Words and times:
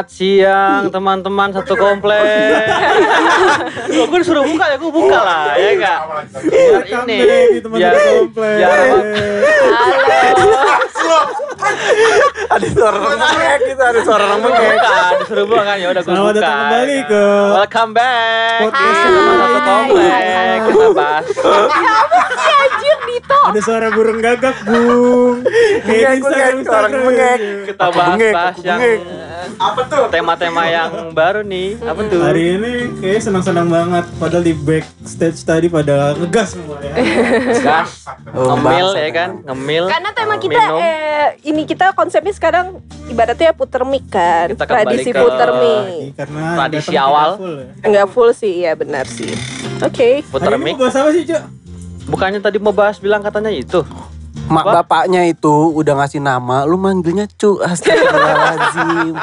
Selamat 0.00 0.16
siang 0.16 0.82
teman-teman 0.88 1.52
satu 1.52 1.76
komplek. 1.76 2.24
Gue 3.92 4.16
disuruh 4.16 4.48
buka 4.48 4.72
ya, 4.72 4.76
gue 4.80 4.88
buka 4.88 5.18
lah 5.20 5.60
ya 5.60 5.76
enggak. 5.76 6.00
Biar 6.40 6.84
ini, 7.04 7.18
biar 7.60 7.92
biar 8.32 8.88
Ada 12.48 12.66
suara 12.72 12.96
orang 12.96 13.12
mengek 13.12 13.58
gitu, 13.68 13.82
ada 13.84 14.00
suara 14.00 14.22
orang 14.24 14.40
mengek. 14.40 14.72
buka, 14.72 14.96
disuruh 15.20 15.44
buka 15.44 15.62
kan 15.68 15.76
ya 15.76 15.88
udah 15.92 16.00
gue 16.00 16.08
Selamat 16.08 16.24
buka. 16.24 16.40
datang 16.40 16.56
kembali 16.64 16.96
ya. 16.96 17.04
ke 17.04 17.22
Welcome 17.52 17.92
back. 17.92 18.58
podcast 18.64 18.96
Teman 19.04 19.36
satu 19.36 19.60
komplek 19.60 20.58
kita 20.64 20.88
bahas. 20.96 21.26
Anjir 22.40 22.98
Dito. 23.04 23.40
Ada 23.52 23.60
suara 23.60 23.86
burung 23.92 24.18
gagak, 24.18 24.56
Bung. 24.64 25.44
Kayak 25.84 25.84
Mengek, 25.84 26.24
mengek, 26.24 26.52
Instagram, 26.56 27.00
mengek. 27.04 27.38
Kita 27.68 27.84
bahas 27.92 28.56
yang. 28.64 28.80
Apa 29.60 29.84
tuh? 29.84 30.08
tema-tema 30.08 30.64
yang 30.64 31.12
baru 31.12 31.44
nih. 31.44 31.76
Apa 31.78 32.00
tuh? 32.02 32.16
Hari 32.18 32.44
ini 32.50 32.72
kayak 32.96 33.20
senang-senang 33.20 33.68
banget 33.68 34.08
padahal 34.16 34.40
di 34.40 34.56
backstage 34.56 35.36
tadi 35.40 35.68
pada 35.68 36.16
ngegas 36.16 36.56
semua 36.56 36.80
ya. 36.80 36.94
Gas, 37.60 38.08
Oh, 38.30 38.56
ngemil 38.56 38.88
ya 38.96 39.10
kan, 39.12 39.30
ngemil. 39.44 39.84
Karena 39.86 40.10
tema 40.10 40.34
kita 40.36 40.56
minum. 40.64 40.80
eh, 40.80 41.28
ini 41.44 41.62
kita 41.64 41.92
konsepnya 41.92 42.32
sekarang 42.32 42.80
ibaratnya 43.06 43.52
puter 43.52 43.84
mic 43.84 44.08
kan. 44.08 44.48
Kita 44.48 44.64
Tradisi 44.64 45.10
ke- 45.10 45.20
puter 45.20 45.48
mic. 45.52 46.16
Karena 46.16 46.44
Tradisi 46.56 46.94
awal. 46.96 47.28
full 47.36 47.54
ya. 47.54 47.68
Enggak 47.82 48.06
full 48.08 48.30
sih, 48.32 48.54
ya 48.60 48.72
benar 48.72 49.04
sih. 49.04 49.28
Oke. 49.78 50.24
Puter 50.24 50.48
Hari 50.48 50.58
ini 50.58 50.64
mic. 50.66 50.80
bahas 50.80 50.96
apa 50.96 51.12
sih, 51.12 51.22
Cok? 51.22 51.42
Bukannya 52.08 52.40
tadi 52.40 52.56
mau 52.56 52.72
bahas 52.72 52.96
bilang 52.96 53.20
katanya 53.20 53.52
itu. 53.52 53.84
Mak 54.50 54.66
Apa? 54.66 54.82
bapaknya 54.82 55.30
itu 55.30 55.70
udah 55.70 55.94
ngasih 56.02 56.18
nama, 56.18 56.66
lu 56.66 56.74
manggilnya 56.74 57.30
cu. 57.38 57.62
Astagfirullahaladzim. 57.62 59.14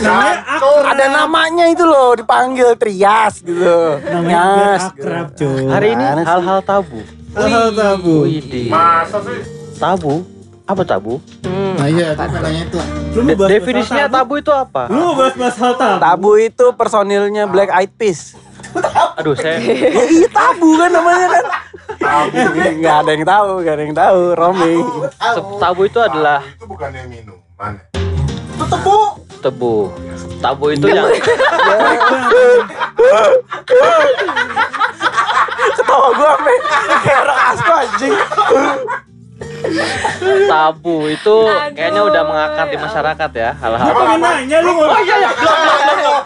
Namanya 0.00 0.34
akrab. 0.48 0.90
Ada 0.96 1.04
namanya 1.12 1.64
itu 1.68 1.84
loh, 1.84 2.16
dipanggil 2.16 2.72
Trias 2.80 3.44
gitu. 3.44 4.00
Namanya 4.00 4.80
akrab, 4.80 5.36
Cok. 5.36 5.68
Hari 5.68 5.88
ini 5.92 6.04
hal-hal 6.24 6.58
tabu. 6.64 7.04
Hal 7.36 7.68
tabu. 7.76 8.24
Masa 8.72 9.18
sih? 9.28 9.40
Tabu? 9.76 10.24
Apa 10.70 10.86
tabu? 10.86 11.18
Hmm. 11.42 11.74
Nah 11.74 11.90
iya, 11.90 12.14
itu 12.14 12.22
itu. 12.62 12.78
Lu 13.10 13.26
mau 13.26 13.34
bahas 13.34 13.50
definisinya 13.50 14.06
tabu 14.06 14.38
itu 14.38 14.52
apa? 14.54 14.86
Lu 14.86 15.02
mau 15.02 15.18
bahas-bahas 15.18 15.56
hal 15.58 15.72
tabu? 15.74 15.98
Tabu 15.98 16.30
itu 16.38 16.66
personilnya 16.78 17.50
Black 17.50 17.74
Eyed 17.74 17.90
Peas. 17.90 18.38
Aduh, 19.18 19.34
saya 19.34 19.58
Ya, 19.58 20.06
iya 20.06 20.28
tabu 20.30 20.78
kan 20.78 20.94
namanya 20.94 21.26
kan. 21.28 21.44
Gak 22.78 22.96
ada 23.02 23.10
yang 23.10 23.26
tahu, 23.26 23.50
gak 23.60 23.74
ada 23.74 23.82
yang 23.82 23.96
tahu. 23.98 24.20
Romi. 24.38 24.74
se- 25.10 25.42
tabu 25.58 25.82
itu 25.84 25.98
adalah 25.98 26.38
Itu 26.46 26.70
bukannya 26.70 27.02
minuman. 27.10 27.74
tebu. 29.42 29.90
Tabu 30.38 30.70
itu 30.70 30.86
yang 30.86 31.10
Ketawa 35.70 36.08
gue 36.14 36.28
sampe 36.30 36.54
kayak 37.02 37.24
asma 37.50 37.74
anjing. 37.82 38.14
Tabu 40.46 40.96
itu 41.06 41.36
kayaknya 41.72 42.02
udah 42.02 42.22
mengakar 42.24 42.66
di 42.68 42.76
masyarakat 42.76 43.30
ya 43.32 43.50
hal-hal. 43.54 43.86
Apa 43.86 44.02
yang 44.06 44.20
nanya 44.20 44.58
lu 44.60 44.70
mau? 44.74 44.86
Oh 44.88 45.00
iya 45.00 45.16
ya, 45.18 45.30
belum 45.30 45.56
belum. 45.60 46.22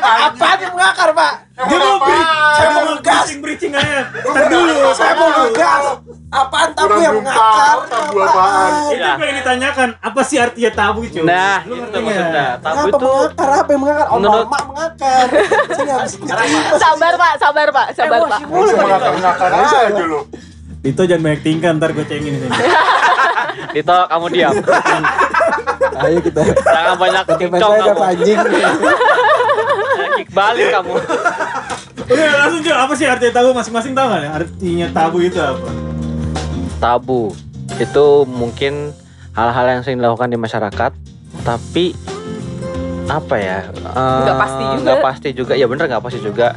Apaan 0.00 0.58
yang 0.58 0.72
mengakar, 0.72 1.08
Pak? 1.12 1.32
Dia 1.60 1.76
mau 1.76 1.96
beri, 2.00 2.22
Saya 2.56 2.68
mau 2.72 2.82
ngegas. 2.88 3.26
bridging 3.36 3.72
aja. 3.76 4.00
Dulu. 4.24 4.76
Saya 4.92 5.12
mau 5.12 5.28
ngegas. 5.28 5.84
Apaan 6.30 6.70
tabu 6.72 6.96
yang 6.96 7.14
mengakar? 7.18 7.76
tabu 7.90 8.16
apaan. 8.18 8.70
Itu 8.88 8.96
Ya. 8.96 9.12
pengen 9.18 9.34
ditanyakan, 9.40 9.88
apa 9.98 10.20
sih 10.22 10.38
artinya 10.38 10.70
tabu, 10.72 11.02
Cok? 11.04 11.24
Nah, 11.26 11.58
Lu 11.66 11.74
itu 11.76 11.98
maksudnya. 12.00 12.46
Tabu 12.56 12.78
Apa 12.78 12.88
itu 12.88 12.96
mengakar? 12.96 13.48
Apa 13.50 13.70
yang 13.70 13.80
mengakar? 13.82 14.06
Oh, 14.08 14.18
mama 14.20 14.58
mengakar. 14.64 15.24
Sabar 16.78 17.12
Pak, 17.18 17.32
sabar 17.36 17.68
Pak, 17.68 17.86
sabar 17.92 18.20
Pak. 18.24 18.40
Mengakar-ngakar 18.46 19.50
aja 19.52 19.78
dulu. 19.92 20.20
Itu 20.80 21.04
jangan 21.04 21.22
banyak 21.22 21.42
tingkah, 21.42 21.70
ntar 21.72 21.90
gue 21.90 22.02
cengin 22.02 22.34
sini. 22.34 22.58
Dito 23.70 23.92
kamu 24.10 24.26
diam. 24.30 24.54
Ayo 26.00 26.18
kita. 26.18 26.40
Jangan 26.56 26.96
banyak 26.96 27.24
ada 27.26 27.34
kamu. 27.84 28.00
anjing. 28.02 28.38
Kick 30.16 30.28
balik 30.30 30.68
kamu. 30.72 30.92
Udah 32.10 32.26
langsung 32.38 32.60
Cok, 32.60 32.78
apa 32.80 32.92
sih 32.94 33.06
artinya 33.06 33.32
tabu 33.32 33.50
masing-masing 33.52 33.92
tahu 33.92 34.06
nggak 34.08 34.22
ya? 34.22 34.30
Artinya 34.34 34.86
tabu 34.90 35.18
itu 35.20 35.38
apa? 35.38 35.68
Tabu 36.80 37.36
itu 37.76 38.06
mungkin 38.26 38.96
hal-hal 39.32 39.66
yang 39.68 39.80
sering 39.80 40.00
dilakukan 40.00 40.26
di 40.26 40.36
masyarakat, 40.36 40.92
tapi 41.44 41.92
apa 43.06 43.34
ya? 43.36 43.58
eh, 43.68 44.18
Nggak 44.24 44.36
pasti 44.38 44.62
juga. 44.64 44.80
nggak 44.80 44.98
pasti 45.00 45.28
juga. 45.32 45.52
Ya 45.54 45.66
bener 45.66 45.84
nggak 45.86 46.02
pasti 46.02 46.18
juga. 46.18 46.48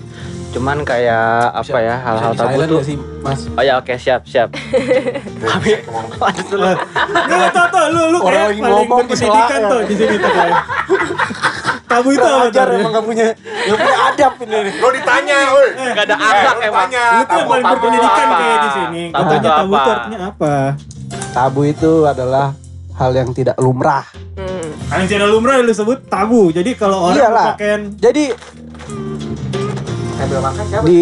Cuman 0.54 0.86
kayak 0.86 1.26
apa 1.52 1.78
ya 1.78 1.96
hal-hal 1.98 2.32
tabu 2.32 2.60
tuh. 2.64 2.82
sih, 2.86 2.94
Mas. 3.20 3.50
Oh 3.50 3.60
ya 3.60 3.74
oke 3.76 3.98
siap 3.98 4.22
siap. 4.24 4.54
Tapi 5.44 5.70
lanjut 6.14 6.46
dulu. 6.48 6.66
Nggak 7.10 7.52
tau 7.52 7.68
tau, 7.68 7.86
lu 7.90 8.02
lu 8.08 8.18
kayak 8.22 8.54
paling 8.54 8.62
ngomong 8.62 9.00
di 9.02 9.10
berpendidikan 9.10 9.60
sela- 9.60 9.72
tuh 9.72 9.82
di 9.84 9.96
sini 9.96 10.16
tuh. 10.16 10.32
Tabu 11.84 12.10
itu 12.10 12.26
apa 12.26 12.50
Ajar 12.50 12.66
tuh? 12.68 12.78
emang 12.80 12.92
gak 12.92 13.06
punya 13.06 13.28
gak 13.38 13.78
punya 13.78 13.98
adab 14.04 14.34
ini. 14.40 14.60
Lo 14.78 14.90
ditanya, 14.90 15.38
woi. 15.54 15.68
Gak 15.94 16.06
ada 16.06 16.16
lo 16.16 16.26
emang. 16.60 16.90
ditanya. 16.90 17.06
Itu 17.20 17.34
yang 17.34 17.48
paling 17.48 17.66
berpendidikan 17.68 18.28
kayak 18.32 18.58
di 18.58 18.70
sini. 18.72 19.04
Tabu 19.10 19.32
itu 19.32 19.48
tabu 19.48 19.66
itu 19.68 19.78
apa? 19.80 19.92
artinya 19.92 20.20
apa? 20.24 20.54
Tabu 21.34 21.62
itu 21.64 21.92
adalah 22.04 22.46
hal 22.94 23.12
yang 23.12 23.30
tidak 23.32 23.58
lumrah. 23.58 24.06
Yang 24.90 25.06
tidak 25.08 25.28
lumrah 25.28 25.58
lu 25.60 25.70
sebut 25.72 26.06
tabu. 26.06 26.50
Jadi 26.50 26.74
kalau 26.74 27.10
orang 27.10 27.18
Iyalah. 27.20 27.48
pakaian 27.54 27.82
Jadi 27.96 28.26
di 30.84 31.00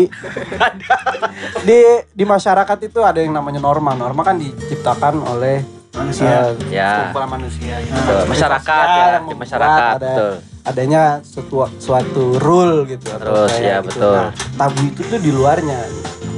di 1.68 1.80
di 2.12 2.24
masyarakat 2.24 2.78
itu 2.82 3.00
ada 3.00 3.18
yang 3.18 3.32
namanya 3.32 3.60
norma. 3.60 3.94
Norma 3.94 4.22
kan 4.22 4.36
diciptakan 4.36 5.22
oleh 5.28 5.62
manusia. 5.92 6.52
eh, 6.52 6.72
Ya. 6.72 6.92
sekumpulan 7.06 7.30
manusia. 7.32 7.76
gitu. 7.80 7.94
Betul. 7.94 8.22
Masyarakat 8.28 8.86
ya, 8.88 9.08
di 9.20 9.36
masyarakat, 9.36 9.82
ada, 9.92 10.08
betul. 10.08 10.32
Adanya 10.62 11.04
suatu, 11.22 11.56
suatu 11.78 12.24
rule 12.38 12.86
gitu. 12.88 13.08
atau 13.10 13.48
Terus, 13.48 13.52
ya, 13.56 13.78
gitu. 13.80 13.88
betul. 13.90 14.14
Nah, 14.16 14.30
tabu 14.58 14.80
itu 14.84 15.02
tuh 15.04 15.20
di 15.20 15.32
luarnya. 15.32 15.80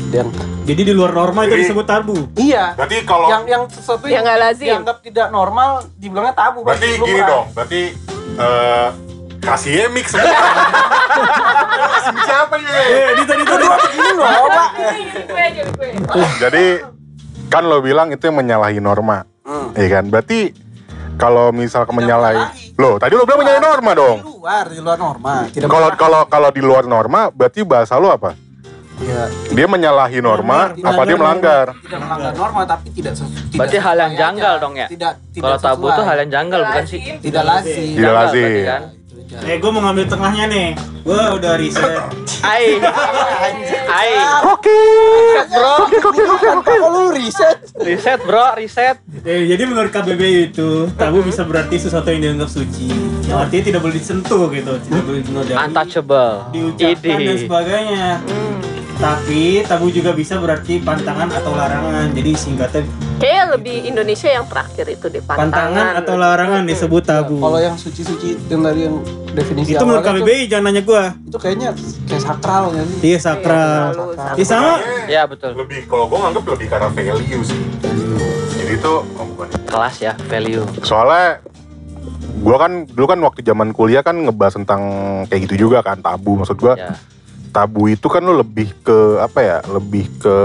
Yang 0.10 0.30
Jadi 0.64 0.82
di 0.82 0.94
luar 0.94 1.12
norma 1.12 1.44
itu 1.44 1.60
disebut 1.60 1.84
tabu. 1.84 2.16
iya. 2.34 2.72
Berarti 2.74 3.04
kalau 3.04 3.28
Yang 3.28 3.44
yang 3.48 3.64
sesuatu 3.68 4.06
Yang 4.06 4.24
nggak 4.24 4.40
lazim. 4.40 4.68
dianggap 4.70 4.98
tidak 5.02 5.28
normal 5.30 5.70
dibilangnya 5.94 6.34
tabu. 6.34 6.64
berarti 6.64 6.88
gini 6.96 7.20
dong, 7.20 7.46
berarti 7.52 7.82
eh 8.34 8.88
kasih 9.40 9.92
mix 9.92 10.08
semua. 10.14 10.40
Siapa 12.16 12.56
ini? 12.56 12.72
Eh, 12.72 13.10
di 13.12 13.24
tadi 13.24 13.44
tadi. 13.44 13.66
Ini 13.92 14.10
loh, 14.14 14.24
Pak. 14.24 14.70
Jadi 16.40 16.66
kan 17.48 17.64
lo 17.64 17.80
bilang 17.80 18.10
itu 18.10 18.24
yang 18.24 18.38
menyalahi 18.38 18.80
norma. 18.80 19.24
Hmm. 19.42 19.74
Iya 19.74 19.88
kan? 19.92 20.08
Berarti 20.08 20.54
kalau 21.16 21.52
misal 21.52 21.84
Tidak 21.84 21.94
menyalahi. 21.94 22.74
Loh, 22.74 22.98
tadi 22.98 23.14
lo 23.14 23.24
bilang 23.24 23.42
menyalahi 23.42 23.64
norma 23.64 23.92
dong. 23.94 24.18
Di 24.18 24.28
luar, 24.28 24.66
di 24.68 24.80
luar 24.80 24.98
norma. 24.98 25.34
Tidak 25.48 25.68
Kalau 25.68 25.90
kalau 25.94 26.22
kalau 26.26 26.50
di 26.50 26.60
luar 26.60 26.84
norma 26.84 27.30
berarti 27.30 27.62
bahasa 27.62 27.96
lo 27.96 28.10
apa? 28.10 28.34
Iya. 28.96 29.26
Dia 29.52 29.68
menyalahi 29.68 30.22
norma 30.22 30.70
Melanggar, 30.72 30.86
apa 30.88 31.02
dia 31.04 31.18
melanggar? 31.18 31.66
tidak 31.76 32.00
melanggar 32.00 32.34
norma 32.36 32.62
tapi 32.64 32.88
tidak 32.94 33.14
sesu- 33.14 33.26
tidak 33.34 33.58
Berarti 33.58 33.78
hal 33.80 33.96
yang 33.96 34.08
sesuai 34.08 34.22
janggal 34.24 34.54
aja. 34.54 34.62
dong 34.62 34.74
ya? 34.74 34.88
Tidak 34.88 35.14
tidak 35.28 35.44
Kalau 35.44 35.58
tabu 35.60 35.82
sesuai. 35.82 35.98
tuh 35.98 36.04
hal 36.06 36.16
yang 36.16 36.32
janggal 36.32 36.62
bukan 36.64 36.84
sih? 36.86 37.00
tidak 37.20 37.44
lazim. 37.44 37.74
Tidak 37.74 37.98
Janggal 38.00 38.14
lazim. 38.16 38.50
Eh, 39.42 39.58
gue 39.58 39.72
mau 39.74 39.82
ngambil 39.82 40.06
tengahnya 40.06 40.46
nih. 40.46 40.70
Gue 41.04 41.18
udah 41.18 41.54
riset. 41.58 42.00
Ai. 42.46 42.78
Ai. 43.90 44.12
Oke. 44.48 44.78
Bro, 45.50 45.90
Tanpa 46.40 46.74
lu 46.78 47.12
riset. 47.12 47.58
Riset, 47.82 48.20
Bro, 48.24 48.56
riset. 48.56 49.02
Eh, 49.26 49.50
jadi 49.50 49.64
menurut 49.66 49.90
KBBI 49.90 50.54
itu 50.54 50.88
tabu 50.94 51.26
bisa 51.26 51.42
berarti 51.44 51.76
sesuatu 51.82 52.08
yang 52.14 52.22
dianggap 52.22 52.50
suci. 52.54 52.88
Yang 53.26 53.38
artinya 53.50 53.64
tidak 53.74 53.80
boleh 53.82 53.96
disentuh 53.98 54.44
gitu, 54.54 54.72
tidak 54.86 55.04
boleh 55.04 55.22
dinodai. 55.26 55.56
Untouchable. 55.58 56.34
diucapkan 56.54 57.18
dan 57.20 57.38
sebagainya. 57.42 58.08
Tapi 58.98 59.66
tabu 59.66 59.90
juga 59.90 60.14
bisa 60.14 60.38
berarti 60.38 60.78
pantangan 60.82 61.30
atau 61.34 61.52
larangan. 61.58 62.14
Jadi 62.14 62.32
singkatnya 62.38 62.86
Kayaknya 63.24 63.46
lebih 63.56 63.78
Indonesia 63.88 64.30
yang 64.30 64.46
terakhir 64.52 64.86
itu 64.92 65.06
deh 65.08 65.24
pantangan. 65.24 65.48
pantangan 65.48 65.88
atau 66.04 66.16
larangan 66.20 66.62
disebut 66.68 67.04
tabu. 67.08 67.40
Kalau 67.40 67.60
yang 67.62 67.76
suci-suci 67.80 68.36
yang 68.52 68.62
dari 68.68 68.84
yang 68.84 69.00
definisi 69.32 69.72
itu 69.72 69.84
menurut 69.88 70.04
KBBI 70.04 70.52
jangan 70.52 70.66
nanya 70.68 70.84
gua. 70.84 71.16
itu 71.24 71.38
kayaknya 71.40 71.70
kayak 72.04 72.20
sakral 72.20 72.76
ya 72.76 72.84
sih. 72.84 73.00
Iya 73.00 73.20
sakral. 73.24 73.88
Iya, 73.96 74.36
Ya 74.36 74.46
sama 74.46 74.74
Ya 75.08 75.22
betul. 75.24 75.56
Lebih 75.56 75.88
kalau 75.88 76.12
gue 76.12 76.20
nganggep 76.20 76.44
lebih 76.52 76.68
karena 76.68 76.90
value 76.92 77.44
sih. 77.48 77.60
Jadi 78.60 78.74
itu 78.76 78.92
oh, 78.92 79.26
bukan. 79.36 79.48
kelas 79.72 79.96
ya 80.04 80.14
value 80.28 80.64
Soalnya 80.84 81.40
gua 82.44 82.58
kan 82.60 82.86
dulu 82.92 83.06
kan 83.08 83.20
waktu 83.24 83.40
zaman 83.46 83.72
kuliah 83.72 84.04
kan 84.04 84.20
ngebahas 84.20 84.60
tentang 84.60 84.82
kayak 85.32 85.48
gitu 85.48 85.68
juga 85.70 85.80
kan 85.80 86.04
tabu 86.04 86.36
maksud 86.36 86.60
gua. 86.60 86.76
ya 86.76 86.92
Tabu 87.54 87.86
itu 87.86 88.10
kan 88.10 88.20
lo 88.20 88.34
lebih 88.34 88.74
ke 88.82 88.98
apa 89.20 89.40
ya? 89.40 89.58
Lebih 89.64 90.10
ke 90.18 90.36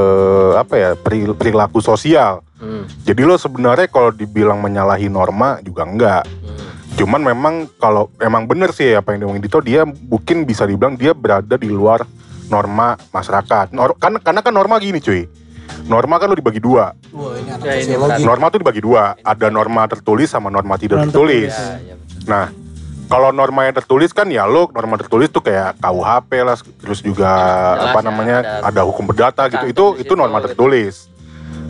apa 0.54 0.74
ya? 0.76 0.90
peri- 0.94 1.32
Perilaku 1.32 1.80
sosial. 1.80 2.44
hmm. 2.54 3.02
Jadi 3.02 3.22
lo 3.22 3.34
sebenarnya 3.34 3.88
kalau 3.88 4.12
dibilang 4.12 4.60
menyalahi 4.60 5.08
norma 5.08 5.56
juga 5.60 5.82
enggak. 5.82 6.28
Hmm. 6.28 6.68
Cuman 6.94 7.24
memang 7.24 7.54
kalau 7.76 8.12
emang 8.18 8.44
bener 8.44 8.70
sih 8.70 8.92
apa 8.92 9.10
yang 9.10 9.24
diomongin 9.24 9.40
Dito 9.40 9.58
dia 9.58 9.82
mungkin 9.82 10.42
bisa 10.42 10.62
dibilang 10.62 10.94
dia 10.94 11.10
berada 11.10 11.56
di 11.56 11.66
luar 11.66 12.04
norma 12.46 12.94
masyarakat. 13.08 13.72
Nor- 13.72 13.96
kan 13.96 14.18
karena 14.18 14.40
kan 14.40 14.52
norma 14.52 14.76
gini 14.76 15.00
cuy. 15.00 15.24
Norma 15.84 16.16
kan 16.16 16.28
lo 16.28 16.36
dibagi 16.36 16.58
dua. 16.58 16.92
Wah, 17.12 17.32
ini 17.34 17.48
anak 17.48 17.64
Ya, 17.64 17.74
ini. 17.78 18.24
Norma 18.24 18.48
tuh 18.48 18.60
dibagi 18.60 18.80
dua. 18.80 19.16
Ada 19.18 19.48
norma 19.48 19.84
tertulis 19.86 20.28
sama 20.28 20.48
norma 20.48 20.76
tidak 20.76 21.06
tertulis. 21.06 21.48
ya, 21.48 21.80
ya. 21.86 21.94
Nah, 22.26 22.44
kalau 23.08 23.32
norma 23.32 23.64
yang 23.64 23.72
tertulis 23.72 24.12
kan 24.12 24.28
ya 24.28 24.44
lo 24.44 24.68
norma 24.68 25.00
tertulis 25.00 25.32
tuh 25.32 25.40
kayak 25.40 25.80
KUHP 25.80 26.30
lah, 26.44 26.56
terus 26.60 27.00
juga 27.00 27.32
Jelas 27.80 27.84
apa 27.90 27.98
ya, 27.98 28.04
namanya 28.04 28.36
ada- 28.44 28.60
ada, 28.68 28.80
hukum 28.84 29.08
perdata 29.08 29.42
gitu. 29.48 29.64
Itu 29.64 29.84
itu 29.96 30.12
norma 30.12 30.38
gitu. 30.38 30.52
tertulis. 30.52 31.08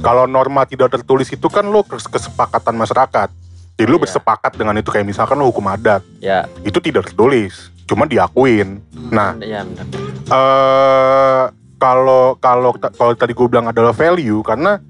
Kalau 0.03 0.27
norma 0.27 0.67
tidak 0.67 0.91
tertulis 0.91 1.31
itu 1.31 1.47
kan 1.47 1.63
lo 1.63 1.87
kes- 1.87 2.11
kesepakatan 2.11 2.75
masyarakat. 2.75 3.31
Jadi 3.79 3.87
lo 3.87 3.97
Iya. 3.97 4.11
bersepakat 4.11 4.53
dengan 4.59 4.75
itu 4.75 4.91
kayak 4.91 5.07
misalkan 5.07 5.39
lo 5.39 5.47
hukum 5.47 5.63
adat, 5.71 6.03
ya 6.19 6.51
itu 6.67 6.83
tidak 6.83 7.07
tertulis, 7.07 7.71
cuma 7.87 8.03
diakuin. 8.05 8.83
Nah, 9.09 9.39
ya 9.39 9.63
benar 9.63 9.87
eh 10.29 11.43
kalau 11.79 12.35
kalau 12.37 12.75
kalau 12.75 13.13
tadi 13.15 13.33
gue 13.33 13.47
bilang 13.47 13.71
adalah 13.71 13.95
value 13.95 14.43
karena 14.43 14.83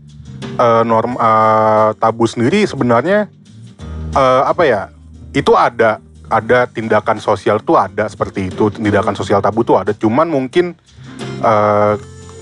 eh, 0.57 0.83
norm 0.83 1.15
eh, 1.15 1.91
tabu 2.01 2.25
sendiri 2.25 2.65
sebenarnya 2.65 3.29
eh, 4.13 4.43
apa 4.43 4.63
ya 4.65 4.83
itu 5.31 5.53
ada 5.53 6.01
ada 6.29 6.69
tindakan 6.69 7.19
sosial 7.19 7.59
tuh 7.65 7.81
ada 7.81 8.05
seperti 8.07 8.53
itu 8.53 8.69
tindakan 8.69 9.17
sosial 9.17 9.41
tabu 9.41 9.65
tuh 9.65 9.81
ada. 9.81 9.97
Cuman 9.97 10.29
mungkin 10.29 10.77
eh, 11.41 11.95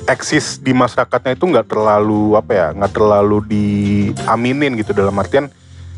eksis 0.06 0.62
di 0.62 0.70
masyarakatnya 0.74 1.34
itu 1.34 1.44
nggak 1.46 1.66
terlalu 1.66 2.34
apa 2.38 2.52
ya 2.52 2.68
nggak 2.74 2.92
terlalu 2.92 3.38
diaminin 3.46 4.74
gitu. 4.78 4.90
Dalam 4.90 5.14
artian 5.18 5.46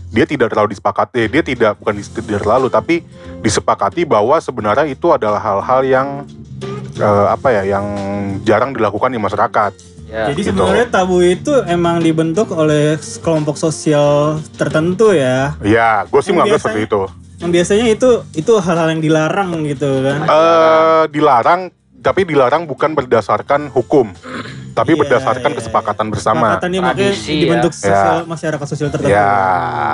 dia 0.08 0.24
tidak 0.24 0.52
terlalu 0.52 0.72
disepakati 0.72 1.28
dia 1.28 1.44
tidak 1.44 1.76
bukan 1.76 2.00
tidak 2.00 2.40
terlalu 2.40 2.72
tapi 2.72 3.04
disepakati 3.44 4.08
bahwa 4.08 4.40
sebenarnya 4.40 4.88
itu 4.88 5.12
adalah 5.12 5.40
hal-hal 5.40 5.80
yang 5.84 6.08
eh, 7.00 7.26
apa 7.28 7.48
ya 7.60 7.76
yang 7.76 7.86
jarang 8.44 8.76
dilakukan 8.76 9.12
di 9.12 9.20
masyarakat. 9.20 9.72
Ya. 10.08 10.32
Jadi 10.32 10.40
gitu. 10.40 10.56
sebenarnya 10.56 10.88
tabu 10.88 11.20
itu 11.20 11.52
emang 11.68 12.00
dibentuk 12.00 12.48
oleh 12.56 12.96
kelompok 13.20 13.60
sosial 13.60 14.40
tertentu 14.56 15.12
ya. 15.12 15.52
ya 15.60 16.08
gue 16.08 16.20
sih 16.24 16.32
menganggap 16.32 16.64
seperti 16.64 16.88
itu 16.88 17.27
Yang 17.38 17.50
biasanya 17.52 17.86
itu 17.88 18.08
itu 18.34 18.52
hal-hal 18.56 18.88
yang 18.90 19.00
dilarang 19.00 19.50
gitu 19.64 19.86
kan. 20.02 20.18
eh 20.24 21.02
dilarang 21.08 21.60
tapi 21.98 22.22
dilarang 22.22 22.62
bukan 22.64 22.94
berdasarkan 22.94 23.68
hukum 23.68 24.10
tapi 24.70 24.94
Iya, 24.94 25.00
berdasarkan 25.02 25.50
iya, 25.50 25.58
kesepakatan 25.58 26.06
bersama 26.08 26.54
Kesepakatannya 26.54 26.80
makanya 26.80 27.10
Tradisi 27.10 27.26
ya. 27.28 27.40
dibentuk 27.40 27.72
sosial 27.72 28.16
Ya. 28.16 28.22
masyarakat 28.24 28.66
sosial 28.68 28.88
tertentu. 28.88 29.10
Ya, 29.12 29.34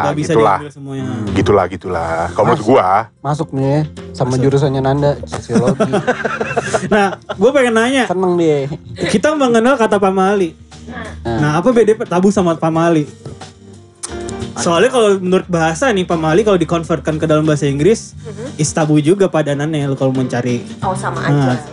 Nggak 0.03 0.15
bisa 0.15 0.31
gitulah. 0.31 0.59
diambil 0.59 0.71
semuanya. 0.71 1.05
gitulah 1.33 1.65
gitulah 1.67 2.13
kalau 2.31 2.45
menurut 2.47 2.65
gua 2.67 2.89
Masuk 3.19 3.49
nih 3.51 3.65
ya, 3.65 3.81
sama 4.13 4.37
jurusannya 4.37 4.81
Nanda, 4.81 5.17
sosiologi. 5.23 5.89
Nah, 6.87 7.07
gue 7.17 7.51
pengen 7.51 7.73
nanya, 7.73 8.05
Seneng 8.05 8.37
dia. 8.37 8.69
kita 9.09 9.33
mengenal 9.33 9.75
kata 9.75 9.97
pamali. 9.97 10.53
Nah, 11.23 11.57
apa 11.57 11.69
beda 11.71 11.97
tabu 12.05 12.29
sama 12.29 12.53
pamali? 12.53 13.09
Soalnya 14.55 14.89
kalau 14.89 15.17
menurut 15.17 15.47
bahasa 15.47 15.89
nih 15.89 16.05
pamali 16.05 16.41
kalau 16.41 16.57
dikonvertkan 16.57 17.17
ke 17.17 17.25
dalam 17.25 17.43
bahasa 17.43 17.65
Inggris, 17.65 18.15
is 18.55 18.69
tabu 18.69 18.99
juga 18.99 19.27
padanannya 19.27 19.85
lo 19.85 19.95
kalau 19.95 20.11
mencari. 20.11 20.63
Oh 20.81 20.93
sama 20.93 21.23
Nah. 21.23 21.55
aja. 21.55 21.65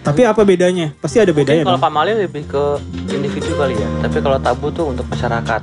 Tapi 0.00 0.24
apa 0.24 0.42
bedanya? 0.42 0.96
Pasti 0.96 1.16
ada 1.16 1.28
mungkin 1.28 1.44
bedanya 1.44 1.62
kalau 1.62 1.76
dong. 1.76 1.86
pamali 1.86 2.12
lebih 2.16 2.44
ke 2.44 2.64
individu 3.10 3.52
kali 3.52 3.74
ya 3.74 3.88
tapi 4.00 4.16
kalau 4.18 4.38
tabu 4.38 4.66
tuh 4.70 4.88
untuk 4.88 5.04
masyarakat 5.04 5.60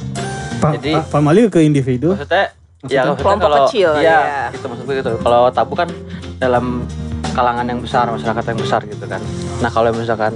Pa- 0.58 0.74
jadi- 0.74 0.94
pa- 0.96 1.10
pamali 1.12 1.48
ke 1.48 1.60
individu. 1.60 2.14
maksudnya 2.14 2.54
ya 2.86 3.02
maksudnya 3.04 3.18
Kelompok 3.18 3.42
kalau 3.42 3.58
kecil, 3.66 3.90
iya 3.98 4.18
ya. 4.46 4.54
gitu 4.54 4.66
maksud 4.68 4.84
gue 4.84 4.96
gitu 4.96 5.12
kalau 5.18 5.50
tabu 5.50 5.74
kan 5.74 5.90
dalam 6.38 6.86
kalangan 7.32 7.66
yang 7.66 7.80
besar 7.80 8.06
masyarakat 8.08 8.44
yang 8.46 8.60
besar 8.60 8.82
gitu 8.84 9.06
kan 9.06 9.22
nah 9.58 9.70
kalau 9.70 9.90
misalkan 9.92 10.34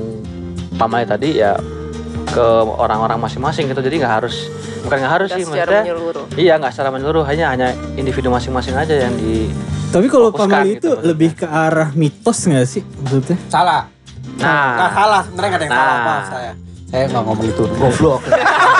pamali 0.73 1.05
tadi 1.05 1.37
ya 1.37 1.53
ke 2.31 2.45
orang-orang 2.73 3.19
masing-masing 3.19 3.67
gitu 3.67 3.79
jadi 3.79 3.95
nggak 3.99 4.13
harus 4.17 4.47
bukan 4.81 4.97
nggak 4.97 5.13
harus 5.13 5.29
sih 5.29 5.43
secara 5.43 5.51
maksudnya 5.51 5.81
menyeluruh. 5.83 6.25
iya 6.35 6.53
nggak 6.55 6.71
secara 6.71 6.89
menyeluruh 6.89 7.23
hanya 7.23 7.45
hanya 7.49 7.67
individu 7.93 8.27
masing-masing 8.27 8.73
aja 8.73 8.95
yang 8.97 9.13
di 9.13 9.51
Tapi 9.87 10.07
kalau 10.07 10.31
pamali 10.31 10.47
gitu 10.71 10.79
itu 10.79 10.89
maksudnya. 10.89 11.03
lebih 11.05 11.29
ke 11.35 11.45
arah 11.45 11.89
mitos 11.91 12.39
nggak 12.41 12.63
sih 12.65 12.79
maksudnya? 12.97 13.37
Salah. 13.45 13.81
nah 14.39 14.79
Nggak 14.79 14.91
salah, 14.93 15.21
sebenarnya 15.27 15.49
nggak 15.49 15.59
ada 15.59 15.65
yang 15.65 15.75
salah 15.75 15.91
Nah. 15.91 16.05
maaf 16.07 16.25
saya. 16.25 16.51
Saya 16.87 17.03
nggak 17.07 17.23
ngomong 17.23 17.45
itu, 17.45 17.63
goblok. 17.75 18.21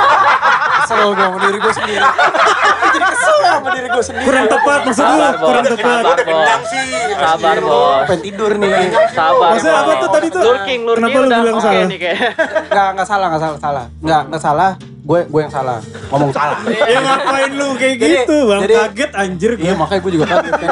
Kesel 0.82 1.10
gue 1.12 1.28
diri 1.42 1.58
gue 1.58 1.74
sendiri. 1.74 2.00
Jadi 2.92 3.00
kesel 3.06 3.31
sama 3.52 3.68
diri 3.72 3.88
gue 3.88 4.04
sendiri. 4.04 4.26
Kurang 4.26 4.46
tepat 4.48 4.80
maksud 4.82 5.04
lu, 5.04 5.14
sabar 5.14 5.34
kurang 5.38 5.66
tepat. 5.68 6.02
sabar 6.02 6.18
bos 6.22 6.72
sabar 7.14 7.58
bos 7.60 8.04
Pengen 8.08 8.22
tidur 8.22 8.52
nih. 8.56 8.72
sabar 9.12 9.50
Maksudnya 9.52 9.76
apa 9.78 9.92
tuh 9.94 10.10
tadi 10.10 10.28
tuh? 10.28 10.42
lurking 10.42 10.80
lurking 10.82 10.98
Kenapa 11.04 11.18
lu 11.18 11.28
bilang 11.30 11.58
salah? 11.60 11.86
Nggak, 11.86 12.88
nggak 12.96 13.08
salah, 13.08 13.28
nggak 13.28 13.42
salah, 13.42 13.58
salah. 13.60 13.86
Nggak, 14.00 14.22
nggak 14.28 14.42
salah. 14.42 14.72
Gue, 15.02 15.20
gue 15.26 15.42
yang 15.42 15.50
salah. 15.50 15.80
Ngomong 16.08 16.32
salah. 16.32 16.58
Ya 16.64 17.00
ngapain 17.00 17.52
lu 17.52 17.68
kayak 17.74 17.96
Jadi- 17.98 18.14
gitu, 18.22 18.38
Bang? 18.46 18.62
jadi- 18.64 18.78
Kaget 18.80 19.12
anjir 19.14 19.52
gue. 19.56 19.66
Iya 19.66 19.74
makanya 19.74 20.00
gue 20.00 20.12
juga 20.14 20.26
kaget 20.30 20.54
kan. 20.54 20.70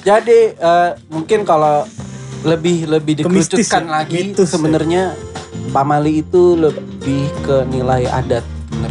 Jadi 0.00 0.38
eh, 0.54 0.90
mungkin 1.08 1.40
kalau 1.42 1.84
lebih 2.42 2.86
lebih 2.86 3.22
dikerucutkan 3.22 3.86
ya? 3.86 3.90
lagi 4.02 4.34
ya? 4.34 4.42
sebenarnya 4.42 5.02
pamali 5.70 6.22
itu 6.22 6.54
lebih 6.54 7.30
ke 7.42 7.62
nilai 7.66 8.06
adat. 8.08 8.42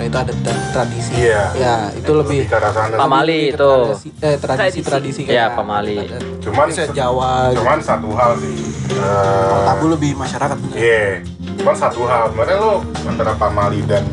Sebenarnya 0.01 0.09
itu 0.09 0.33
adat 0.33 0.37
dan 0.41 0.57
tradisi. 0.73 1.11
Iya. 1.13 1.41
Ya 1.53 1.73
itu 1.93 2.11
lebih. 2.11 2.39
sana. 2.49 2.95
Pamali 2.97 3.29
lebih 3.29 3.45
ke 3.45 3.53
itu. 3.53 3.71
tradisi- 3.71 4.13
eh 4.19 4.35
tradisi 4.35 4.79
tradisi 4.81 5.21
Iya, 5.29 5.45
pamali. 5.53 5.97
Cuman 6.41 6.65
bisa 6.67 6.83
Jawa. 6.89 7.53
gitu. 7.53 7.61
cuman 7.61 7.77
satu 7.79 8.09
hal 8.17 8.31
sih 8.41 8.55
eh, 8.91 9.61
tabu 9.63 9.85
lebih 9.87 10.11
masyarakat. 10.17 10.57
Iya, 10.73 11.21
cuman 11.61 11.75
satu 11.77 12.01
hal, 12.03 12.33
sebenarnya 12.33 12.57
lo 12.57 12.73
antara 13.05 13.31
pamali 13.37 13.79
dan 13.85 14.03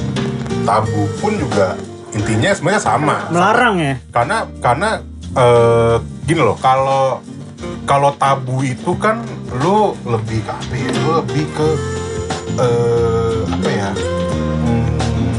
tabu 0.62 1.08
pun 1.18 1.32
juga 1.34 1.72
intinya 2.12 2.50
sebenarnya 2.52 2.82
sama. 2.84 3.16
Melarang 3.32 3.74
ya? 3.80 3.94
Karena 4.12 4.36
karena 4.60 4.90
eh, 5.34 5.96
gini 6.24 6.40
loh, 6.44 6.56
kalau 6.60 7.24
kalau 7.88 8.12
tabu 8.14 8.60
itu 8.60 8.92
kan 9.00 9.24
lo 9.56 9.96
lebih 10.04 10.44
ke 10.44 10.52
apa 10.52 10.74
ya? 10.76 10.88
Lo 11.00 11.10
lebih 11.24 11.44
ke 11.48 11.68
eh, 12.58 13.40
apa 13.48 13.68
ya? 13.70 13.88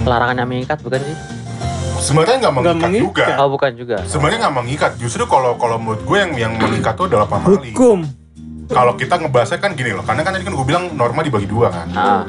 Larangan 0.10 0.36
yang 0.36 0.50
mengikat 0.50 0.78
bukan 0.82 1.00
sih 1.00 1.18
sebenarnya 2.00 2.36
nggak 2.40 2.54
Nggak 2.54 2.66
mengikat, 2.66 2.90
juga. 2.90 3.24
mengikat. 3.28 3.38
oh 3.38 3.50
bukan 3.52 3.72
juga 3.76 3.98
Sebenarnya 4.04 4.40
nggak 4.42 4.56
mengikat. 4.56 4.92
Justru 4.98 5.24
kalau 5.26 5.52
kalau 5.56 5.78
menurut 5.78 6.02
gue 6.02 6.18
yang 6.18 6.32
yang 6.34 6.54
mengikat 6.56 6.96
itu 6.96 7.04
adalah 7.06 7.28
pamali. 7.28 7.70
Hukum. 7.70 8.00
Kalau 8.70 8.94
kita 8.96 9.18
ngebahasnya 9.18 9.58
kan 9.58 9.74
gini 9.74 9.92
loh, 9.92 10.06
karena 10.06 10.22
kan 10.22 10.32
tadi 10.32 10.46
kan 10.46 10.54
gue 10.54 10.64
bilang 10.64 10.94
norma 10.94 11.20
dibagi 11.22 11.46
dua 11.46 11.68
kan. 11.70 11.88
ah 11.92 12.24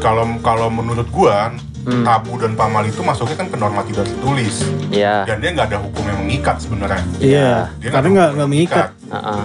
Kalau 0.00 0.24
kalau 0.40 0.68
menurut 0.68 1.08
gua 1.08 1.54
Hmm. 1.84 2.00
tabu 2.00 2.40
dan 2.40 2.56
pamali 2.56 2.88
itu 2.88 3.04
masuknya 3.04 3.36
kan 3.36 3.44
ke 3.44 3.60
norma 3.60 3.84
tidak 3.84 4.08
tertulis 4.08 4.64
iya 4.88 5.20
dan 5.28 5.36
dia 5.36 5.52
nggak 5.52 5.68
ada 5.68 5.78
hukum 5.84 6.00
yang 6.08 6.16
mengikat 6.16 6.56
sebenarnya. 6.56 7.04
Iya. 7.20 7.68
Dia 7.76 7.90
Karena 7.92 8.08
nggak 8.08 8.30
yang 8.32 8.48
mengikat. 8.48 8.88
Ah, 9.12 9.16
ah. 9.36 9.42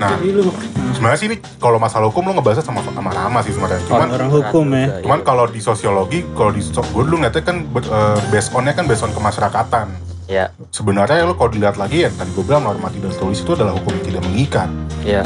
Nah, 0.00 0.16
Jadi 0.16 0.28
lu 0.32 0.48
sebenarnya 0.96 1.18
sih 1.18 1.26
ini 1.28 1.36
kalau 1.60 1.76
masalah 1.76 2.08
hukum 2.08 2.24
lo 2.30 2.38
ngebahasnya 2.38 2.64
sama 2.64 2.80
sama 2.84 3.10
Rama 3.12 3.38
sih 3.44 3.52
sebenarnya. 3.52 3.82
Cuman 3.86 4.08
orang 4.12 4.30
hukum 4.30 4.66
ya. 4.72 4.86
Cuman 5.04 5.20
iya. 5.20 5.26
kalau 5.26 5.44
di 5.46 5.60
sosiologi, 5.60 6.24
kalau 6.32 6.50
di 6.54 6.62
so- 6.64 6.84
gue 6.84 7.02
dulu 7.06 7.22
ngeliatnya 7.22 7.42
kan 7.44 7.56
eh, 7.66 8.18
based 8.32 8.50
on-nya 8.56 8.72
kan 8.72 8.84
based 8.88 9.04
on 9.04 9.12
kemasyarakatan. 9.12 9.88
ya 10.30 10.48
Sebenarnya 10.72 11.28
lo 11.28 11.36
kalau 11.36 11.52
dilihat 11.52 11.76
lagi 11.76 12.06
ya 12.06 12.10
tadi 12.10 12.32
gue 12.32 12.44
bilang 12.46 12.64
norma 12.64 12.88
tidak 12.88 13.12
tertulis 13.12 13.44
itu 13.44 13.52
adalah 13.52 13.76
hukum 13.76 13.92
yang 14.00 14.06
tidak 14.06 14.22
mengikat. 14.24 14.68
ya 15.04 15.22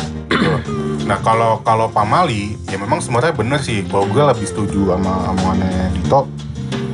Nah 1.07 1.23
kalau 1.23 1.63
kalau 1.63 1.87
pamali 1.87 2.59
ya 2.67 2.75
memang 2.77 2.99
sebenarnya 2.99 3.31
bener 3.31 3.61
sih. 3.63 3.87
Kalau 3.87 4.11
gue 4.11 4.23
lebih 4.27 4.47
setuju 4.49 4.99
sama 4.99 5.31
omongannya 5.31 5.95
Dito, 5.95 6.27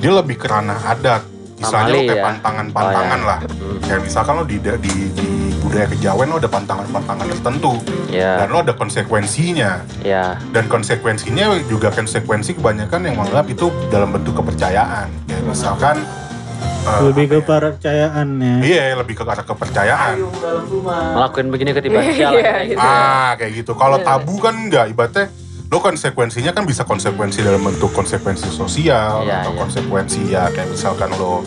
dia 0.04 0.12
lebih 0.12 0.36
ke 0.36 0.46
ranah 0.50 0.76
adat. 0.84 1.31
Misalnya 1.62 1.88
lo 1.88 2.00
kayak 2.00 2.12
ya. 2.12 2.24
pantangan-pantangan 2.24 3.06
Oh, 3.14 3.22
ya. 3.22 3.28
lah. 3.28 3.38
Kayak 3.80 4.00
misalkan 4.02 4.32
lo 4.34 4.44
di, 4.44 4.56
di, 4.58 4.92
di 5.10 5.28
budaya 5.56 5.86
kejawen 5.86 6.26
lo 6.26 6.36
ada 6.36 6.50
pantangan-pantangan 6.50 7.26
tertentu. 7.28 7.72
ya 8.08 8.30
Dan 8.36 8.48
lo 8.48 8.58
ada 8.60 8.74
konsekuensinya. 8.74 9.70
ya 10.02 10.36
Dan 10.50 10.64
konsekuensinya 10.66 11.44
juga 11.64 11.88
konsekuensi 11.88 12.54
kebanyakan 12.54 13.00
yang 13.04 13.14
menganggap 13.16 13.46
itu 13.48 13.70
dalam 13.88 14.10
bentuk 14.10 14.34
kepercayaan. 14.34 15.06
Kayak 15.24 15.44
misalkan 15.44 15.96
eh, 16.82 17.00
Lebih 17.04 17.24
ke 17.24 17.36
apa 17.36 17.46
ya? 17.46 17.46
percayaan 17.46 18.28
ya. 18.36 18.54
Iya, 18.60 18.82
lebih 18.96 19.14
ke 19.14 19.22
arah 19.22 19.44
kepercayaan. 19.44 20.14
ngelakuin 21.14 21.48
begini 21.48 21.70
ketiba 21.72 21.98
Iya, 22.02 22.66
gitu. 22.66 22.78
Ah, 22.78 23.32
kayak 23.34 23.52
gitu. 23.56 23.72
Kalau 23.72 23.98
tabu 23.98 24.38
kan 24.38 24.54
enggak, 24.56 24.90
ibaratnya 24.90 25.30
lo 25.72 25.80
konsekuensinya 25.80 26.52
kan 26.52 26.68
bisa 26.68 26.84
konsekuensi 26.84 27.40
dalam 27.40 27.64
bentuk 27.64 27.96
konsekuensi 27.96 28.44
sosial 28.52 29.24
Iya, 29.24 29.40
atau 29.40 29.56
iya. 29.56 29.60
konsekuensi 29.64 30.20
ya 30.28 30.44
kayak 30.52 30.68
misalkan 30.68 31.08
lo 31.16 31.40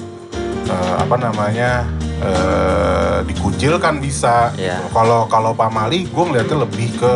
eh, 0.66 0.96
apa 0.98 1.14
namanya 1.16 1.86
eh, 2.20 3.22
dikucilkan 3.22 4.02
bisa. 4.02 4.50
Iya. 4.58 4.82
Kalau 4.90 5.30
kalau 5.30 5.54
pamali 5.54 6.10
gue 6.10 6.24
ngeliatnya 6.26 6.58
lebih 6.66 6.98
ke 6.98 7.12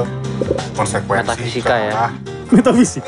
konsekuensi. 0.78 1.26
Metafisika 1.26 1.74
ke 1.74 1.90
ya. 1.90 2.06
Metafisik. 2.50 3.04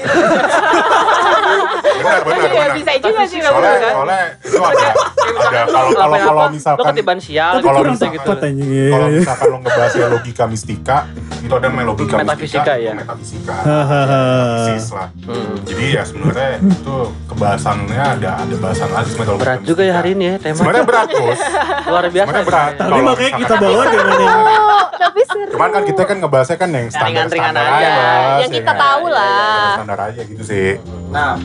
Benar 2.02 2.20
benar 2.26 2.42
Iya 2.42 2.50
benar. 2.50 2.74
bisa 2.74 2.92
juga 2.98 3.22
sih 3.26 3.38
Soalnya 3.38 3.78
kan. 3.78 3.92
soalnya 3.94 4.22
itu 4.42 4.58
ada 4.60 4.88
ada 5.34 5.62
kalau 5.66 5.90
kalau 5.92 6.18
kalau 6.18 6.44
misalkan 6.50 6.86
ketiban 6.90 7.18
sial 7.18 7.54
kalau 7.58 7.82
misalkan- 7.86 8.16
gitu 8.16 8.30
anjing. 8.34 8.58
Iya, 8.62 8.88
kalau 8.90 9.08
iya. 9.08 9.20
misalkan 9.20 9.46
lo 9.46 9.58
ngebahasnya 9.60 10.08
logika 10.10 10.44
mistika 10.46 10.98
itu 11.38 11.52
ada 11.52 11.68
namanya 11.68 11.88
logika 11.90 12.16
Metafisika, 12.16 12.62
mistika, 12.62 12.74
ya. 12.78 12.94
metafisika 12.94 13.54
lah 13.62 15.08
Hmm. 15.22 15.54
jadi 15.64 15.84
ya 15.92 16.04
sebenarnya 16.04 16.50
itu 16.62 16.96
kebahasannya 17.26 17.98
ada 17.98 18.30
ada 18.38 18.56
bahasan 18.58 18.90
lagi 18.90 19.10
sebenarnya 19.10 19.40
berat 19.40 19.60
juga 19.64 19.82
ya 19.82 19.94
hari 19.96 20.10
ini 20.12 20.26
ya 20.26 20.36
tema 20.38 20.56
sebenarnya 20.56 20.84
berat 20.84 21.08
bos 21.10 21.40
luar 21.90 22.04
biasa 22.06 22.28
sebenarnya 22.28 22.46
berat 22.46 22.72
Tapi 22.72 22.90
Kalau 22.92 23.04
makanya 23.04 23.32
kita 23.38 23.54
bawa 23.58 23.84
dengan 23.86 24.06
yang 24.14 24.40
Oh, 24.42 24.86
tapi 24.94 25.20
seru. 25.24 25.52
cuman 25.52 25.70
kan 25.70 25.84
kita 25.84 26.02
kan 26.04 26.16
ngebahasnya 26.18 26.58
kan 26.58 26.70
yang 26.70 26.88
standar 26.88 27.26
standar 27.28 27.64
aja. 27.64 27.90
Yang 28.38 28.42
ya 28.42 28.48
kita 28.54 28.72
kan? 28.72 28.78
tahu 28.80 29.06
lah. 29.08 29.70
standar 29.76 30.00
aja 30.04 30.22
gitu 30.24 30.44
sih 30.44 30.70
Nah, 31.10 31.36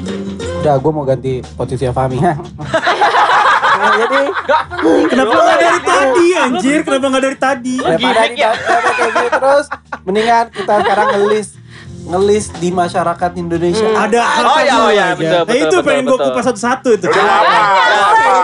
udah 0.61 0.75
gue 0.77 0.93
mau 0.93 1.03
ganti 1.03 1.33
posisi 1.53 1.85
Fahmi. 1.89 2.19
nah, 3.77 3.93
jadi 3.99 4.21
Kenapa 5.07 5.35
nggak 5.35 5.59
dari 5.59 5.81
tadi 5.83 6.27
anjir? 6.35 6.79
Kenapa 6.81 7.07
nggak 7.07 7.25
dari 7.25 7.39
tadi? 7.39 7.75
daripada 7.79 8.21
ya? 8.29 8.51
kayak 8.53 8.83
gini 9.13 9.29
terus, 9.31 9.67
mendingan 10.03 10.47
kita 10.51 10.75
sekarang 10.81 11.09
ngelis 11.15 11.49
ngelis 12.07 12.55
di 12.55 12.71
masyarakat 12.71 13.31
Indonesia. 13.35 13.83
Ada 13.91 14.21
hal 14.23 14.45
Oh, 14.47 14.59
iya, 14.59 14.75
oh, 14.77 14.89
iya, 14.89 15.05
aja. 15.09 15.17
betul, 15.17 15.41
Nah, 15.43 15.55
itu 15.57 15.67
betul, 15.67 15.81
pengen 15.83 16.03
gue 16.07 16.19
kupas 16.21 16.45
satu-satu 16.47 16.89
itu. 16.95 17.07
Udah 17.09 17.27
apa? 17.27 17.59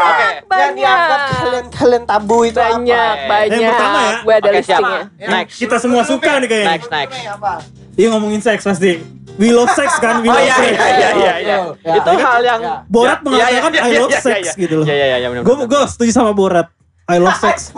Oke. 0.02 0.28
Yang 0.52 0.72
dianggap 0.74 1.20
Banyak. 1.22 1.38
kalian 1.38 1.66
kalian 1.70 2.02
tabu 2.04 2.38
itu 2.42 2.58
Banyak, 2.58 3.14
apa? 3.14 3.30
banyak. 3.30 3.54
Yang 3.54 3.70
pertama 3.70 3.98
ya. 4.00 4.12
Gue 4.18 4.34
ada 4.34 4.48
siap. 4.50 4.58
listingnya. 4.58 5.00
Next. 5.30 5.54
Kita 5.56 5.76
semua 5.78 6.02
suka 6.02 6.32
nih 6.38 6.48
kayaknya. 6.50 6.70
Next, 6.74 6.88
next. 6.90 7.16
Iya 7.92 8.08
ngomongin 8.11 8.40
seks 8.40 8.64
pasti. 8.64 9.00
We 9.40 9.49
love 9.49 9.72
sex 9.72 9.96
kan, 9.96 10.20
we 10.20 10.28
Oh 10.28 10.37
love 10.37 10.44
iya 10.44 10.56
sex. 10.56 10.72
iya 10.72 10.88
iya 10.92 11.11
iya. 11.12 11.34
iya. 11.40 11.56
Ya. 11.80 11.92
Itu 12.00 12.11
hal 12.11 12.40
yang 12.44 12.61
Ya. 12.61 12.75
Borat 12.84 13.18
Ya, 13.18 13.25
mengatakan 13.25 13.70
iya, 13.72 13.80
iya, 13.80 13.96
I 13.96 14.00
love 14.00 14.12
iya, 14.12 14.20
sex 14.20 14.42
iya. 14.44 14.52
gitu 14.56 14.75
loh. 14.80 14.87
Iya 14.87 14.94
iya 14.96 15.16
iya 15.18 15.28
benar. 15.32 15.42
Gue 15.44 15.56
gue 15.64 15.80
setuju 15.88 16.11
sama 16.12 16.32
Borat. 16.32 16.68
I 17.08 17.16
love 17.18 17.37
sex. 17.37 17.72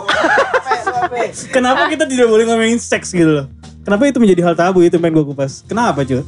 Kenapa 1.55 1.87
kita 1.87 2.05
tidak 2.05 2.27
boleh 2.27 2.43
ngomongin 2.45 2.79
seks 2.79 3.11
gitu 3.11 3.43
loh? 3.43 3.45
Kenapa 3.83 4.07
itu 4.09 4.17
menjadi 4.17 4.41
hal 4.41 4.55
tabu 4.57 4.81
itu 4.81 4.97
pengen 4.97 5.21
gue 5.21 5.25
kupas? 5.27 5.61
Kenapa 5.63 6.01
cuy? 6.01 6.23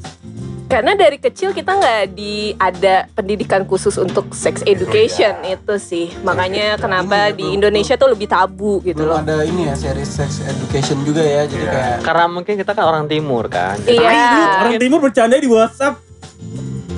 Karena 0.67 0.93
dari 0.93 1.15
kecil 1.15 1.55
kita 1.55 1.79
nggak 1.79 2.03
di 2.11 2.51
ada 2.53 3.07
pendidikan 3.15 3.63
khusus 3.63 3.95
untuk 3.95 4.35
sex 4.35 4.59
education 4.67 5.31
itu 5.41 5.79
sih. 5.79 6.11
Makanya 6.21 6.75
kenapa 6.75 7.31
di 7.31 7.55
Indonesia 7.55 7.95
tuh 7.95 8.11
lebih 8.11 8.27
tabu 8.27 8.83
gitu 8.83 8.99
Belum 8.99 9.15
loh. 9.15 9.23
ada 9.23 9.47
ini 9.47 9.71
ya 9.71 9.75
series 9.79 10.11
sex 10.11 10.43
education 10.43 10.99
juga 11.01 11.23
ya, 11.23 11.47
jadi 11.47 11.63
Iya. 11.63 11.71
kayak 11.71 11.97
Karena 12.03 12.25
mungkin 12.27 12.53
kita 12.59 12.71
kan 12.75 12.83
orang 12.83 13.07
timur 13.07 13.47
kan. 13.47 13.79
Iya. 13.87 13.95
Tai 13.95 14.11
lu, 14.11 14.43
orang 14.67 14.81
timur 14.83 14.99
bercanda 14.99 15.39
di 15.39 15.47
WhatsApp. 15.47 16.03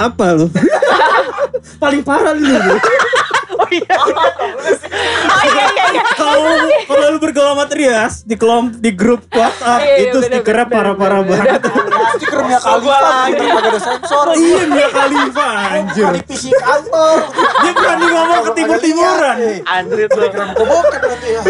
Apa 0.01 0.25
lu? 0.33 0.49
Paling 1.83 2.01
parah 2.01 2.33
lu. 2.33 2.49
Oh 3.69 3.77
iya. 3.77 3.95
Oh 5.29 5.43
iya 5.45 5.65
iya 5.69 5.85
iya. 5.93 6.03
Kalau 6.17 6.41
kalau 6.89 7.05
lu 7.13 7.19
bergaul 7.21 7.53
sama 7.53 7.65
Trias 7.69 8.25
di 8.25 8.35
kelom 8.35 8.73
di 8.73 8.91
grup 8.91 9.29
WhatsApp 9.29 9.79
Iya, 9.79 9.93
iya, 9.93 10.05
itu 10.09 10.17
stikernya 10.25 10.65
parah-parah 10.65 11.21
banget. 11.21 11.61
stiker 12.17 12.41
Mia 12.43 12.59
Khalifa 12.59 12.97
lagi 12.99 13.33
kagak 13.37 13.69
ada 13.69 13.79
sensor. 13.79 14.25
Iya 14.33 14.61
Mia 14.65 14.87
Khalifa 14.89 15.47
anjir. 15.69 16.05
Di 16.17 16.21
PC 16.25 16.43
kantor. 16.57 17.17
Dia 17.61 17.71
berani 17.71 18.05
ngomong 18.09 18.41
ke 18.41 18.51
timur-timuran. 18.57 19.35
Andri 19.63 20.03
tuh. 20.09 20.21
Kebokan 20.29 20.99
berarti 20.99 21.29
ya. 21.29 21.41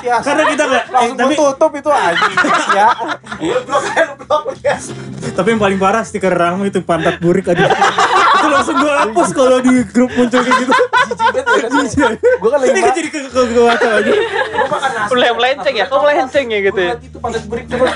Ya. 0.00 0.16
Karena 0.22 0.42
kita 0.46 0.62
nggak, 0.64 0.84
eh, 0.86 0.94
Langsung 0.94 1.18
tapi 1.18 1.34
tutup 1.34 1.72
itu 1.74 1.90
anjing 1.90 2.34
ya. 2.70 2.88
Blok 3.66 3.82
aja 3.82 4.02
lu 4.06 4.14
blok 4.22 4.44
ya. 4.62 4.76
tapi 5.30 5.48
yang 5.54 5.60
paling 5.62 5.78
parah 5.78 6.02
stiker 6.04 6.32
Rahma 6.32 6.68
itu 6.68 6.80
pantat 6.80 7.18
burik 7.18 7.48
aja. 7.48 7.66
Langsung 8.60 8.76
gue 8.76 8.92
hapus 8.92 9.28
kalau 9.32 9.58
di 9.58 9.72
grup 9.88 10.12
muncul 10.12 10.40
kayak 10.40 10.58
gitu. 10.60 10.72
Jijik. 11.70 12.20
Gua 12.38 12.50
kan 12.52 12.58
lagi 12.60 12.70
Ini 12.70 12.80
ma- 12.80 12.92
jadi 12.92 13.08
ke 13.08 13.18
ke 13.24 13.40
aja. 13.40 13.50
gua 13.50 13.72
makan 14.68 14.90
nasi. 14.92 15.10
Mulai 15.10 15.30
melenceng 15.32 15.74
ya, 15.74 15.84
kok 15.88 15.98
melenceng 15.98 16.46
ya 16.46 16.58
gitu 16.60 16.80
ya. 16.80 16.92
Itu 16.96 17.18
pantat 17.18 17.42
berik 17.48 17.66
terus. 17.66 17.88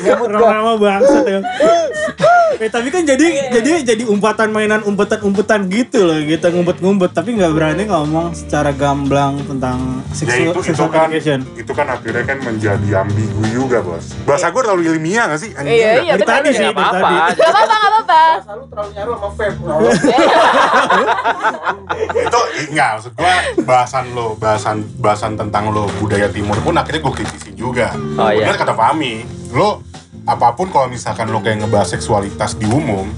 Nyamut 0.00 0.28
gua. 0.32 0.50
Rama 0.50 0.72
bangsat 0.76 1.24
ya. 1.24 1.40
Eh, 2.60 2.68
tapi 2.68 2.92
kan 2.92 3.00
jadi 3.02 3.24
jadi 3.50 3.70
jadi 3.82 4.04
umpatan 4.04 4.52
mainan 4.52 4.84
umpetan-umpetan 4.84 5.64
gitu 5.66 6.04
loh, 6.04 6.20
kita 6.20 6.52
ngumpet-ngumpet 6.52 7.08
tapi 7.10 7.32
nggak 7.32 7.50
berani 7.50 7.88
ngomong 7.88 8.36
secara 8.36 8.68
gamblang 8.70 9.40
tentang 9.42 10.04
ya 10.04 10.12
sexual, 10.12 10.52
itu 10.52 10.60
itu 10.68 10.84
kan 10.84 11.08
education. 11.08 11.40
itu 11.56 11.72
kan 11.72 11.86
akhirnya 11.88 12.20
kan 12.22 12.38
menjadi 12.38 12.88
ambigu 13.00 13.40
juga 13.48 13.80
bos 13.80 14.12
bahasa 14.22 14.52
gue 14.52 14.60
terlalu 14.60 14.92
ilmiah 14.92 15.24
gak 15.26 15.40
sih 15.40 15.56
Anjing 15.56 15.72
Iya, 15.72 15.88
nggak? 15.88 16.04
iya. 16.04 16.12
Dari 16.12 16.24
tadi 16.26 16.48
sih, 16.50 16.66
dari 16.66 16.76
tadi. 16.76 17.14
Gak 17.32 17.48
apa-apa, 17.48 17.64
gak 17.72 17.80
apa-apa. 17.80 18.20
Bahasa 18.20 18.52
lu 18.52 18.64
terlalu 18.66 18.90
nyaru 18.92 19.10
sama 19.10 19.28
vape. 19.30 19.46
itu 22.20 22.40
enggak 22.68 22.88
maksud 22.92 23.12
gua 23.14 23.34
bahasan 23.62 24.04
lo 24.10 24.26
bahasan 24.36 24.76
bahasan 24.96 25.32
tentang 25.34 25.64
lo 25.70 25.88
budaya 25.96 26.28
timur 26.28 26.60
pun 26.60 26.76
akhirnya 26.76 27.00
gue 27.00 27.14
kritisi 27.14 27.50
juga 27.54 27.96
Oh, 28.14 28.28
iya. 28.28 28.44
benar 28.44 28.56
kata 28.58 28.74
Fahmi 28.74 29.24
lo 29.50 29.80
apa 30.22 30.52
pun 30.52 30.68
kalau 30.68 30.86
misalkan 30.86 31.28
lo 31.28 31.40
kayak 31.40 31.64
ngebahas 31.64 31.88
seksualitas 31.90 32.54
di 32.54 32.66
umum 32.66 33.08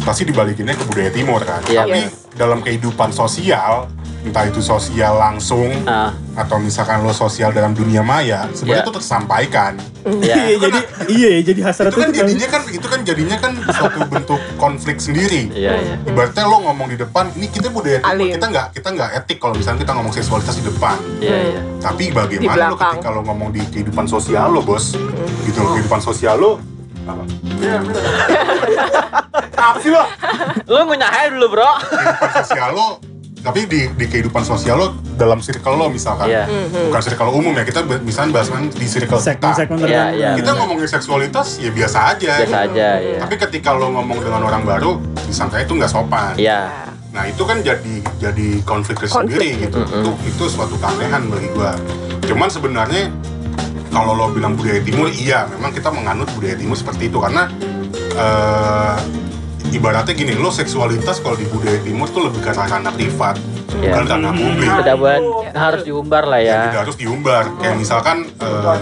pasti 0.00 0.22
dibalikinnya 0.22 0.72
ke 0.72 0.84
budaya 0.84 1.10
timur 1.10 1.40
kan 1.40 1.60
Iya. 1.64 1.82
tapi 1.82 2.00
Yes. 2.00 2.30
dalam 2.32 2.60
kehidupan 2.60 3.10
sosial 3.10 3.90
entah 4.26 4.42
itu 4.44 4.58
sosial 4.58 5.14
langsung 5.14 5.70
Ah, 5.86 6.10
atau 6.34 6.58
misalkan 6.58 7.00
lo 7.00 7.14
sosial 7.14 7.48
dalam 7.50 7.70
dunia 7.72 8.02
maya 8.02 8.50
sebenarnya 8.50 8.74
Iya. 8.76 8.84
itu 8.84 8.92
tersampaikan 8.92 9.72
iya. 10.20 10.34
Iya, 10.44 10.56
jadi 10.60 10.80
iya 11.08 11.28
ya, 11.30 11.40
jadi 11.44 11.60
hasrat 11.62 11.88
itu 11.88 11.96
kan 11.96 12.02
itu 12.02 12.12
kan. 12.12 12.20
jadinya 12.20 12.48
kan 12.48 12.62
itu 12.68 12.86
kan 12.86 13.00
jadinya 13.02 13.36
kan 13.38 13.52
suatu 13.70 13.98
bentuk 14.04 14.40
konflik 14.56 14.98
sendiri 14.98 15.48
Iya 15.48 15.72
iya. 15.76 15.94
Ibaratnya 16.02 16.42
lo 16.44 16.58
ngomong 16.62 16.86
di 16.88 16.96
depan, 16.96 17.30
ini 17.32 17.46
kita 17.46 17.70
budaya 17.70 18.02
Alim. 18.02 18.34
kita 18.34 18.46
nggak 18.46 18.66
kita 18.72 18.88
nggak 18.90 19.10
etik 19.16 19.38
kalau 19.38 19.54
misalnya 19.54 19.80
kita 19.80 19.92
ngomong 19.92 20.12
seksualitas 20.12 20.54
di 20.56 20.64
depan. 20.64 20.96
Iya 21.18 21.38
iya. 21.48 21.60
Tapi 21.78 22.04
bagaimana 22.10 22.62
lo 22.66 22.76
ketika 22.76 23.08
lo 23.08 23.20
ngomong 23.22 23.48
di 23.50 23.62
kehidupan 23.64 24.06
sosial 24.06 24.50
lo 24.50 24.60
bos, 24.60 24.96
gitu 25.44 25.58
lo 25.58 25.68
kehidupan 25.72 26.00
sosial 26.00 26.36
lo. 26.36 26.52
Apa? 27.04 27.22
Apa 29.56 29.78
sih 29.78 29.90
lo? 29.90 30.02
Lu 30.66 30.80
ngunyahnya 30.84 31.32
dulu, 31.32 31.46
Bro. 31.50 31.70
Kehidupan 31.80 32.30
sosial 32.36 32.68
lo, 32.72 32.88
tapi 33.46 33.62
di, 33.64 33.86
di 33.94 34.04
kehidupan 34.04 34.42
sosial 34.42 34.74
lo 34.74 34.86
dalam 35.14 35.38
circle 35.38 35.78
lo 35.78 35.86
misalkan, 35.86 36.26
Iya. 36.26 36.50
bukan 36.90 36.98
circle 37.00 37.30
umum 37.30 37.54
ya 37.54 37.62
kita 37.62 37.80
misalnya 38.02 38.34
bahas 38.34 38.50
kan 38.50 38.66
di 38.66 38.82
circle 38.84 39.14
kita. 39.16 39.54
Segmen-segmen 39.54 39.78
Iya, 39.78 39.86
tertentu. 39.86 40.18
iya. 40.18 40.30
Kita 40.34 40.50
ngomongin 40.52 40.88
seksualitas 40.90 41.46
ya 41.56 41.70
biasa 41.70 41.98
aja. 42.10 42.32
Biasa 42.42 42.58
aja, 42.66 42.88
iya. 42.98 43.18
Tapi 43.22 43.34
ketika 43.38 43.70
lo 43.70 43.94
ngomong 43.94 44.18
dengan 44.18 44.42
orang 44.42 44.66
baru, 44.66 44.98
disangka 45.22 45.62
itu 45.62 45.72
nggak 45.72 45.86
sopan. 45.86 46.34
Iya. 46.34 46.90
Nah 47.14 47.24
itu 47.24 47.42
kan 47.42 47.62
jadi 47.62 47.94
jadi 48.18 48.48
konflik 48.66 48.98
tersendiri 48.98 49.62
gitu. 49.62 49.78
Itu 49.78 50.10
itu 50.26 50.44
suatu 50.50 50.74
keanehan 50.76 51.30
bagi 51.30 51.46
gua. 51.54 51.78
Cuman 52.26 52.50
sebenarnya 52.50 53.14
kalau 53.88 54.12
lo 54.12 54.28
bilang 54.28 54.52
budaya 54.52 54.82
timur, 54.82 55.06
iya 55.08 55.46
memang 55.48 55.70
kita 55.70 55.88
menganut 55.88 56.26
budaya 56.34 56.58
timur 56.58 56.74
seperti 56.74 57.08
itu 57.08 57.16
karena 57.16 57.46
eh, 58.12 58.96
ibaratnya 59.70 60.12
gini, 60.12 60.32
lo 60.34 60.48
seksualitas 60.48 61.18
kalau 61.18 61.34
di 61.34 61.46
budaya 61.46 61.78
timur 61.80 62.06
tuh 62.06 62.26
lebih 62.26 62.40
ke 62.40 62.50
ranah 62.50 62.90
privat, 62.90 63.34
Iya. 63.76 63.92
bukan 63.92 64.04
ranah 64.08 64.32
publik. 64.32 64.68
Tidak 64.70 64.96
buat 64.96 65.20
harus 65.52 65.82
diumbar 65.82 66.24
lah 66.24 66.40
Yang 66.40 66.48
ya. 66.48 66.60
tidak 66.64 66.80
harus 66.86 66.96
diumbar. 66.96 67.44
Kayak 67.58 67.76
misalkan 67.76 68.16
eh, 68.30 68.76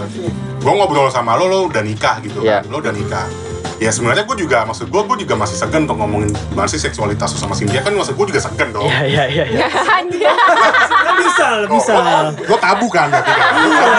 gue 0.57 0.73
ngobrol 0.73 1.09
sama 1.09 1.35
lo, 1.35 1.45
lo 1.45 1.59
udah 1.67 1.81
nikah 1.81 2.21
gitu 2.21 2.41
Iya. 2.41 2.61
kan, 2.61 2.71
lo 2.71 2.77
udah 2.79 2.93
nikah. 2.93 3.27
Ya 3.75 3.91
sebenarnya 3.91 4.23
gue 4.23 4.37
juga, 4.39 4.63
maksud 4.63 4.87
gue, 4.87 5.01
gue 5.03 5.17
juga 5.27 5.35
masih 5.35 5.59
segan 5.59 5.83
untuk 5.83 5.99
ngomongin 5.99 6.31
gimana 6.31 6.63
sih 6.65 6.79
seksualitas 6.79 7.35
sama 7.35 7.51
Cynthia 7.51 7.83
kan 7.83 7.91
maksud 7.91 8.15
gue 8.15 8.25
juga 8.31 8.39
segan 8.39 8.71
dong. 8.71 8.87
Iya 8.87 9.03
iya 9.03 9.23
iya. 9.27 9.45
iya. 9.51 9.67
Anjir. 9.99 10.31
Kan 10.31 11.15
bisa, 11.19 11.47
bisa. 11.67 11.93
Lo 12.39 12.55
tabu 12.55 12.87
kan 12.87 13.11
berarti 13.11 13.31
kan? 13.31 13.51
Kan? 13.51 13.95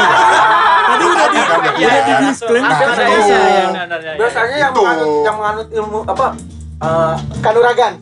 Tadi 0.87 1.05
udah 1.05 1.26
di 1.28 1.38
Iya, 1.76 1.88
udah 1.93 2.00
di 2.00 2.12
disclaim 2.25 2.62
Nah, 2.64 2.73
kan. 2.73 2.88
Iya, 2.88 3.19
iya, 3.21 3.38
iya. 3.45 4.14
Biasanya 4.16 4.57
yang 4.57 4.73
Itu. 4.73 4.81
menganut 4.81 5.12
yang 5.21 5.37
menganut 5.37 5.69
ilmu 5.69 5.99
apa? 6.09 6.26
Eh, 6.78 7.14
kanuragan. 7.40 7.92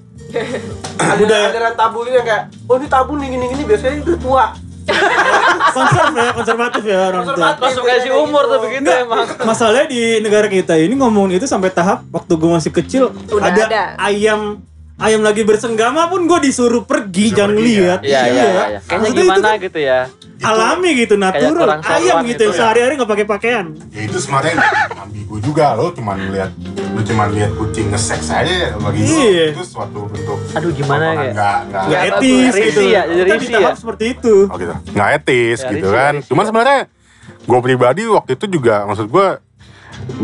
ada 0.95 1.15
Budaya. 1.15 1.47
aliran 1.49 1.75
tabu 1.75 2.03
gitu 2.03 2.17
yang 2.17 2.27
kayak, 2.27 2.43
oh 2.67 2.75
ini 2.75 2.87
tabu 2.87 3.13
nih 3.17 3.29
gini 3.31 3.45
gini 3.51 3.63
biasanya 3.63 3.97
itu 4.01 4.15
tua. 4.19 4.47
Konserv 5.75 6.13
ya, 6.13 6.31
konservatif 6.33 6.83
ya 6.85 6.99
orang 7.09 7.23
tua. 7.25 7.33
Konservatif. 7.33 7.63
Langsung 7.65 7.85
kasih 7.87 8.13
umur 8.15 8.43
tuh 8.45 8.59
begitu 8.61 8.85
Enggak, 8.85 9.01
emang. 9.01 9.27
masalahnya 9.49 9.87
di 9.89 10.03
negara 10.21 10.47
kita 10.47 10.75
ini 10.77 10.95
ngomongin 10.95 11.41
itu 11.41 11.49
sampai 11.49 11.73
tahap 11.73 12.05
waktu 12.13 12.33
gue 12.37 12.51
masih 12.53 12.71
kecil 12.71 13.05
Udah 13.33 13.49
ada, 13.49 13.63
ada. 13.65 13.83
ayam 13.97 14.61
ayam 14.97 15.21
lagi 15.21 15.43
bersenggama 15.43 16.07
pun 16.07 16.25
gue 16.25 16.39
disuruh 16.41 16.83
pergi 16.83 17.29
Disuruh 17.29 17.37
jangan 17.37 17.51
pergi, 17.53 17.67
ya? 17.67 17.79
lihat 17.81 18.01
Iya 18.01 18.21
iya 18.23 18.45
iya. 18.45 18.45
Kayaknya 18.81 18.81
Maksudnya 18.87 19.11
itu 19.11 19.23
gimana 19.25 19.43
kan 19.45 19.57
gitu 19.61 19.81
ya. 19.81 20.01
alami 20.37 20.91
gitu 20.95 21.15
natural 21.17 21.69
ayam 21.81 22.17
gitu 22.21 22.29
gitu 22.29 22.43
yang 22.43 22.53
ya. 22.53 22.59
sehari-hari 22.59 22.93
nggak 22.95 23.11
pakai 23.11 23.27
pakaian 23.27 23.67
Ya 23.89 24.01
itu 24.03 24.19
sebenarnya 24.19 24.55
ambigu 24.95 25.37
juga 25.41 25.73
lo 25.73 25.89
cuman 25.89 26.17
lihat 26.29 26.51
lu 26.91 27.01
cuma 27.03 27.25
lihat 27.27 27.51
kucing 27.55 27.89
nge-sex 27.89 28.21
aja 28.29 28.77
bagi 28.77 29.01
Iya. 29.01 29.47
itu 29.51 29.63
suatu 29.65 30.05
bentuk 30.05 30.37
Aduh 30.53 30.71
gimana 30.71 31.07
ya? 31.17 31.31
nggak 31.33 31.57
nggak 31.89 32.03
etis 32.13 32.53
gitu. 32.53 32.81
Ya, 32.85 33.03
jadi 33.05 33.25
Kita 33.27 33.37
di 33.37 33.49
tahap 33.49 33.65
ya. 33.67 33.75
seperti 33.75 34.05
itu. 34.13 34.35
oh 34.45 34.57
gitu 34.57 34.75
nggak 34.93 35.09
etis 35.17 35.59
Ya, 35.59 35.69
gitu 35.71 35.89
kan 35.89 36.15
cuman 36.23 36.45
sebenarnya 36.45 36.81
gue 37.41 37.59
pribadi 37.61 38.03
waktu 38.07 38.31
itu 38.35 38.47
juga 38.51 38.85
maksud 38.85 39.07
gue 39.07 39.27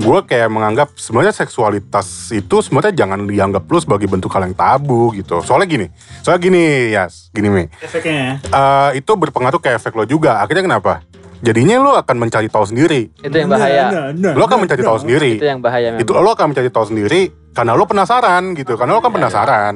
gue 0.01 0.19
kayak 0.29 0.49
menganggap 0.49 0.89
sebenarnya 0.95 1.35
seksualitas 1.35 2.31
itu 2.31 2.57
sebenarnya 2.63 2.95
jangan 2.95 3.27
dianggap 3.27 3.65
lu 3.67 3.79
sebagai 3.81 4.07
bentuk 4.07 4.31
hal 4.33 4.47
yang 4.47 4.57
tabu 4.57 5.11
gitu 5.17 5.41
soalnya 5.43 5.69
gini 5.69 5.87
soalnya 6.23 6.41
gini 6.41 6.63
ya 6.95 7.05
gini 7.35 7.49
Mi 7.49 7.65
Efeknya 7.83 8.15
ya. 8.15 8.33
Eh, 8.41 8.91
itu 9.03 9.13
berpengaruh 9.15 9.59
ke 9.59 9.75
efek 9.75 9.97
lo 9.97 10.05
juga 10.07 10.41
akhirnya 10.43 10.67
kenapa 10.67 11.03
jadinya 11.41 11.81
lo 11.81 11.93
akan 11.97 12.17
mencari 12.21 12.53
tahu 12.53 12.69
sendiri 12.69 13.09
Itu 13.25 13.33
yang 13.33 13.49
bahaya. 13.49 13.89
Nah, 13.89 14.07
nah, 14.13 14.33
lo 14.37 14.45
akan 14.45 14.61
nah, 14.61 14.63
mencari 14.69 14.83
nah. 14.85 14.89
tahu 14.93 14.99
sendiri 15.01 15.33
Itu 15.41 15.47
yang 15.49 15.61
bahaya 15.65 15.89
memang. 15.97 16.03
itu 16.05 16.11
lo 16.13 16.31
akan 16.31 16.47
mencari 16.53 16.69
tahu 16.69 16.85
sendiri 16.93 17.23
karena 17.51 17.73
lo 17.75 17.85
penasaran 17.89 18.43
gitu 18.55 18.77
karena 18.77 18.93
lo 18.95 19.01
kan 19.03 19.13
penasaran 19.13 19.75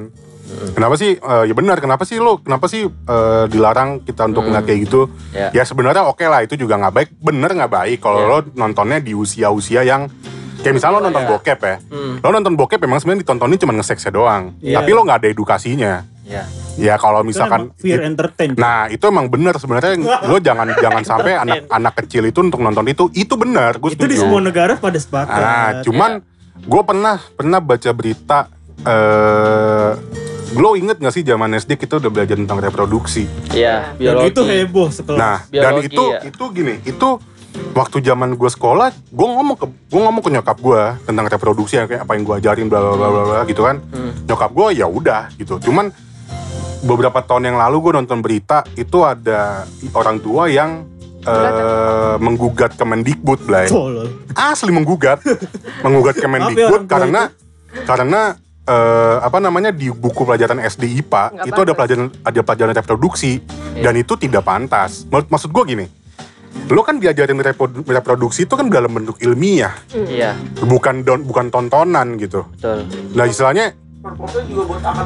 kenapa 0.71 0.95
sih 0.95 1.15
eh, 1.15 1.45
ya 1.45 1.55
benar 1.55 1.79
kenapa 1.79 2.03
sih 2.03 2.17
lo 2.17 2.39
kenapa 2.39 2.67
sih 2.67 2.85
eh, 2.85 3.45
dilarang 3.47 4.01
kita 4.01 4.27
untuk 4.27 4.43
Hmm. 4.43 4.53
nggak 4.53 4.65
kayak 4.65 4.81
gitu 4.83 5.01
Ya. 5.31 5.49
ya 5.51 5.63
sebenarnya 5.63 6.05
oke 6.05 6.23
lah 6.23 6.41
itu 6.41 6.55
juga 6.55 6.77
nggak 6.77 6.95
baik 6.95 7.09
bener 7.19 7.51
nggak 7.53 7.73
baik 7.73 7.99
kalau 7.99 8.21
Ya. 8.21 8.27
lo 8.27 8.39
nontonnya 8.55 8.99
di 8.99 9.13
usia-usia 9.13 9.83
yang 9.83 10.07
kayak 10.57 10.75
misalnya 10.75 10.97
lo 10.97 11.03
nonton 11.05 11.23
Ya. 11.23 11.31
bokep 11.31 11.59
ya 11.61 11.77
Hmm. 11.85 12.15
lo 12.19 12.29
nonton 12.31 12.55
bokep 12.55 12.79
memang 12.79 12.99
sebenarnya 12.99 13.23
ditontonin 13.23 13.57
cuma 13.57 13.73
ngeseksnya 13.73 14.11
doang 14.11 14.57
Iya. 14.59 14.79
tapi 14.79 14.91
lo 14.91 15.01
nggak 15.03 15.19
ada 15.19 15.29
edukasinya 15.29 15.93
Ya. 16.25 16.49
ya 16.75 16.97
kalau 16.97 17.21
misalkan 17.21 17.69
emang 17.69 17.77
fear 17.77 18.01
entertain. 18.01 18.57
Nah 18.57 18.89
itu 18.89 19.05
emang 19.05 19.29
bener 19.29 19.53
sebenarnya 19.55 19.93
lo 20.25 20.41
jangan 20.41 20.73
jangan 20.75 21.05
sampai 21.05 21.37
anak 21.37 21.69
anak 21.69 21.93
kecil 22.01 22.25
itu 22.25 22.41
untuk 22.41 22.59
nonton 22.59 22.85
itu 22.87 23.13
itu 23.13 23.37
benar 23.37 23.77
gue 23.77 23.93
itu 23.93 24.05
di 24.05 24.17
semua 24.17 24.41
negara 24.41 24.73
pada 24.75 24.97
sepakat. 24.97 25.37
Nah 25.37 25.69
cuman 25.85 26.11
gue 26.65 26.83
pernah 26.83 27.21
pernah 27.31 27.61
baca 27.61 27.91
berita 27.93 28.49
eh 28.85 29.91
lo 30.53 30.77
inget 30.77 31.01
gak 31.01 31.15
sih 31.15 31.25
zaman 31.25 31.57
SD 31.57 31.81
kita 31.81 31.97
udah 31.99 32.11
belajar 32.13 32.37
tentang 32.37 32.61
reproduksi. 32.61 33.25
Iya, 33.51 33.97
Dan 33.97 34.21
biologi. 34.21 34.29
itu 34.31 34.41
heboh 34.45 34.89
sekelas. 34.93 35.19
Nah 35.19 35.39
dan 35.49 35.73
Biologi, 35.81 35.89
itu 35.89 36.05
ya. 36.13 36.21
itu 36.29 36.45
gini 36.53 36.75
itu 36.85 37.09
waktu 37.75 37.97
zaman 38.03 38.35
gue 38.35 38.51
sekolah 38.51 38.91
gue 38.91 39.27
ngomong 39.31 39.57
ke 39.57 39.67
gue 39.67 40.01
ngomong 40.03 40.23
ke 40.23 40.31
nyokap 40.31 40.59
gue 40.59 40.83
tentang 41.07 41.27
reproduksi 41.27 41.79
yang 41.79 41.87
kayak 41.87 42.03
apa 42.05 42.13
yang 42.19 42.23
gue 42.27 42.35
ajarin 42.39 42.67
bla 42.69 42.79
bla 42.83 42.95
bla 42.95 43.09
bla 43.25 43.41
gitu 43.49 43.63
kan. 43.65 43.81
Hmm. 43.91 44.13
Nyokap 44.29 44.51
gue 44.53 44.67
ya 44.79 44.87
udah 44.87 45.23
gitu. 45.39 45.59
Cuman 45.59 45.91
beberapa 46.85 47.25
tahun 47.25 47.49
yang 47.49 47.57
lalu 47.57 47.77
gue 47.81 47.93
nonton 48.05 48.21
berita 48.21 48.63
itu 48.77 49.01
ada 49.03 49.65
orang 49.97 50.21
tua 50.21 50.53
yang 50.53 50.85
eh, 51.25 52.15
menggugat 52.21 52.77
Kemendikbud, 52.77 53.49
Blay. 53.49 53.67
Asli 54.37 54.71
menggugat, 54.71 55.25
menggugat 55.85 56.21
Kemendikbud 56.21 56.85
karena 56.85 57.33
karena 57.89 58.37
eh, 58.65 59.17
apa 59.19 59.39
namanya 59.39 59.71
di 59.71 59.89
buku 59.89 60.23
pelajaran 60.23 60.57
SD 60.59 60.85
IPA 60.99 61.23
Nggak 61.31 61.45
itu 61.45 61.53
ada 61.55 61.65
pantas. 61.65 61.77
pelajaran 61.77 62.07
ada 62.23 62.41
pelajaran 62.41 62.73
reproduksi 62.75 63.33
Iya. 63.75 63.83
dan 63.83 63.95
itu 63.97 64.15
tidak 64.17 64.43
pantas. 64.43 65.05
Mak- 65.05 65.29
Maksud 65.29 65.51
gue 65.51 65.65
gini, 65.67 65.87
lo 66.67 66.81
kan 66.81 66.97
diajarin 66.97 67.37
reprodu- 67.37 67.83
reproduksi 67.83 68.45
itu 68.45 68.55
kan 68.55 68.67
dalam 68.67 68.89
bentuk 68.91 69.19
ilmiah, 69.19 69.75
Iya, 69.91 70.33
bukan 70.61 71.03
don, 71.03 71.23
bukan 71.23 71.49
tontonan 71.49 72.17
gitu. 72.17 72.47
betul. 72.51 72.87
Nah 73.13 73.25
istilahnya, 73.25 73.75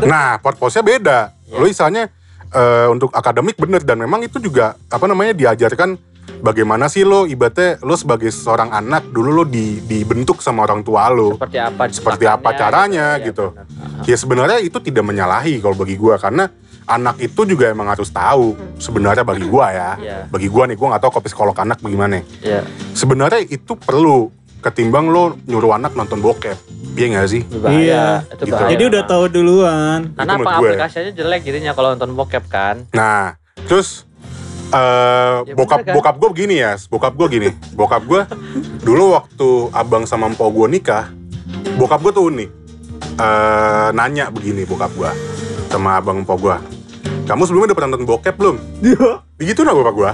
nah 0.04 0.38
purpose-nya 0.38 0.82
beda. 0.82 1.18
Lo 1.50 1.64
istilahnya 1.64 2.12
eh, 2.48 2.86
untuk 2.86 3.10
akademik 3.10 3.56
bener 3.56 3.82
dan 3.82 3.98
memang 3.98 4.22
itu 4.22 4.38
juga 4.38 4.72
apa 4.86 5.04
namanya 5.04 5.32
diajarkan 5.32 6.00
bagaimana 6.40 6.86
sih 6.86 7.02
lo 7.02 7.24
ibaratnya 7.24 7.78
lo 7.80 7.94
sebagai 7.94 8.28
seorang 8.28 8.70
anak 8.70 9.08
dulu 9.08 9.30
lo 9.32 9.44
di, 9.44 9.78
dibentuk 9.80 10.38
sama 10.38 10.64
orang 10.64 10.80
tua 10.80 11.06
lo. 11.08 11.34
Seperti 11.34 11.58
apa 11.58 11.82
Seperti 11.88 12.24
apa 12.24 12.48
caranya 12.52 13.18
gitu. 13.20 13.52
benar. 13.52 13.66
Aha. 13.68 14.02
Ya 14.04 14.16
sebenarnya 14.16 14.58
itu 14.60 14.78
tidak 14.78 15.04
menyalahi 15.04 15.58
kalau 15.58 15.74
bagi 15.74 15.94
gua 15.94 16.16
karena 16.16 16.48
anak 16.84 17.20
itu 17.20 17.44
juga 17.44 17.68
emang 17.68 17.86
harus 17.86 18.08
tahu 18.08 18.56
sebenarnya 18.76 19.20
bagi 19.22 19.44
gua 19.44 19.66
ya. 19.68 19.90
Iya. 20.00 20.18
Bagi 20.26 20.48
gua 20.48 20.64
nih 20.64 20.74
gua 20.74 20.96
nggak 20.96 21.02
tahu 21.04 21.10
kalau 21.14 21.24
psikolog 21.24 21.56
anak 21.56 21.78
bagaimana. 21.78 22.24
Iya, 22.40 22.64
Sebenarnya 22.92 23.44
itu 23.44 23.76
perlu 23.76 24.32
ketimbang 24.58 25.06
lo 25.06 25.36
nyuruh 25.44 25.76
anak 25.76 25.94
nonton 25.94 26.18
bokep. 26.18 26.56
Iya 26.98 27.06
nggak 27.14 27.28
sih? 27.28 27.42
bahaya. 27.46 27.78
Iya. 27.78 28.04
Itu 28.26 28.42
Gitu. 28.42 28.54
bahaya. 28.56 28.70
Jadi 28.74 28.82
udah 28.90 29.02
tahu 29.04 29.24
duluan. 29.28 30.00
Karena 30.16 30.32
apa 30.34 30.50
gue. 30.58 30.58
aplikasinya 30.66 31.12
jelek 31.14 31.40
jadinya 31.44 31.72
kalau 31.72 31.94
nonton 31.94 32.10
bokep 32.10 32.44
kan. 32.50 32.82
Nah, 32.90 33.36
terus 33.68 34.07
eh 34.68 35.36
Ya 35.42 35.54
bokap 35.54 35.80
kan? 35.80 35.94
bokap 35.94 36.14
gue 36.16 36.28
begini 36.30 36.54
ya, 36.58 36.76
bokap 36.86 37.14
gue 37.14 37.26
gini, 37.30 37.48
bokap 37.72 38.02
gue 38.04 38.20
dulu 38.80 39.14
waktu 39.14 39.48
abang 39.72 40.04
sama 40.04 40.28
empok 40.28 40.48
gue 40.50 40.66
nikah, 40.70 41.08
bokap 41.74 42.00
gue 42.00 42.12
tuh 42.12 42.24
unik, 42.28 42.50
eh 43.16 43.88
nanya 43.92 44.28
begini 44.28 44.62
bokap 44.62 44.92
gue 44.92 45.10
sama 45.68 45.96
abang 45.96 46.20
empok 46.20 46.38
gue, 46.38 46.56
kamu 47.24 47.42
sebelumnya 47.42 47.66
udah 47.68 47.76
pernah 47.76 47.90
nonton 47.90 48.06
bokep 48.06 48.34
belum? 48.34 48.56
Dia 48.78 49.24
Begitu 49.34 49.60
nah 49.62 49.72
bokap 49.72 49.94
gue, 49.94 50.12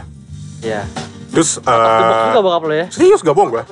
Iya. 0.62 0.82
terus 1.28 1.58
juga 1.58 2.40
bokap 2.40 2.62
lo 2.62 2.74
ya. 2.76 2.86
serius 2.88 3.18
gak 3.20 3.34
bohong 3.34 3.50
gue, 3.50 3.62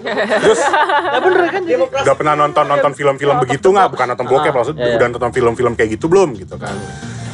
terus 0.41 0.61
Ya 0.65 1.19
bener 1.21 1.43
kan 1.47 1.63
jadi. 1.63 1.79
udah 1.79 2.15
pernah 2.17 2.35
nonton 2.35 2.65
nonton 2.65 2.93
film-film 2.93 3.37
begitu 3.39 3.67
nggak? 3.69 3.87
Bukan 3.89 4.07
nonton 4.09 4.27
bokep, 4.27 4.51
maksud 4.51 4.75
iya, 4.75 4.83
iya. 4.85 4.97
udah 4.97 5.07
nonton 5.11 5.31
film-film 5.31 5.73
kayak 5.73 5.95
gitu 5.95 6.07
belum 6.07 6.35
gitu 6.35 6.59
kan? 6.59 6.75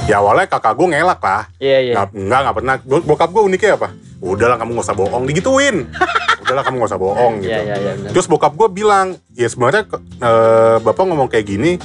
Ya 0.09 0.25
awalnya 0.25 0.49
kakak 0.49 0.73
gue 0.73 0.89
ngelak 0.89 1.21
lah, 1.21 1.43
Iya, 1.61 1.79
iya. 1.85 1.93
Nggak, 1.93 2.07
enggak, 2.17 2.39
enggak 2.41 2.57
pernah. 2.57 2.75
Bo- 2.81 3.05
Bokap 3.05 3.29
gue 3.29 3.43
uniknya 3.45 3.77
apa? 3.77 3.89
Udahlah 4.19 4.57
kamu 4.57 4.81
gak 4.81 4.87
usah 4.89 4.97
bohong, 4.97 5.23
digituin. 5.29 5.77
Udahlah 6.49 6.65
kamu 6.65 6.75
gak 6.81 6.89
usah 6.89 6.97
bohong 6.99 7.35
gitu. 7.45 7.53
Iya, 7.53 7.61
iya, 7.61 7.77
iya. 7.77 7.93
bener. 7.93 8.11
Terus 8.17 8.25
bokap 8.25 8.57
gue 8.57 8.69
bilang, 8.73 9.07
ya 9.37 9.49
sebenarnya 9.53 9.85
eh, 10.01 10.77
bapak 10.81 11.05
ngomong 11.05 11.29
kayak 11.29 11.45
gini, 11.45 11.77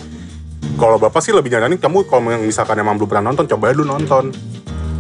kalau 0.80 0.96
bapak 0.96 1.20
sih 1.20 1.36
lebih 1.36 1.52
nyaranin 1.52 1.76
kamu 1.76 2.08
kalau 2.08 2.24
misalkan 2.40 2.80
emang 2.80 2.96
belum 2.96 3.12
pernah 3.12 3.28
nonton, 3.28 3.44
coba 3.44 3.70
aja 3.70 3.76
lu 3.76 3.84
nonton. 3.84 4.32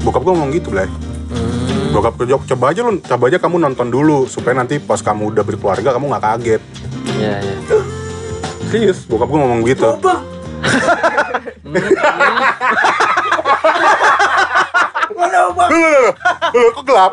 Bokap 0.03 0.19
gue 0.19 0.33
ngomong 0.35 0.51
gitu, 0.51 0.67
Blay. 0.67 0.91
Hmm. 0.91 1.95
Bokap 1.95 2.19
gue 2.19 2.27
jawab, 2.27 2.43
coba 2.43 2.75
aja 2.75 2.83
lu, 2.83 2.99
coba 2.99 3.23
aja 3.31 3.39
kamu 3.39 3.55
nonton 3.63 3.87
dulu 3.87 4.27
supaya 4.27 4.59
nanti 4.59 4.83
pas 4.83 4.99
kamu 4.99 5.31
udah 5.31 5.47
berkeluarga 5.47 5.95
kamu 5.95 6.11
nggak 6.11 6.23
kaget. 6.27 6.61
Iya, 7.23 7.39
iya. 7.39 7.55
Serius, 8.67 9.07
bokap 9.07 9.31
gue 9.31 9.39
ngomong 9.39 9.63
gitu. 9.63 9.87
Loh, 15.53 15.67
loh, 15.69 15.89
loh, 15.91 16.01
loh, 16.01 16.13
loh, 16.55 16.71
kok 16.71 16.83
gelap? 16.83 17.11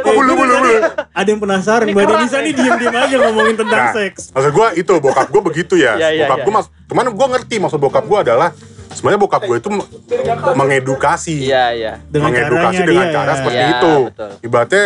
Bulu, 0.00 0.32
bulu, 0.32 0.54
bulu. 0.54 0.72
ada 1.10 1.26
yang 1.26 1.38
penasaran. 1.38 1.86
Mbak 1.86 2.04
Denisa 2.06 2.38
nih 2.38 2.52
diem-diem 2.52 2.94
aja 2.94 3.16
ngomongin 3.20 3.56
tentang 3.56 3.82
Nah, 3.82 3.92
seks. 3.92 4.30
maksud 4.30 4.52
gue 4.52 4.66
itu 4.76 4.92
bokap 4.96 5.26
gue 5.28 5.42
begitu 5.42 5.74
ya. 5.74 5.94
Iya, 5.96 6.08
iya, 6.12 6.22
bokap 6.24 6.38
iya. 6.38 6.44
gue 6.44 6.52
mas, 6.52 6.66
cuman 6.86 7.04
gue 7.08 7.26
ngerti 7.30 7.56
maksud 7.58 7.78
bokap 7.78 8.04
gue 8.04 8.18
adalah 8.20 8.54
sebenarnya 8.90 9.20
bokap 9.20 9.42
gue 9.44 9.56
itu 9.56 9.68
me- 9.68 9.88
mengedukasi, 10.52 11.36
Iya, 11.42 11.64
iya. 11.72 11.92
Dengan 12.04 12.30
mengedukasi 12.30 12.62
caranya 12.76 12.86
dengan 12.86 13.04
dia, 13.04 13.12
cara 13.12 13.26
ya. 13.26 13.36
seperti 13.36 13.58
Iya, 13.58 13.70
itu. 13.72 13.94
betul. 14.06 14.30
Ibaratnya 14.40 14.84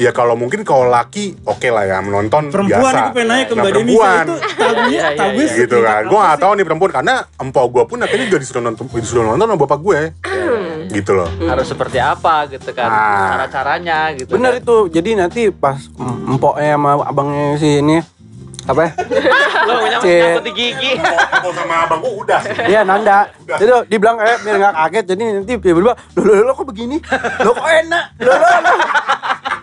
ya 0.00 0.10
kalau 0.10 0.32
mungkin 0.32 0.64
kalau 0.64 0.88
laki 0.88 1.36
oke 1.44 1.68
lah 1.68 1.84
ya 1.84 2.00
menonton 2.00 2.48
Perempuan 2.48 2.80
biasa. 2.80 2.96
itu 2.96 3.10
pengen 3.12 3.28
naik 3.28 3.44
ke 3.44 3.52
Nah, 3.52 3.60
Mbak 3.60 3.72
perempuan. 3.76 4.24
itu 4.24 4.34
tabunya, 4.56 4.88
iya, 4.88 5.08
tabunya 5.12 5.44
iya. 5.44 5.60
gitu 5.60 5.76
kan. 5.84 6.02
Gue 6.08 6.18
gak 6.18 6.38
tahu 6.40 6.52
nih 6.56 6.64
perempuan 6.64 6.90
karena 6.90 7.14
empok 7.36 7.64
gue 7.68 7.82
pun 7.84 7.98
akhirnya 8.00 8.26
juga 8.32 8.40
disuruh 8.40 8.62
nonton 8.64 8.84
disuruh 8.88 9.24
nonton 9.28 9.44
sama 9.44 9.60
bapak 9.60 9.78
gue. 9.78 10.00
gitu 10.90 11.12
loh. 11.14 11.28
Harus 11.44 11.68
seperti 11.68 12.00
apa 12.00 12.48
gitu 12.48 12.72
kan. 12.72 12.88
Ah. 12.88 13.36
Cara-caranya 13.36 14.10
gitu. 14.16 14.32
Bener 14.34 14.56
kan. 14.56 14.60
itu. 14.64 14.76
Jadi 14.90 15.10
nanti 15.14 15.42
pas 15.52 15.76
empoknya 16.26 16.74
sama 16.74 16.90
abangnya 17.04 17.60
si 17.60 17.78
ini 17.78 18.00
apa? 18.66 18.80
ya? 18.82 18.90
Lo 19.60 19.74
nyangkut, 19.86 20.42
di 20.42 20.52
gigi. 20.56 20.92
Kalau 20.96 21.52
sama 21.52 21.84
abang 21.84 22.00
gue 22.00 22.12
udah 22.24 22.40
sih. 22.42 22.56
Iya 22.72 22.80
Nanda. 22.82 23.28
Jadi 23.46 23.70
dibilang 23.86 24.16
eh 24.18 24.36
biar 24.40 24.56
nggak 24.56 24.74
kaget. 24.74 25.04
Jadi 25.14 25.22
nanti 25.30 25.52
tiba-tiba 25.60 25.92
lo 26.16 26.24
lo 26.24 26.42
lo 26.48 26.52
kok 26.56 26.66
begini? 26.66 26.96
Lo 27.44 27.52
kok 27.52 27.68
enak? 27.68 28.04
Lo 28.18 28.32
lo 28.32 28.48
lo. 28.48 28.74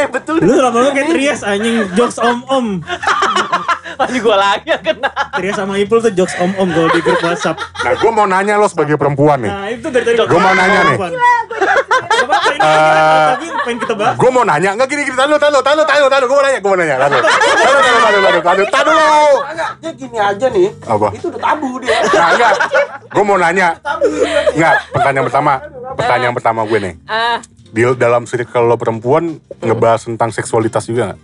Saya 0.00 0.08
betul? 0.08 0.40
Lu 0.40 0.56
lama-lama 0.56 0.96
kayak 0.96 1.12
Trias 1.12 1.40
anjing 1.44 1.76
jokes 1.92 2.16
om-om. 2.16 2.80
Tadi 4.00 4.16
gua 4.24 4.36
lagi 4.40 4.72
yang 4.72 4.80
kena. 4.80 5.12
Trias 5.36 5.60
sama 5.60 5.76
Ipul 5.76 6.00
tuh 6.00 6.08
jokes 6.16 6.32
om-om 6.40 6.72
kalau 6.72 6.88
di 6.88 7.04
grup 7.04 7.20
WhatsApp. 7.20 7.60
Nah 7.60 7.92
gue 8.00 8.08
mau 8.08 8.24
nanya 8.24 8.56
lo 8.56 8.64
sebagai 8.64 8.96
perempuan 8.96 9.44
nih. 9.44 9.52
Nah 9.52 9.68
itu 9.68 9.92
dari 9.92 10.04
tadi 10.08 10.24
Gua 10.24 10.40
mau 10.40 10.56
nanya 10.56 10.80
nih. 10.88 10.96
Gak 10.96 12.24
apa-apa 12.24 12.50
ini 12.52 12.60
Eh, 12.60 13.28
tapi 13.28 13.46
pengen 13.60 13.78
kita 13.80 13.94
bahas. 13.96 14.14
Gue 14.16 14.30
mau 14.30 14.44
nanya, 14.44 14.70
enggak 14.72 14.88
gini 14.88 15.02
gini, 15.04 15.16
tahan 15.16 15.28
lo, 15.28 15.36
tahan 15.36 15.52
lo, 15.52 15.60
tahan 15.60 15.76
lo, 15.76 15.84
tahan 15.84 16.00
lo, 16.00 16.08
tahan 16.08 16.20
lo, 16.20 16.26
gue 16.28 16.36
mau 16.36 16.44
nanya, 16.44 16.58
gue 16.60 16.70
mau 16.70 16.78
nanya, 16.80 16.96
tahan 16.96 17.10
lo, 17.12 17.20
tahan 17.20 17.32
lo, 17.36 17.40
tahan 17.60 18.12
lo, 18.24 18.40
tahan 18.40 18.56
lo, 18.56 18.64
tahan 18.68 19.56
dia 19.80 19.92
gini 19.96 20.16
aja 20.16 20.46
nih. 20.48 20.68
Apa? 20.84 21.08
Itu 21.12 21.26
udah 21.28 21.40
tabu 21.40 21.68
dia. 21.80 21.96
Nah, 22.08 22.28
enggak, 22.32 22.52
gue 23.04 23.24
mau 23.24 23.36
nanya, 23.36 23.68
enggak, 24.52 24.74
pertanyaan 24.92 25.24
pertama, 25.28 25.52
pertanyaan 25.96 26.34
pertama 26.36 26.60
gue 26.64 26.78
nih, 26.80 26.94
Ah, 27.04 27.36
di 27.70 27.82
dalam 27.94 28.22
circle 28.24 28.64
lo 28.64 28.74
perempuan 28.74 29.34
ngebahas 29.58 30.04
tentang 30.04 30.28
seksualitas 30.28 30.84
juga 30.84 31.08
nggak? 31.08 31.20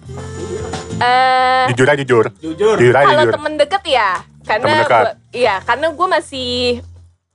eh, 0.97 1.65
Jujur 1.69 1.87
aja 1.87 1.99
jujur, 1.99 2.27
Jujur. 2.39 2.77
jujur 2.77 2.95
aja 2.95 3.07
kalau 3.11 3.25
temen 3.29 3.55
deket 3.57 3.83
ya, 3.85 4.11
karena 4.43 4.65
Temen 4.65 4.79
dekat. 4.81 5.03
gua- 5.03 5.17
iya, 5.31 5.55
karena 5.61 5.87
gue 5.91 6.07
masih 6.09 6.51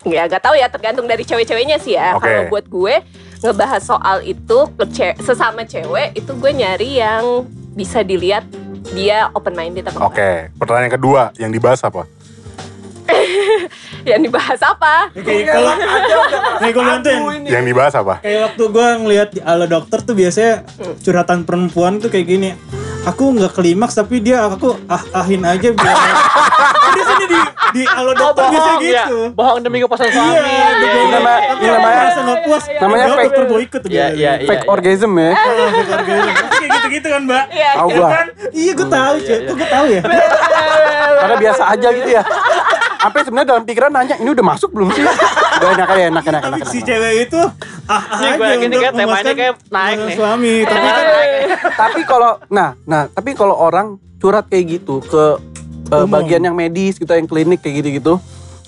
ya 0.04 0.26
gak 0.26 0.42
tahu 0.42 0.56
ya 0.56 0.66
tergantung 0.66 1.06
dari 1.06 1.22
cewek-ceweknya 1.22 1.78
sih 1.78 1.94
ya. 1.94 2.16
Oke. 2.16 2.26
Kalau 2.26 2.42
buat 2.50 2.66
gue 2.66 2.96
ngebahas 3.40 3.82
soal 3.82 4.18
itu 4.24 4.58
ke 4.72 4.86
ce- 4.88 5.18
sesama 5.20 5.62
cewek 5.62 6.16
itu 6.16 6.32
gue 6.32 6.52
nyari 6.52 6.90
yang 6.98 7.46
bisa 7.72 8.02
dilihat 8.02 8.46
dia 8.92 9.30
open 9.32 9.54
minded 9.54 9.86
apa 9.86 9.98
Oke, 10.04 10.18
enggak. 10.18 10.58
pertanyaan 10.58 10.92
kedua 10.92 11.22
yang 11.36 11.50
dibahas 11.50 11.82
apa? 11.82 12.10
Yang 14.10 14.22
dibahas 14.26 14.60
apa? 14.62 14.94
Kayak 15.14 15.46
kalau 15.52 15.74
kayak 16.58 16.74
gue 16.74 16.84
tuh 17.02 17.16
yang 17.46 17.64
dibahas 17.64 17.94
apa? 17.94 18.16
kayak 18.20 18.40
waktu 18.48 18.64
gue 18.68 18.88
ngelihat 18.98 19.30
di 19.30 19.42
ala 19.42 19.66
dokter 19.66 20.00
tuh 20.00 20.14
biasanya 20.14 20.66
curhatan 21.00 21.44
perempuan 21.44 21.98
tuh 21.98 22.08
kayak 22.08 22.28
gini. 22.28 22.50
Aku 23.04 23.30
nggak 23.32 23.56
klimaks 23.56 23.94
tapi 23.96 24.20
dia 24.20 24.46
aku 24.46 24.78
ah 24.86 25.02
ahin 25.18 25.42
aja 25.42 25.70
biar. 25.70 25.98
dia 26.92 27.04
sini 27.04 27.26
di 27.26 27.40
di 27.72 27.84
ala 27.84 28.12
Oh, 28.12 28.14
dokter 28.14 28.44
biasanya 28.48 28.62
bohong 28.70 28.84
ya. 28.84 28.94
gitu. 29.02 29.20
Bohong 29.32 29.60
demi 29.60 29.78
kepuasan 29.80 30.08
suami. 30.08 30.28
Iya, 30.28 30.38
Iya, 30.38 30.46
iya, 30.46 30.66
iya, 30.70 31.06
Nama- 31.10 31.32
iya, 31.32 31.54
ini 31.56 31.66
namanya- 31.68 31.98
merasa 31.98 32.20
nggak 32.22 32.40
puas. 32.44 32.64
namanya 32.76 33.06
fake- 33.08 33.24
dokter 33.24 33.44
mau 33.44 33.60
ikut 33.60 33.82
Iya, 33.84 34.06
iya, 34.12 34.32
iya. 34.38 34.48
Fake 34.48 34.66
orgasm 34.68 35.12
ya. 35.16 35.32
Kayak 35.34 36.70
gitu-gitu 36.76 37.08
kan 37.08 37.22
mbak. 37.24 37.44
Iya. 37.50 37.70
Tahu 37.74 37.88
Iya 37.88 37.98
gua. 37.98 38.10
kan? 38.12 38.26
Iya 38.52 38.72
gue 38.72 38.88
tahu 38.88 39.14
iya, 39.14 39.24
cuy. 39.24 39.32
iya. 39.32 39.40
Kok 39.42 39.56
gue 39.56 39.70
tahu 39.70 39.86
ya? 39.88 40.02
Karena 41.12 41.36
biasa 41.38 41.64
aja 41.68 41.88
gitu 41.92 42.10
ya. 42.12 42.24
Sampai 43.02 43.26
sebenarnya 43.26 43.50
dalam 43.50 43.64
pikiran 43.66 43.90
nanya, 43.90 44.16
ini 44.16 44.30
udah 44.30 44.46
masuk 44.46 44.70
belum 44.72 44.94
sih? 44.94 45.02
Udah 45.02 45.70
enak 45.74 45.90
aja, 45.90 46.04
enak, 46.08 46.24
enak, 46.24 46.42
Tapi 46.46 46.60
enak. 46.62 46.70
si 46.70 46.80
cewek 46.80 47.14
itu 47.26 47.42
ah 47.90 47.98
ah 47.98 48.20
aja 48.22 48.38
gua 48.38 48.48
yakin 48.54 48.70
kayak 48.72 48.94
temanya 48.94 49.34
kayak 49.34 49.54
naik 49.68 49.98
nih. 50.00 50.16
suami. 50.16 50.54
Tapi 50.64 50.88
kan 50.88 51.06
tapi 51.74 52.02
kalau 52.06 52.32
nah 52.48 52.70
nah 52.86 53.10
tapi 53.10 53.34
kalau 53.34 53.58
orang 53.58 53.98
curhat 54.22 54.46
kayak 54.48 54.80
gitu 54.80 55.02
ke 55.02 55.24
uh, 55.90 56.06
Umum. 56.06 56.14
bagian 56.14 56.46
yang 56.46 56.54
medis 56.54 56.96
gitu 56.96 57.10
yang 57.10 57.26
klinik 57.26 57.60
kayak 57.60 57.82
gitu-gitu 57.82 58.22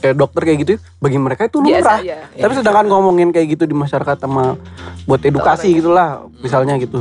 kayak 0.04 0.16
dokter 0.18 0.42
kayak 0.44 0.58
gitu 0.60 0.72
bagi 0.98 1.16
mereka 1.16 1.48
itu 1.48 1.58
Biasa 1.58 1.72
lumrah. 1.72 1.98
Aja, 1.98 2.16
ya. 2.28 2.42
tapi 2.44 2.54
sedangkan 2.54 2.86
ngomongin 2.86 3.32
kayak 3.32 3.48
gitu 3.50 3.64
di 3.64 3.72
masyarakat 3.74 4.20
sama 4.20 4.60
buat 5.02 5.22
edukasi 5.22 5.72
gitulah 5.74 6.10
misalnya 6.38 6.76
gitu. 6.76 7.00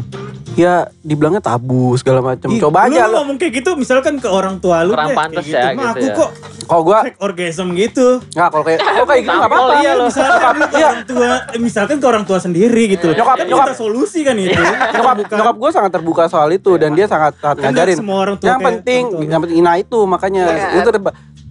Ya 0.53 0.85
dibilangnya 1.01 1.41
tabu 1.41 1.97
segala 1.97 2.21
macam. 2.21 2.53
Coba 2.53 2.85
lu 2.85 2.93
aja 2.93 3.09
lo 3.09 3.25
ngomong 3.25 3.41
kayak 3.41 3.53
gitu 3.59 3.73
misalkan 3.73 4.21
ke 4.21 4.29
orang 4.29 4.61
tua 4.61 4.85
lu 4.85 4.93
Kurang 4.93 5.09
deh, 5.09 5.17
pantes 5.17 5.45
kayak 5.45 5.65
ya, 5.65 5.73
Mah, 5.73 5.83
gitu 5.89 5.97
aku 5.97 6.05
ya. 6.05 6.15
kok 6.15 6.31
kalau 6.63 6.83
gua 6.85 6.99
fake 7.03 7.19
orgasm 7.19 7.67
gitu. 7.73 8.07
nggak 8.29 8.49
kalau 8.51 8.61
kayak 8.63 8.79
kalau 8.79 9.07
kayak 9.09 9.21
gitu 9.23 9.33
nggak 9.33 9.49
Tampol 9.49 9.65
apa-apa. 9.65 9.81
iya 9.81 9.93
lo. 9.95 10.05
Misalkan 10.07 10.53
lu 10.53 10.67
ke 10.69 10.77
orang 10.79 11.03
tua, 11.03 11.25
eh, 11.49 11.59
misalkan 11.59 11.97
ke 11.97 12.07
orang 12.07 12.25
tua 12.29 12.39
sendiri 12.39 12.83
gitu. 12.87 13.09
Nyokap- 13.11 13.33
kan 13.35 13.47
nyokap- 13.49 13.67
kita 13.67 13.81
solusi 13.81 14.21
kan 14.21 14.37
itu. 14.37 14.53
nyokap 14.53 15.15
Bukan- 15.19 15.39
nyokap 15.41 15.57
gue 15.57 15.71
sangat 15.73 15.91
terbuka 15.91 16.23
soal 16.29 16.49
itu 16.51 16.71
dan 16.77 16.91
dia 16.93 17.07
sangat 17.07 17.33
sangat 17.35 17.57
Kan 17.57 17.73
ngajarin. 17.73 17.97
semua 17.97 18.17
orang 18.21 18.37
tua 18.37 18.47
yang 18.47 18.61
penting 18.61 19.03
yang 19.25 19.41
penting 19.41 19.57
nah 19.59 19.75
itu 19.75 19.99
makanya. 20.05 20.45
Iya. 20.53 20.85
itu 20.85 20.91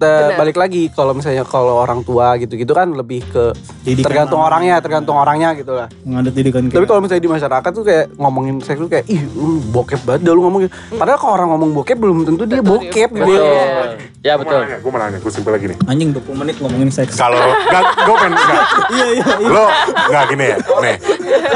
Benar. 0.02 0.38
balik 0.38 0.58
lagi 0.58 0.90
kalau 0.90 1.12
misalnya 1.12 1.44
kalau 1.44 1.78
orang 1.78 2.02
tua 2.02 2.34
gitu-gitu 2.36 2.72
kan 2.72 2.90
lebih 2.90 3.22
ke 3.24 3.54
Didikan 3.82 4.04
tergantung 4.04 4.40
orang. 4.40 4.62
orangnya 4.62 4.76
tergantung 4.78 5.16
orangnya 5.16 5.50
gitu 5.54 5.72
lah 5.72 5.88
Mengadut 6.02 6.32
didikan 6.32 6.66
tapi 6.66 6.86
kalau 6.86 7.00
misalnya 7.00 7.22
di 7.22 7.32
masyarakat 7.32 7.72
tuh 7.72 7.84
kayak 7.84 8.06
ngomongin 8.16 8.56
seks 8.60 8.78
tuh 8.78 8.88
kayak 8.88 9.06
ih 9.06 9.22
lu 9.32 9.62
bokep 9.68 10.02
banget 10.02 10.22
dah 10.24 10.34
lu 10.34 10.42
ngomong 10.42 10.62
gitu. 10.64 10.74
padahal 10.94 11.18
kalau 11.18 11.34
orang 11.36 11.50
ngomong 11.52 11.70
bokep 11.74 11.98
belum 11.98 12.18
tentu 12.24 12.44
dia 12.44 12.60
Betul, 12.60 12.70
bokep 12.72 13.10
gitu 13.12 13.26
Betul. 13.28 13.88
ya 14.22 14.34
betul. 14.36 14.60
Gue 14.62 14.90
mau 14.90 14.98
nanya, 14.98 15.18
gue 15.18 15.30
simpel 15.30 15.52
lagi 15.52 15.66
nih. 15.68 15.78
anjing 15.84 16.10
20 16.14 16.38
menit 16.38 16.56
ngomongin 16.58 16.90
seks. 16.90 17.14
Kalau 17.16 17.42
nggak, 17.68 17.84
gue 18.00 18.16
pengen 18.16 18.34
nggak. 18.36 18.66
Iya 18.88 19.06
iya 19.10 19.26
iya. 19.36 19.50
Lo 19.50 19.66
nggak 20.08 20.24
gini 20.30 20.46
ya, 20.46 20.58
nih. 20.62 20.96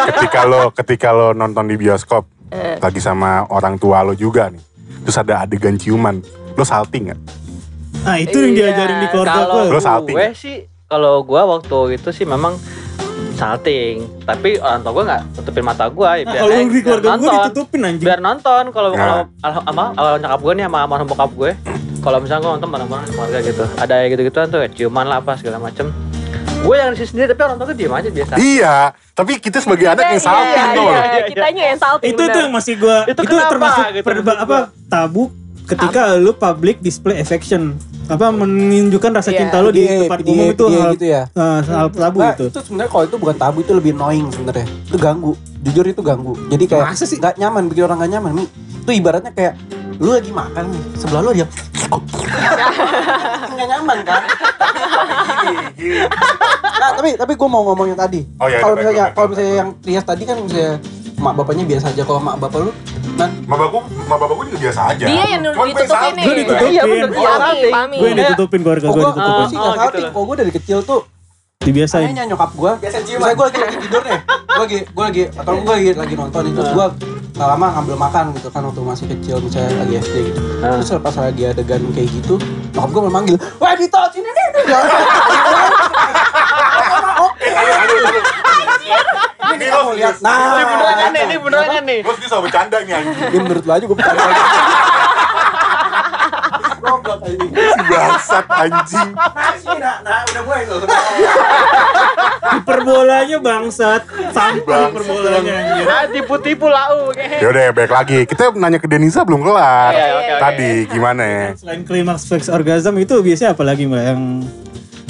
Ketika 0.08 0.40
lo 0.44 0.62
ketika 0.72 1.10
lo 1.10 1.28
nonton 1.32 1.66
di 1.66 1.78
bioskop 1.78 2.26
lagi 2.76 2.98
sama 2.98 3.46
orang 3.48 3.78
tua 3.78 4.02
lo 4.02 4.14
juga 4.14 4.50
nih, 4.50 4.62
terus 5.04 5.14
ada 5.16 5.46
adegan 5.46 5.76
ciuman, 5.76 6.26
lo 6.52 6.64
salting 6.64 7.14
nggak? 7.14 7.20
Nah, 8.06 8.15
itu 8.15 8.38
yang 8.38 8.54
Iya. 8.54 8.62
diajarin 8.63 8.98
di 9.00 9.08
keluarga 9.10 9.34
Kalau 9.36 9.54
gue. 9.60 9.63
Lo 9.68 9.80
salting. 9.80 10.15
gue 10.15 10.28
sih, 10.34 10.56
kalau 10.86 11.15
gue 11.22 11.41
waktu 11.44 11.78
itu 11.96 12.10
sih 12.12 12.24
memang 12.24 12.54
salting. 13.34 13.96
Tapi 14.22 14.50
orang 14.58 14.80
tua 14.80 14.91
gue 14.94 15.04
nggak 15.06 15.22
tutupin 15.36 15.63
mata 15.63 15.86
gue. 15.88 16.10
Ya, 16.15 16.24
Nah, 16.24 16.32
biar, 16.32 16.39
kalau 16.39 16.54
eh, 16.54 16.65
di 16.68 16.82
keluarga 16.82 17.10
gue 17.15 17.30
ditutupin 17.32 17.80
anjing. 17.84 18.06
Biar 18.06 18.20
nonton. 18.20 18.63
Kalau 18.70 18.89
Nah. 18.89 18.98
kalau 18.98 19.18
al- 19.41 19.65
sama 19.65 19.84
al- 19.94 20.20
nyokap 20.20 20.39
gue 20.39 20.54
nih 20.54 20.63
sama 20.63 20.78
almarhum 20.80 21.08
bokap 21.08 21.32
gue. 21.34 21.52
Kalau 21.98 22.18
misalnya 22.22 22.41
gue 22.44 22.52
nonton 22.54 22.70
bareng-bareng 22.70 23.04
sama 23.04 23.15
keluarga 23.18 23.39
gitu. 23.41 23.63
Ada 23.76 23.94
yang 23.98 24.10
gitu-gituan 24.12 24.46
tuh 24.48 24.60
kayak 24.60 24.74
ciuman 24.74 25.06
lah 25.06 25.18
apa 25.20 25.32
segala 25.36 25.58
macem. 25.60 25.89
Gue 26.62 26.76
yang 26.76 26.89
di 26.91 26.98
sini 26.98 27.08
sendiri 27.08 27.28
tapi 27.28 27.41
orang 27.44 27.58
tua 27.58 27.65
gue 27.68 27.78
diem 27.78 27.91
aja 27.91 28.10
biasa. 28.12 28.34
Iya, 28.36 28.76
tapi 29.12 29.32
kita 29.38 29.58
sebagai 29.60 29.86
anak 29.88 30.06
yang 30.08 30.22
salting 30.24 30.50
iya, 30.63 30.74
tuh. 30.74 30.86
iya, 30.88 31.02
iya, 31.04 31.22
kitanya 31.26 31.63
yang 31.68 31.80
salting. 31.80 32.10
itu 32.12 32.24
tuh 32.24 32.39
yang 32.39 32.50
masih 32.52 32.74
gua 32.76 32.98
Itu 33.04 33.12
itu, 33.15 33.30
kenapa 33.32 33.52
termasuk 33.52 33.86
gitu, 33.91 34.06
perba- 34.08 34.39
apa 34.39 34.58
tabu 34.84 35.24
ketika 35.65 36.15
lu 36.15 36.32
public 36.32 36.80
display 36.80 37.17
affection. 37.17 37.73
Apa 38.06 38.30
menunjukkan 38.30 39.17
rasa 39.17 39.30
Iya. 39.30 39.39
cinta 39.41 39.58
lu 39.60 39.69
di 39.69 39.82
Dia- 39.82 40.06
tempat 40.06 40.21
dia- 40.21 40.30
umum 40.30 40.45
itu 40.47 40.65
hal, 40.69 40.93
gitu 40.93 41.06
ya. 41.08 41.25
eh, 41.28 41.60
hal 41.65 41.88
tabu 41.89 42.17
Nah, 42.21 42.32
itu 42.32 42.45
itu 42.45 42.60
sebenarnya 42.62 42.91
kalau 42.91 43.04
itu 43.04 43.15
bukan 43.17 43.36
tabu 43.36 43.58
itu 43.60 43.73
lebih 43.73 43.91
annoying 43.91 44.30
sebenarnya. 44.30 44.69
Itu 44.86 44.95
ganggu. 44.95 45.34
Jujur 45.60 45.86
itu 45.88 46.01
ganggu. 46.01 46.38
Jadi 46.47 46.63
kayak 46.65 46.86
Masa 46.88 47.04
sih? 47.04 47.17
nggak 47.17 47.36
nyaman 47.36 47.65
bikin 47.65 47.84
orang 47.84 47.97
nggak 47.97 48.12
nyaman. 48.12 48.32
Nih 48.36 48.47
itu 48.78 48.91
ibaratnya 48.93 49.32
kayak 49.32 49.54
lu 49.97 50.12
lagi 50.12 50.30
makan 50.30 50.69
nih 50.69 50.82
sebelah 50.95 51.21
lu 51.23 51.32
dia 51.34 51.47
nggak 53.56 53.67
nyaman 53.67 53.97
kan? 54.04 54.21
Nah 56.75 56.89
tapi 56.93 57.10
tapi 57.15 57.34
gue 57.34 57.47
mau 57.47 57.63
ngomong 57.63 57.88
yang 57.88 57.99
tadi. 57.99 58.21
Oh, 58.38 58.45
iya, 58.45 58.60
kalau 58.60 58.75
misalnya 58.75 59.06
kalau 59.12 59.28
misalnya 59.32 59.54
yang 59.56 59.69
Trias 59.80 60.06
tadi 60.06 60.23
kan 60.23 60.38
misalnya 60.38 60.78
mak 61.15 61.34
bapaknya 61.36 61.65
biasa 61.65 61.89
aja. 61.89 62.04
Kalau 62.04 62.19
mak 62.19 62.38
bapak 62.38 62.60
lu 62.62 62.71
nan 63.15 63.30
Ma 63.45 63.56
bapakku, 63.56 63.80
ma 64.06 64.15
bapakku 64.15 64.41
juga 64.45 64.58
biasa 64.62 64.82
aja. 64.91 65.06
Dia 65.06 65.25
yang 65.30 65.41
Cuman 65.45 65.67
gue 65.67 65.75
ditutupin. 65.78 66.13
Gue 66.17 66.36
ditutupin. 66.36 66.71
Iya 66.71 67.32
iya. 67.54 67.69
Pami. 67.69 67.95
gue 67.95 68.08
yang 68.08 68.19
ditutupin 68.19 68.60
keluarga 68.62 68.86
Oh, 68.86 68.91
gue 68.91 69.01
gue 69.01 69.06
ditutupin 69.06 69.32
gue 69.32 69.45
sih 69.45 69.56
nggak 69.56 69.65
Oh, 69.65 69.73
gitu 69.73 69.82
salting. 69.82 70.06
Kalau 70.10 70.25
gue 70.25 70.36
dari 70.36 70.51
kecil 70.51 70.80
tuh 70.82 70.99
dibiasain 71.58 72.06
Kayaknya 72.06 72.23
nyokap 72.28 72.51
gue 72.54 72.71
Misalnya 72.78 73.34
gue 73.34 73.45
lagi, 73.47 73.60
lagi 73.60 73.78
tidur 73.82 74.01
nih 74.04 74.19
Gue 74.28 74.62
lagi, 74.62 74.80
gue 74.86 75.04
lagi, 75.04 75.23
atau 75.34 75.51
gue 75.56 75.73
lagi, 75.73 75.91
lagi 75.95 76.13
nonton 76.13 76.43
itu 76.45 76.56
Terus 76.56 76.71
gue 76.71 76.88
gak 77.36 77.47
lama 77.49 77.67
ngambil 77.73 77.95
makan 77.97 78.25
gitu 78.32 78.47
kan 78.47 78.62
Waktu 78.63 78.82
masih 78.82 79.06
kecil 79.10 79.36
misalnya 79.41 79.71
lagi 79.80 79.95
SD 79.99 80.15
gitu 80.25 80.39
Ah. 80.62 80.78
Terus 80.78 80.91
pas 80.99 81.15
lagi 81.15 81.41
adegan 81.43 81.82
kayak 81.89 82.10
gitu 82.12 82.36
Nyokap 82.71 82.89
gue 82.91 83.04
memanggil 83.04 83.36
Wah 83.58 83.73
Dito 83.73 83.97
sini 84.12 84.30
nih 84.30 84.45
Oke 87.17 87.47
Ini 89.54 89.66
lo 89.70 89.94
lihat. 89.94 90.16
Nah 90.26 90.34
Ini 90.34 90.64
beneran 90.66 91.10
nih, 91.14 91.24
ini 91.26 91.38
beneran 91.38 91.84
nih. 91.86 92.00
Sih 92.02 92.28
selalu 92.28 92.44
bercanda 92.50 92.78
nih 92.82 92.94
anjing. 92.98 93.28
Ini 93.30 93.38
menurut 93.44 93.64
lo 93.64 93.72
aja 93.76 93.86
gue 93.86 93.98
percaya 93.98 94.20
Goblok 96.86 97.20
ini 97.26 97.48
Si 97.50 97.82
bangsat 97.90 98.46
anjing. 98.46 99.10
Nah, 99.76 99.96
nah 100.06 100.22
udah 100.24 100.42
mulai 100.46 100.64
loh 100.70 100.78
hiperbolanya 102.56 103.38
bangsat 103.42 104.02
sampah 104.32 104.94
hiperbolanya 104.94 105.54
anjir 105.66 105.86
Ah, 105.90 106.06
tipu-tipu 106.10 106.70
lau. 106.70 107.10
Yaudah, 107.16 107.74
baik 107.74 107.92
lagi. 107.92 108.20
Kita 108.30 108.54
nanya 108.54 108.78
ke 108.78 108.86
Denisa 108.86 109.26
belum 109.26 109.42
kelar. 109.42 109.92
Iya, 109.94 110.08
oke. 110.14 110.34
Tadi 110.42 110.72
gimana 110.90 111.24
ya? 111.26 111.46
selain 111.58 111.82
klimaks 111.82 112.30
sex 112.30 112.48
orgasm 112.54 112.96
itu 113.02 113.16
biasanya 113.22 113.58
apa 113.58 113.64
lagi 113.66 113.90
mbak 113.90 114.04
yang 114.06 114.22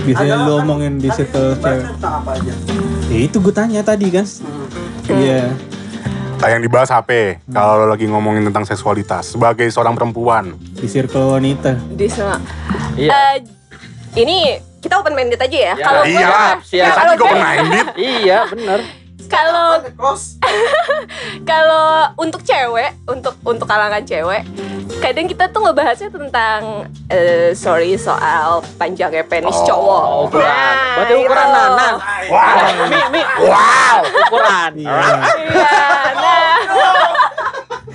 biasanya 0.06 0.36
lu 0.45 0.52
omongin 0.62 1.02
di 1.02 1.10
circle 1.12 1.58
cewek 1.60 1.84
Tentang 1.98 2.13
apa 2.21 2.32
aja 2.38 2.54
ya 3.15 3.21
itu 3.21 3.39
gue 3.39 3.54
tanya 3.54 3.80
tadi 3.82 4.12
kan 4.12 4.28
iya 5.08 5.56
Ah, 6.36 6.51
Yang 6.51 6.67
dibahas 6.67 6.91
HP. 6.91 7.39
Kalau 7.47 7.80
lo 7.80 7.86
lagi 7.88 8.06
ngomongin 8.06 8.43
tentang 8.43 8.62
seksualitas 8.62 9.34
sebagai 9.34 9.65
seorang 9.65 9.95
perempuan. 9.95 10.54
di 10.75 10.86
circle 10.86 11.32
wanita 11.32 11.73
Di 11.89 12.06
semua. 12.06 12.38
Iya. 12.93 13.10
Eh, 13.10 13.36
ini 14.15 14.54
kita 14.78 14.99
open 14.99 15.15
minded 15.15 15.39
aja 15.39 15.49
ya. 15.49 15.73
Ya, 15.73 15.73
Kalau 15.80 16.01
gue- 16.04 16.12
Iya, 16.12 16.30
siap. 16.62 16.93
kalau 16.93 17.13
gue 17.15 17.23
gue- 17.23 17.39
minded. 17.39 17.88
Iya 17.97 18.38
bener. 18.45 18.80
Kalau 19.25 19.81
kalau 21.51 21.88
untuk 22.15 22.41
cewek, 22.41 22.93
untuk 23.05 23.35
untuk 23.41 23.65
kalangan 23.65 24.01
cewek, 24.01 24.45
kadang 24.97 25.25
kita 25.25 25.49
tuh 25.49 25.61
ngebahasnya 25.61 26.09
tentang 26.09 26.59
eh, 27.07 27.51
sorry 27.51 27.95
soal 27.95 28.59
panjangnya 28.75 29.23
penis 29.23 29.55
Oh, 29.55 29.65
cowok. 29.65 30.05
ukuran. 30.27 30.73
Berarti 30.95 31.13
ukuran 31.17 31.47
nanan. 31.47 31.95
Wow. 32.27 32.67
Mi, 32.88 32.99
mi. 33.11 33.21
Wow. 33.41 33.97
Ukuran. 34.25 34.71
iya 34.75 34.97
Iya, 35.45 35.77
nah 36.13 36.53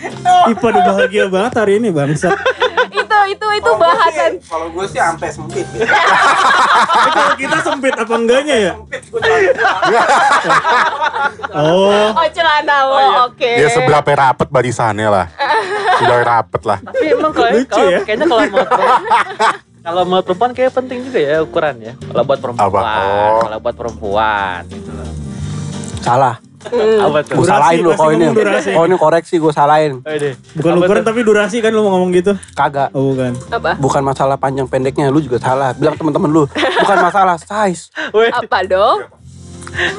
Ih 0.51 0.57
pada 0.57 0.81
bahagia 0.85 1.25
banget 1.29 1.53
hari 1.57 1.73
ini 1.79 1.89
bangsat 1.93 2.37
itu 2.91 3.19
itu 3.37 3.47
itu 3.63 3.71
bahasan. 3.79 4.33
Kalau 4.43 4.67
gue 4.71 4.85
sih 4.91 5.01
sampai 5.01 5.29
sempit 5.31 5.67
kalau 7.15 7.35
kita 7.39 7.59
sempit 7.63 7.95
apa 7.95 8.15
enggaknya 8.15 8.57
ya 8.57 8.73
Sempit 8.75 9.03
gue 9.11 9.21
celana. 9.21 9.71
oh 11.61 12.09
Oh 12.11 12.27
celana 12.31 12.77
lo, 12.87 12.99
iya. 12.99 13.11
oke. 13.27 13.51
Dia 13.63 13.69
seberapa 13.71 14.11
rapet 14.15 14.49
barisannya 14.51 15.09
lah. 15.11 15.27
Sudah 15.99 16.19
rapet 16.23 16.63
lah. 16.67 16.79
Tapi 16.83 17.05
emang 17.11 17.33
kalau 17.35 17.51
ya. 17.91 18.01
kayaknya 18.05 18.27
kalau 18.27 18.43
mau 18.51 18.65
kalau 19.81 20.03
mau 20.05 20.21
perempuan 20.21 20.53
kayak 20.53 20.73
penting 20.77 20.99
juga 21.09 21.19
ya 21.19 21.37
ukuran 21.43 21.75
ya. 21.81 21.93
Kalau 21.97 22.23
buat 22.27 22.39
perempuan? 22.39 22.83
Oh. 22.85 23.41
kalau 23.47 23.59
buat 23.59 23.77
perempuan 23.77 24.61
gitu 24.69 24.91
loh. 24.93 25.11
Salah. 26.05 26.50
Apa 26.69 27.19
tuh? 27.25 27.41
Gue 27.41 27.47
salahin 27.49 27.81
lu 27.81 27.91
ini. 28.13 28.27
Oh 28.77 28.85
ini 28.85 28.97
koreksi 29.01 29.41
gue 29.41 29.53
salahin. 29.53 30.05
Oh, 30.05 30.13
deh. 30.13 30.35
bukan 30.61 30.73
ukuran 30.85 31.03
tapi 31.03 31.21
durasi 31.25 31.65
kan 31.65 31.73
lu 31.73 31.81
mau 31.81 31.97
ngomong 31.97 32.13
gitu 32.13 32.33
Kagak. 32.53 32.93
oh 32.93 33.17
bukan 33.17 33.33
Apa? 33.49 33.71
Bukan 33.81 34.03
masalah 34.05 34.37
panjang 34.37 34.69
pendeknya, 34.69 35.09
lu 35.09 35.25
juga 35.25 35.41
salah. 35.41 35.73
Bilang 35.73 35.97
teman-teman 35.97 36.29
lu, 36.29 36.45
bukan 36.53 36.97
masalah 37.01 37.41
size. 37.41 37.89
Apa 38.13 38.63
dong? 38.69 39.09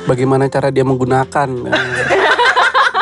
Bagaimana 0.06 0.46
cara 0.52 0.70
dia 0.70 0.86
menggunakan. 0.86 1.50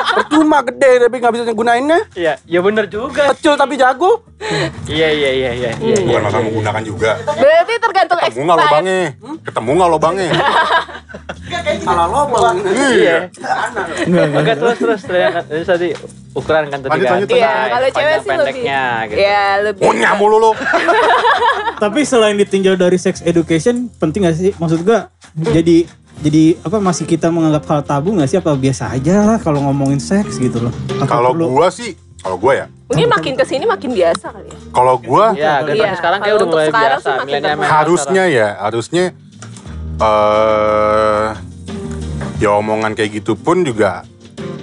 Percuma 0.10 0.60
gede 0.66 1.06
tapi 1.06 1.16
nggak 1.22 1.34
bisa 1.38 1.54
gunainnya. 1.54 2.00
Iya, 2.18 2.34
ya 2.44 2.60
bener 2.66 2.90
juga. 2.90 3.30
Kecil 3.36 3.54
tapi 3.56 3.78
jago. 3.78 4.26
Iya 4.90 5.10
iya 5.14 5.30
iya 5.32 5.52
iya 5.54 5.72
iya. 5.78 5.96
iya. 5.96 5.96
Bukan 6.02 6.22
masalah 6.26 6.44
menggunakan 6.50 6.84
juga. 6.84 7.12
Berarti 7.24 7.74
tergantung 7.78 8.09
Ketemu 8.30 8.42
nggak 8.46 8.58
expired. 8.58 8.70
lubangnya? 8.70 9.02
Ketemu 9.42 9.70
nggak 9.74 9.90
lubangnya? 9.90 10.30
Salah 11.80 12.08
lobang. 12.10 12.56
Iya. 12.70 13.18
Enggak, 14.06 14.56
terus 14.62 14.78
terus 14.78 15.02
terus 15.02 15.34
terus 15.50 15.66
tadi 15.66 15.88
ukuran 16.38 16.70
kan 16.70 16.80
tadi 16.86 17.00
kan. 17.02 17.18
Iya, 17.26 17.54
kalau 17.74 17.88
cewek 17.90 17.96
sih 17.98 18.06
lebih. 18.06 18.30
pendeknya 18.30 18.84
gitu. 19.10 19.20
Iya, 19.20 19.46
lebih. 19.66 19.84
Punya 19.86 20.10
mulu 20.18 20.38
lo. 20.38 20.52
Tapi 21.84 22.00
selain 22.04 22.36
ditinjau 22.38 22.76
dari 22.76 23.00
sex 23.00 23.24
education, 23.24 23.90
penting 23.98 24.28
gak 24.28 24.38
sih? 24.38 24.52
Maksud 24.60 24.84
gua 24.86 25.10
jadi 25.34 25.88
jadi 26.20 26.60
apa 26.60 26.84
masih 26.84 27.08
kita 27.08 27.32
menganggap 27.32 27.64
hal 27.72 27.82
tabu 27.88 28.14
gak 28.20 28.30
sih? 28.30 28.38
Apa 28.38 28.54
biasa 28.54 28.94
aja 28.94 29.24
lah 29.26 29.38
kalau 29.42 29.64
ngomongin 29.66 29.98
seks 29.98 30.38
gitu 30.38 30.60
loh? 30.60 30.74
Kalau 31.08 31.34
gua 31.34 31.72
sih, 31.72 31.96
kalau 32.20 32.36
gua 32.36 32.54
ya, 32.54 32.66
Mungkin 32.90 33.08
makin 33.08 33.34
ke 33.34 33.44
sini 33.44 33.64
makin 33.64 33.90
biasa 33.92 34.26
kali 34.30 34.50
ya. 34.50 34.60
kalau 34.72 34.96
gua 34.98 35.26
Iya, 35.32 35.54
generasi 35.62 35.78
Iya, 35.80 35.92
sekarang 35.96 36.20
kayak 36.20 36.34
udah 36.34 36.42
untuk 36.42 36.54
mulai 36.54 36.68
sekarang 36.68 37.00
biasa. 37.00 37.12
Milenial 37.24 37.58
harusnya 37.64 38.24
ya, 38.28 38.48
harusnya 38.60 39.06
eh 40.00 41.28
ya 42.40 42.50
omongan 42.56 42.92
kayak 42.96 43.20
gitu 43.20 43.36
pun 43.36 43.62
juga 43.62 44.08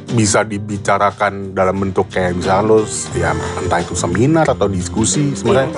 bisa 0.07 0.41
dibicarakan 0.43 1.53
dalam 1.53 1.77
bentuk 1.77 2.09
kayak 2.09 2.39
misalnya 2.39 2.65
lo 2.65 2.79
ya 3.13 3.37
entah 3.59 3.79
itu 3.79 3.93
seminar 3.93 4.47
atau 4.47 4.65
diskusi 4.65 5.37
sebenarnya. 5.37 5.77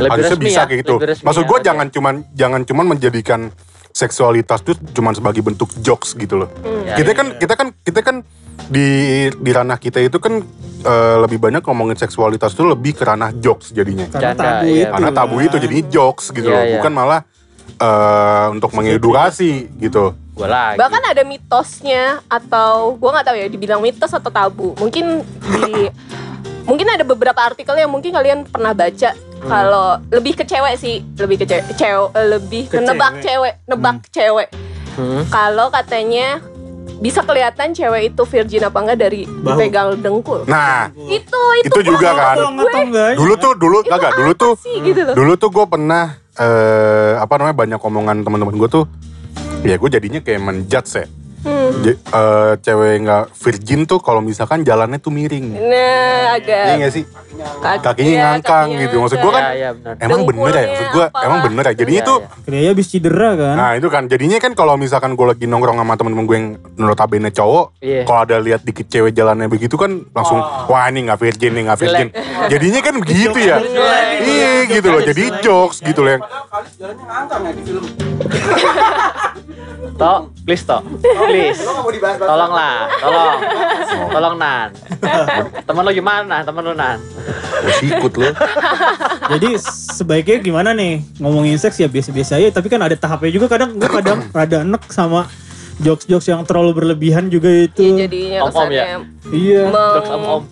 Lebih 0.00 0.08
harusnya 0.08 0.32
resmi 0.32 0.46
bisa 0.46 0.60
ya, 0.60 0.64
kayak 0.64 0.80
gitu. 0.86 0.94
Maksud 1.20 1.20
ya, 1.20 1.28
gue 1.44 1.52
harusnya. 1.52 1.66
jangan 1.68 1.86
cuman 1.90 2.14
jangan 2.32 2.60
cuman 2.64 2.84
menjadikan 2.86 3.40
seksualitas 3.94 4.58
itu 4.66 4.74
cuman 4.90 5.14
sebagai 5.14 5.38
bentuk 5.38 5.70
jokes 5.78 6.18
gitu 6.18 6.42
loh. 6.42 6.50
Ya, 6.82 6.98
kita 6.98 7.14
iya. 7.14 7.18
kan 7.22 7.26
kita 7.38 7.54
kan 7.54 7.68
kita 7.86 8.00
kan 8.02 8.16
di 8.66 8.88
di 9.30 9.50
ranah 9.54 9.78
kita 9.78 10.02
itu 10.02 10.18
kan 10.18 10.42
eh, 10.82 11.16
lebih 11.22 11.38
banyak 11.38 11.62
ngomongin 11.62 11.94
seksualitas 11.94 12.58
itu 12.58 12.66
lebih 12.66 12.98
ke 12.98 13.06
ranah 13.06 13.30
jokes 13.38 13.70
jadinya. 13.70 14.10
Karena 14.10 14.34
tabu 14.34 14.66
iya. 14.66 14.90
itu. 14.90 14.92
Karena 14.98 15.10
tabu 15.14 15.36
kan. 15.38 15.46
itu 15.46 15.56
jadinya 15.62 15.84
jokes 15.94 16.34
gitu 16.34 16.50
Iya, 16.50 16.58
loh, 16.58 16.64
iya. 16.66 16.74
bukan 16.82 16.92
malah 16.92 17.20
eh, 17.78 18.46
untuk 18.50 18.70
mengedukasi 18.74 19.70
gitu. 19.78 20.18
Gue 20.34 20.48
lagi. 20.50 20.74
Bahkan 20.74 21.02
ada 21.14 21.22
mitosnya 21.22 22.18
atau 22.26 22.98
gua 22.98 23.14
nggak 23.14 23.26
tahu 23.30 23.36
ya 23.38 23.46
dibilang 23.46 23.78
mitos 23.78 24.10
atau 24.10 24.34
tabu. 24.34 24.74
Mungkin 24.82 25.22
di 25.54 25.86
mungkin 26.64 26.86
ada 26.88 27.04
beberapa 27.04 27.40
artikel 27.40 27.76
yang 27.76 27.92
mungkin 27.92 28.12
kalian 28.12 28.48
pernah 28.48 28.72
baca 28.72 29.12
kalau 29.44 30.00
lebih 30.08 30.32
ke 30.40 30.44
cewek 30.48 30.74
sih, 30.80 31.04
lebih 31.20 31.36
ke 31.40 31.44
cewek, 31.44 31.64
cewek 31.76 32.10
lebih 32.16 32.62
ke, 32.72 32.80
nebak 32.80 33.20
cewek, 33.20 33.54
nebak 33.68 33.96
cewek. 34.08 34.48
Hmm. 34.96 35.22
Kalau 35.28 35.68
katanya 35.68 36.40
bisa 37.02 37.20
kelihatan 37.20 37.76
cewek 37.76 38.14
itu 38.14 38.22
virgin 38.24 38.64
apa 38.64 38.78
enggak 38.80 38.98
dari 39.04 39.28
Bahu. 39.28 39.60
dipegang 39.60 39.88
dengkul. 40.00 40.40
Nah, 40.48 40.88
Itu 40.94 41.40
itu, 41.60 41.68
itu 41.68 41.80
juga 41.92 42.16
kan. 42.16 42.36
Enggak? 42.56 43.20
Dulu 43.20 43.34
tuh 43.36 43.52
dulu 43.58 43.78
itu 43.84 43.90
kagak 43.92 44.12
dulu 44.16 44.32
tuh 44.32 44.52
sih 44.56 44.80
gitu 44.80 45.00
loh. 45.04 45.14
dulu 45.14 45.32
tuh 45.36 45.50
gue 45.52 45.66
pernah 45.68 46.16
eh 46.34 47.14
apa 47.20 47.32
namanya 47.38 47.56
banyak 47.60 47.80
omongan 47.80 48.16
teman-teman 48.26 48.54
gue 48.58 48.68
tuh 48.70 48.84
ya 49.62 49.78
gue 49.78 49.90
jadinya 49.92 50.18
kayak 50.18 50.40
menjudge 50.42 50.90
ya 50.98 51.04
Hmm. 51.44 51.70
J- 51.80 52.00
eh, 52.00 52.52
cewek 52.58 52.94
nggak 53.00 53.24
virgin 53.34 53.80
tuh 53.84 53.98
kalau 53.98 54.18
misalkan 54.18 54.60
jalannya 54.60 54.96
tuh 54.96 55.08
miring 55.08 55.52
Nah, 55.54 56.34
agak 56.34 56.64
iya 56.64 56.74
nggak 56.78 56.90
sih 56.90 57.04
kaki- 57.04 57.82
kakinya 57.84 58.08
iya, 58.10 58.22
ngangkang 58.26 58.66
kakinya 58.66 58.82
gitu. 58.82 58.96
Maksud 58.98 59.18
gua 59.18 59.30
kan- 59.30 59.44
Iya, 59.44 59.52
iya 59.54 59.70
benar. 59.70 59.94
emang 60.00 60.20
bener 60.24 60.50
ya 60.50 60.64
maksud 60.64 60.88
gue 60.90 61.06
emang 61.18 61.38
bener 61.42 61.62
ya 61.62 61.74
jadinya 61.76 61.94
Iya, 61.98 62.06
tuh 62.06 62.18
iya. 62.18 62.28
Kira 62.40 62.70
habis 62.70 62.86
cedera 62.88 63.30
kan? 63.34 63.54
nah 63.54 63.70
itu 63.74 63.88
kan 63.88 64.02
jadinya 64.06 64.38
kan 64.38 64.52
kalau 64.52 64.74
misalkan 64.74 65.12
gue 65.12 65.26
lagi 65.26 65.44
nongkrong 65.44 65.76
sama 65.76 65.94
temen-temen 65.94 66.24
gue 66.24 66.36
yang 66.38 66.48
notabene 66.78 67.28
cowok 67.30 67.66
Iya. 67.78 68.02
kalau 68.04 68.20
ada 68.22 68.36
lihat 68.38 68.60
dikit 68.62 68.86
cewek 68.86 69.12
jalannya 69.12 69.46
begitu 69.46 69.74
kan 69.74 69.90
langsung 70.10 70.40
wah 70.40 70.86
ini 70.86 71.04
nggak 71.04 71.20
virgin 71.20 71.52
nih 71.52 71.62
nggak 71.62 71.78
virgin 71.78 72.08
jadinya 72.52 72.80
kan 72.80 72.94
begitu 72.96 73.36
ya 73.38 73.56
iya 74.18 74.50
gitu 74.66 74.88
loh 74.88 75.02
jadi 75.02 75.22
jokes 75.40 75.78
gitu 75.78 76.00
loh 76.00 76.10
yang 76.10 76.22
Padahal 76.22 76.48
kali 76.48 76.68
jalannya 76.74 77.04
ngangkang 77.04 77.42
ya 77.42 77.52
di 77.52 77.62
film. 77.62 77.84
Tok, 79.94 80.20
please 80.42 80.64
Tok. 80.64 80.82
Please. 81.34 81.60
Lo 81.66 81.72
mau 81.82 81.90
dibahas. 81.90 82.16
Tolonglah, 82.22 82.76
tolong. 83.02 83.38
Tolong 84.14 84.34
Nan. 84.38 84.68
Temen 85.66 85.82
lo 85.82 85.90
gimana? 85.90 86.36
Temen 86.46 86.62
lo 86.62 86.74
Nan. 86.74 86.98
gue 87.64 87.74
sikut 87.80 88.12
loh 88.20 88.34
Jadi 89.32 89.56
sebaiknya 89.96 90.36
gimana 90.44 90.70
nih 90.76 91.00
ngomongin 91.16 91.56
seks 91.56 91.80
ya 91.80 91.90
biasa-biasa 91.90 92.38
aja. 92.38 92.54
Tapi 92.54 92.70
kan 92.70 92.80
ada 92.82 92.94
tahapnya 92.94 93.30
juga 93.34 93.46
kadang 93.50 93.74
gue 93.74 93.90
kadang 93.90 94.22
rada 94.36 94.62
enek 94.62 94.84
sama 94.92 95.26
jokes-jokes 95.82 96.30
yang 96.30 96.46
terlalu 96.46 96.70
berlebihan 96.76 97.26
juga 97.26 97.50
itu. 97.50 97.82
Iya 97.82 98.06
jadinya 98.06 98.38
Om-om 98.46 98.52
kesannya 98.54 98.78
ya? 98.78 98.98
Iya. 99.34 99.62
Jokes 99.74 100.10
om 100.14 100.22
om. 100.22 100.42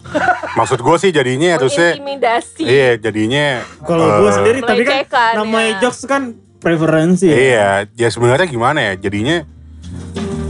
maksud 0.59 0.79
gue 0.83 0.97
sih 0.99 1.11
jadinya 1.15 1.49
harusnya 1.55 1.95
mengintimidasi. 1.95 2.65
Iya 2.67 2.91
jadinya 2.99 3.47
Kalau 3.87 4.07
gue 4.19 4.31
eh, 4.31 4.35
sendiri 4.35 4.59
tapi 4.67 4.83
kan 4.83 5.05
namanya 5.39 5.71
ya. 5.79 5.81
jokes 5.87 6.03
kan 6.11 6.23
preferensi. 6.59 7.27
ya. 7.27 7.37
Iya, 7.37 7.69
ya 7.99 8.09
sebenarnya 8.11 8.47
gimana 8.47 8.79
ya? 8.83 8.93
Jadinya 8.99 9.47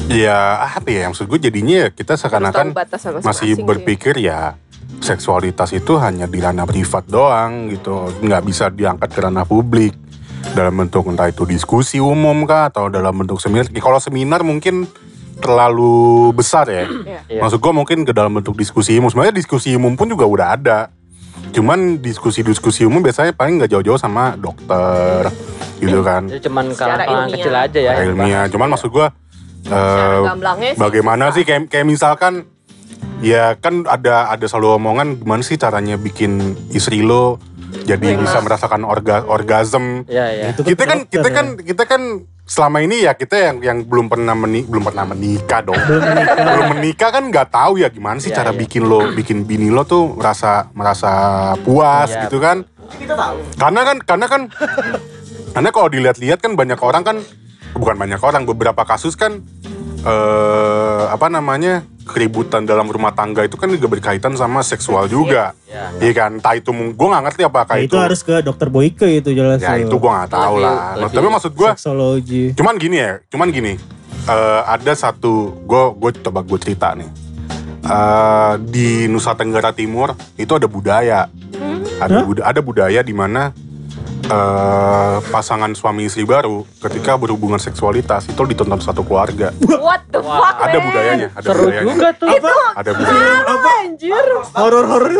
ya 0.08 0.62
apa 0.62 0.88
ya? 0.88 1.06
Maksud 1.10 1.28
gue 1.28 1.38
jadinya 1.50 1.86
ya 1.86 1.88
kita 1.92 2.16
seakan-akan 2.18 2.74
masih 3.22 3.58
sih. 3.58 3.62
berpikir 3.62 4.18
ya 4.18 4.56
seksualitas 5.02 5.74
itu 5.74 5.98
hanya 5.98 6.30
di 6.30 6.38
ranah 6.38 6.62
privat 6.62 7.02
doang 7.10 7.70
gitu, 7.74 8.06
nggak 8.22 8.42
bisa 8.46 8.70
diangkat 8.70 9.10
ke 9.10 9.18
ranah 9.18 9.42
publik 9.42 9.98
dalam 10.54 10.74
bentuk 10.74 11.06
entah 11.10 11.26
itu 11.26 11.42
diskusi 11.42 11.98
umum 11.98 12.46
kah 12.46 12.70
atau 12.70 12.86
dalam 12.86 13.14
bentuk 13.14 13.42
seminar. 13.42 13.66
Kalau 13.70 13.98
seminar 13.98 14.46
mungkin 14.46 14.86
terlalu 15.42 16.30
besar 16.30 16.70
ya. 16.70 16.86
Iya. 16.86 17.20
Iya. 17.26 17.40
Maksud 17.42 17.58
gue 17.58 17.72
mungkin 17.74 17.98
ke 18.06 18.14
dalam 18.14 18.30
bentuk 18.30 18.54
diskusi 18.54 18.94
umum. 18.94 19.10
Sebenarnya 19.10 19.34
diskusi 19.34 19.74
umum 19.74 19.98
pun 19.98 20.06
juga 20.06 20.22
udah 20.22 20.48
ada. 20.54 20.78
Cuman 21.50 21.98
diskusi-diskusi 21.98 22.86
umum 22.86 23.02
biasanya 23.02 23.34
paling 23.34 23.58
nggak 23.58 23.74
jauh-jauh 23.74 23.98
sama 23.98 24.38
dokter 24.38 25.26
gitu 25.82 25.98
kan. 26.06 26.30
Jadi 26.30 26.46
cuman 26.46 26.70
kalangan 26.78 27.26
kecil 27.26 27.54
aja 27.58 27.78
ya. 27.82 27.92
Ilmiah. 28.06 28.46
Cuman 28.46 28.70
maksud 28.70 28.94
gue 28.94 29.06
Eh, 29.62 30.18
gamblangnya 30.22 30.70
sih 30.74 30.80
bagaimana 30.80 31.24
sih 31.30 31.42
kayak 31.42 31.70
kayak 31.70 31.86
misalkan 31.86 32.50
ya 33.22 33.54
kan 33.54 33.86
ada 33.86 34.26
ada 34.28 34.44
selalu 34.44 34.74
omongan 34.76 35.16
gimana 35.16 35.40
sih 35.40 35.54
caranya 35.54 35.94
bikin 35.94 36.42
istri 36.70 37.00
lo 37.00 37.38
jadi 37.72 38.14
Prima. 38.14 38.20
bisa 38.20 38.38
merasakan 38.38 38.84
orga 38.84 39.24
orgasm. 39.24 40.04
Iya, 40.04 40.26
iya. 40.28 40.44
Itu 40.52 40.60
Kita 40.60 40.84
kan 40.84 41.08
kita 41.08 41.24
ya. 41.24 41.34
kan 41.34 41.46
kita 41.56 41.82
kan 41.88 42.02
selama 42.44 42.84
ini 42.84 43.00
ya 43.00 43.16
kita 43.16 43.32
yang 43.38 43.56
yang 43.64 43.78
belum 43.82 44.12
pernah 44.12 44.36
meni, 44.36 44.60
belum 44.62 44.84
pernah 44.84 45.08
menikah 45.08 45.64
dong. 45.64 45.80
belum 46.36 46.66
menikah 46.76 47.08
kan 47.08 47.24
nggak 47.32 47.48
tahu 47.48 47.80
ya 47.80 47.88
gimana 47.88 48.20
sih 48.20 48.28
Iya, 48.28 48.44
cara 48.44 48.50
iya. 48.52 48.60
bikin 48.60 48.82
lo 48.84 49.16
bikin 49.16 49.48
bini 49.48 49.72
lo 49.72 49.88
tuh 49.88 50.12
merasa 50.12 50.68
merasa 50.76 51.10
puas 51.64 52.12
Iya. 52.12 52.28
gitu 52.28 52.38
kan. 52.38 52.60
Kita 52.92 53.14
tahu. 53.16 53.40
Karena 53.56 53.80
kan 53.88 53.96
karena 54.04 54.26
kan 54.28 54.42
karena 55.52 55.70
kalau 55.72 55.88
dilihat-lihat 55.88 56.38
kan 56.38 56.52
banyak 56.52 56.76
orang 56.76 57.02
kan 57.02 57.16
bukan 57.72 57.96
banyak 57.96 58.18
orang 58.18 58.42
beberapa 58.44 58.82
kasus 58.82 59.14
kan 59.14 59.40
eh 60.02 61.02
apa 61.06 61.28
namanya 61.28 61.82
keributan 62.02 62.66
dalam 62.66 62.84
rumah 62.84 63.14
tangga 63.14 63.46
itu 63.46 63.54
kan 63.54 63.70
juga 63.70 63.86
berkaitan 63.86 64.34
sama 64.34 64.58
seksual 64.60 65.06
juga. 65.06 65.54
Iya. 65.64 66.02
Iya 66.02 66.12
kan, 66.12 66.30
entah 66.36 66.54
itu 66.54 66.68
gue 66.74 67.06
nggak 67.06 67.22
ngerti 67.24 67.42
apakah 67.44 67.76
Nah, 67.76 67.80
itu. 67.80 67.94
itu 67.94 67.96
harus 67.96 68.20
ke 68.20 68.34
dokter 68.42 68.66
Boyke 68.66 69.06
itu 69.06 69.30
jelas. 69.30 69.62
ya 69.62 69.78
itu 69.78 69.94
gue 69.94 70.10
nggak 70.10 70.26
tahu 70.28 70.54
Lebih- 70.58 70.66
lah. 70.66 70.78
lebih- 70.98 71.14
Tapi 71.14 71.28
maksud 71.30 71.52
gue, 71.52 71.70
Seksologi. 71.72 72.44
cuman 72.52 72.74
gini 72.76 72.96
ya, 72.98 73.12
cuman 73.28 73.48
gini. 73.48 73.74
eh, 74.22 74.62
ada 74.64 74.92
satu, 74.92 75.50
gue 75.62 75.82
gue 75.96 76.10
coba 76.20 76.42
gue 76.42 76.58
cerita 76.60 76.94
nih. 76.94 77.10
Eh, 77.82 78.52
di 78.64 78.88
Nusa 79.06 79.34
Tenggara 79.34 79.70
Timur 79.70 80.14
itu 80.36 80.52
ada 80.52 80.66
budaya, 80.66 81.26
ada 81.98 82.10
Hah? 82.12 82.22
buda- 82.22 82.44
ada 82.44 82.60
budaya 82.60 83.00
di 83.00 83.10
mana 83.10 83.50
eh, 84.24 85.16
pasangan 85.28 85.72
suami 85.72 86.06
istri 86.06 86.22
baru 86.22 86.62
ketika 86.78 87.14
berhubungan 87.14 87.58
seksualitas 87.58 88.26
itu 88.26 88.42
ditonton 88.44 88.78
satu 88.78 89.02
keluarga. 89.02 89.50
What 89.82 90.06
the 90.08 90.20
fuck, 90.20 90.56
Ada 90.58 90.78
budayanya, 90.78 91.28
ada 91.32 91.46
Seru 91.46 91.62
budayanya. 91.66 91.86
juga 91.88 92.08
tuh. 92.14 92.28
Ada 92.72 92.90
budaya, 92.92 93.32
Apa? 93.44 93.70
Anjir. 93.82 94.24
Horor-horor. 94.52 95.14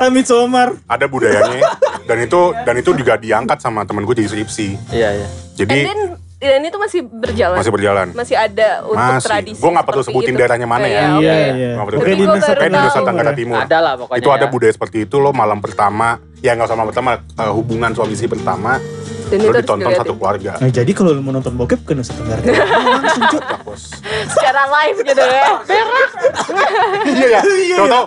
Amit 0.00 0.26
Somar. 0.26 0.68
ada 0.84 1.06
budayanya 1.06 1.60
dan 2.04 2.18
itu 2.20 2.40
dan 2.62 2.74
itu 2.76 2.90
juga 2.92 3.16
diangkat 3.16 3.58
sama 3.58 3.82
temen 3.84 4.04
gue 4.04 4.14
jadi 4.14 4.28
skripsi. 4.28 4.68
Iya, 4.90 5.08
iya. 5.14 5.28
Jadi 5.54 5.78
And 5.80 5.88
then, 5.88 6.00
dan 6.46 6.60
itu 6.60 6.76
masih 6.76 7.00
berjalan. 7.02 7.56
masih 7.56 7.72
berjalan. 7.72 8.06
Masih 8.12 8.36
ada 8.36 8.68
untuk 8.82 9.00
Masih. 9.00 9.26
tradisi. 9.26 9.58
Gua 9.58 9.70
nggak 9.72 9.86
perlu 9.86 10.02
sebutin 10.02 10.30
itu. 10.30 10.38
daerahnya 10.38 10.64
mana 10.64 10.84
ya. 10.84 10.92
Iya, 10.92 11.02
Iya, 11.16 11.34
iya. 11.50 11.70
Nggak 11.74 11.86
perlu 11.86 11.96
Oke, 11.96 12.04
di 12.04 12.12
sebutin. 12.14 12.30
Nusa 12.34 12.52
di 12.52 12.68
Nusa. 12.70 13.00
Tenggara 13.00 13.32
Timur. 13.32 13.58
Ada 13.60 13.78
lah 13.78 13.92
pokoknya. 13.96 14.18
itu 14.18 14.28
ada 14.30 14.40
ya. 14.40 14.50
budaya 14.50 14.72
seperti 14.72 14.98
itu 15.02 15.16
lo 15.16 15.30
malam 15.30 15.58
pertama 15.58 16.08
ya 16.38 16.52
nggak 16.52 16.66
usah 16.66 16.76
malam 16.76 16.88
pertama 16.88 17.10
eh, 17.16 17.50
hubungan 17.50 17.90
suami 17.90 18.12
istri 18.12 18.28
pertama 18.28 18.76
Dan 19.24 19.40
lo 19.40 19.50
ditonton 19.50 19.88
satu 19.90 20.12
keluarga 20.14 20.60
Nah, 20.60 20.68
jadi 20.68 20.92
kalau 20.92 21.10
lu 21.10 21.20
mau 21.20 21.32
nonton 21.32 21.54
bokep 21.54 21.80
ke 21.82 21.92
Nusa 21.92 22.12
Tenggara 22.12 22.44
Timur, 22.44 22.60
langsung. 23.00 23.40
Ya, 23.40 23.56
bos 23.58 23.82
Secara 24.28 24.62
live 24.70 24.98
gitu 25.02 25.22
ya. 25.22 25.44
Berak. 25.62 26.10
iya 27.06 27.40
ya 27.40 27.76
tau 27.78 27.86
tau 27.88 28.04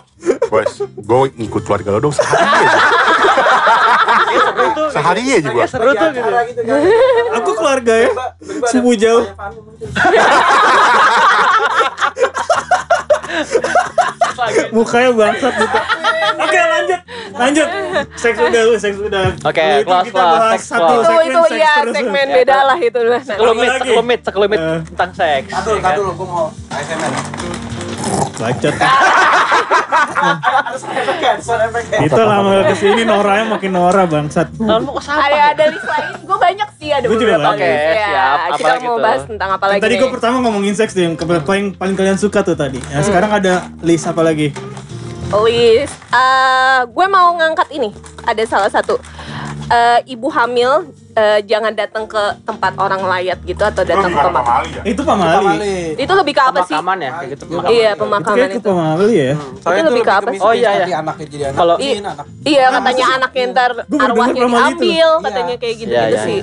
bos 0.48 0.72
gue 0.86 1.18
ngikut 1.36 1.62
keluarga 1.64 1.90
lo 1.92 2.00
dong 2.04 2.14
tuh. 4.74 4.88
sehari 4.92 5.22
aja 5.28 5.50
gue 5.50 5.66
Seru 5.68 5.92
tuh 5.92 6.10
gitu. 6.12 6.30
Gitu 6.52 6.62
kan. 6.64 6.80
Aku 7.38 7.52
keluarga 7.54 7.94
ya. 7.98 8.10
Sepupu 8.70 8.94
jauh. 8.96 9.26
Mukanya 14.72 15.10
bangsat 15.14 15.54
gitu. 15.54 15.78
Oke 16.38 16.60
lanjut, 16.60 17.00
lanjut. 17.34 17.68
Seks 18.14 18.38
udah, 18.38 18.62
seks 18.78 18.98
udah. 19.02 19.26
Oke, 19.42 19.64
itu 19.82 19.96
close, 20.14 20.46
seks 20.54 20.66
satu 20.70 20.94
itu 21.02 21.14
itu 21.26 21.42
ya 21.58 21.74
segmen 21.90 22.28
beda 22.30 22.58
lah 22.70 22.78
itu 22.78 23.00
lah. 23.02 23.22
Sekelumit, 23.26 23.70
sekelumit, 23.82 24.20
sekelumit 24.22 24.60
Eh. 24.62 24.80
tentang 24.94 25.12
seks. 25.18 25.50
Kadul, 25.50 25.76
ya 25.78 25.82
kan? 25.82 25.94
kadul, 25.98 26.08
gue 26.14 26.28
mau 26.30 26.46
ASMR. 26.70 27.67
Bacot. 28.38 28.74
Itu 32.04 32.22
lama 32.22 32.52
ke 32.66 32.76
sini 32.78 33.02
Noranya 33.06 33.46
makin 33.48 33.72
Nora 33.74 34.04
bangsat. 34.10 34.54
Tahun 34.58 34.82
mau 34.84 34.94
ke 34.98 35.02
siapa? 35.04 35.22
Ada 35.28 35.42
ada 35.54 35.64
list 35.74 35.88
lain. 35.88 36.06
Gue 36.26 36.38
banyak 36.38 36.70
sih 36.78 36.90
ada 36.94 37.06
Gua 37.06 37.18
juga 37.18 37.36
beberapa 37.38 37.50
banyak. 37.54 37.68
Ya, 37.68 37.94
siap. 37.94 38.38
Kita 38.58 38.74
mau 38.82 38.96
tuh? 38.98 39.04
bahas 39.04 39.22
tentang 39.26 39.50
apa 39.54 39.66
lagi 39.70 39.82
Tadi 39.82 39.94
gue 39.98 40.10
pertama 40.10 40.36
ngomongin 40.44 40.74
seks 40.76 40.92
tuh 40.94 41.04
yang 41.06 41.14
paling 41.18 41.76
paling 41.76 41.96
kalian 41.96 42.18
suka 42.18 42.42
tuh 42.42 42.56
tadi. 42.58 42.80
Hmm. 42.82 43.00
Nah, 43.00 43.04
sekarang 43.04 43.32
ada 43.32 43.54
list 43.82 44.06
apa 44.06 44.22
lagi? 44.22 44.50
list 45.28 45.92
eh 46.16 46.80
gue 46.88 47.06
mau 47.12 47.36
ngangkat 47.36 47.68
ini 47.76 47.92
ada 48.24 48.44
salah 48.48 48.72
satu 48.72 48.96
Eh, 49.68 50.16
ibu 50.16 50.32
hamil 50.32 50.88
eh, 51.18 51.40
jangan 51.44 51.74
datang 51.74 52.06
ke 52.06 52.24
tempat 52.44 52.78
orang 52.78 53.02
layat 53.02 53.42
gitu 53.42 53.58
atau 53.60 53.82
datang 53.82 54.08
ke 54.08 54.22
pamali 54.22 54.70
ya? 54.70 54.82
Itu 54.86 55.02
pamali. 55.02 55.34
Pamali. 55.36 55.78
itu 55.98 56.14
lebih 56.14 56.34
ke 56.34 56.44
apa 56.44 56.60
sih 56.62 56.72
Pemakaman 56.72 56.98
ya, 57.00 57.12
kayak 57.12 57.30
gitu. 57.34 57.44
Iya, 57.44 57.58
pemakaman. 57.58 57.74
iya 57.74 57.90
Itu 57.90 58.00
pemakaman 58.00 58.38
kayak 58.38 58.48
ke 58.48 58.54
itu 58.54 58.70
pamali 58.70 59.10
ya. 59.12 59.32
Soalnya 59.58 59.74
Itu 59.74 59.90
lebih 59.90 60.04
ke 60.04 60.14
apa 60.14 60.30
sih? 60.30 60.40
Oh, 60.40 60.54
iya, 60.54 60.70
iya. 60.78 60.96
anaknya 60.96 61.26
jadi 61.28 61.44
anak. 61.48 61.58
Kalau- 61.58 61.80
iya 62.44 62.66
katanya 62.70 63.06
anaknya 63.18 63.44
ntar 63.50 63.72
arwahnya 63.90 64.42
diambil 64.46 65.10
Iya. 65.10 65.10
katanya 65.20 65.56
kayak 65.58 65.76
gitu 65.76 65.92
Iya, 65.92 66.04
gitu 66.04 66.14
iya, 66.14 66.24
sih 66.24 66.42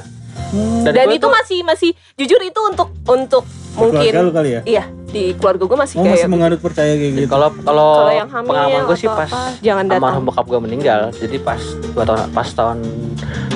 Dan, 0.85 0.93
dan 0.93 1.07
itu 1.09 1.19
tuh- 1.21 1.33
masih 1.33 1.59
masih 1.63 1.91
jujur 2.15 2.39
itu 2.41 2.61
untuk 2.63 2.89
untuk 3.05 3.43
mungkin 3.75 4.01
Keluarga 4.05 4.21
lu 4.21 4.33
kali 4.33 4.51
ya? 4.51 4.61
iya 4.65 4.85
di 5.07 5.31
keluarga 5.33 5.63
gue 5.65 5.79
masih 5.79 5.95
Oh 5.95 6.03
kayak 6.03 6.15
masih 6.17 6.29
menganut 6.29 6.59
percaya 6.59 6.93
kayak 6.93 7.13
gitu. 7.15 7.29
Kalau 7.29 7.49
kalau 7.61 7.91
Kalau 7.97 8.15
yang 8.17 8.29
hamil 8.29 8.49
pengalaman 8.49 8.81
gue 8.85 8.97
sih 8.97 9.07
pas 9.09 9.27
apa, 9.27 9.43
jangan 9.61 9.85
datang. 9.85 9.99
almarhum 10.01 10.25
bokap 10.27 10.45
gue 10.45 10.61
meninggal. 10.61 11.01
Jadi 11.13 11.37
pas 11.39 11.61
dua 11.89 12.03
tahun 12.05 12.21
pas 12.31 12.49
tahun 12.49 12.77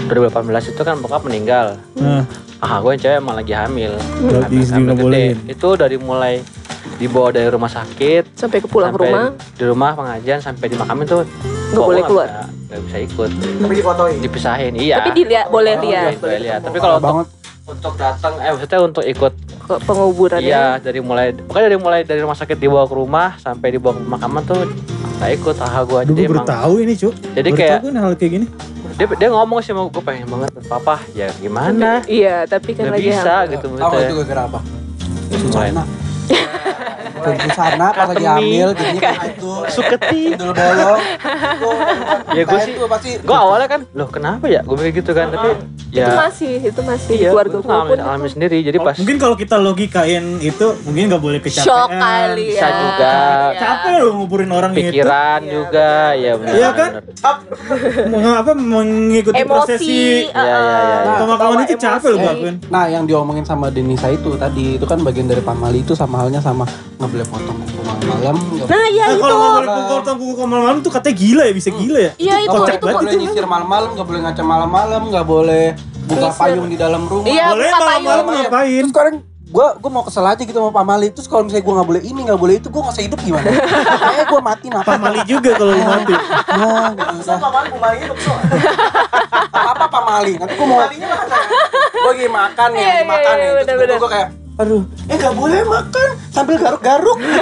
2018 0.07 0.71
itu 0.71 0.83
kan 0.83 0.95
bokap 0.99 1.23
meninggal. 1.23 1.67
Nah, 1.97 2.23
Ah, 2.59 2.79
gue 2.81 2.91
yang 2.91 2.99
cewek 3.01 3.17
emang 3.17 3.37
lagi 3.37 3.55
hamil. 3.55 3.95
Berarti 4.21 4.51
Hamil- 4.51 4.67
hamil 4.69 4.91
gede. 4.93 4.99
bolehin. 5.01 5.37
Itu 5.47 5.69
dari 5.75 5.95
mulai 5.97 6.43
dibawa 6.97 7.31
dari 7.31 7.47
rumah 7.47 7.71
sakit 7.71 8.35
sampai 8.35 8.59
ke 8.59 8.67
pulang 8.67 8.91
sampai 8.91 9.07
rumah 9.07 9.25
di 9.55 9.65
rumah 9.65 9.91
pengajian 9.95 10.39
sampai 10.41 10.67
di 10.67 10.75
makamin 10.75 11.07
tuh 11.07 11.23
Nggak 11.69 11.85
boleh 11.85 12.03
keluar. 12.03 12.29
nggak 12.67 12.81
bisa 12.83 12.99
ikut 13.01 13.31
Tapi 13.63 13.73
difotoin. 13.73 14.17
dipisahin 14.19 14.73
iya 14.75 14.99
tapi 14.99 15.11
dilihat 15.17 15.47
boleh 15.49 15.79
lihat 15.79 16.19
boleh 16.19 16.39
lihat 16.41 16.61
tapi 16.61 16.77
kalau 16.77 16.99
untuk 16.99 17.07
banget. 17.09 17.27
Untuk 17.69 17.93
datang 17.95 18.33
eh 18.41 18.49
maksudnya 18.49 18.81
untuk 18.81 19.05
ikut 19.05 19.33
ke 19.61 19.75
penguburan 19.85 20.41
ya 20.41 20.49
iya 20.49 20.65
dari 20.81 20.99
mulai 20.99 21.37
pokoknya 21.37 21.67
dari 21.67 21.79
mulai 21.79 22.01
dari 22.03 22.21
rumah 22.21 22.33
sakit 22.33 22.57
dibawa 22.57 22.89
ke 22.89 22.95
rumah 22.97 23.37
sampai 23.37 23.69
dibawa 23.69 23.93
ke 23.93 24.01
pemakaman 24.01 24.43
tuh 24.43 24.65
nggak 25.19 25.31
ikut 25.35 25.57
ah 25.61 25.83
gue 25.83 26.01
gue 26.07 26.15
baru 26.25 26.33
emang 26.33 26.47
tahu 26.47 26.75
ini, 26.79 26.95
Cuk. 26.95 27.11
Jadi 27.35 27.49
Baru 27.49 27.59
kayak- 27.59 27.73
tahu 27.75 27.85
gue 27.85 28.01
hal 28.01 28.13
kayak 28.15 28.33
gini. 28.33 28.47
dia 28.95 29.07
dia 29.15 29.29
ngomong 29.29 29.59
sih 29.61 29.75
mau 29.75 29.87
gue 29.87 29.99
pengen 29.99 30.27
banget 30.27 30.51
papa. 30.65 30.97
Ya 31.11 31.29
gimana? 31.37 32.03
Iya 32.07 32.47
tapi 32.47 32.73
kan 32.73 32.87
nggak 32.87 32.97
lagi 32.97 33.11
bisa 33.11 33.33
hamil. 33.37 33.53
gitu 33.53 33.67
Tahu 33.69 33.75
nggak 33.75 33.99
itu 34.01 34.15
maksudnya 34.15 35.85
Susana. 37.21 37.43
Susana 37.45 37.87
pas 37.91 38.07
lagi 38.09 38.25
hamil 38.25 38.69
kayak 38.75 38.99
gitu. 39.29 39.53
suketi 39.69 40.23
Dulu 40.33 40.53
bolong. 40.53 41.01
Ya, 42.29 42.45
gua 42.45 42.61
sih- 42.61 42.71
itu 42.71 42.85
pasti 42.87 43.11
gue 43.19 43.35
awalnya 43.37 43.67
kan 43.67 43.81
loh 43.91 44.07
kenapa 44.07 44.47
ya 44.47 44.61
gue 44.61 44.77
mikir 44.77 45.01
gitu 45.01 45.11
kan 45.11 45.27
tapi 45.29 45.49
itu 45.89 45.97
ya 45.97 46.13
masih 46.15 46.61
itu 46.61 46.81
masih 46.81 47.13
iya 47.17 47.31
keluarga 47.31 47.57
gue 47.57 47.65
gue 47.65 47.89
pun 47.89 47.99
alami 47.99 48.29
sendiri 48.29 48.57
jadi 48.61 48.79
pas 48.79 48.95
Mungkin 48.95 49.17
kalau 49.17 49.35
kita 49.35 49.57
logikain 49.57 50.25
itu 50.39 50.67
mungkin 50.85 51.09
nggak 51.09 51.23
boleh 51.23 51.41
kecapean. 51.41 51.65
shock 51.65 51.89
kali 51.91 52.47
ya 52.49 52.55
Bisa 52.55 52.69
juga. 52.71 53.13
Iya. 53.49 53.59
Capek 53.59 53.93
lu 53.97 54.09
nguburin 54.15 54.51
orang 54.51 54.73
itu. 54.73 54.81
pikiran 54.93 55.41
juga 55.43 55.91
ya 56.15 56.33
benar 56.37 56.53
Iya 56.53 56.69
kan? 56.71 56.91
benar. 56.93 57.03
Meng- 58.09 58.37
apa 58.37 58.51
mengikuti 58.53 59.43
prosesi 59.43 60.29
Iya, 60.29 60.37
iya, 60.37 60.59
iya. 61.01 61.17
Pemakaman 61.19 61.59
itu 61.65 61.75
capek 61.77 62.09
lu 62.09 62.17
emosi. 62.17 62.29
lakuin. 62.29 62.55
Nah, 62.69 62.85
yang 62.87 63.05
diomongin 63.05 63.43
sama 63.43 63.67
Denisa 63.69 64.09
itu 64.09 64.37
tadi 64.37 64.77
itu 64.77 64.85
kan 64.85 65.01
bagian 65.01 65.27
dari 65.27 65.41
pamali 65.41 65.81
itu 65.81 65.93
sama 65.93 66.21
halnya 66.21 66.39
sama 66.39 66.69
nggak 67.09 67.16
boleh 67.16 67.27
potong 67.33 67.57
kuku 67.64 67.81
malam-malam. 67.81 68.37
nah 68.68 68.87
ya 68.92 69.05
Nah, 69.09 69.14
itu 69.16 69.23
kalau 69.25 69.37
nggak 69.40 69.57
boleh 69.57 69.73
pukul 69.73 69.99
ke 70.37 70.44
malam-malam 70.44 70.79
tuh 70.85 70.92
katanya 70.92 71.16
gila 71.16 71.42
ya, 71.49 71.53
bisa 71.57 71.68
gila 71.73 71.99
ya. 71.99 72.12
iya 72.21 72.35
itu 72.44 72.53
boleh, 72.53 72.75
itu 72.77 72.85
nggak 72.85 73.01
boleh 73.01 73.14
nyisir 73.16 73.44
malam-malam, 73.49 73.88
nggak 73.97 74.07
boleh 74.07 74.21
ngaca 74.29 74.42
malam-malam, 74.44 75.03
nggak 75.09 75.27
boleh 75.27 75.64
buka 76.09 76.29
payung 76.37 76.66
di 76.68 76.77
dalam 76.77 77.03
rumah. 77.05 77.29
Iya, 77.29 77.47
boleh 77.53 77.68
malam-malam 77.71 78.25
payung. 78.25 78.44
ngapain? 78.44 78.81
Terus 78.85 78.92
sekarang 78.92 79.14
gue 79.49 79.66
gue 79.81 79.90
mau 79.92 80.05
kesel 80.05 80.25
aja 80.29 80.42
gitu 80.44 80.59
sama 80.61 80.73
Pamali. 80.73 81.09
Terus 81.09 81.25
kalau 81.25 81.42
misalnya 81.49 81.64
gue 81.64 81.75
nggak 81.81 81.88
boleh 81.88 82.03
ini, 82.05 82.21
nggak 82.29 82.40
boleh 82.40 82.55
itu, 82.61 82.68
gue 82.68 82.81
nggak 82.85 82.94
usah 82.97 83.05
hidup 83.05 83.21
gimana? 83.25 83.49
Kayaknya 83.49 84.25
gue 84.29 84.40
mati 84.44 84.66
mati. 84.68 84.88
Pamali 84.88 85.21
juga 85.25 85.51
kalau 85.57 85.73
lu 85.73 85.85
mati. 85.85 86.14
Nah, 86.14 86.88
gitu. 86.92 87.33
Pamali, 87.40 87.68
Pamali 87.73 87.99
itu 88.05 88.14
Apa 89.49 89.71
apa 89.73 89.87
Pamali? 89.88 90.33
Nanti 90.37 90.53
gue 90.57 90.66
mau. 90.68 90.81
Gue 91.99 92.11
lagi 92.14 92.29
makan 92.31 92.68
nih, 92.73 92.81
Iya, 92.81 92.88
lagi 92.88 93.01
iya, 93.01 93.05
makan 93.09 93.35
iya, 93.37 93.49
nih. 93.49 93.64
Terus 93.64 94.01
gue 94.01 94.11
kayak, 94.12 94.29
aduh, 94.59 94.83
eh 95.07 95.14
nggak 95.14 95.37
boleh 95.38 95.62
makan 95.62 96.09
sambil 96.35 96.59
garuk-garuk. 96.59 97.14
Gue 97.14 97.38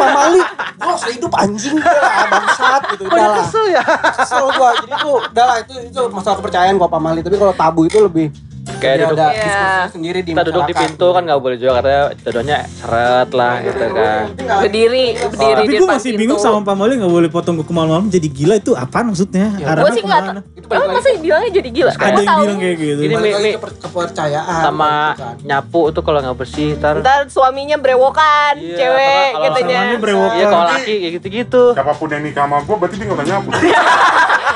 nggak 0.77 0.97
usah 1.01 1.11
hidup 1.17 1.33
anjing 1.33 1.81
lah, 1.81 2.29
bangsat 2.29 2.83
gitu. 2.93 3.03
Udah 3.09 3.27
lah. 3.33 3.37
kesel 3.41 3.65
ya 3.73 3.85
Kesel 4.21 4.45
gue. 4.53 4.71
Jadi 4.85 4.93
tuh, 5.01 5.17
udah 5.33 5.45
lah 5.49 5.57
itu 5.65 5.75
itu 5.89 6.01
masalah 6.13 6.37
kepercayaan 6.45 6.77
gue 6.77 6.89
Pamali. 6.93 7.21
Tapi 7.25 7.37
kalau 7.41 7.57
tabu 7.57 7.89
itu 7.89 7.99
lebih 8.05 8.29
kayak 8.69 8.95
ya 8.95 9.05
duduk 9.05 9.17
ada 9.17 9.27
Iya. 9.29 9.41
diskusi 9.41 9.93
sendiri 9.93 10.19
di 10.21 10.31
kita 10.31 10.43
duduk 10.45 10.63
di 10.65 10.75
pintu 10.75 11.07
kan 11.09 11.23
nggak 11.23 11.39
boleh 11.39 11.57
juga 11.57 11.73
katanya 11.77 12.03
jodohnya 12.19 12.59
seret 12.69 13.31
lah 13.31 13.55
gitu 13.61 13.85
kan 13.89 14.23
berdiri 14.37 15.05
berdiri 15.17 15.55
Tapi 15.57 15.65
di 15.65 15.77
gue 15.77 15.89
masih 15.89 16.11
pintu. 16.11 16.21
bingung 16.21 16.39
sama 16.39 16.59
Pamali 16.63 16.95
nggak 16.97 17.09
boleh 17.09 17.29
potong 17.29 17.57
kuku 17.57 17.71
malam-malam 17.71 18.07
jadi 18.09 18.27
gila 18.27 18.55
itu 18.57 18.73
apa 18.75 18.99
maksudnya? 19.03 19.55
Ya, 19.57 19.73
gue 19.73 19.91
sih 19.93 20.03
nggak? 20.03 20.23
Itu 20.53 20.67
lagi 20.69 20.89
masa 20.91 21.09
bilangnya 21.17 21.51
jadi 21.53 21.69
gila? 21.71 21.93
Ada 21.93 22.05
yang 22.13 22.27
tahu. 22.27 22.41
bilang 22.43 22.59
kayak 22.59 22.77
gitu. 22.77 23.01
Ini 23.01 23.15
balik 23.15 23.23
Mi- 23.23 23.33
lagi 23.33 23.45
Mi- 23.45 23.53
ke 23.53 23.61
per- 23.61 23.77
kepercayaan 23.79 24.63
sama 24.63 24.93
gitu 25.09 25.23
kan. 25.23 25.35
nyapu 25.47 25.81
tuh 25.91 26.03
kalau 26.03 26.19
nggak 26.21 26.37
bersih 26.37 26.69
ntar 26.77 26.95
Ntar 26.99 27.21
suaminya 27.29 27.77
brewokan, 27.77 28.55
Iya, 28.57 28.77
cewek 28.77 29.29
kalau 29.29 29.45
katanya. 29.47 29.77
suaminya 29.77 30.01
brewokan. 30.01 30.35
iya 30.35 30.47
kalau 30.49 30.65
laki 30.69 30.95
kayak 30.97 31.13
gitu-gitu 31.15 31.63
Siapa 31.73 31.93
pun 31.93 32.09
yang 32.09 32.23
nikah 32.23 32.45
sama 32.45 32.57
gue 32.61 32.75
berarti 32.77 32.95
dia 32.97 33.07
nggak 33.07 33.27
nyapu. 33.27 33.49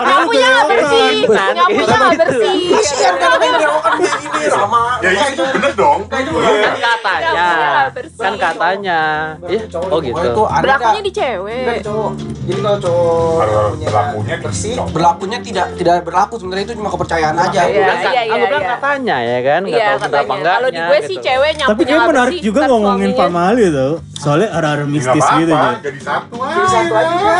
Nyapunya 0.00 0.48
nggak 0.48 0.66
bersih, 0.66 1.12
nyapunya 1.52 1.64
gitu. 1.68 1.94
nggak 1.94 2.18
bersih. 2.18 2.58
Kasihan 2.72 3.14
kan 3.14 3.30
ada 3.30 3.44
yang 3.44 3.54
berewokan 3.54 3.92
kayak 4.00 4.18
gini 4.22 4.46
Rama. 4.50 4.82
ya 4.98 5.10
itu 5.26 5.42
bener 5.50 5.72
dong. 5.74 6.00
kan 6.06 6.20
Iya. 6.20 6.68
katanya 6.80 7.30
Nyapunya 7.30 7.68
nggak 7.70 7.88
bersih. 7.92 8.20
kan 8.20 8.32
katanya 8.36 9.00
iya 9.44 9.62
oh 9.84 9.98
gitu 10.00 10.20
Itu 10.22 10.42
ada 10.44 10.62
Berlakunya 10.62 11.00
di 11.00 11.10
Enggak 11.10 11.28
cewek. 11.30 11.64
di 11.70 11.82
cowok. 11.82 12.10
Jadi 12.40 12.60
kalau 12.60 12.78
cowok 12.80 13.38
berlakunya 13.80 14.36
bersih, 14.40 14.72
cowok. 14.74 14.88
berlakunya 14.90 15.38
tidak 15.40 15.66
tidak 15.74 15.96
berlaku 16.02 16.34
sebenarnya 16.36 16.64
itu 16.64 16.74
cuma 16.74 16.90
kepercayaan 16.90 17.36
aja. 17.36 17.50
Iya, 17.50 17.62
Aku 17.62 17.72
bilang, 17.76 17.98
iya, 18.00 18.10
iya, 18.20 18.22
aku 18.30 18.46
bilang 18.46 18.62
iya. 18.62 18.72
katanya 18.72 19.16
ya 19.20 19.38
kan 19.40 19.60
nggak 19.62 19.70
Iya 19.72 19.86
tahu 19.86 19.96
bener 19.96 20.00
apa 20.00 20.10
katanya. 20.10 20.30
enggaknya 20.30 20.52
Kalau 20.52 20.68
di 20.70 20.80
gue 20.80 20.98
sih 21.00 21.16
gitu. 21.16 21.26
cewek 21.26 21.50
nyapunya 21.52 21.68
Tapi 21.70 21.82
kayak 21.82 21.96
nggak 21.96 22.10
menarik 22.10 22.38
juga 22.40 22.60
ngomongin 22.66 23.08
suaminya- 23.08 23.18
Pamali 23.20 23.64
tau. 23.70 23.92
Soalnya 24.14 24.48
ada-ada 24.50 24.84
mistis 24.86 25.24
gitu 25.30 25.52
jadi. 25.52 26.00
satu 26.00 26.34
jadi 26.44 26.68
satu 26.68 26.92
aja 26.92 27.08
aja. 27.08 27.16
kan. 27.18 27.38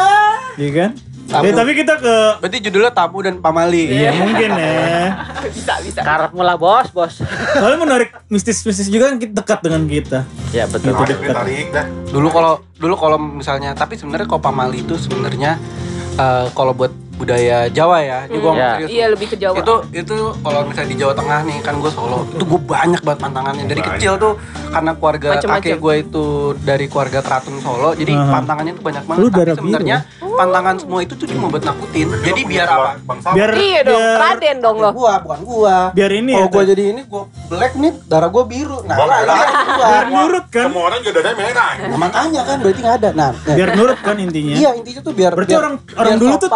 Iya 0.57 0.71
kan? 0.75 0.91
Tabu. 1.31 1.47
Eh, 1.47 1.55
tapi 1.55 1.71
kita 1.73 1.95
ke 1.95 2.15
Berarti 2.39 2.59
judulnya 2.61 2.91
tabu 2.91 3.23
dan 3.23 3.39
pamali. 3.39 3.87
Iya 3.89 4.11
mungkin 4.13 4.51
ya. 4.51 5.15
Bisa, 5.47 5.79
bisa. 5.79 6.01
karepmu 6.03 6.43
lah 6.43 6.59
bos 6.59 6.91
bos 6.91 7.23
Soalnya 7.55 7.79
menarik 7.79 8.11
mistis-mistis 8.27 8.87
juga 8.87 9.09
kan 9.09 9.17
kita 9.17 9.39
dekat 9.39 9.59
dengan 9.63 9.83
kita. 9.87 10.27
ya 10.51 10.67
betul 10.67 10.91
Gitu 10.93 11.07
dekat. 11.17 11.31
tarik 11.33 11.67
dah. 11.71 11.87
Dulu 12.11 12.29
kalau 12.29 12.53
dulu 12.77 12.95
kalau 12.97 13.17
misalnya 13.17 13.71
tapi 13.73 13.95
sebenarnya 13.95 14.27
kalau 14.27 14.43
pamali 14.43 14.83
itu 14.83 14.99
sebenarnya 14.99 15.55
eh, 16.17 16.47
kalau 16.51 16.75
buat 16.75 16.91
budaya 17.21 17.69
Jawa 17.69 17.99
ya, 18.01 18.19
ini 18.25 18.39
gua 18.39 18.51
Hmm. 18.51 18.57
Iya. 18.57 18.71
serius. 18.73 18.89
Iya 18.91 19.07
lebih 19.11 19.27
ke 19.29 19.37
Jawa. 19.37 19.57
itu 19.59 19.75
itu 19.95 20.15
kalau 20.41 20.61
misalnya 20.65 20.89
di 20.89 20.97
Jawa 20.97 21.13
Tengah 21.13 21.39
nih 21.43 21.59
kan 21.61 21.75
gue 21.77 21.91
Solo 21.91 22.19
itu 22.27 22.45
gue 22.47 22.61
banyak 22.63 23.01
banget 23.01 23.19
pantangannya 23.21 23.65
dari 23.67 23.79
Banyak. 23.79 23.95
kecil 23.95 24.13
tuh 24.17 24.33
karena 24.67 24.91
keluarga 24.93 25.29
Macem-macem. 25.31 25.61
kakek 25.63 25.77
gue 25.79 25.95
itu 26.01 26.25
dari 26.59 26.87
keluarga 26.87 27.19
Keraton 27.21 27.57
Solo 27.59 27.91
jadi 27.93 28.13
Aha. 28.15 28.33
pantangannya 28.33 28.73
tuh 28.73 28.83
banyak 28.83 29.05
banget 29.05 29.21
Lu 29.21 29.27
tapi 29.27 29.37
darah 29.37 29.47
biru. 29.51 29.61
sebenarnya 29.61 29.97
pantangan 30.33 30.75
semua 30.79 31.01
itu 31.01 31.15
tuh 31.15 31.27
cuma 31.29 31.47
buat 31.47 31.61
nakutin 31.63 32.07
jadi 32.21 32.41
biar 32.43 32.69
apa 32.69 32.91
Bangsa. 33.03 33.29
Biar 33.31 33.51
Iya 33.53 33.81
dong, 33.85 34.01
biar, 34.01 34.17
Raden 34.19 34.57
dong 34.59 34.77
lo. 34.79 34.89
gua 34.91 35.13
bukan 35.21 35.41
gua 35.43 35.77
biar 35.93 36.11
ini 36.11 36.33
kalau 36.33 36.41
ya. 36.43 36.51
gue 36.51 36.63
jadi 36.71 36.83
ini 36.89 37.03
gue 37.05 37.23
black 37.47 37.73
nih 37.75 37.93
darah 38.07 38.29
gue 38.29 38.45
biru 38.47 38.79
nah 38.83 38.97
Gua 38.97 39.07
lah, 39.07 39.19
gua. 39.21 39.37
biar 39.77 40.05
nurut 40.09 40.47
kan. 40.49 40.65
Semua 40.67 40.83
orang 40.85 40.99
juga 41.01 41.13
dadanya 41.17 41.37
merah. 41.37 41.71
Nah, 41.83 41.99
makanya 41.99 42.41
kan 42.43 42.57
berarti 42.59 42.81
nggak 42.81 42.97
ada 42.97 43.11
nah, 43.11 43.31
nah. 43.35 43.55
Biar 43.55 43.69
nurut 43.75 43.99
kan 43.99 44.17
intinya. 44.17 44.55
iya 44.55 44.71
intinya 44.73 45.01
tuh 45.01 45.13
biar 45.13 45.33
Berarti 45.33 45.51
biar- 45.51 45.63
orang 45.63 45.75
orang 45.95 46.15
dulu 46.17 46.35
tuh. 46.39 46.51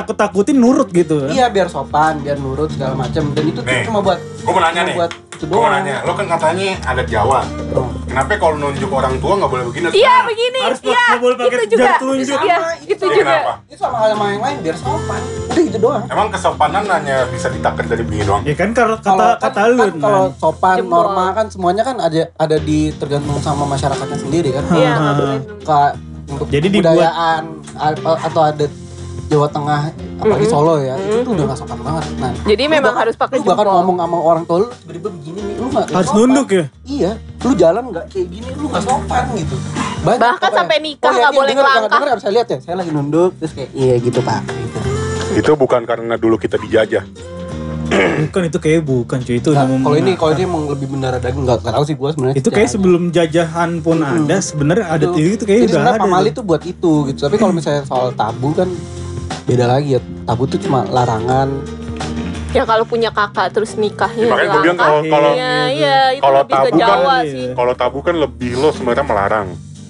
Ditakut-takutin 0.00 0.56
nurut 0.56 0.88
gitu. 0.90 1.14
kan? 1.20 1.28
iya 1.28 1.46
biar 1.48 1.66
sopan 1.66 2.22
biar 2.22 2.38
nurut 2.38 2.70
segala 2.70 2.94
macam 2.96 3.22
dan 3.28 3.44
itu 3.44 3.58
tuh 3.58 3.66
Nih, 3.66 3.82
cuma 3.82 3.98
buat 4.00 4.18
Gue 4.38 4.52
mau 4.52 4.62
nanya 4.62 4.82
nih. 4.84 4.94
buat 4.94 5.10
itu 5.10 5.44
Gue 5.44 5.52
mau 5.52 5.60
doang 5.60 5.74
nanya. 5.76 5.94
Lo 6.02 6.12
kan 6.12 6.26
katanya 6.26 6.66
adat 6.82 7.06
Jawa. 7.06 7.40
Oh. 7.70 7.86
Kenapa 8.04 8.34
kalau 8.34 8.56
nunjuk 8.56 8.90
orang 8.90 9.14
tua 9.18 9.32
nggak 9.36 9.46
boleh 9.48 9.64
begini? 9.68 9.86
Iya 9.92 10.14
begini, 10.24 10.58
Harus 10.60 10.80
iya 10.80 10.98
nggak 11.04 11.20
boleh 11.20 11.36
pakai 11.36 11.50
itu 11.52 11.66
juga. 11.68 11.78
jari 11.80 11.94
telunjuk. 11.96 12.38
Iya, 12.40 12.56
Sama, 12.56 12.70
itu 12.84 13.04
Ini 13.04 13.12
juga. 13.12 13.22
kenapa? 13.28 13.52
itu 13.64 13.78
sama 13.78 13.96
hal 13.96 14.08
sama 14.10 14.24
yang 14.28 14.42
lain 14.42 14.56
biar 14.60 14.76
sopan 14.76 15.20
udah 15.48 15.62
itu 15.64 15.78
doang 15.78 16.02
Emang 16.08 16.28
kesopanan 16.28 16.84
hanya 16.88 17.16
bisa 17.28 17.46
ditakar 17.48 17.84
dari 17.84 18.02
begini 18.02 18.24
doang. 18.24 18.42
Ya 18.42 18.54
kan 18.54 18.70
kalau 18.72 18.96
kata 18.96 19.06
kalau 19.06 19.34
kata 19.38 19.54
kan, 19.54 19.68
lu 19.68 19.78
kan 19.80 19.94
kalau 20.00 20.24
sopan 20.34 20.76
Jempol. 20.76 20.90
norma 20.96 21.26
kan 21.32 21.46
semuanya 21.48 21.82
kan 21.84 21.96
ada 21.98 22.22
ada 22.34 22.56
di 22.58 22.78
tergantung 22.92 23.38
sama 23.38 23.62
masyarakatnya 23.64 24.18
sendiri 24.18 24.48
kan 24.50 24.64
Iya. 24.70 24.94
Ka- 25.62 25.94
untuk 26.28 26.46
Jadi 26.46 26.66
dibuat- 26.68 26.92
kebudayaan 26.92 27.42
a- 27.78 28.20
atau 28.22 28.42
adat 28.44 28.72
Jawa 29.28 29.46
Tengah 29.46 29.80
apalagi 30.16 30.42
Mm-mm. 30.42 30.54
Solo 30.54 30.74
ya 30.78 30.94
itu 30.96 31.20
tuh 31.20 31.32
udah 31.32 31.44
gak 31.46 31.58
sopan 31.58 31.78
banget 31.78 32.04
nah 32.16 32.32
Jadi 32.42 32.62
lu 32.62 32.70
memang 32.70 32.82
bahkan- 32.86 33.00
harus 33.02 33.14
pakai 33.14 33.36
lu 33.36 33.44
bahkan 33.44 33.62
jempol. 33.62 33.76
ngomong 33.78 33.96
sama 33.98 34.16
orang 34.18 34.42
tua 34.42 34.56
lu 34.58 34.66
tiba-tiba 34.74 35.08
begini 35.12 35.40
nih 35.42 35.54
lu 35.54 35.66
gak 35.68 35.84
gak 35.84 35.94
Harus 35.94 36.08
sopan. 36.08 36.20
nunduk 36.24 36.48
ya? 36.50 36.64
iya 36.84 37.10
lu 37.38 37.50
jalan 37.54 37.82
nggak 37.86 38.04
kayak 38.08 38.26
gini 38.28 38.48
lu 38.52 38.66
gak 38.66 38.82
sopan 38.82 39.24
gitu 39.34 39.56
Banyak 39.98 40.20
Bahkan 40.20 40.38
pokoknya. 40.38 40.56
sampai 40.56 40.76
nikah 40.80 41.04
Oh, 41.04 41.12
nggak 41.12 41.26
iya, 41.26 41.36
boleh 41.36 41.50
denger, 41.50 41.64
ngelangkah. 41.64 41.90
denger, 41.92 42.08
harus 42.08 42.22
saya 42.22 42.32
lihat 42.32 42.48
ya 42.48 42.58
saya 42.60 42.74
lagi 42.76 42.90
nunduk 42.90 43.30
terus 43.36 43.52
kayak 43.52 43.70
iya 43.72 43.94
gitu 43.98 44.18
pak 44.20 44.40
gitu. 44.46 44.78
Itu 45.36 45.50
bukan 45.54 45.82
karena 45.84 46.14
dulu 46.14 46.36
kita 46.36 46.56
dijajah. 46.56 47.04
Bukan 47.88 48.42
itu 48.44 48.58
kayak 48.58 48.80
bukan 48.82 49.18
cuy 49.18 49.36
itu 49.38 49.50
Nah, 49.50 49.64
kalau 49.64 49.96
ini 49.96 50.12
kalau 50.12 50.32
ini 50.32 50.44
emang 50.44 50.68
lebih 50.68 50.88
benar 50.88 51.12
ada 51.14 51.24
nggak 51.26 51.64
tahu 51.64 51.82
sih 51.82 51.94
gue 51.94 52.08
sebenarnya 52.10 52.36
itu 52.36 52.48
kayak 52.48 52.68
sebelum 52.68 53.02
jajahan 53.08 53.80
pun 53.80 53.96
ada 53.98 54.36
sebenarnya 54.38 54.86
ada 54.86 55.06
Itu. 55.08 55.18
itu 55.18 55.42
kayak 55.42 55.58
Jadi 55.58 55.64
udah 55.64 55.72
sebenarnya 55.74 55.96
ada. 55.96 56.04
pamali 56.06 56.28
tuh 56.30 56.44
buat 56.44 56.62
itu 56.62 56.92
gitu. 57.06 57.18
Tapi 57.18 57.36
kalau 57.36 57.50
misalnya 57.50 57.82
soal 57.82 58.12
tabu 58.12 58.52
kan 58.52 58.68
beda 59.48 59.64
lagi 59.66 59.96
ya. 59.96 60.00
Tabu 60.22 60.44
tuh 60.44 60.60
cuma 60.60 60.84
larangan. 60.84 61.48
Ya 62.50 62.64
kalau 62.64 62.84
punya 62.84 63.08
kakak 63.08 63.52
terus 63.52 63.76
nikahnya 63.76 64.24
Ya, 64.24 64.30
makanya 64.30 64.48
gue 64.50 64.60
bilang 64.62 64.78
kalau 64.78 65.00
kalau 65.02 65.30
Iya, 65.34 65.52
iya, 65.68 65.98
itu 66.12 66.22
kalau 66.22 66.38
lebih 66.38 66.48
ke 66.48 66.60
tabu 66.62 66.68
kan- 66.70 66.80
Jawa 66.80 67.16
Iya. 67.18 67.28
sih. 67.30 67.46
kalau 67.52 67.72
tabu 67.74 67.98
kan 68.00 68.14
lebih 68.16 68.50
lo 68.54 68.68
sebenarnya 68.70 69.04
melarang. 69.04 69.48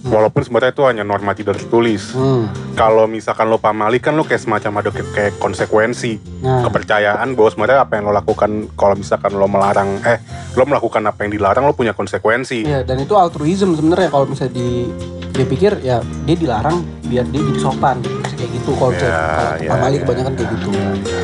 Walaupun 0.09 0.41
sebenarnya 0.41 0.71
itu 0.71 0.83
hanya 0.83 1.03
norma 1.03 1.33
tidak 1.33 1.57
tertulis. 1.57 2.13
Hmm. 2.13 2.49
Kalau 2.73 3.05
misalkan 3.05 3.47
lo 3.47 3.57
pamali 3.57 3.99
kan 3.99 4.13
lo 4.13 4.23
kayak 4.23 4.41
semacam 4.41 4.73
ada 4.79 4.91
kayak, 4.91 5.37
konsekuensi, 5.37 6.17
Nah, 6.39 6.63
kepercayaan 6.63 7.35
bahwa 7.35 7.49
sebenarnya 7.49 7.79
apa 7.81 7.93
yang 7.95 8.05
lo 8.05 8.13
lakukan 8.13 8.51
kalau 8.73 8.95
misalkan 8.95 9.33
lo 9.33 9.45
melarang 9.45 10.01
eh 10.03 10.23
lo 10.53 10.63
melakukan 10.63 11.03
apa 11.03 11.23
yang 11.23 11.33
dilarang 11.33 11.63
lo 11.63 11.73
punya 11.73 11.93
konsekuensi. 11.93 12.63
iya 12.63 12.81
dan 12.81 12.97
itu 12.97 13.13
altruism 13.13 13.75
sebenarnya 13.75 14.09
kalau 14.09 14.25
misalnya 14.25 14.55
di 14.55 14.87
dia 15.31 15.45
pikir 15.45 15.73
ya 15.81 15.99
dia 16.23 16.37
dilarang 16.37 16.79
biar 17.05 17.27
dia 17.27 17.39
jadi 17.41 17.61
sopan 17.61 17.99
gitu. 18.01 18.17
Kayak 18.33 18.51
gitu 18.55 18.71
kalau 18.73 18.91
Ya, 18.91 18.97
misalnya 18.97 19.19
kalau 19.19 19.59
ya, 19.59 19.69
pamali 19.69 19.93
ya. 19.93 20.01
kebanyakan 20.01 20.33
kayak 20.33 20.51
gitu. 20.53 20.69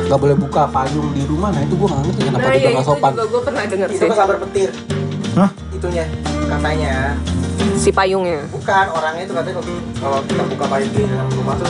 Gak 0.05 0.19
boleh 0.19 0.35
buka 0.37 0.61
payung 0.67 1.07
di 1.11 1.23
rumah. 1.25 1.49
Nah 1.49 1.61
itu 1.61 1.73
gue 1.73 1.87
gak 1.87 1.99
ngerti 2.01 2.21
kenapa 2.21 2.37
Nah, 2.37 2.51
dia 2.51 2.59
ya 2.59 2.69
gak 2.69 2.75
itu 2.75 2.85
sopan. 2.85 3.11
juga 3.11 3.25
gue 3.25 3.41
pernah 3.41 3.63
denger 3.65 3.87
Itu 3.87 3.97
sih. 3.97 4.07
kesabar 4.09 4.35
petir. 4.41 4.69
Hah? 5.33 5.49
Itunya 5.69 6.03
katanya 6.45 6.93
Si 7.85 7.93
payungnya. 7.93 8.41
bukan 8.49 8.85
orangnya 8.89 9.23
itu 9.23 9.33
katanya 9.35 9.61
kalau- 9.61 9.77
kalau 9.95 10.19
kita 10.25 10.43
buka 10.49 10.65
payung 10.65 10.89
di 10.89 11.01
dalam 11.05 11.29
rumah 11.31 11.53
tuh 11.55 11.69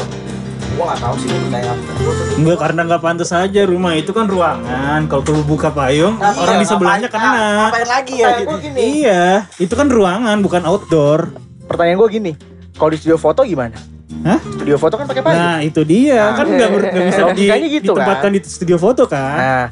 gua 0.72 0.84
nggak 0.88 1.00
tahu 1.02 1.16
sih 1.18 1.28
gua 1.28 1.40
percaya 1.42 1.68
apa 1.68 1.92
Gua 1.94 2.14
tuh- 2.14 2.36
Enggak 2.36 2.58
karena 2.58 2.82
nggak 2.86 3.02
pantas 3.02 3.32
aja 3.32 3.62
rumah 3.66 3.94
itu 3.94 4.12
kan 4.12 4.26
ruangan. 4.26 5.00
Kalau 5.06 5.22
perlu 5.22 5.44
buka 5.44 5.70
payung, 5.70 6.16
Nah, 6.16 6.32
orang 6.34 6.56
iya, 6.56 6.62
di 6.62 6.66
sebelahnya 6.66 7.08
ngapain- 7.10 7.36
kena. 7.36 7.56
Ngapain 7.62 7.90
lagi 7.90 8.14
ya 8.14 8.26
Kayak 8.26 8.40
gitu. 8.40 8.56
gini. 8.62 8.80
Iya, 8.80 9.26
itu 9.58 9.74
kan 9.74 9.88
ruangan 9.88 10.38
bukan 10.40 10.62
outdoor. 10.64 11.20
Pertanyaan 11.66 11.98
gua 11.98 12.08
gini, 12.10 12.32
kalau 12.74 12.90
di 12.90 12.98
studio 12.98 13.18
foto 13.18 13.44
gimana? 13.44 13.76
Hah? 14.24 14.40
Studio 14.40 14.76
foto 14.78 14.96
kan 14.96 15.06
pakai 15.06 15.20
payung. 15.22 15.36
Nah 15.38 15.58
itu 15.62 15.82
dia 15.84 16.16
Nah. 16.22 16.34
kan 16.34 16.46
nggak 16.48 16.70
nggak 16.72 17.06
bisa 17.06 17.22
di, 17.34 17.46
gitu, 17.74 17.92
ditempatkan 17.92 18.30
di 18.32 18.40
studio 18.42 18.78
foto 18.78 19.04
kan? 19.04 19.36
Nah, 19.38 19.66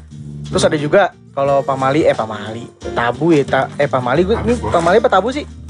terus 0.46 0.60
ada 0.62 0.76
juga 0.76 1.02
kalau 1.32 1.60
pamali 1.60 2.04
eh 2.04 2.12
pamali 2.12 2.68
tabu 2.92 3.32
ya 3.32 3.40
ta, 3.42 3.60
eh 3.74 3.88
pamali 3.88 4.20
gue 4.22 4.36
ini 4.38 4.52
pamali 4.62 5.00
apa 5.00 5.08
tabu 5.10 5.32
sih? 5.32 5.63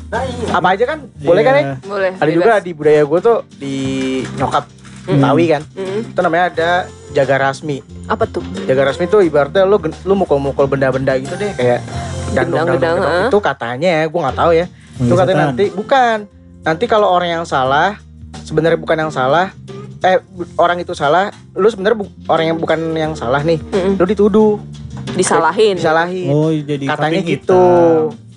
Apa 0.50 0.68
aja 0.72 0.84
kan? 0.86 0.98
Boleh 1.16 1.42
kan 1.42 1.52
ya? 1.52 1.60
Iya. 1.60 1.74
Boleh. 1.82 2.10
Ada 2.14 2.30
juga 2.30 2.52
di 2.58 2.70
budaya 2.70 3.02
gue 3.02 3.20
tuh 3.20 3.38
di 3.54 3.76
nyokap 4.34 4.64
Betawi 5.04 5.44
kan. 5.46 5.62
Mm. 5.70 6.00
Itu 6.08 6.20
namanya 6.20 6.44
ada 6.48 6.70
jaga 7.12 7.36
rasmi. 7.42 7.84
Apa 8.06 8.24
tuh? 8.24 8.40
Jaga 8.64 8.88
rasmi 8.88 9.04
tuh 9.04 9.20
ibaratnya 9.20 9.62
lu 9.62 9.76
gen- 9.76 10.00
lu 10.02 10.14
mukul-mukul 10.14 10.64
benda-benda 10.64 11.12
gitu 11.16 11.36
deh 11.36 11.52
kayak 11.52 11.84
gendang-gendang 12.32 12.96
ah. 12.98 13.28
itu 13.28 13.38
katanya 13.38 13.90
ya, 14.00 14.04
gue 14.08 14.20
nggak 14.20 14.38
tahu 14.38 14.50
ya. 14.52 14.66
Itu 14.96 15.14
katanya 15.14 15.36
setan. 15.36 15.48
nanti 15.52 15.64
bukan. 15.70 16.16
Nanti 16.64 16.84
kalau 16.86 17.08
orang 17.08 17.28
yang 17.30 17.44
salah 17.44 18.00
sebenarnya 18.40 18.80
bukan 18.80 18.96
yang 18.98 19.12
salah 19.12 19.52
eh 20.00 20.20
orang 20.56 20.80
itu 20.80 20.92
salah, 20.92 21.32
lu 21.52 21.64
sebenarnya 21.64 21.96
bu- 21.98 22.12
orang 22.26 22.52
yang 22.52 22.58
bukan 22.60 22.76
yang 22.92 23.12
salah 23.16 23.40
nih, 23.40 23.56
Mm-mm. 23.56 23.96
lu 23.96 24.04
dituduh, 24.04 24.60
Disalahin. 25.12 25.80
disalahin. 25.80 26.28
Oh 26.28 26.52
jadi 26.52 26.84
Katanya 26.84 27.20
gitu. 27.24 27.64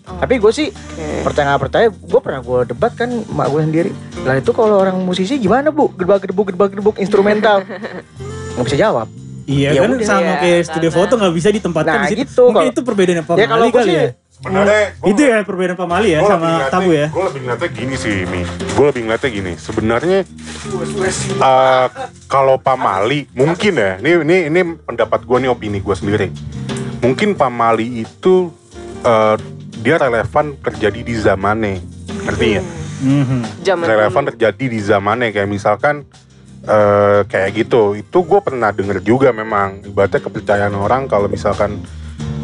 Hitam. 0.07 0.17
Tapi 0.17 0.33
gue 0.37 0.51
sih 0.51 0.67
Oke. 0.69 1.05
percaya 1.21 1.45
nggak 1.45 1.61
percaya, 1.61 1.87
gue 1.89 2.19
pernah 2.19 2.41
gue 2.41 2.59
debat 2.65 2.91
kan 2.91 3.09
mak 3.27 3.47
gue 3.47 3.61
sendiri. 3.61 3.91
Lah 4.23 4.35
itu 4.35 4.51
kalau 4.51 4.79
orang 4.79 4.97
musisi 4.97 5.35
gimana 5.35 5.69
bu? 5.69 5.91
Gedebak 5.91 6.23
gedebuk 6.23 6.45
gedebak 6.47 6.69
gedebuk 6.71 6.95
instrumental. 6.97 7.61
Nggak 8.55 8.65
bisa 8.65 8.77
jawab. 8.79 9.07
Iya 9.45 9.69
Ya 9.69 9.81
kan 9.81 9.91
udah. 9.93 10.03
sama 10.03 10.21
Iya, 10.25 10.35
kayak 10.41 10.61
studio 10.65 10.89
karena- 10.89 10.99
foto 10.99 11.13
nggak 11.15 11.33
bisa 11.33 11.49
ditempatkan 11.49 11.93
Nah, 11.93 12.03
di 12.03 12.09
situ. 12.09 12.19
gitu, 12.25 12.43
Mungkin 12.43 12.57
kalau- 12.57 12.71
itu 12.73 12.81
perbedaannya 12.81 13.23
Pak 13.23 13.35
Ya, 13.37 13.45
kalau 13.45 13.63
Mali 13.63 13.71
kali 13.71 13.85
sih- 13.85 13.95
ya. 13.95 14.07
Sebenarnya 14.37 14.81
gua- 14.93 15.09
Itu 15.09 15.21
ya 15.23 15.37
perbedaan 15.41 15.75
Pak 15.75 15.87
Mali 15.87 16.09
ya 16.09 16.19
sama 16.21 16.35
ngeliatnya- 16.37 16.69
tabu 16.69 16.89
ya. 16.91 17.07
Gue 17.07 17.23
lebih 17.25 17.41
ngeliatnya 17.41 17.69
gini 17.71 17.95
sih, 17.95 18.15
Mi. 18.27 18.41
Gue 18.69 18.85
lebih 18.85 19.01
ngeliatnya 19.03 19.31
gini. 19.31 19.51
Sebenarnya 19.57 20.19
eh, 21.39 21.87
kalau 22.27 22.55
pamali 22.57 23.19
mungkin 23.31 23.73
ya. 23.73 23.91
Ini 23.97 24.11
ini 24.21 24.37
ini 24.47 24.59
pendapat 24.79 25.23
gue 25.23 25.37
nih 25.39 25.49
opini 25.49 25.79
gue 25.79 25.95
sendiri. 25.95 26.27
Mungkin 26.99 27.33
pamali 27.33 28.03
itu 28.03 28.51
eh, 28.99 29.35
dia 29.87 29.95
relevan 29.95 30.59
terjadi 30.59 30.99
di 30.99 31.15
zamannya. 31.15 31.79
Ngerti 32.27 32.47
ya? 32.51 32.63
Mhm. 32.97 33.63
Zaman 33.63 33.85
relevan 33.87 34.21
dulu. 34.21 34.29
terjadi 34.35 34.65
di 34.67 34.79
zamannya 34.83 35.31
kayak 35.31 35.47
misalkan 35.47 36.03
eh 36.67 37.23
kayak 37.23 37.55
gitu 37.55 37.95
itu 37.95 38.17
gue 38.19 38.39
pernah 38.43 38.75
denger 38.75 38.99
juga 38.99 39.31
memang 39.31 39.87
ibaratnya 39.87 40.19
kepercayaan 40.19 40.75
orang 40.75 41.07
kalau 41.07 41.31
misalkan 41.31 41.79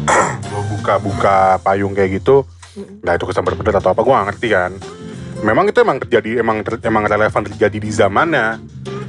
lo 0.54 0.60
buka-buka 0.70 1.60
payung 1.60 1.92
kayak 1.92 2.22
gitu 2.22 2.46
nah 3.02 3.12
itu 3.12 3.26
kesambar 3.26 3.52
pedet 3.52 3.76
atau 3.76 3.92
apa 3.92 4.00
gue 4.00 4.14
gak 4.14 4.28
ngerti 4.32 4.48
kan 4.48 4.72
memang 5.42 5.68
itu 5.68 5.76
emang 5.76 5.98
terjadi 6.00 6.40
emang 6.40 6.62
ter- 6.62 6.80
emang 6.80 7.04
relevan 7.04 7.42
terjadi 7.44 7.76
di 7.76 7.90
zamannya 7.90 8.62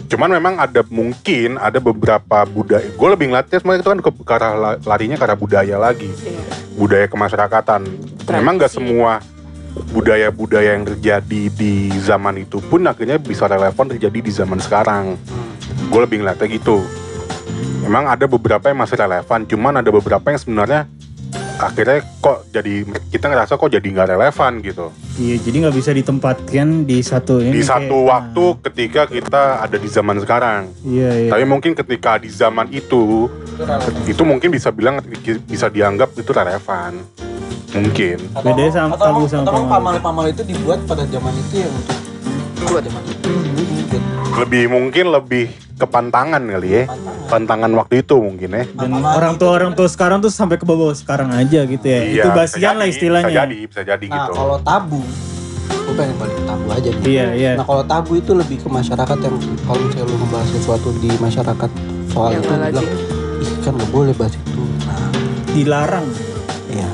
cuman 0.06 0.30
memang 0.34 0.54
ada 0.60 0.82
mungkin 0.90 1.56
ada 1.56 1.80
beberapa 1.80 2.44
budaya 2.44 2.90
gue 2.90 3.08
lebih 3.08 3.32
ngeliatnya 3.32 3.58
semuanya 3.62 3.82
itu 3.82 3.92
kan 3.94 4.00
ke, 4.02 4.10
ke 4.12 4.34
arah 4.34 4.52
la- 4.54 4.80
larinya 4.84 5.16
ke 5.16 5.24
arah 5.24 5.38
budaya 5.38 5.78
lagi 5.78 6.10
Iya. 6.12 6.65
Budaya 6.76 7.08
kemasyarakatan 7.08 7.82
memang 8.30 8.60
gak 8.60 8.72
Tradisi. 8.72 8.78
semua 8.84 9.24
budaya-budaya 9.92 10.76
yang 10.76 10.88
terjadi 10.88 11.42
di 11.52 11.92
zaman 12.00 12.40
itu 12.40 12.64
pun 12.64 12.88
akhirnya 12.88 13.20
bisa 13.20 13.48
relevan 13.48 13.92
terjadi 13.92 14.20
di 14.24 14.32
zaman 14.32 14.60
sekarang. 14.60 15.20
Gue 15.92 16.00
lebih 16.04 16.24
ngeliatnya 16.24 16.48
gitu. 16.48 16.80
Memang 17.84 18.10
ada 18.10 18.26
beberapa 18.26 18.72
yang 18.72 18.82
masih 18.82 18.98
relevan, 18.98 19.46
cuman 19.46 19.84
ada 19.84 19.90
beberapa 19.94 20.26
yang 20.32 20.40
sebenarnya 20.42 20.90
akhirnya 21.56 22.04
kok 22.20 22.50
jadi 22.50 22.74
kita 23.08 23.26
ngerasa 23.26 23.56
kok 23.56 23.70
jadi 23.70 23.84
nggak 23.86 24.10
relevan 24.12 24.52
gitu. 24.60 24.86
Iya 25.16 25.36
jadi 25.40 25.56
nggak 25.64 25.76
bisa 25.76 25.92
ditempatkan 25.92 26.68
di 26.84 26.98
satu 27.00 27.40
ini. 27.40 27.52
Di 27.52 27.62
kayak- 27.62 27.72
satu 27.88 27.98
waktu 28.04 28.44
ketika 28.62 29.02
kita 29.08 29.44
ada 29.62 29.78
di 29.78 29.88
zaman 29.88 30.20
sekarang. 30.20 30.62
Iya 30.82 31.10
iya. 31.18 31.30
Tapi 31.32 31.44
mungkin 31.44 31.72
ketika 31.74 32.18
di 32.18 32.28
zaman 32.28 32.68
itu 32.70 33.32
itu 34.06 34.22
mungkin 34.22 34.50
bisa 34.50 34.70
bilang 34.70 35.00
bisa 35.46 35.68
dianggap 35.68 36.12
itu 36.14 36.30
relevan. 36.30 37.00
Mungkin. 37.72 38.18
Atau 38.32 38.48
Bedanya 38.50 38.72
sama 38.72 38.96
atau 38.96 39.06
tabu 39.06 39.24
sama 39.26 39.44
atau 39.44 39.52
emang 39.54 39.68
pamali. 39.68 40.00
pamali-pamali 40.00 40.30
itu 40.32 40.44
dibuat 40.46 40.80
pada 40.84 41.04
zaman 41.06 41.34
itu 41.38 41.56
ya 41.60 41.68
untuk 41.68 41.98
buat 42.70 42.84
zaman 42.84 43.04
itu. 43.06 43.35
Lebih 44.36 44.64
mungkin 44.68 45.06
lebih 45.10 45.46
kepantangan 45.76 46.40
kali 46.40 46.70
ya. 46.70 46.84
pantangan. 46.86 47.14
Pantangan 47.26 47.72
waktu 47.74 47.96
itu 48.00 48.16
mungkin 48.16 48.50
ya. 48.52 48.64
Dan 48.70 48.90
orang 48.98 49.34
itu- 49.34 49.42
tua 49.42 49.52
orang 49.52 49.72
tua 49.74 49.88
sekarang 49.88 50.18
tuh 50.20 50.30
sampai 50.30 50.56
ke 50.56 50.64
bawah 50.64 50.92
sekarang 50.92 51.32
aja 51.32 51.64
gitu 51.64 51.84
ya. 51.84 52.00
itu 52.04 52.22
bisa 52.22 52.32
basian 52.32 52.76
lah 52.76 52.86
jadi, 52.86 52.94
istilahnya. 52.94 53.28
Bisa 53.28 53.40
jadi, 53.42 53.58
bisa 53.66 53.82
jadi 53.84 54.06
Nah 54.06 54.16
gitu. 54.18 54.32
kalau 54.34 54.58
tabu, 54.60 55.00
gue 55.68 55.94
pengen 55.94 56.16
balik 56.16 56.36
ke 56.36 56.44
tabu 56.46 56.66
aja 56.70 56.90
nih. 56.92 57.04
Iya 57.06 57.26
iya. 57.34 57.52
Nah 57.56 57.66
kalau 57.66 57.84
tabu 57.84 58.12
itu 58.14 58.32
lebih 58.32 58.58
ke 58.60 58.68
masyarakat 58.68 59.18
yang 59.18 59.36
kalau 59.62 59.80
misalnya 59.82 60.06
lu 60.06 60.16
ngebahas 60.18 60.50
sesuatu 60.50 60.90
di 60.98 61.10
masyarakat 61.14 61.70
soal 62.08 62.30
Yang 62.30 62.40
itu 62.40 62.54
bilang, 62.54 62.88
ih 63.38 63.52
kan 63.60 63.72
nggak 63.74 63.92
boleh 63.92 64.14
bahas 64.14 64.34
itu. 64.34 64.64
Nah, 64.82 65.10
Dilarang. 65.50 66.08
iya. 66.68 66.90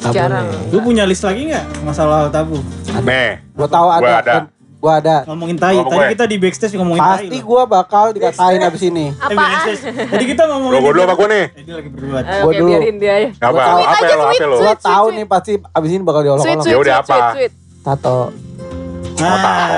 Boleh. 0.00 0.72
Lu 0.72 0.78
punya 0.80 1.04
list 1.04 1.22
lagi 1.22 1.46
nggak 1.46 1.84
masalah 1.84 2.26
tabu? 2.26 2.56
Nih, 3.04 3.38
Gua 3.52 3.68
tahu 3.68 3.88
ada. 3.88 4.00
Gua 4.00 4.14
ada. 4.18 4.34
Gua 4.80 4.96
ada. 4.96 5.28
Ngomongin 5.28 5.54
tai. 5.54 5.76
Oh, 5.76 5.84
Tadi 5.84 5.92
gue. 5.94 6.08
kita 6.10 6.24
di 6.24 6.36
backstage 6.36 6.72
ngomongin 6.72 6.98
tai. 6.98 7.12
Pasti 7.20 7.36
loh. 7.36 7.44
gua 7.44 7.62
bakal 7.68 8.04
dikatain 8.10 8.60
abis 8.60 8.82
ini. 8.82 9.06
Eh, 9.12 9.36
backstage. 9.36 9.80
Tadi 10.08 10.24
kita 10.26 10.42
ngomongin. 10.48 10.72
lo 10.72 10.78
gue 10.80 10.90
dulu 10.90 11.02
apa 11.04 11.14
gue 11.14 11.28
nih? 11.28 11.44
Dia 11.60 11.74
lagi 11.76 11.88
berdebat. 11.90 12.24
Eh, 12.24 12.40
Gua 12.40 12.52
dulu. 12.54 12.68
biarin 12.72 12.96
dia 12.96 13.14
ya. 13.14 13.28
Apa? 13.38 13.44
Gua 13.46 13.60
tahu. 13.60 13.78
Apa 13.78 14.04
lo? 14.10 14.24
Apa 14.24 14.44
lo? 14.46 14.56
Gua 14.58 14.74
tahu 14.74 15.06
nih 15.12 15.24
pasti 15.28 15.52
abis 15.60 15.90
ini 15.90 16.00
bakal 16.00 16.20
diolok-olok. 16.22 16.46
sweet, 16.58 16.72
Ya 16.72 16.78
udah 16.78 16.94
sweet, 16.96 17.04
apa? 17.04 17.12
sweet, 17.12 17.36
sweet. 17.36 17.52
Tato. 17.80 18.18
Nah, 19.20 19.36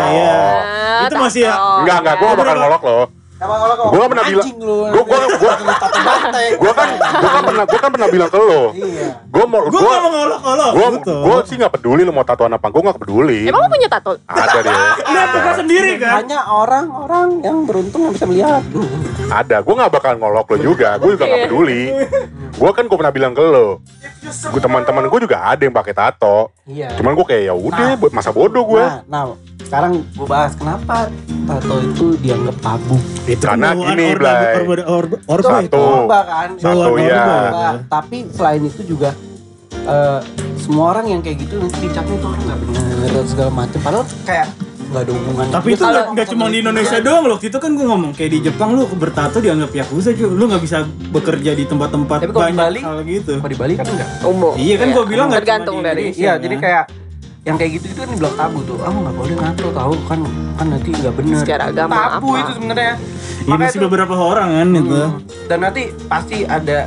iya. 0.08 0.38
Ah, 0.38 1.02
Itu 1.02 1.14
masih 1.18 1.40
ya-. 1.42 1.58
Enggak, 1.82 1.96
enggak, 1.98 2.14
gue 2.14 2.28
gak 2.28 2.38
bakal 2.38 2.56
ngolok 2.56 2.82
lo. 2.84 2.98
Emang 3.42 3.58
ngolok 3.58 3.76
Gua 3.82 3.90
nggak 3.92 4.10
pernah 4.12 4.24
bilang- 4.24 4.46
Anjing 4.46 4.58
lu. 4.60 4.76
Gua- 4.86 5.02
gua- 5.02 5.30
gua- 5.34 5.56
tato 5.74 5.98
banteng. 6.00 6.52
Gue 6.54 6.72
kan, 6.72 6.88
gue 6.94 7.28
kan 7.28 7.42
pernah, 7.42 7.64
gue 7.64 7.78
kan 7.80 7.90
pernah 7.90 8.08
bilang 8.08 8.30
ke 8.30 8.38
lo. 8.38 8.62
Iya. 8.72 9.06
Gue 9.26 9.44
mau, 9.44 9.60
Gue 9.62 9.70
gue, 9.72 9.82
gak 9.82 10.00
mau 10.00 10.10
ngolok-ngolok. 10.12 10.70
gue, 10.72 10.86
betul. 10.92 11.20
gue 11.20 11.36
sih 11.44 11.56
gak 11.56 11.72
peduli 11.72 12.02
lo 12.02 12.12
mau 12.12 12.22
tatoan 12.22 12.52
apa, 12.52 12.66
gue 12.68 12.80
gak 12.80 12.98
peduli. 12.98 13.40
Emang 13.44 13.60
lu 13.60 13.68
punya 13.68 13.88
tato? 13.88 14.10
Ada 14.22 14.58
dia, 14.60 14.70
Lihat 15.02 15.28
muka 15.28 15.42
ada, 15.42 15.52
sendiri 15.58 15.90
kan. 15.98 16.12
Hanya 16.16 16.38
orang-orang 16.46 17.28
yang 17.40 17.58
beruntung 17.64 18.00
yang 18.00 18.12
bisa 18.12 18.24
melihat. 18.24 18.62
ada. 19.28 19.56
Gue 19.58 19.74
gak 19.74 19.90
bakal 19.90 20.12
ngolok 20.16 20.46
lo 20.46 20.56
juga, 20.62 20.88
gue 20.96 21.10
juga 21.12 21.24
gak 21.24 21.34
Iya. 21.34 21.46
peduli. 21.46 21.82
Gue 22.52 22.70
kan 22.70 22.84
gue 22.84 22.96
pernah 22.96 23.10
bilang 23.10 23.32
ke 23.32 23.42
lo. 23.42 23.82
Gue 24.22 24.60
teman-teman 24.60 25.04
gue 25.04 25.20
juga 25.20 25.42
ada 25.42 25.58
yang 25.58 25.72
pakai 25.72 25.92
tato. 25.92 26.54
Iya. 26.62 26.94
Cuman 26.94 27.12
gue 27.12 27.26
kayak 27.26 27.42
ya 27.44 27.54
udah, 27.54 27.90
buat 27.96 28.12
masa 28.12 28.30
bodoh 28.30 28.62
gue. 28.62 28.84
Nah, 29.02 29.02
nah, 29.04 29.24
sekarang 29.62 30.06
gue 30.06 30.26
bahas 30.26 30.54
kenapa 30.54 31.10
tato 31.42 31.76
itu 31.80 32.14
dianggap 32.18 32.54
tabu. 32.60 32.94
Itu 33.32 33.44
Karena 33.48 33.72
gini, 33.72 34.04
orba, 34.12 34.30
orba, 34.54 34.84
orba, 34.86 35.16
orba 35.26 35.48
Satu. 35.48 35.64
itu. 35.64 35.80
Orba 35.80 36.18
kan. 36.22 36.48
Satu, 36.60 36.78
orba. 36.84 37.00
ya. 37.00 37.22
Orba. 37.24 37.64
Tapi 37.88 38.16
selain 38.28 38.62
itu 38.62 38.82
juga 38.84 39.10
eh, 39.72 40.20
semua 40.60 40.84
orang 40.92 41.06
yang 41.08 41.20
kayak 41.20 41.40
gitu 41.40 41.56
nanti 41.56 41.78
dicapnya 41.80 42.16
tuh 42.20 42.28
orang 42.28 42.42
nggak 42.44 42.58
bener 42.60 42.82
dan 43.10 43.26
segala 43.26 43.50
macam. 43.50 43.78
Padahal 43.80 44.04
kayak 44.22 44.46
nggak 44.92 45.02
ada 45.02 45.12
hubungan. 45.16 45.46
Tapi 45.48 45.68
itu 45.72 45.84
nggak 46.12 46.26
cuma 46.28 46.44
di 46.46 46.58
Indonesia 46.60 46.98
doang 47.00 47.24
loh. 47.24 47.38
Itu 47.40 47.56
kan 47.56 47.70
gue 47.72 47.86
ngomong 47.88 48.12
kayak 48.12 48.30
di 48.30 48.38
Jepang 48.44 48.76
lu 48.76 48.84
bertato 48.92 49.40
dianggap 49.40 49.72
yakuza 49.72 50.12
cuy. 50.12 50.28
Lu 50.28 50.44
nggak 50.44 50.62
bisa 50.62 50.78
bekerja 51.08 51.50
di 51.56 51.64
tempat-tempat 51.64 52.18
banyak 52.28 52.52
Bali, 52.54 52.80
hal 52.84 53.00
gitu. 53.02 53.32
Kalau 53.40 53.48
di 53.48 53.56
Bali 53.56 53.72
kan 53.74 53.86
enggak. 53.88 54.08
Umum. 54.22 54.52
Iya 54.54 54.74
kan 54.76 54.86
gue 54.92 55.04
bilang 55.08 55.26
nggak 55.32 55.40
Tergantung 55.40 55.78
dari- 55.80 56.12
Iya, 56.12 56.36
kan. 56.36 56.44
jadi 56.44 56.56
kayak 56.60 56.84
yang 57.42 57.58
kayak 57.58 57.70
gitu 57.74 57.90
itu 57.90 57.98
kan 57.98 58.08
dibilang 58.14 58.36
tabu 58.38 58.58
tuh. 58.62 58.78
Ah 58.86 58.94
nggak 58.94 59.14
boleh 59.18 59.34
nato 59.34 59.68
tahu 59.74 59.94
kan 60.06 60.18
kan 60.54 60.66
nanti 60.70 60.88
nggak 60.94 61.14
bener. 61.18 61.38
Secara 61.42 61.62
agama 61.74 61.94
tabu 62.08 62.28
apa? 62.30 62.38
itu 62.38 62.52
sebenarnya. 62.54 62.94
Makanya 63.42 63.58
masih 63.66 63.78
tuh- 63.78 63.84
beberapa 63.90 64.14
orang 64.14 64.48
kan 64.54 64.68
itu. 64.70 64.94
Hmm. 64.94 65.12
Dan 65.50 65.58
nanti 65.58 65.82
pasti 66.06 66.36
ada 66.46 66.78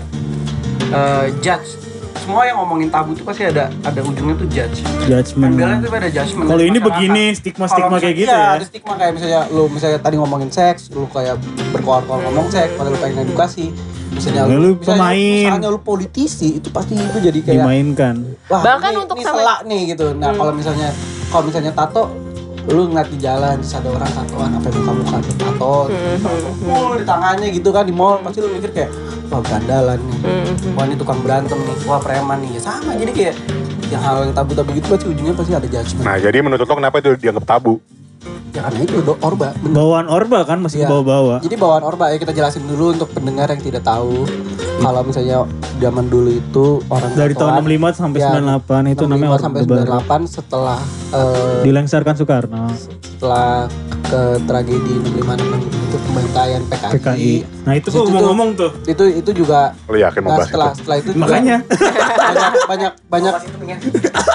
eh, 0.85 1.25
judge. 1.43 1.84
Semua 2.25 2.41
yang 2.41 2.57
ngomongin 2.57 2.89
tabu 2.89 3.13
itu 3.13 3.21
pasti 3.21 3.45
ada 3.45 3.69
ada 3.85 4.01
ujungnya 4.01 4.33
tuh 4.33 4.49
judge. 4.49 4.81
Judgement. 5.05 5.53
Pembelaan 5.53 5.77
itu 5.77 5.93
ada 5.93 6.09
judgement. 6.09 6.47
Kalau 6.49 6.63
ini 6.65 6.77
begini 6.81 7.23
stigma-stigma 7.31 7.95
kayak 7.95 8.15
gitu 8.17 8.27
iya, 8.27 8.41
ya. 8.41 8.57
ada 8.57 8.65
stigma 8.65 8.93
kayak 8.97 9.11
misalnya 9.13 9.41
lu 9.47 9.63
misalnya 9.69 9.99
tadi 10.01 10.15
ngomongin 10.17 10.49
seks, 10.49 10.89
lu 10.89 11.05
kayak 11.07 11.37
berkoar-koar 11.69 12.25
ngomong 12.25 12.49
seks, 12.49 12.73
padahal 12.73 12.91
lu 12.91 12.99
pengen 12.99 13.29
edukasi. 13.29 13.69
Misalnya 14.09 14.41
Ya, 14.41 14.57
lu 14.57 14.73
misalnya, 14.73 14.89
pemain. 14.97 15.45
misalnya 15.53 15.69
lu 15.69 15.79
politisi, 15.79 16.57
itu 16.57 16.73
pasti 16.73 16.95
itu 16.95 17.17
jadi 17.19 17.39
kayak 17.43 17.61
Dimainkan. 17.61 18.15
wah 18.47 18.61
Bahkan 18.63 18.89
ini, 18.89 18.99
untuk 18.99 19.15
ini 19.15 19.23
sampai- 19.23 19.43
selak 19.43 19.59
nih 19.61 19.81
gitu. 19.85 20.05
Nah, 20.15 20.31
kalau 20.33 20.51
misalnya 20.51 20.89
kalau 21.29 21.43
misalnya 21.45 21.71
tato 21.71 22.03
lu 22.67 22.87
ngeliat 22.87 23.07
di 23.07 23.17
jalan 23.17 23.55
terus 23.57 23.73
ada 23.73 23.89
orang 23.91 24.09
tatoan 24.09 24.51
apa 24.51 24.67
muka 24.71 24.91
muka 24.95 25.17
tato 25.35 25.75
full 26.59 26.93
di 26.95 27.05
tangannya 27.05 27.47
gitu 27.51 27.69
kan 27.69 27.83
di 27.83 27.93
mall 27.93 28.17
pasti 28.19 28.39
lu 28.39 28.49
mikir 28.49 28.71
kayak 28.71 28.89
wah 29.27 29.39
berandalan 29.39 29.99
nih 30.01 30.19
wah 30.73 30.83
ini 30.83 30.95
tukang 30.95 31.19
berantem 31.19 31.57
nih 31.57 31.77
wah 31.83 31.99
preman 31.99 32.41
nih 32.41 32.57
ya 32.57 32.61
sama 32.63 32.91
jadi 32.93 33.11
kayak 33.11 33.35
yang 33.85 34.01
hal 34.01 34.15
yang 34.23 34.33
tabu-tabu 34.33 34.73
gitu 34.73 34.87
pasti 34.87 35.05
ujungnya 35.07 35.33
pasti 35.33 35.53
ada 35.53 35.67
judgement 35.67 36.03
Nah, 36.03 36.17
jadi 36.17 36.37
menurut 36.39 36.63
lo 36.63 36.73
kenapa 36.73 36.95
itu 36.97 37.13
dianggap 37.15 37.45
tabu? 37.45 37.77
ya 38.49 38.63
karena 38.63 38.79
itu 38.81 39.03
do- 39.03 39.19
orba 39.19 39.51
bener. 39.53 39.75
Bawaan 39.75 40.07
orba 40.07 40.39
kan 40.41 40.57
masih 40.57 40.79
Iya. 40.79 40.87
bawa-bawa. 40.87 41.43
Jadi 41.43 41.55
bawaan 41.55 41.83
orba 41.83 42.07
ya 42.07 42.17
kita 42.17 42.31
jelasin 42.31 42.63
dulu 42.63 42.95
untuk 42.95 43.11
pendengar 43.11 43.51
yang 43.51 43.59
tidak 43.59 43.83
tahu. 43.83 44.23
Kalau 44.75 45.01
misalnya 45.01 45.37
zaman 45.79 46.05
dulu 46.07 46.29
itu 46.29 46.65
orang 46.91 47.09
Dari 47.15 47.33
tahun 47.33 47.63
tatoan, 47.63 47.93
65 47.93 47.95
sampai 47.95 48.19
ya, 48.19 48.29
98 48.37 48.93
itu 48.93 49.03
65 49.03 49.09
namanya 49.09 49.37
sampai 49.39 49.59
orba 49.61 49.75
baru. 49.75 49.91
98 50.03 50.35
setelah 50.35 50.79
eh, 51.11 51.59
Dilengsarkan 51.63 52.13
Soekarno. 52.15 52.63
setelah 53.01 53.51
ke 54.05 54.21
tragedi 54.43 54.93
65 55.01 55.25
itu 55.65 55.97
pembantaian 56.01 56.61
PKI. 56.63 56.91
PKI. 56.93 57.33
Nah 57.63 57.73
itu 57.73 57.87
kok 57.87 57.93
tuh- 57.93 58.05
ngomong-ngomong 58.07 58.49
tuh. 58.53 58.71
Itu 58.85 59.03
itu 59.07 59.31
juga 59.35 59.73
Lo 59.85 59.95
yakin 59.95 60.19
mau 60.19 60.29
nah, 60.29 60.37
bahas 60.37 60.47
setelah 60.47 60.67
itu? 60.67 60.77
setelah 60.77 60.97
itu 60.97 61.09
juga 61.09 61.23
Makanya 61.25 61.57
banyak 62.25 62.51
banyak 62.65 62.93
banyak 63.07 63.35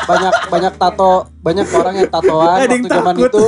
banyak 0.02 0.32
banyak 0.48 0.72
tato 0.76 1.12
banyak 1.40 1.66
orang 1.70 1.94
yang 1.96 2.10
tatoan 2.10 2.58
waktu 2.60 2.88
zaman 2.88 3.14
takut. 3.14 3.28
itu 3.28 3.42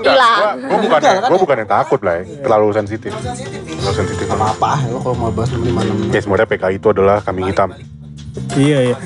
Hilang. 0.00 0.40
Gue 0.58 0.78
bukan, 0.80 0.96
kan 0.98 1.12
gue 1.20 1.28
ya? 1.30 1.40
bukan 1.40 1.56
yang 1.58 1.70
takut 1.70 2.00
lah 2.00 2.14
ya. 2.16 2.24
Terlalu 2.40 2.66
sensitif. 2.72 3.12
Terlalu 3.12 3.94
sensitif. 3.96 4.26
apa 4.30 4.46
apa 4.48 4.70
lo 4.88 4.98
kalau 4.98 5.16
mau 5.18 5.30
bahas 5.30 5.50
65 5.52 6.10
Ya 6.10 6.20
sebenarnya 6.20 6.48
PKI 6.48 6.74
itu 6.76 6.88
adalah 6.88 7.20
kambing 7.20 7.46
hitam. 7.46 7.68
Iya 8.54 8.78
iya. 8.84 8.96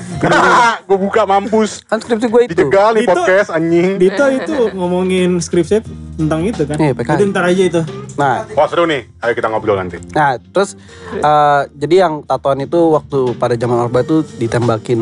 gue 0.81 0.97
buka 1.05 1.23
mampus. 1.23 1.81
kan 1.83 1.97
skripsi 1.97 2.27
gue 2.27 2.41
itu 2.43 2.51
Dijegal 2.55 2.93
nih 2.93 3.03
Itu- 3.03 3.11
podcast 3.11 3.49
anjing. 3.49 3.87
Dito 3.95 4.25
itu 4.27 4.55
ngomongin 4.71 5.37
skripsi 5.37 5.81
tentang 6.15 6.41
itu 6.43 6.63
kan. 6.63 6.77
Iya, 6.77 6.93
PKI. 6.93 7.13
Itu 7.13 7.23
ntar 7.27 7.43
aja 7.45 7.63
itu. 7.65 7.81
nah 8.15 8.47
Oh 8.49 8.65
seru 8.65 8.85
nih. 8.85 9.03
Ayo 9.19 9.33
kita 9.33 9.47
ngobrol 9.47 9.75
nanti. 9.75 9.99
Nah, 10.11 10.39
terus 10.39 10.79
eh, 11.11 11.61
jadi 11.73 11.95
yang 12.01 12.23
tatoan 12.23 12.61
itu 12.61 12.79
waktu 12.91 13.35
pada 13.35 13.53
zaman 13.53 13.77
Orba 13.81 14.01
itu 14.01 14.23
ditembakin 14.35 14.99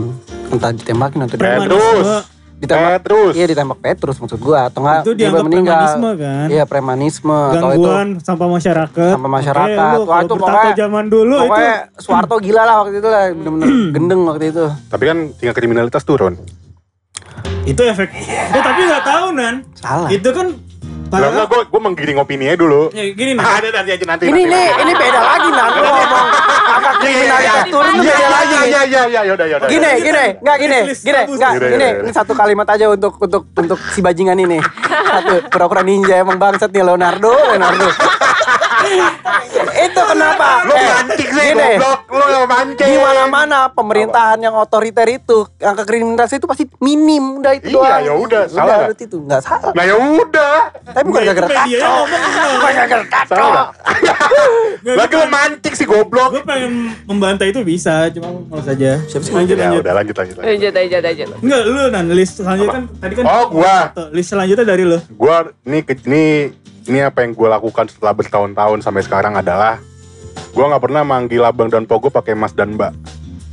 entah 0.49 0.71
ditembakin 0.71 1.19
atau 1.21 1.35
di- 1.35 1.43
Petrus. 1.43 2.32
Ditembak 2.63 2.91
Petrus. 2.97 3.33
Iya 3.33 3.45
ditembak 3.45 3.77
Petrus 3.77 4.15
maksud 4.17 4.39
gua 4.39 4.59
atau 4.65 4.79
enggak 4.79 4.97
Itu 4.97 5.11
dia 5.11 5.19
dianggap 5.21 5.43
meninggal. 5.43 5.73
premanisme 5.75 6.09
kan. 6.17 6.45
Iya 6.47 6.63
premanisme 6.63 7.35
atau 7.35 7.51
itu 7.69 7.83
Gangguan 7.83 8.07
sampah 8.17 8.47
masyarakat. 8.49 9.11
Sampah 9.13 9.31
masyarakat. 9.33 9.91
Lu 9.93 10.01
Wah, 10.05 10.19
itu 10.19 10.33
pokoknya- 10.33 10.75
zaman 10.77 11.05
dulu 11.07 11.35
itu 11.35 11.43
pokoknya 11.45 11.75
Soeharto 11.97 12.35
gila 12.39 12.61
lah 12.63 12.75
waktu 12.79 12.95
itu 12.95 13.09
lah 13.09 13.23
bener-bener 13.29 13.67
gendeng 13.95 14.21
waktu 14.25 14.45
itu. 14.49 14.65
Tapi 14.87 15.03
kan 15.03 15.17
tingkat 15.35 15.55
kriminalitas 15.55 16.01
turun. 16.01 16.39
itu 17.63 17.79
efek. 17.79 18.11
Eh 18.51 18.59
tapi 18.61 18.81
nggak 18.83 19.03
tahu 19.03 19.25
nan. 19.31 19.63
Salah. 19.73 20.07
Itu 20.07 20.29
kan 20.31 20.51
padahal 21.13 21.31
enggak 21.31 21.47
gue 21.47 21.61
gue 21.63 21.81
menggiring 21.83 22.17
opininya 22.17 22.55
dulu. 22.55 22.81
ya, 22.89 23.03
gini 23.13 23.31
nih. 23.33 23.45
Ada 23.45 23.67
nanti 23.71 23.89
aja 23.91 24.05
nanti. 24.05 24.23
Ini 24.25 24.33
nanti. 24.33 24.49
ini 24.49 24.61
ini 24.81 24.93
beda 24.93 25.19
lagi 25.21 25.49
nah 25.49 25.65
lu 25.69 25.81
ngomong 25.83 26.25
angka 26.65 26.91
kriminalitas 26.97 27.65
turun 27.69 27.91
tuh 27.93 28.01
Iya 28.01 28.09
beda 28.09 28.17
iya 28.17 28.29
lagi. 28.33 28.55
iya 28.65 28.81
iya 28.83 29.01
iya 29.05 29.21
yaudah. 29.23 29.45
Gini, 29.69 29.91
gini, 30.01 30.25
enggak 30.41 30.57
gini, 30.57 30.79
gini, 30.97 31.21
enggak, 31.29 31.51
Gini, 31.53 31.61
gini. 31.61 31.77
gini. 31.77 31.89
Ini 32.01 32.11
satu 32.11 32.33
kalimat 32.33 32.67
aja 32.67 32.85
untuk 32.89 33.13
untuk 33.17 33.45
untuk 33.53 33.79
si 33.89 34.01
bajingan 34.01 34.37
ini. 34.37 34.57
Satu, 35.13 35.45
pura-pura 35.45 35.85
ninja 35.85 36.17
emang 36.17 36.41
bangsat 36.41 36.73
nih 36.73 36.81
Leonardo, 36.81 37.29
Leonardo. 37.29 37.85
Itu 39.93 40.01
kenapa? 40.03 40.47
Lu 40.63 40.73
Eh, 40.73 40.81
mancing 40.83 41.29
sih 41.29 41.45
gini, 41.45 41.65
goblok. 41.71 41.99
Lu 42.09 42.25
yang 42.27 42.45
mancing. 42.45 42.87
Di 42.87 42.97
mana-mana 42.97 43.59
pemerintahan 43.69 44.39
yang 44.39 44.55
otoriter 44.55 45.07
itu, 45.07 45.37
angka 45.57 45.83
kriminalitas 45.83 46.33
itu 46.33 46.43
pasti 46.43 46.65
minim, 46.79 47.37
udah 47.37 47.53
itu 47.53 47.69
Iya, 47.69 47.75
doang. 47.75 48.01
ya 48.01 48.13
udah, 48.15 48.41
salah 48.47 48.65
nggak? 48.65 48.79
berarti 48.83 49.03
itu 49.03 49.17
enggak 49.19 49.41
salah. 49.41 49.71
Nah 49.71 49.83
ya 49.83 49.95
udah. 49.95 50.55
Tapi 50.83 51.05
bukan 51.05 51.21
gara-gara 51.23 51.47
kacau. 51.47 51.91
ngomong 51.95 52.21
Bukan 52.53 52.71
gara-gara 52.73 53.05
kacau. 53.07 53.47
Lagi 54.83 55.13
lu 55.13 55.27
mancing 55.27 55.73
sih 55.73 55.85
goblok. 55.85 56.29
Gue 56.31 56.43
pengen 56.43 56.71
membantai 57.05 57.49
itu 57.49 57.61
bisa, 57.61 58.09
cuma 58.09 58.27
malas 58.43 58.67
aja. 58.67 58.99
Siapa 59.05 59.23
sih? 59.23 59.31
Lanjut 59.31 59.53
Ya 59.53 59.69
lanjut. 59.69 59.81
udah 59.81 59.93
lanjut 59.93 60.15
lanjut. 60.15 60.35
lanjut. 60.35 60.49
Lanjut, 60.49 60.71
lanjut, 60.73 61.01
lanjut. 61.01 61.27
Enggak, 61.39 61.61
lu 61.63 61.81
nan 61.89 62.05
list 62.09 62.33
selanjutnya 62.35 62.73
kan 62.73 62.83
tadi 62.97 63.13
kan 63.13 63.25
Oh, 63.25 63.43
gua. 63.47 63.77
List 64.09 64.29
selanjutnya 64.29 64.65
dari 64.65 64.83
lu. 64.83 64.97
Gua 65.13 65.35
ini 65.63 65.79
ke- 65.81 66.01
ini 66.87 66.99
apa 67.03 67.23
yang 67.23 67.31
gue 67.31 67.47
lakukan 67.47 67.87
setelah 67.87 68.11
bertahun-tahun 68.15 68.83
sampai 68.83 69.03
sekarang 69.03 69.33
adalah 69.39 69.79
gua 70.53 70.69
nggak 70.69 70.83
pernah 70.83 71.03
manggil 71.05 71.43
abang 71.45 71.69
dan 71.69 71.89
pogo 71.89 72.13
pakai 72.13 72.37
mas 72.37 72.53
dan 72.53 72.77
mbak. 72.77 72.93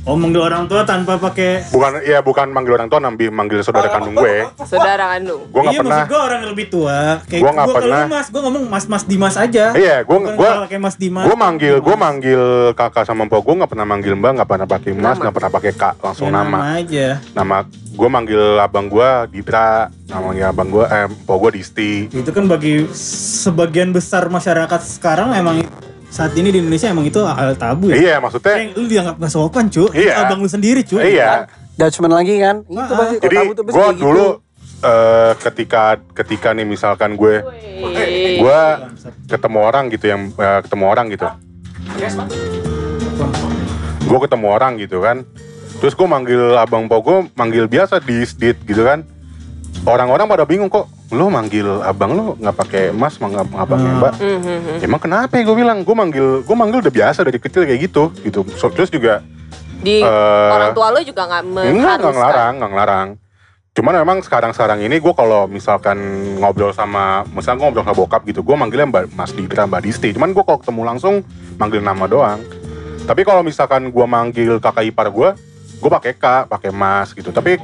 Oh, 0.01 0.17
manggil 0.17 0.41
orang 0.41 0.65
tua 0.65 0.81
tanpa 0.81 1.21
pakai 1.21 1.61
Bukan 1.69 2.01
ya 2.01 2.25
bukan 2.25 2.49
manggil 2.49 2.73
orang 2.73 2.89
tua, 2.89 2.97
nambi 2.97 3.29
manggil 3.29 3.61
saudara 3.61 3.85
kandung 3.85 4.17
gue. 4.17 4.49
Saudara 4.65 5.13
kandung. 5.13 5.45
Gue 5.45 5.61
nggak 5.61 5.75
iya, 5.77 5.81
pernah. 5.85 6.05
gue 6.09 6.19
orang 6.19 6.39
yang 6.41 6.51
lebih 6.57 6.67
tua. 6.73 6.97
Kayak 7.29 7.41
Gua 7.45 7.51
nggak 7.53 7.67
gua 7.69 7.75
kalau 7.77 7.85
pernah. 7.85 8.05
mas, 8.09 8.27
gue 8.33 8.41
ngomong 8.41 8.63
mas 8.65 8.85
mas 8.89 9.03
Dimas 9.05 9.35
aja. 9.37 9.65
Iya, 9.77 10.01
gue 10.01 10.17
gue 10.17 10.49
pakai 10.65 10.79
mas 10.81 10.95
Dimas. 10.97 11.25
gue 11.29 11.37
manggil 11.37 11.75
gue 11.77 11.95
manggil 11.95 12.43
kakak 12.73 13.05
sama 13.05 13.29
pogo 13.29 13.53
nggak 13.53 13.69
pernah 13.69 13.85
manggil 13.85 14.13
mbak, 14.17 14.31
nggak 14.41 14.49
pernah 14.49 14.65
pakai 14.65 14.91
mas, 14.97 15.17
nggak 15.21 15.35
pernah 15.37 15.51
pakai 15.53 15.71
kak, 15.77 15.93
langsung 16.01 16.27
Ya, 16.27 16.33
nama. 16.33 16.57
aja. 16.81 17.07
Nama 17.37 17.55
gue 17.91 18.09
manggil 18.09 18.43
abang 18.57 18.89
gue 18.89 19.09
Ditra, 19.29 19.93
namanya 20.09 20.49
abang 20.49 20.73
gue 20.73 20.85
eh 20.89 21.05
pogo 21.29 21.53
Disti. 21.53 22.09
Itu 22.09 22.33
kan 22.33 22.49
bagi 22.49 22.89
sebagian 22.97 23.93
besar 23.93 24.25
masyarakat 24.27 24.81
sekarang 24.81 25.37
emang 25.37 25.61
saat 26.11 26.35
ini 26.35 26.51
di 26.51 26.59
Indonesia 26.59 26.91
emang 26.91 27.07
itu 27.07 27.23
hal 27.23 27.55
tabu 27.55 27.87
ya. 27.87 27.95
Iya, 27.95 28.15
maksudnya 28.19 28.55
Eh, 28.59 28.75
lu 28.75 28.85
dianggap 28.91 29.15
gak 29.15 29.31
sopan 29.31 29.71
cu 29.71 29.87
Iya. 29.95 30.27
Abang 30.27 30.43
lu 30.43 30.49
sendiri 30.51 30.83
cu 30.83 30.99
iya. 30.99 31.47
Judgement 31.79 32.19
lagi 32.19 32.35
kan? 32.35 32.67
Itu 32.67 32.93
pasti 32.99 33.15
Jadi 33.23 33.35
gue 33.55 33.85
gitu. 33.95 34.03
dulu 34.03 34.27
eh, 34.83 35.31
ketika 35.39 35.83
ketika 36.11 36.51
nih 36.51 36.67
misalkan 36.67 37.15
gue 37.15 37.39
gue 38.43 38.59
ketemu 39.31 39.57
orang 39.63 39.87
gitu 39.87 40.05
yang 40.11 40.21
eh, 40.35 40.59
ketemu 40.67 40.85
orang 40.91 41.05
gitu 41.09 41.27
gue 44.01 44.19
ketemu 44.19 44.45
orang 44.51 44.71
gitu 44.81 44.97
kan 44.99 45.23
terus 45.79 45.95
gue 45.95 46.07
manggil 46.09 46.59
abang 46.59 46.91
pogo 46.91 47.31
manggil 47.39 47.65
biasa 47.71 48.03
di 48.03 48.27
dit 48.27 48.57
gitu 48.67 48.83
kan 48.83 49.07
orang-orang 49.87 50.27
pada 50.27 50.43
bingung 50.43 50.67
kok 50.67 50.85
lo 51.11 51.27
manggil 51.27 51.81
abang 51.81 52.11
lo 52.11 52.23
nggak 52.33 52.55
pakai 52.55 52.83
mas 52.89 53.13
nggak 53.13 53.45
nggak 53.45 53.67
pakai 53.67 53.83
Hmm. 53.83 53.97
mbak 53.97 54.11
Mhm. 54.15 54.75
emang 54.81 54.99
kenapa 54.99 55.31
ya 55.35 55.41
gue 55.43 55.53
bilang 55.53 55.77
gue 55.81 55.93
manggil 55.93 56.25
gue 56.39 56.55
manggil 56.55 56.77
udah 56.79 56.93
biasa 56.93 57.19
dari 57.21 57.37
kecil 57.37 57.61
kayak 57.63 57.79
gitu 57.81 58.09
gitu 58.21 58.39
So, 58.53 58.67
terus 58.67 58.87
juga 58.87 59.19
Di 59.77 59.97
Eh, 59.97 60.49
orang 60.51 60.71
tua 60.71 60.87
lo 60.89 60.97
juga 61.01 61.25
nggak 61.25 61.41
Enggak, 61.41 61.65
nggak 61.65 61.73
mengharuskan. 61.73 62.13
ngelarang, 62.13 62.53
nggak 62.55 62.69
ngelarang. 62.69 63.07
Cuman 63.71 63.93
memang 63.97 64.17
sekarang-sekarang 64.19 64.77
ini 64.79 64.95
gue 64.95 65.11
kalau 65.11 65.47
misalkan 65.47 65.95
ngobrol 66.37 66.69
sama, 66.69 67.25
misalnya 67.27 67.57
gue 67.57 67.63
ngobrol 67.65 67.83
sama 67.83 67.97
bokap 67.97 68.21
gitu, 68.23 68.39
gue 68.39 68.53
manggilnya 68.53 68.85
Mbak 68.85 69.03
Mas 69.11 69.31
Didra, 69.31 69.65
Mbak 69.65 69.81
Disti. 69.81 70.11
Cuman 70.11 70.31
gue 70.31 70.39
kalau 70.39 70.59
ketemu 70.59 70.81
langsung 70.85 71.13
manggil 71.55 71.79
nama 71.79 72.03
doang. 72.05 72.39
Tapi 73.01 73.23
kalau 73.23 73.41
misalkan 73.41 73.89
gue 73.89 74.05
manggil 74.05 74.59
kakak 74.59 74.85
ipar 74.85 75.09
gue, 75.09 75.29
gue 75.81 75.89
pakai 75.89 76.13
kak, 76.13 76.47
pakai 76.47 76.69
mas 76.69 77.09
gitu. 77.09 77.29
Tapi 77.29 77.57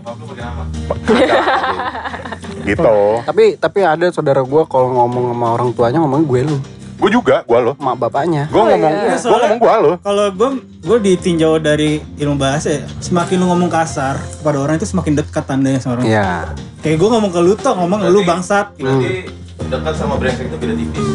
Gitu. 2.68 2.84
gitu 2.84 3.24
tapi 3.24 3.56
tapi 3.56 3.80
ada 3.80 4.12
saudara 4.12 4.44
gue 4.44 4.64
kalau 4.68 4.92
ngomong 4.92 5.32
sama 5.32 5.48
orang 5.56 5.70
tuanya 5.72 6.04
ngomong 6.04 6.28
gue 6.28 6.42
lu 6.44 6.58
gue 6.98 7.10
juga 7.14 7.46
gue 7.48 7.60
lo 7.62 7.72
mak 7.80 7.96
bapaknya 7.96 8.52
gue 8.52 8.60
oh, 8.60 8.68
iya. 8.68 8.76
ngomong 8.76 8.94
iya. 9.00 9.16
gue 9.16 9.38
ngomong 9.40 9.60
gue 9.64 9.74
lo 9.80 9.92
kalau 10.04 10.26
gue 10.36 10.50
gue 10.84 10.98
ditinjau 11.08 11.62
dari 11.64 12.04
ilmu 12.20 12.36
bahasa 12.36 12.82
ya 12.82 12.84
semakin 13.00 13.40
lu 13.40 13.46
ngomong 13.54 13.70
kasar 13.72 14.20
kepada 14.20 14.58
orang 14.60 14.76
itu 14.82 14.88
semakin 14.90 15.14
dekat 15.24 15.46
tandanya 15.48 15.80
sama 15.80 16.02
orang 16.02 16.12
yeah. 16.12 16.50
kayak 16.84 17.00
gue 17.00 17.08
ngomong 17.08 17.32
ke 17.32 17.40
lu 17.40 17.54
tuh 17.56 17.72
ngomong 17.72 18.04
berarti, 18.04 18.16
lu 18.18 18.20
bangsat 18.28 18.68
gitu. 18.76 18.84
berarti 18.84 19.14
hmm. 19.24 19.70
dekat 19.72 19.94
sama 19.96 20.14
brengsek 20.20 20.46
itu 20.52 20.58
beda 20.60 20.74
tipis 20.76 21.08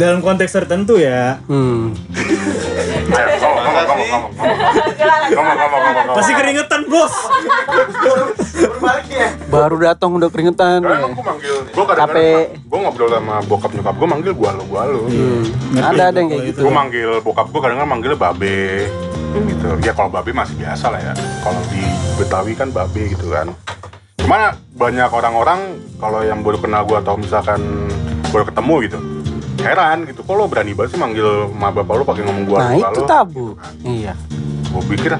dalam 0.00 0.18
konteks 0.24 0.52
tertentu 0.56 0.96
ya 0.96 1.42
hmm. 1.44 1.92
Pasti 6.14 6.32
keringetan 6.34 6.86
bos. 6.88 7.14
Berbalik 8.54 9.06
Baru 9.54 9.76
datang 9.78 10.10
udah 10.18 10.28
keringetan. 10.34 10.82
Karena 10.82 10.98
ya. 10.98 11.00
emang 11.06 11.12
gue 11.14 11.24
manggil, 11.24 11.54
gue 11.70 11.84
kadang-kadang, 11.86 12.42
gue 12.58 12.78
ngobrol 12.82 13.10
sama 13.14 13.36
bokap 13.46 13.70
nyokap 13.70 13.94
gue 13.94 14.08
manggil 14.10 14.32
gue 14.34 14.50
lo, 14.50 14.62
gue 14.66 14.82
lo. 14.90 15.02
Hmm. 15.06 15.42
Ngerti 15.78 15.86
Ada 15.94 16.02
ada 16.02 16.10
gua 16.10 16.18
yang 16.18 16.28
kayak 16.28 16.44
gitu. 16.50 16.60
Gue 16.66 16.72
manggil 16.74 17.10
bokap 17.22 17.46
gue 17.54 17.60
kadang-kadang 17.62 17.92
manggilnya 17.94 18.18
babe 18.18 18.58
gitu. 19.34 19.66
Ya 19.86 19.92
kalau 19.94 20.10
babe 20.10 20.30
masih 20.34 20.54
biasa 20.58 20.90
lah 20.90 21.00
ya. 21.00 21.14
Kalau 21.46 21.60
di 21.70 21.82
Betawi 22.18 22.52
kan 22.58 22.68
babe 22.74 23.02
gitu 23.14 23.30
kan. 23.30 23.54
Cuma 24.18 24.58
banyak 24.74 25.10
orang-orang 25.12 25.60
kalau 26.02 26.20
yang 26.26 26.42
baru 26.42 26.58
kenal 26.58 26.82
gue 26.88 26.98
atau 26.98 27.14
misalkan 27.14 27.60
baru 28.34 28.50
ketemu 28.50 28.74
gitu. 28.90 28.98
Heran 29.64 30.04
gitu, 30.04 30.20
kok 30.26 30.34
lo 30.36 30.44
berani 30.44 30.76
banget 30.76 30.92
sih 30.92 31.00
manggil 31.00 31.48
ma 31.56 31.72
bapak 31.72 31.94
lo 31.96 32.04
pakai 32.04 32.20
ngomong 32.26 32.44
gua 32.44 32.58
Nah 32.58 32.70
lo 32.74 32.90
itu 32.90 33.02
tabu. 33.08 33.46
Iya. 33.80 34.12
Gue 34.68 34.82
pikir 34.92 35.16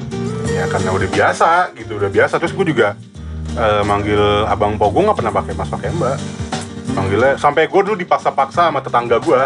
ya 0.50 0.64
karena 0.68 0.90
udah 0.92 1.08
biasa 1.08 1.48
gitu, 1.78 1.96
udah 1.96 2.10
biasa. 2.12 2.34
Terus 2.42 2.52
gue 2.52 2.66
juga 2.74 2.98
eh, 3.54 3.82
manggil 3.86 4.20
abang 4.46 4.74
po 4.76 4.90
gue 4.90 5.02
nggak 5.06 5.18
pernah 5.18 5.32
pakai 5.34 5.52
mas 5.54 5.70
pakai 5.70 5.88
mbak. 5.94 6.16
Manggilnya 6.94 7.32
sampai 7.40 7.66
gue 7.66 7.80
dulu 7.80 7.96
dipaksa-paksa 7.98 8.70
sama 8.70 8.78
tetangga 8.78 9.18
gue. 9.18 9.42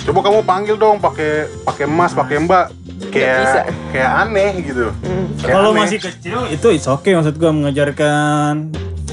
Coba 0.00 0.18
kamu 0.24 0.40
panggil 0.46 0.76
dong 0.80 0.96
pakai 0.98 1.50
pakai 1.66 1.86
mas, 1.86 2.12
pakai 2.14 2.36
mbak. 2.42 2.66
Kayak 3.10 3.74
kayak 3.90 4.10
aneh 4.26 4.52
gitu. 4.62 4.86
Kayak 5.42 5.54
Kalau 5.56 5.70
aneh. 5.74 5.80
masih 5.82 5.98
kecil 5.98 6.38
itu 6.52 6.66
it's 6.70 6.86
okay 6.86 7.16
maksud 7.18 7.34
gue 7.36 7.50
mengajarkan 7.50 8.70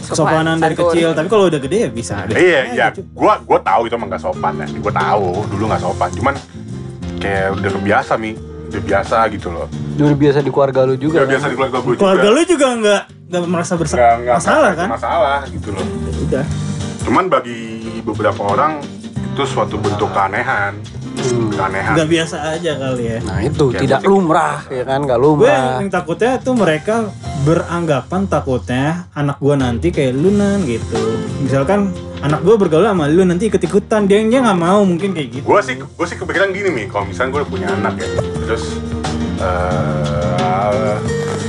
kesopanan 0.08 0.56
dari 0.58 0.76
santun. 0.76 0.92
kecil. 0.94 1.10
Tapi 1.12 1.28
kalau 1.28 1.44
udah 1.52 1.60
gede 1.60 1.78
ya 1.78 1.90
bisa. 1.92 2.16
Iya, 2.32 2.62
iya, 2.72 2.86
gua 3.12 3.44
gua 3.44 3.60
tahu 3.60 3.92
itu 3.92 3.94
emang 4.00 4.08
gak 4.08 4.24
sopan 4.24 4.54
ya. 4.64 4.68
Gua 4.80 4.94
tahu 4.96 5.44
dulu 5.52 5.64
gak 5.68 5.84
sopan, 5.84 6.10
cuman 6.16 6.34
kayak 7.20 7.60
udah 7.60 7.72
kebiasa 7.76 8.14
mi, 8.16 8.32
udah 8.72 8.82
biasa 8.88 9.18
gitu 9.36 9.48
loh. 9.52 9.68
Udah 10.00 10.16
biasa 10.16 10.40
di 10.40 10.52
keluarga 10.54 10.80
lu 10.88 10.96
juga. 10.96 11.20
Udah 11.20 11.26
kan? 11.28 11.32
biasa 11.36 11.46
di 11.52 11.56
keluarga 11.60 11.78
gue 11.84 11.94
juga. 11.98 12.02
Keluarga 12.02 12.28
lu 12.32 12.42
juga 12.48 12.68
nggak 12.78 13.04
nggak 13.28 13.44
merasa 13.46 13.74
bersalah 13.76 14.18
nggak 14.18 14.38
masalah 14.38 14.72
kan? 14.74 14.88
Masalah 14.90 15.40
gitu 15.48 15.70
loh. 15.70 15.86
Udah. 16.24 16.46
Cuman 17.02 17.26
bagi 17.28 17.60
beberapa 18.02 18.42
orang 18.46 18.80
itu 19.12 19.44
suatu 19.44 19.76
bentuk 19.76 20.10
keanehan, 20.10 20.76
Hmm. 21.18 21.50
keanehan. 21.50 21.94
Nggak 21.94 22.10
biasa 22.10 22.36
aja 22.52 22.72
kali 22.74 23.04
ya. 23.06 23.18
Nah 23.22 23.40
itu 23.42 23.66
Kayak 23.68 23.82
tidak 23.82 24.00
musik. 24.00 24.10
lumrah 24.10 24.58
ya 24.68 24.84
kan 24.84 25.00
nggak 25.02 25.18
Gue 25.18 25.28
lumrah. 25.28 25.66
yang 25.76 25.90
takutnya 25.90 26.32
tuh 26.38 26.54
mereka 26.54 26.96
beranggapan 27.44 28.22
takutnya 28.26 28.86
anak 29.12 29.38
gue 29.38 29.56
nanti 29.56 29.88
kayak 29.90 30.14
lu 30.14 30.30
nan 30.32 30.64
gitu. 30.64 30.96
Misalkan 31.40 31.92
anak 32.20 32.42
gue 32.42 32.56
bergaul 32.56 32.84
sama 32.84 33.06
lu 33.08 33.24
nanti 33.24 33.46
ikut 33.46 33.60
ikutan 33.60 34.06
dia 34.06 34.20
dia 34.22 34.40
nggak 34.42 34.58
mau 34.58 34.82
mungkin 34.82 35.12
kayak 35.12 35.30
gitu. 35.34 35.44
Gue 35.44 35.60
sih 35.62 35.76
gue 35.76 36.06
sih 36.06 36.16
kepikiran 36.16 36.50
gini 36.50 36.70
nih, 36.72 36.86
kalau 36.88 37.06
misalnya 37.06 37.30
gue 37.30 37.40
udah 37.42 37.50
punya 37.50 37.68
anak 37.72 37.94
ya, 37.98 38.08
terus 38.40 38.64
eh 39.38 40.98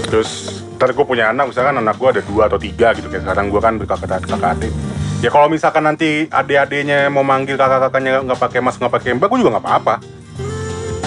terus 0.04 0.30
ntar 0.78 0.94
gue 0.94 1.02
punya 1.02 1.34
anak, 1.34 1.50
misalkan 1.50 1.74
anak 1.74 1.98
gue 1.98 2.08
ada 2.08 2.22
dua 2.22 2.46
atau 2.46 2.54
tiga 2.54 2.94
gitu 2.94 3.10
kayak 3.10 3.26
sekarang 3.26 3.50
gue 3.50 3.58
kan 3.58 3.74
berkakak 3.74 4.22
kakak 4.22 4.54
adik. 4.54 4.72
Ya 5.18 5.34
kalau 5.34 5.50
misalkan 5.50 5.82
nanti 5.82 6.30
adik-adiknya 6.30 7.10
mau 7.10 7.26
manggil 7.26 7.58
kakak-kakaknya 7.58 8.22
nggak 8.22 8.38
pakai 8.38 8.62
mas 8.62 8.78
nggak 8.78 8.94
pakai 8.94 9.18
mbak, 9.18 9.26
gue 9.26 9.38
juga 9.42 9.58
nggak 9.58 9.66
apa-apa. 9.66 9.94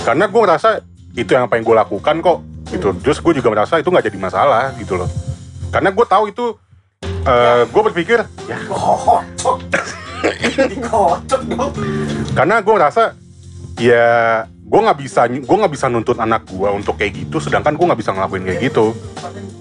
Karena 0.04 0.28
gue 0.28 0.42
ngerasa 0.44 0.70
itu 1.16 1.32
yang 1.32 1.48
pengen 1.48 1.64
gue 1.64 1.76
lakukan 1.80 2.16
kok 2.20 2.38
gitu. 2.76 2.92
Terus 3.00 3.24
gue 3.24 3.34
juga 3.40 3.48
merasa 3.56 3.80
itu 3.80 3.88
nggak 3.88 4.12
jadi 4.12 4.20
masalah 4.20 4.76
gitu 4.76 5.00
loh. 5.00 5.08
Karena 5.72 5.96
gue 5.96 6.04
tahu 6.04 6.24
itu, 6.28 6.46
eh 7.24 7.64
gue 7.72 7.82
berpikir 7.88 8.20
ya 8.52 8.60
karena 12.36 12.62
gue 12.62 12.74
ngerasa 12.76 13.04
ya 13.80 14.10
gue 14.72 14.80
nggak 14.80 14.98
bisa 14.98 15.28
gue 15.28 15.58
nggak 15.60 15.74
bisa 15.74 15.86
nuntut 15.92 16.16
anak 16.16 16.48
gue 16.48 16.70
untuk 16.72 16.96
kayak 16.96 17.12
gitu 17.18 17.44
sedangkan 17.44 17.76
gue 17.76 17.86
nggak 17.86 18.00
bisa 18.00 18.16
ngelakuin 18.16 18.44
kayak 18.48 18.60
gitu 18.64 18.96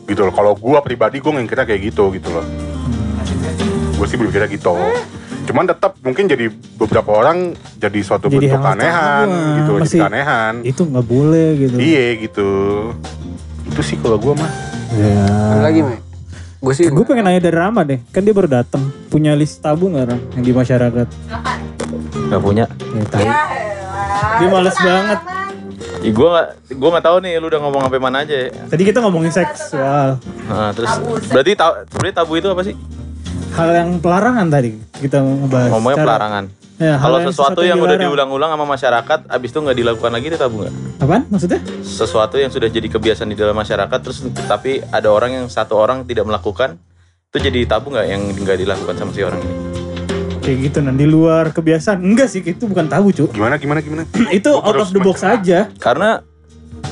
gitu 0.06 0.20
loh 0.22 0.30
kalau 0.30 0.52
gue 0.54 0.78
pribadi 0.80 1.18
gue 1.18 1.32
ngikirnya 1.32 1.66
kayak 1.66 1.82
gitu 1.90 2.14
gitu 2.14 2.30
loh 2.30 2.46
gue 3.90 4.06
sih 4.06 4.14
berpikirnya 4.14 4.46
gitu 4.48 4.70
cuman 5.50 5.66
tetap 5.66 5.98
mungkin 6.00 6.30
jadi 6.30 6.46
beberapa 6.78 7.10
orang 7.10 7.58
jadi 7.74 7.98
suatu 8.00 8.30
Jadi 8.30 8.46
bentuk 8.46 8.62
keanehan 8.62 9.26
gitu 9.58 9.72
jadi 9.72 9.82
masih- 9.82 10.00
keanehan 10.00 10.54
Itu 10.62 10.82
nggak 10.86 11.02
boleh 11.04 11.48
gitu. 11.58 11.76
iya 11.76 12.14
gitu 12.14 12.48
itu 13.66 13.80
sih 13.82 13.98
kalau 13.98 14.14
gue 14.16 14.30
mah 14.32 14.70
Ya. 14.90 15.22
Ada 15.54 15.62
lagi 15.62 15.80
me. 15.86 16.02
Gue 16.58 16.72
sih 16.74 16.90
Gue 16.90 17.06
pengen 17.06 17.22
nanya 17.22 17.38
dari 17.40 17.54
Rama 17.54 17.86
deh, 17.86 18.02
kan 18.10 18.20
dia 18.20 18.34
baru 18.34 18.50
datang. 18.50 18.90
Punya 19.06 19.38
list 19.38 19.62
tabu 19.62 19.86
nggak 19.86 20.02
Ram 20.02 20.20
yang 20.34 20.42
di 20.42 20.50
masyarakat? 20.50 21.06
Gak 22.26 22.40
punya. 22.42 22.66
Ya. 23.14 23.69
Dia 24.10 24.48
males 24.48 24.76
banget. 24.76 25.18
Ih, 26.00 26.12
gua 26.12 26.28
nggak 26.32 26.46
gua 26.74 26.88
nggak 26.90 27.04
tahu 27.04 27.16
nih 27.20 27.32
lu 27.36 27.46
udah 27.46 27.60
ngomong 27.60 27.80
sampai 27.84 28.00
mana 28.00 28.16
aja. 28.24 28.34
ya. 28.34 28.48
Tadi 28.66 28.82
kita 28.82 28.98
ngomongin 29.00 29.28
seksual. 29.28 30.16
Nah, 30.46 30.70
terus 30.72 30.88
berarti 31.28 31.52
tahu 31.52 31.72
sebenarnya 31.86 32.14
tabu 32.16 32.32
itu 32.34 32.48
apa 32.48 32.62
sih? 32.64 32.74
Hal 33.50 33.68
yang 33.74 33.90
pelarangan 33.98 34.46
tadi 34.48 34.78
kita 34.96 35.20
ngebahas. 35.20 35.70
Ngomongnya 35.70 35.98
Cara- 35.98 36.06
pelarangan. 36.08 36.44
Ya, 36.80 36.96
Kalau 36.96 37.20
sesuatu 37.20 37.60
yang 37.60 37.76
udah 37.76 37.92
dilarang. 37.92 38.08
diulang-ulang 38.08 38.50
sama 38.56 38.64
masyarakat, 38.64 39.28
abis 39.28 39.48
itu 39.52 39.58
nggak 39.60 39.76
dilakukan 39.76 40.10
lagi 40.16 40.26
itu 40.32 40.38
tabu 40.40 40.64
nggak? 40.64 40.74
Apaan 40.96 41.22
maksudnya? 41.28 41.60
Sesuatu 41.84 42.40
yang 42.40 42.48
sudah 42.48 42.72
jadi 42.72 42.88
kebiasaan 42.88 43.28
di 43.28 43.36
dalam 43.36 43.52
masyarakat, 43.52 43.98
terus 44.00 44.24
tapi 44.48 44.80
ada 44.80 45.12
orang 45.12 45.36
yang 45.36 45.46
satu 45.52 45.76
orang 45.76 46.08
tidak 46.08 46.24
melakukan, 46.24 46.80
itu 47.28 47.36
jadi 47.36 47.68
tabu 47.68 47.92
nggak 47.92 48.06
yang 48.08 48.32
nggak 48.32 48.64
dilakukan 48.64 48.96
sama 48.96 49.12
si 49.12 49.20
orang 49.20 49.44
ini? 49.44 49.69
Kayak 50.40 50.58
gitu 50.66 50.78
nah 50.80 50.90
di 50.90 51.04
luar 51.04 51.52
kebiasaan. 51.52 52.00
Enggak 52.00 52.32
sih, 52.32 52.40
itu 52.40 52.64
bukan 52.64 52.88
tabu, 52.88 53.12
Cuk. 53.12 53.32
gimana 53.36 53.60
gimana 53.60 53.80
gimana 53.80 54.02
itu 54.32 54.48
Gua 54.48 54.64
out 54.64 54.80
of 54.80 54.90
the 54.90 55.00
box 55.00 55.20
mencerna. 55.20 55.36
aja. 55.36 55.58
Karena 55.76 56.10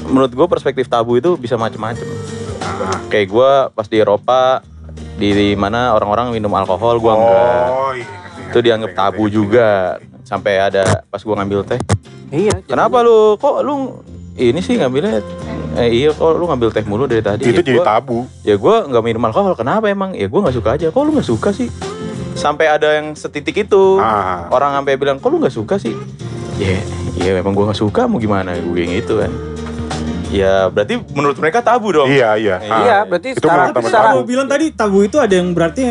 menurut 0.05 0.33
gue 0.33 0.47
perspektif 0.47 0.87
tabu 0.87 1.17
itu 1.17 1.35
bisa 1.35 1.57
macem-macem. 1.57 2.05
Ah. 2.61 3.01
Kayak 3.09 3.27
gue 3.29 3.51
pas 3.73 3.87
di 3.89 3.97
Eropa, 3.97 4.61
di, 5.17 5.29
di 5.33 5.49
mana 5.57 5.93
orang-orang 5.93 6.31
minum 6.31 6.53
alkohol, 6.53 7.01
gue 7.01 7.09
enggak. 7.11 7.67
oh 7.67 7.93
iya 7.93 8.05
ngerti, 8.05 8.49
Itu 8.49 8.59
dianggap 8.61 8.91
tabu 8.93 9.25
juga. 9.27 9.97
Sampai 10.23 10.61
ada 10.61 11.01
pas 11.09 11.25
gue 11.25 11.33
ngambil 11.33 11.65
teh, 11.65 11.81
Iya. 12.29 12.61
Kenapa 12.69 13.01
lu 13.01 13.41
kok 13.41 13.65
lu 13.65 14.05
ini 14.37 14.61
sih 14.61 14.77
ngambilnya 14.77 15.25
eh, 15.75 15.89
iya 15.89 16.13
kok 16.13 16.37
lu 16.37 16.45
ngambil 16.45 16.69
teh 16.69 16.85
mulu 16.85 17.09
dari 17.09 17.25
tadi 17.25 17.49
itu 17.49 17.51
ya, 17.51 17.59
jadi 17.65 17.73
gua, 17.81 17.85
tabu 17.85 18.19
ya 18.45 18.55
gue 18.55 18.75
nggak 18.87 19.05
minum 19.05 19.23
alkohol 19.25 19.57
kenapa 19.57 19.91
emang 19.91 20.13
ya 20.13 20.29
gue 20.29 20.41
nggak 20.41 20.53
suka 20.55 20.77
aja 20.77 20.87
kok 20.93 21.01
lu 21.01 21.11
nggak 21.17 21.27
suka 21.27 21.51
sih 21.51 21.67
sampai 22.39 22.71
ada 22.71 23.03
yang 23.03 23.19
setitik 23.19 23.67
itu. 23.67 23.99
Ah. 23.99 24.47
Orang 24.49 24.71
sampai 24.73 24.95
bilang 24.95 25.19
kok 25.19 25.29
lu 25.29 25.43
nggak 25.43 25.53
suka 25.53 25.75
sih? 25.77 25.93
Ya 26.57 26.79
ya 27.19 27.35
memang 27.35 27.51
gue 27.53 27.67
nggak 27.67 27.77
suka 27.77 28.07
mau 28.07 28.23
gimana? 28.23 28.55
Gue 28.55 28.87
gitu 28.87 29.19
kan. 29.19 29.31
Ya 30.31 30.69
berarti 30.71 31.03
menurut 31.11 31.35
mereka 31.41 31.59
tabu 31.61 31.91
dong. 31.91 32.07
Iya 32.07 32.39
iya. 32.39 32.57
Iya, 32.63 32.71
Ah. 32.71 32.81
Iya, 32.85 32.99
berarti 33.05 33.29
Itu 33.35 33.43
secara 33.43 33.57
menurut 33.59 33.75
temen 33.75 33.89
secara 33.91 34.07
Kalau 34.07 34.25
bilang 34.25 34.47
tadi 34.47 34.67
tabu 34.71 34.99
itu 35.03 35.17
ada 35.19 35.35
yang 35.35 35.51
berarti 35.51 35.83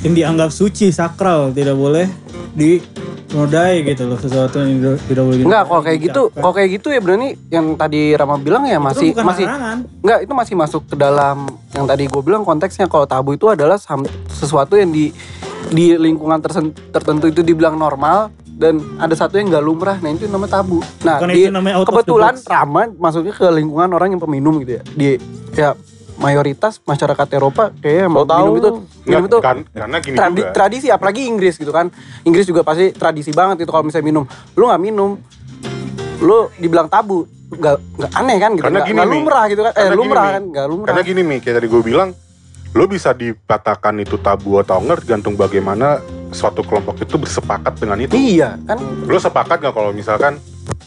yang 0.00 0.14
dianggap 0.16 0.48
suci, 0.48 0.88
sakral, 0.88 1.52
tidak 1.52 1.76
boleh 1.76 2.08
dinodai 2.56 3.84
gitu 3.84 4.08
loh 4.08 4.16
sesuatu 4.16 4.64
yang 4.64 4.96
tidak, 5.04 5.24
boleh 5.28 5.44
Enggak, 5.44 5.62
kalau 5.68 5.82
kayak 5.84 5.98
gitu, 6.00 6.22
kalau 6.32 6.52
kayak 6.56 6.68
gitu 6.80 6.88
ya 6.88 7.00
berani 7.04 7.28
yang 7.52 7.76
tadi 7.76 8.16
Rama 8.16 8.40
bilang 8.40 8.64
ya 8.64 8.80
Itu 8.80 8.86
masih 8.88 9.08
bukan 9.12 9.24
masih 9.28 9.44
larangan. 9.44 9.78
enggak 10.00 10.18
itu 10.24 10.32
masih 10.32 10.54
masuk 10.56 10.82
ke 10.88 10.96
dalam 10.96 11.36
yang 11.76 11.84
tadi 11.84 12.04
gue 12.08 12.22
bilang 12.24 12.42
konteksnya. 12.42 12.88
Kalau 12.88 13.04
tabu 13.04 13.36
itu 13.36 13.46
adalah 13.46 13.76
sesuatu 14.30 14.74
yang 14.74 14.88
di 14.88 15.12
di 15.68 15.92
lingkungan 15.94 16.40
tertentu 16.90 17.26
itu 17.26 17.40
dibilang 17.40 17.74
normal 17.74 18.28
dan 18.50 18.76
ada 18.96 19.12
satu 19.12 19.36
yang 19.36 19.48
nggak 19.48 19.62
lumrah, 19.62 19.96
nah 19.96 20.08
itu 20.08 20.24
namanya 20.24 20.58
tabu. 20.58 20.80
Nah, 21.00 21.16
Bukan 21.16 21.28
di, 21.30 21.42
itu 21.42 21.50
namanya 21.50 21.76
out 21.76 21.86
of 21.86 21.88
the 21.90 21.96
kebetulan 22.02 22.34
box. 22.34 22.44
Rama 22.46 22.82
masuknya 22.94 23.32
ke 23.32 23.46
lingkungan 23.46 23.88
orang 23.90 24.08
yang 24.10 24.20
peminum 24.20 24.56
gitu 24.58 24.72
ya. 24.76 24.82
Di 24.86 25.08
ya 25.52 25.70
mayoritas 26.16 26.80
masyarakat 26.82 27.26
Eropa 27.30 27.72
kayak 27.74 28.06
Kok 28.06 28.26
tahu? 28.26 28.44
minum 28.44 28.54
itu 28.54 28.70
minum 29.04 29.24
itu 29.24 29.38
kan- 29.40 29.64
karena 29.66 29.96
gini 29.98 30.14
tradi- 30.14 30.44
juga 30.44 30.52
tradisi 30.52 30.86
apalagi 30.86 31.24
Inggris 31.24 31.56
gitu 31.56 31.72
kan 31.72 31.88
Inggris 32.22 32.44
juga 32.44 32.60
pasti 32.60 32.92
tradisi 32.92 33.32
banget 33.32 33.64
itu 33.64 33.70
kalau 33.70 33.88
misalnya 33.88 34.04
minum 34.06 34.24
lu 34.52 34.68
nggak 34.68 34.82
minum 34.82 35.16
lu 36.20 36.38
dibilang 36.54 36.86
tabu 36.86 37.24
nggak 37.50 37.76
nggak 37.96 38.10
aneh 38.12 38.36
kan 38.36 38.50
gitu 38.52 38.62
Karena 38.62 38.78
nggak 38.78 38.88
gini, 38.92 39.00
Mi. 39.00 39.14
lumrah 39.16 39.44
gitu 39.48 39.60
kan 39.60 39.72
eh 39.72 39.80
gini, 39.82 39.96
lumrah 39.96 40.26
kan 40.30 40.42
nggak 40.44 40.66
lumrah 40.68 40.88
Karena 40.92 41.02
gini 41.02 41.20
nih, 41.24 41.38
kayak 41.40 41.54
tadi 41.56 41.66
gue 41.66 41.82
bilang, 41.82 42.08
lo 42.70 42.86
bisa 42.86 43.10
dikatakan 43.10 43.98
itu 43.98 44.14
tabu 44.16 44.56
atau 44.56 44.78
enggak 44.78 45.02
tergantung 45.02 45.34
bagaimana 45.34 45.98
suatu 46.30 46.62
kelompok 46.62 47.02
itu 47.02 47.18
bersepakat 47.18 47.74
dengan 47.76 47.98
itu. 47.98 48.14
iya 48.14 48.54
kan 48.62 48.78
Lo 49.04 49.18
sepakat 49.18 49.58
nggak 49.58 49.74
kalau 49.74 49.90
misalkan 49.90 50.38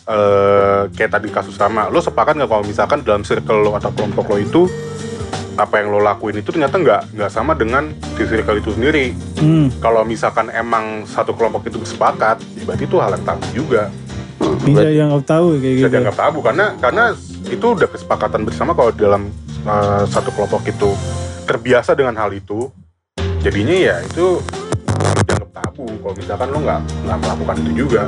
eh 0.03 0.81
kayak 0.91 1.11
tadi 1.11 1.27
kasus 1.27 1.55
sama, 1.55 1.87
lo 1.87 1.99
sepakat 1.99 2.35
nggak 2.35 2.47
kalau 2.47 2.63
misalkan 2.63 3.03
dalam 3.03 3.21
circle 3.21 3.59
lo 3.61 3.75
atau 3.75 3.91
kelompok 3.91 4.31
lo 4.31 4.37
itu 4.37 4.61
apa 5.53 5.77
yang 5.77 5.91
lo 5.91 5.99
lakuin 5.99 6.33
itu 6.35 6.49
ternyata 6.49 6.75
nggak 6.75 7.01
nggak 7.13 7.29
sama 7.29 7.53
dengan 7.53 7.91
si 8.15 8.23
circle 8.25 8.57
itu 8.57 8.73
sendiri. 8.73 9.11
Hmm, 9.37 9.67
Kalau 9.77 10.01
misalkan 10.01 10.49
emang 10.49 11.03
satu 11.03 11.29
kelompok 11.31 11.67
itu 11.67 11.77
bersepakat, 11.77 12.41
ya 12.55 12.63
berarti 12.63 12.83
itu 12.83 12.97
hal 12.97 13.11
yang 13.11 13.23
tabu 13.23 13.45
juga. 13.53 13.83
bisa 14.63 14.83
dianggap 14.85 15.23
tahu 15.25 15.45
kayak 15.55 15.61
Bisa 15.61 15.79
gitu. 15.83 15.93
dianggap 15.93 16.15
tabu 16.15 16.39
karena 16.39 16.65
karena 16.77 17.03
itu 17.45 17.65
udah 17.69 17.87
kesepakatan 17.87 18.41
bersama 18.43 18.71
kalau 18.71 18.91
dalam 18.91 19.27
uh, 19.63 20.03
satu 20.05 20.31
kelompok 20.31 20.63
itu 20.65 20.89
terbiasa 21.43 21.93
dengan 21.93 22.15
hal 22.15 22.31
itu, 22.31 22.71
jadinya 23.39 23.73
ya 23.73 23.95
itu 24.01 24.39
dianggap 25.23 25.49
tabu. 25.53 25.85
Kalau 25.85 26.13
misalkan 26.13 26.47
lo 26.49 26.59
nggak 26.59 26.79
nggak 27.03 27.17
melakukan 27.19 27.55
itu 27.61 27.71
juga. 27.77 28.03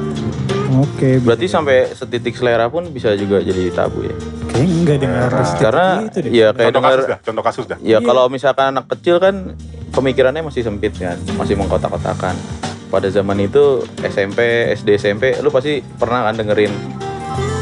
Oke, 0.76 1.22
Berarti 1.22 1.46
sampai 1.46 1.78
setitik 1.90 2.34
selera 2.34 2.68
pun 2.68 2.90
bisa 2.90 3.14
juga 3.14 3.40
jadi 3.40 3.70
tabu 3.70 4.04
ya. 4.04 4.16
kayak 4.50 4.66
enggak 4.66 4.96
nggak 4.98 5.24
harus 5.30 5.50
Karena 5.58 5.86
gitu 6.02 6.18
deh. 6.22 6.32
ya 6.32 6.48
kayak 6.50 6.56
Contoh 6.66 6.80
dengar 6.82 6.92
kasus 6.96 7.06
dah, 7.06 7.20
contoh 7.22 7.44
kasus 7.44 7.66
dah. 7.66 7.78
Ya 7.78 7.88
Iya. 7.88 7.98
kalau 8.02 8.24
misalkan 8.28 8.66
anak 8.72 8.86
kecil 8.90 9.16
kan 9.18 9.36
pemikirannya 9.92 10.42
masih 10.42 10.64
sempit 10.64 10.96
kan, 10.96 11.16
masih 11.36 11.56
mengkotak-kotakan. 11.56 12.36
Pada 12.86 13.08
zaman 13.10 13.36
itu 13.42 13.84
SMP, 14.02 14.40
SD, 14.72 14.96
SMP, 14.96 15.36
lu 15.38 15.50
pasti 15.50 15.80
pernah 15.82 16.24
kan 16.24 16.34
dengerin 16.34 16.72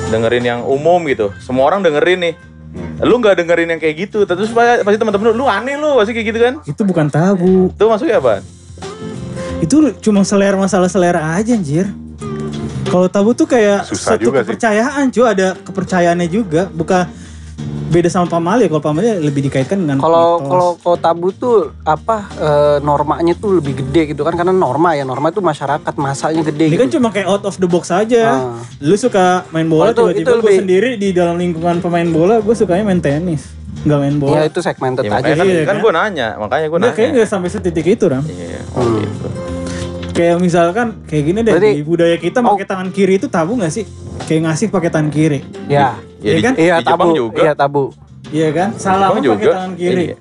dengerin 0.07 0.45
yang 0.45 0.61
umum 0.61 1.01
gitu. 1.05 1.34
Semua 1.39 1.67
orang 1.67 1.82
dengerin 1.82 2.19
nih. 2.21 2.34
Lu 3.02 3.18
nggak 3.18 3.41
dengerin 3.41 3.70
yang 3.74 3.82
kayak 3.82 3.96
gitu, 4.06 4.22
terus 4.30 4.54
pa- 4.54 4.86
pasti 4.86 4.98
teman-teman 5.02 5.34
lu, 5.34 5.44
lu 5.44 5.46
aneh 5.50 5.76
lu, 5.76 5.98
pasti 5.98 6.14
kayak 6.14 6.28
gitu 6.30 6.39
kan? 6.39 6.54
Itu 6.70 6.82
bukan 6.86 7.10
tabu. 7.10 7.74
Itu 7.74 7.89
maksudnya 7.89 8.22
apa? 8.22 8.46
Itu 9.64 9.96
cuma 10.04 10.22
selera 10.22 10.54
masalah 10.60 10.91
selera 10.91 11.34
aja 11.34 11.58
anjir. 11.58 11.89
Kalau 12.86 13.10
tabu 13.10 13.34
tuh 13.34 13.50
kayak 13.50 13.89
Susah 13.89 14.20
satu 14.20 14.30
kepercayaan, 14.30 15.10
cuy, 15.10 15.26
ada 15.26 15.58
kepercayaannya 15.58 16.28
juga, 16.30 16.70
bukan 16.70 17.10
beda 17.94 18.10
sama 18.10 18.26
pamali. 18.26 18.66
Kalau 18.66 18.82
pamali 18.82 19.06
lebih 19.16 19.46
dikaitkan 19.46 19.78
dengan 19.78 19.98
Kalau 19.98 20.41
kalau 20.41 20.70
kalau 20.76 20.98
tabu 20.98 21.30
tuh 21.30 21.56
apa 21.84 22.26
eh, 22.34 22.78
normanya 22.80 23.32
tuh 23.34 23.56
lebih 23.56 23.78
gede 23.78 24.10
gitu 24.10 24.22
kan 24.22 24.34
karena 24.34 24.50
norma 24.50 24.91
ya 24.91 25.04
norma 25.04 25.30
itu 25.30 25.39
masyarakat 25.39 25.94
masanya 25.96 26.41
gede 26.44 26.66
ini 26.66 26.74
gitu. 26.74 26.82
kan 26.82 26.89
cuma 26.91 27.08
kayak 27.08 27.28
out 27.30 27.44
of 27.44 27.56
the 27.56 27.66
box 27.66 27.88
aja. 27.88 28.50
Ah. 28.50 28.58
Lu 28.80 28.96
suka 28.96 29.46
main 29.50 29.66
bola 29.66 29.94
Oh, 29.94 30.10
itu- 30.10 30.18
tiba-tiba 30.18 30.26
gue 30.26 30.41
lebih- 30.41 30.60
sendiri 30.60 30.89
di 30.96 31.10
dalam 31.12 31.38
lingkungan 31.38 31.78
pemain 31.78 32.10
bola, 32.10 32.39
gue 32.39 32.52
sukanya 32.52 32.82
main 32.84 32.98
tenis, 32.98 33.54
nggak 33.84 34.00
main 34.00 34.16
bola. 34.18 34.34
Ya 34.34 34.41
itu 34.44 34.60
segmented 34.60 35.04
Ya, 35.04 35.14
aja. 35.14 35.30
kan, 35.32 35.46
iya, 35.46 35.62
kan 35.62 35.70
kan? 35.70 35.78
gue 35.80 35.91
nanya, 35.94 36.28
makanya 36.36 36.66
gue 36.68 36.80
nanya. 36.80 36.94
kayaknya 36.94 37.14
nggak 37.16 37.30
sampai 37.30 37.50
setitik 37.50 37.86
itu 37.88 38.06
ram. 38.06 38.24
Iya, 38.24 38.66
oh 38.72 38.82
Hmm. 38.82 38.98
gitu. 39.00 39.28
Kayak 40.14 40.38
misalkan 40.39 40.88
kayak 41.04 41.24
gini 41.24 41.39
deh 41.41 41.52
Berarti- 41.52 41.74
di 41.74 41.84
budaya 41.84 42.16
kita 42.16 42.39
Oh. 42.39 42.54
pakai 42.54 42.66
tangan 42.66 42.89
kiri 42.89 43.14
itu 43.16 43.28
tabu 43.28 43.54
nggak 43.54 43.70
sih? 43.70 43.86
Kayak 44.24 44.41
ngasih 44.48 44.68
pakai 44.70 44.89
tangan 44.89 45.10
kiri, 45.10 45.41
Ya. 45.68 45.98
Ya, 46.24 46.30
Iya 46.30 46.34
di, 46.34 46.41
kan? 46.41 46.53
Iya 46.55 46.76
tabu. 46.80 47.07
juga. 47.11 47.41
Iya 47.41 47.53
tabu. 47.53 47.84
iya 48.32 48.49
kan? 48.49 48.69
Salam 48.76 49.11
pakai 49.13 49.21
juga. 49.21 49.51
tangan 49.53 49.74
kiri, 49.76 50.03
Iya. 50.05 50.15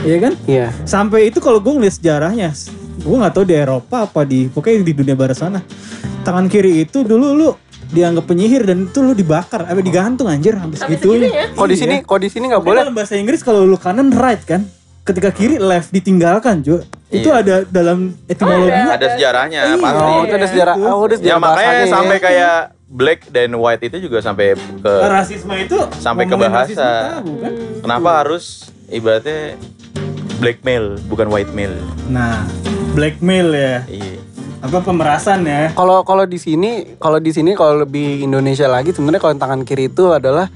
iya 0.00 0.16
kan? 0.16 0.32
Iya. 0.46 0.66
Sampai 0.84 1.20
itu 1.26 1.38
kalau 1.38 1.58
gue 1.58 1.72
ngeliat 1.72 1.94
sejarahnya, 1.94 2.50
gue 2.96 3.16
nggak 3.16 3.32
tahu 3.32 3.44
di 3.44 3.54
Eropa 3.54 3.96
apa 4.02 4.20
di 4.22 4.46
pokoknya 4.46 4.80
di 4.80 4.94
dunia 4.94 5.12
barat 5.12 5.34
sana, 5.34 5.60
tangan 6.22 6.46
kiri 6.46 6.80
itu 6.80 7.02
dulu 7.02 7.34
lu 7.34 7.48
dianggap 7.86 8.24
penyihir 8.24 8.62
dan 8.62 8.86
itu 8.86 8.98
lu 8.98 9.12
dibakar, 9.12 9.62
apa 9.62 9.78
digantung 9.78 10.26
anjir 10.26 10.54
habis 10.54 10.78
gitu 10.80 11.14
segitunya? 11.14 11.50
Kok 11.52 11.66
di 11.66 11.76
sini 11.76 11.94
kok 12.00 12.18
di 12.18 12.28
sini 12.28 12.44
nggak 12.46 12.62
boleh? 12.62 12.80
Dalam 12.80 12.94
bahasa 12.94 13.14
Inggris 13.14 13.42
kalau 13.42 13.62
lu 13.62 13.74
kanan 13.76 14.10
right 14.10 14.42
kan, 14.42 14.62
ketika 15.02 15.30
kiri 15.30 15.58
left 15.58 15.90
ditinggalkan 15.90 16.62
cuy. 16.62 16.82
Itu 17.06 17.30
Iya. 17.30 17.38
ada 17.38 17.54
dalam 17.64 17.98
etimologinya. 18.26 18.94
Ada 18.94 19.14
sejarahnya 19.14 19.60
Iya. 19.64 19.76
pasti. 19.76 20.02
Oh, 20.04 20.22
itu 20.22 20.34
ada 20.34 20.46
sejarah. 20.46 20.74
Oh, 20.76 21.00
ada 21.00 21.14
Ya 21.14 21.18
sejarah 21.20 21.38
makanya 21.38 21.54
bahasanya 21.70 21.86
sampai 21.88 22.16
ya. 22.16 22.22
kayak 22.22 22.54
black 22.86 23.28
dan 23.28 23.50
white 23.52 23.82
itu 23.82 23.98
juga 23.98 24.18
sampai 24.20 24.54
ke 24.54 24.92
rasisme 25.04 25.50
itu 25.52 25.74
Sampai 25.98 26.24
ke 26.24 26.34
bahasa. 26.34 27.18
kan? 27.18 27.52
kenapa 27.82 28.22
harus 28.22 28.70
ibaratnya 28.86 29.58
blackmail 30.36 31.00
bukan 31.06 31.26
white 31.26 31.50
male. 31.50 31.74
Nah, 32.06 32.46
blackmail 32.92 33.48
ya. 33.50 33.74
Iya. 33.86 34.20
Apa 34.62 34.80
pemerasan 34.80 35.44
ya? 35.44 35.70
Kalau 35.72 36.02
kalau 36.02 36.24
di 36.24 36.36
sini, 36.36 36.96
kalau 36.96 37.18
di 37.18 37.30
sini 37.30 37.52
kalau 37.52 37.82
lebih 37.82 38.22
Indonesia 38.22 38.66
lagi 38.66 38.90
sebenarnya 38.90 39.20
kalau 39.20 39.34
tangan 39.34 39.62
kiri 39.62 39.86
itu 39.86 40.10
adalah 40.10 40.48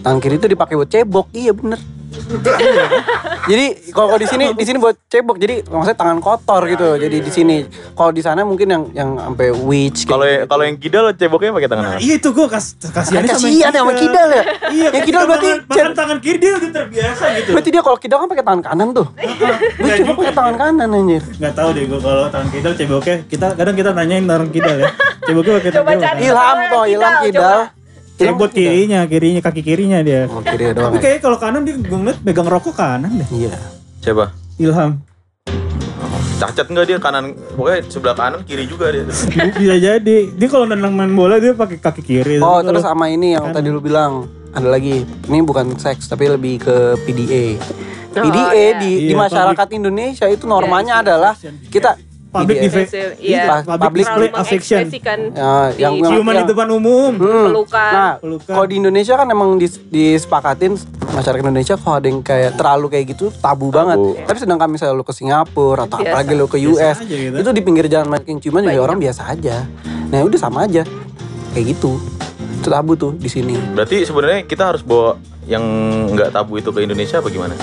tangan 0.00 0.18
kiri 0.18 0.36
itu 0.36 0.46
dipakai 0.46 0.74
buat 0.74 0.88
cebok. 0.88 1.28
Iya 1.32 1.52
bener. 1.52 1.80
jadi 3.50 3.64
kalau 3.90 4.16
di 4.16 4.24
sini 4.24 4.52
di 4.52 4.64
sini 4.64 4.76
buat 4.76 4.96
cebok. 5.06 5.36
Jadi 5.36 5.64
maksudnya 5.64 5.94
tangan 5.94 6.18
kotor 6.18 6.64
gitu. 6.66 6.96
Jadi 6.96 7.16
di 7.18 7.28
sini 7.28 7.56
kalau 7.92 8.10
di 8.10 8.20
sana 8.20 8.42
mungkin 8.42 8.64
yang 8.66 8.82
yang 8.92 9.10
sampai 9.14 9.48
witch 9.52 10.04
kayak 10.04 10.10
Kalau 10.10 10.24
gitu. 10.24 10.44
kalau 10.46 10.62
yang 10.64 10.76
kidal 10.76 11.04
ceboknya 11.12 11.52
pakai 11.52 11.68
tangan 11.68 11.84
Nah, 11.84 11.92
apa? 11.94 12.00
iya 12.00 12.14
itu 12.16 12.28
gue 12.28 12.46
kas 12.46 12.66
kasihan 12.82 13.22
Kan 13.22 13.30
kasihan 13.30 13.70
ya 13.70 13.80
sama 13.80 13.92
kidal 13.94 14.28
ya. 14.30 14.42
Iya, 14.68 14.88
yang 14.90 15.04
kidal 15.04 15.22
berarti 15.24 15.50
bahkan 15.64 15.92
tangan 15.94 16.18
kiri 16.20 16.38
dia 16.38 16.52
udah 16.54 16.70
terbiasa 16.70 17.24
gitu. 17.34 17.50
berarti 17.52 17.70
dia 17.70 17.82
kalau 17.82 17.98
kidal 17.98 18.18
kan 18.18 18.28
pakai 18.28 18.44
tangan 18.44 18.62
kanan 18.62 18.88
tuh. 18.92 19.06
Coba 19.78 19.94
juga. 19.94 20.12
pakai 20.14 20.34
tangan 20.34 20.54
kanan 20.56 20.88
anjir. 20.90 21.22
Nggak 21.34 21.54
tahu 21.54 21.68
deh 21.72 21.84
gue 21.84 22.00
kalau 22.00 22.24
tangan 22.28 22.48
kidal 22.48 22.72
ceboknya 22.74 23.16
kita 23.26 23.46
kadang 23.54 23.74
kita 23.74 23.90
nanyain 23.92 24.24
tangan 24.24 24.48
kidal 24.48 24.76
ya. 24.76 24.88
Ceboknya 25.22 25.52
pakai 25.58 25.70
tangan 25.70 25.96
kidal. 25.96 26.16
Ilham 26.20 26.56
toh, 26.68 26.84
ilham 26.86 27.12
kidal, 27.22 27.58
Cebok 28.18 28.50
kirinya, 28.50 29.06
kirinya 29.06 29.38
kaki 29.38 29.62
kirinya 29.62 30.02
dia. 30.02 30.26
Oh, 30.26 30.42
kiri 30.42 30.74
doang. 30.74 30.90
Tapi 30.90 30.98
ya? 30.98 31.02
kayaknya 31.06 31.20
kalau 31.22 31.38
kanan 31.38 31.62
dia 31.62 31.78
gue 31.78 31.98
ngeliat 32.02 32.18
megang 32.26 32.50
rokok 32.50 32.74
kanan 32.74 33.14
deh. 33.14 33.28
Iya. 33.30 33.54
Coba. 34.02 34.34
Ilham. 34.58 34.98
Cacat 36.38 36.66
enggak 36.70 36.86
dia 36.90 36.98
kanan 36.98 37.34
pokoknya 37.54 37.78
sebelah 37.86 38.16
kanan 38.18 38.42
kiri 38.42 38.66
juga 38.66 38.90
dia. 38.90 39.06
Bisa 39.62 39.76
jadi. 39.78 40.18
Dia 40.34 40.48
kalau 40.50 40.66
nendang 40.66 40.98
main 40.98 41.14
bola 41.14 41.38
dia 41.38 41.54
pakai 41.54 41.78
kaki 41.78 42.02
kiri. 42.02 42.42
Oh, 42.42 42.58
Tapi 42.58 42.74
terus 42.74 42.82
sama 42.82 43.06
ini 43.06 43.38
yang 43.38 43.54
tadi 43.54 43.70
lu 43.70 43.78
bilang. 43.78 44.26
Ada 44.50 44.66
lagi. 44.66 45.06
Ini 45.06 45.38
bukan 45.46 45.78
seks 45.78 46.10
tapi 46.10 46.26
lebih 46.26 46.58
ke 46.58 46.98
PDA. 47.06 47.54
Oh, 48.18 48.24
PDA 48.26 48.50
iya. 48.50 48.70
di, 48.82 48.90
di 49.06 49.14
Iya, 49.14 49.20
masyarakat 49.20 49.68
Indonesia 49.78 50.26
itu 50.26 50.48
normanya 50.50 51.06
adalah 51.06 51.38
kita 51.70 51.94
public 52.40 52.56
PDA. 52.56 52.68
dive- 52.68 52.90
Iya. 53.18 53.42
Public 53.58 53.78
public 53.78 53.98
display 54.00 54.28
affection. 54.32 54.78
mengekspresikan 54.80 55.18
Ya, 55.30 55.52
yang, 55.78 55.94
yang, 55.96 56.12
Ciuman 56.12 56.32
yang- 56.32 56.40
di 56.40 56.50
depan 56.50 56.68
umum. 56.70 57.12
Hmm. 57.14 57.44
pelukan. 57.48 57.92
Nah, 57.92 58.12
Pelukan. 58.16 58.52
kalau 58.52 58.66
di 58.66 58.74
Indonesia 58.76 59.14
kan 59.14 59.26
emang 59.26 59.50
dis- 59.56 59.80
disepakatin 59.84 60.72
masyarakat 61.08 61.42
Indonesia 61.42 61.74
kalau 61.74 61.94
ada 61.96 62.06
yang 62.06 62.20
kayak 62.20 62.54
terlalu 62.54 62.86
kayak 62.88 63.04
gitu 63.08 63.32
tabu, 63.34 63.68
banget. 63.68 63.96
Tapi 64.22 64.38
sedangkan 64.38 64.68
misalnya 64.68 64.94
lu 64.94 65.02
ke 65.02 65.10
Singapura 65.10 65.84
atau 65.84 65.96
Biasa. 65.96 66.08
apalagi 66.08 66.32
lu 66.32 66.46
ke 66.46 66.58
US, 66.64 66.98
aja 66.98 67.06
gitu. 67.06 67.36
itu 67.36 67.50
di 67.50 67.60
pinggir 67.60 67.86
jalan 67.86 68.08
makin 68.08 68.38
ciuman 68.38 68.62
juga 68.62 68.80
orang 68.80 68.98
biasa 68.98 69.22
aja. 69.28 69.66
Nah, 70.08 70.22
udah 70.22 70.38
sama 70.38 70.64
aja. 70.64 70.82
Kayak 71.50 71.74
gitu. 71.74 71.98
Itu 72.56 72.68
tabu 72.68 72.94
tuh 72.94 73.14
di 73.14 73.26
sini. 73.26 73.54
Berarti 73.72 74.02
sebenarnya 74.02 74.42
kita 74.44 74.68
harus 74.68 74.82
bawa 74.82 75.14
yang 75.44 75.62
nggak 76.10 76.30
tabu 76.30 76.56
itu 76.56 76.68
ke 76.68 76.80
Indonesia 76.80 77.18
apa 77.18 77.28
gimana? 77.28 77.54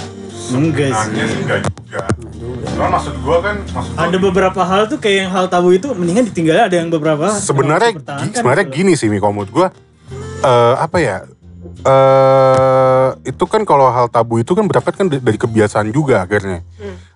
Enggak 0.47 0.93
sih 1.03 1.21
enggak 1.39 1.59
juga. 1.65 2.01
Cuma 2.75 2.91
maksud 2.91 3.15
gua 3.23 3.39
kan 3.39 3.55
maksud 3.63 3.91
gua 3.95 4.03
Ada 4.03 4.17
beberapa 4.19 4.61
hal 4.67 4.91
tuh 4.91 4.99
kayak 4.99 5.17
yang 5.23 5.31
hal 5.31 5.47
tabu 5.47 5.71
itu 5.71 5.87
mendingan 5.95 6.27
ditinggalin 6.27 6.67
ada 6.67 6.75
yang 6.75 6.91
beberapa 6.91 7.31
sebenarnya 7.31 7.95
yang 7.95 8.03
harus 8.03 8.03
dipertahankan 8.03 8.35
sebenarnya 8.35 8.65
gitu. 8.67 8.75
gini 8.75 8.93
sih 8.99 9.07
Mi 9.07 9.23
kalau 9.23 9.33
menurut 9.39 9.51
gua. 9.55 9.67
Eh 10.43 10.75
apa 10.75 10.97
ya? 10.99 11.17
Eh 11.87 13.09
itu 13.31 13.43
kan 13.47 13.63
kalau 13.63 13.87
hal 13.87 14.11
tabu 14.11 14.43
itu 14.43 14.51
kan 14.51 14.67
berangkat 14.67 14.93
kan 14.99 15.07
dari 15.07 15.39
kebiasaan 15.39 15.87
juga 15.95 16.27
akhirnya. 16.27 16.67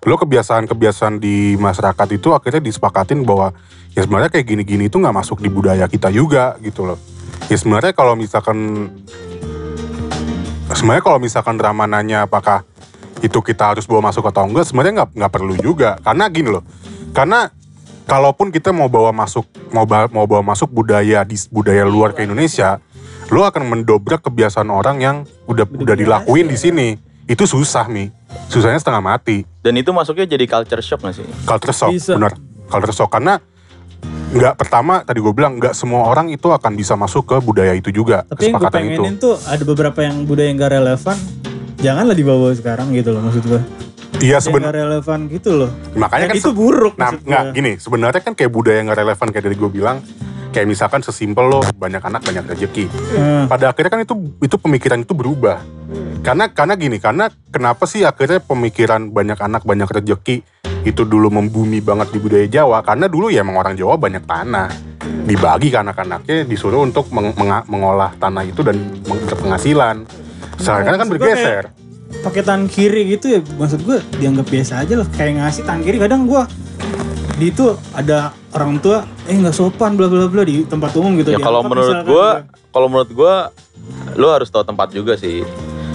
Lo 0.08 0.16
kebiasaan-kebiasaan 0.16 1.20
di 1.20 1.60
masyarakat 1.60 2.08
itu 2.16 2.32
akhirnya 2.32 2.64
disepakatin 2.64 3.20
bahwa 3.28 3.52
ya 3.92 4.00
sebenarnya 4.00 4.32
kayak 4.32 4.46
gini-gini 4.48 4.88
itu 4.88 4.96
nggak 4.96 5.12
masuk 5.12 5.44
di 5.44 5.52
budaya 5.52 5.84
kita 5.92 6.08
juga 6.08 6.56
gitu 6.64 6.88
loh. 6.88 6.96
Ya 7.52 7.60
sebenarnya 7.60 7.92
kalau 7.92 8.16
misalkan 8.16 8.88
sebenarnya 10.72 11.04
kalau 11.04 11.20
misalkan 11.20 11.60
drama 11.60 11.84
nanya 11.84 12.24
apakah 12.24 12.64
itu 13.20 13.38
kita 13.38 13.72
harus 13.72 13.84
bawa 13.84 14.08
masuk 14.08 14.24
atau 14.24 14.42
enggak 14.42 14.64
sebenarnya 14.64 14.92
nggak 14.98 15.10
nggak 15.14 15.32
perlu 15.32 15.54
juga 15.56 16.00
karena 16.00 16.24
gini 16.26 16.48
loh 16.50 16.64
karena 17.10 17.52
kalaupun 18.04 18.48
kita 18.48 18.70
mau 18.70 18.88
bawa 18.88 19.12
masuk 19.12 19.44
mau 19.70 19.84
ba- 19.84 20.08
mau 20.08 20.24
bawa 20.24 20.42
masuk 20.42 20.68
budaya 20.68 21.22
di 21.22 21.36
budaya 21.48 21.84
luar 21.84 22.10
ke 22.10 22.24
Indonesia 22.24 22.80
lo 23.28 23.44
akan 23.44 23.62
mendobrak 23.68 24.20
kebiasaan 24.20 24.66
orang 24.66 24.98
yang 24.98 25.16
udah 25.44 25.62
udah 25.64 25.94
dilakuin 25.94 26.48
di 26.48 26.56
sini 26.56 26.88
itu 27.24 27.46
susah 27.46 27.86
mi 27.86 28.10
susahnya 28.48 28.76
setengah 28.76 28.98
mati 28.98 29.46
Dan 29.60 29.76
itu 29.76 29.92
masuknya 29.92 30.26
jadi 30.26 30.44
culture 30.44 30.82
shock 30.82 31.04
gak 31.04 31.14
sih? 31.14 31.26
culture 31.44 31.70
shock 31.70 31.92
Bisa. 31.92 32.18
benar 32.18 32.34
culture 32.66 32.90
shock 32.90 33.06
karena 33.08 33.38
nggak 34.30 34.54
pertama 34.56 35.02
tadi 35.02 35.18
gue 35.18 35.30
bilang 35.30 35.58
nggak 35.58 35.74
semua 35.74 36.06
orang 36.06 36.30
itu 36.30 36.46
akan 36.48 36.72
bisa 36.72 36.94
masuk 36.94 37.26
ke 37.26 37.36
budaya 37.38 37.74
itu 37.74 37.90
juga 37.90 38.22
Tapi 38.24 38.48
yang 38.48 38.56
gue 38.56 38.62
kesepakatan 38.62 38.80
itu 38.80 38.90
pengenin 38.96 39.16
tuh 39.18 39.34
ada 39.36 39.62
beberapa 39.62 39.98
yang 40.00 40.16
budaya 40.22 40.48
yang 40.48 40.56
gak 40.56 40.72
relevan. 40.72 41.16
Janganlah 41.80 42.12
dibawa 42.12 42.52
sekarang 42.52 42.92
gitu 42.92 43.16
loh 43.16 43.24
maksud 43.24 43.44
gue. 43.44 43.60
iya 44.20 44.36
sebenarnya 44.36 44.84
relevan 44.84 45.32
gitu 45.32 45.56
loh. 45.56 45.70
makanya 45.96 46.28
Dan 46.28 46.32
kan 46.36 46.42
itu 46.44 46.50
buruk 46.52 46.94
Nah, 47.00 47.16
nggak 47.16 47.44
gini, 47.56 47.72
sebenarnya 47.80 48.20
kan 48.20 48.36
kayak 48.36 48.52
budaya 48.52 48.84
yang 48.84 48.92
nggak 48.92 49.00
relevan 49.00 49.26
kayak 49.32 49.44
dari 49.48 49.56
gue 49.56 49.70
bilang, 49.72 49.96
kayak 50.52 50.68
misalkan 50.68 51.00
sesimpel 51.00 51.48
lo 51.48 51.64
banyak 51.72 52.04
anak 52.04 52.20
banyak 52.20 52.44
rezeki. 52.44 52.84
Hmm. 53.16 53.44
Pada 53.48 53.72
akhirnya 53.72 53.96
kan 53.96 54.00
itu 54.04 54.14
itu 54.44 54.56
pemikiran 54.60 55.00
itu 55.00 55.16
berubah. 55.16 55.64
Karena 56.20 56.52
karena 56.52 56.76
gini, 56.76 57.00
karena 57.00 57.32
kenapa 57.48 57.88
sih 57.88 58.04
akhirnya 58.04 58.44
pemikiran 58.44 59.08
banyak 59.08 59.40
anak 59.40 59.64
banyak 59.64 59.88
rezeki 59.88 60.44
itu 60.84 61.02
dulu 61.08 61.32
membumi 61.32 61.80
banget 61.80 62.12
di 62.12 62.20
budaya 62.20 62.44
Jawa? 62.44 62.84
Karena 62.84 63.08
dulu 63.08 63.32
ya 63.32 63.40
emang 63.40 63.56
orang 63.56 63.72
Jawa 63.72 63.96
banyak 63.96 64.28
tanah, 64.28 64.68
dibagi 65.24 65.72
ke 65.72 65.80
anak-anaknya 65.80 66.44
disuruh 66.44 66.84
untuk 66.84 67.08
meng- 67.08 67.32
mengolah 67.64 68.12
tanah 68.20 68.44
itu 68.44 68.60
dan 68.60 68.76
meng- 69.08 69.24
penghasilan. 70.60 70.80
Sekarang 70.84 70.98
kan 70.98 71.08
bergeser. 71.08 71.64
pakai 72.10 72.42
tangan 72.42 72.66
kiri 72.66 73.06
gitu 73.08 73.26
ya 73.30 73.40
maksud 73.54 73.80
gue 73.80 74.02
dianggap 74.18 74.50
biasa 74.50 74.82
aja 74.82 74.98
lah 74.98 75.06
kayak 75.08 75.38
ngasih 75.38 75.62
tangan 75.62 75.78
kiri 75.80 75.94
kadang 75.96 76.26
gue 76.26 76.42
di 77.38 77.48
itu 77.48 77.70
ada 77.94 78.34
orang 78.50 78.76
tua 78.76 79.06
eh 79.24 79.32
nggak 79.32 79.54
sopan 79.54 79.94
bla 79.94 80.10
bla 80.10 80.26
bla 80.26 80.42
di 80.42 80.66
tempat 80.66 80.90
umum 80.98 81.14
gitu 81.16 81.32
Ya 81.32 81.38
kalau 81.38 81.62
menurut 81.62 81.86
misalkan 81.96 82.10
gua, 82.10 82.28
kalau 82.68 82.86
menurut 82.90 83.10
gua 83.10 83.34
lu 84.12 84.26
harus 84.26 84.50
tahu 84.50 84.60
tempat 84.60 84.90
juga 84.90 85.14
sih. 85.14 85.40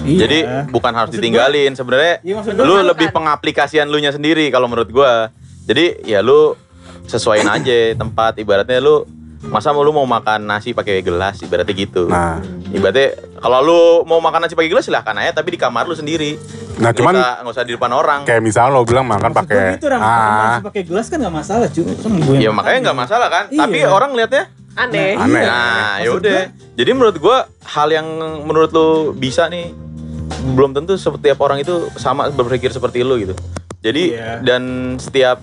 Iya. 0.07 0.19
Jadi 0.25 0.37
bukan 0.71 0.93
harus 0.95 1.11
Maksud 1.11 1.21
ditinggalin 1.21 1.71
sebenarnya. 1.75 2.15
Iya, 2.23 2.33
gua 2.41 2.63
Lu 2.63 2.73
kan- 2.79 2.87
lebih 2.89 3.07
pengaplikasian 3.11 3.85
lu 3.85 3.99
nya 3.99 4.09
sendiri 4.09 4.47
kalau 4.49 4.65
menurut 4.65 4.89
gua. 4.89 5.29
Jadi 5.67 6.05
ya 6.07 6.23
lu 6.23 6.55
sesuaiin 7.05 7.45
aja 7.45 7.93
tempat 7.93 8.39
ibaratnya 8.39 8.79
lu 8.79 9.05
masa 9.47 9.69
lu 9.71 9.89
mau 9.89 10.03
makan 10.03 10.43
nasi 10.43 10.71
pakai 10.71 10.99
gelas 10.99 11.39
ibaratnya 11.39 11.71
gitu. 11.71 12.05
Nah, 12.05 12.41
Ibaratnya 12.67 13.13
kalau 13.37 13.59
lu 13.61 13.79
mau 14.03 14.17
makan 14.17 14.43
nasi 14.43 14.53
pakai 14.53 14.67
gelas 14.67 14.83
silahkan 14.83 15.15
aja 15.15 15.31
tapi 15.33 15.53
di 15.53 15.59
kamar 15.59 15.85
lu 15.85 15.93
sendiri. 15.93 16.35
nah 16.75 16.91
Nggak 16.91 16.95
cuman 16.99 17.13
usah- 17.13 17.37
nggak 17.39 17.53
usah 17.53 17.63
di 17.63 17.71
depan 17.71 17.91
orang. 17.93 18.19
kayak 18.23 18.41
misalnya 18.41 18.71
lo 18.73 18.83
bilang 18.83 19.05
makan 19.05 19.31
pakai 19.31 19.79
gitu, 19.79 19.87
ah 19.89 20.59
pakai 20.59 20.83
gelas 20.83 21.07
kan 21.07 21.17
nggak 21.17 21.31
masalah 21.33 21.67
cuy 21.71 21.83
kan 21.87 22.11
gue 22.11 22.35
Ya 22.35 22.51
makanya 22.51 22.79
nggak 22.83 22.99
masalah 22.99 23.27
kan. 23.29 23.43
Iya. 23.47 23.59
Tapi 23.63 23.77
orang 23.81 24.11
lihatnya 24.11 24.43
Aneh. 24.75 25.15
aneh. 25.15 25.39
Nah, 25.39 25.93
ya 25.95 26.11
Maksud 26.11 26.19
udah. 26.19 26.41
Jadi 26.75 26.89
menurut 26.91 27.15
gua 27.15 27.37
hal 27.63 27.87
yang 27.89 28.07
menurut 28.43 28.75
lu 28.75 28.87
bisa 29.13 29.47
nih 29.47 29.71
belum 30.51 30.75
tentu 30.75 30.93
setiap 30.93 31.39
orang 31.39 31.63
itu 31.63 31.87
sama 31.95 32.27
berpikir 32.27 32.67
seperti 32.69 32.99
lu 33.01 33.15
gitu. 33.17 33.31
Jadi 33.79 34.03
Iya. 34.11 34.43
dan 34.43 34.61
setiap 34.99 35.39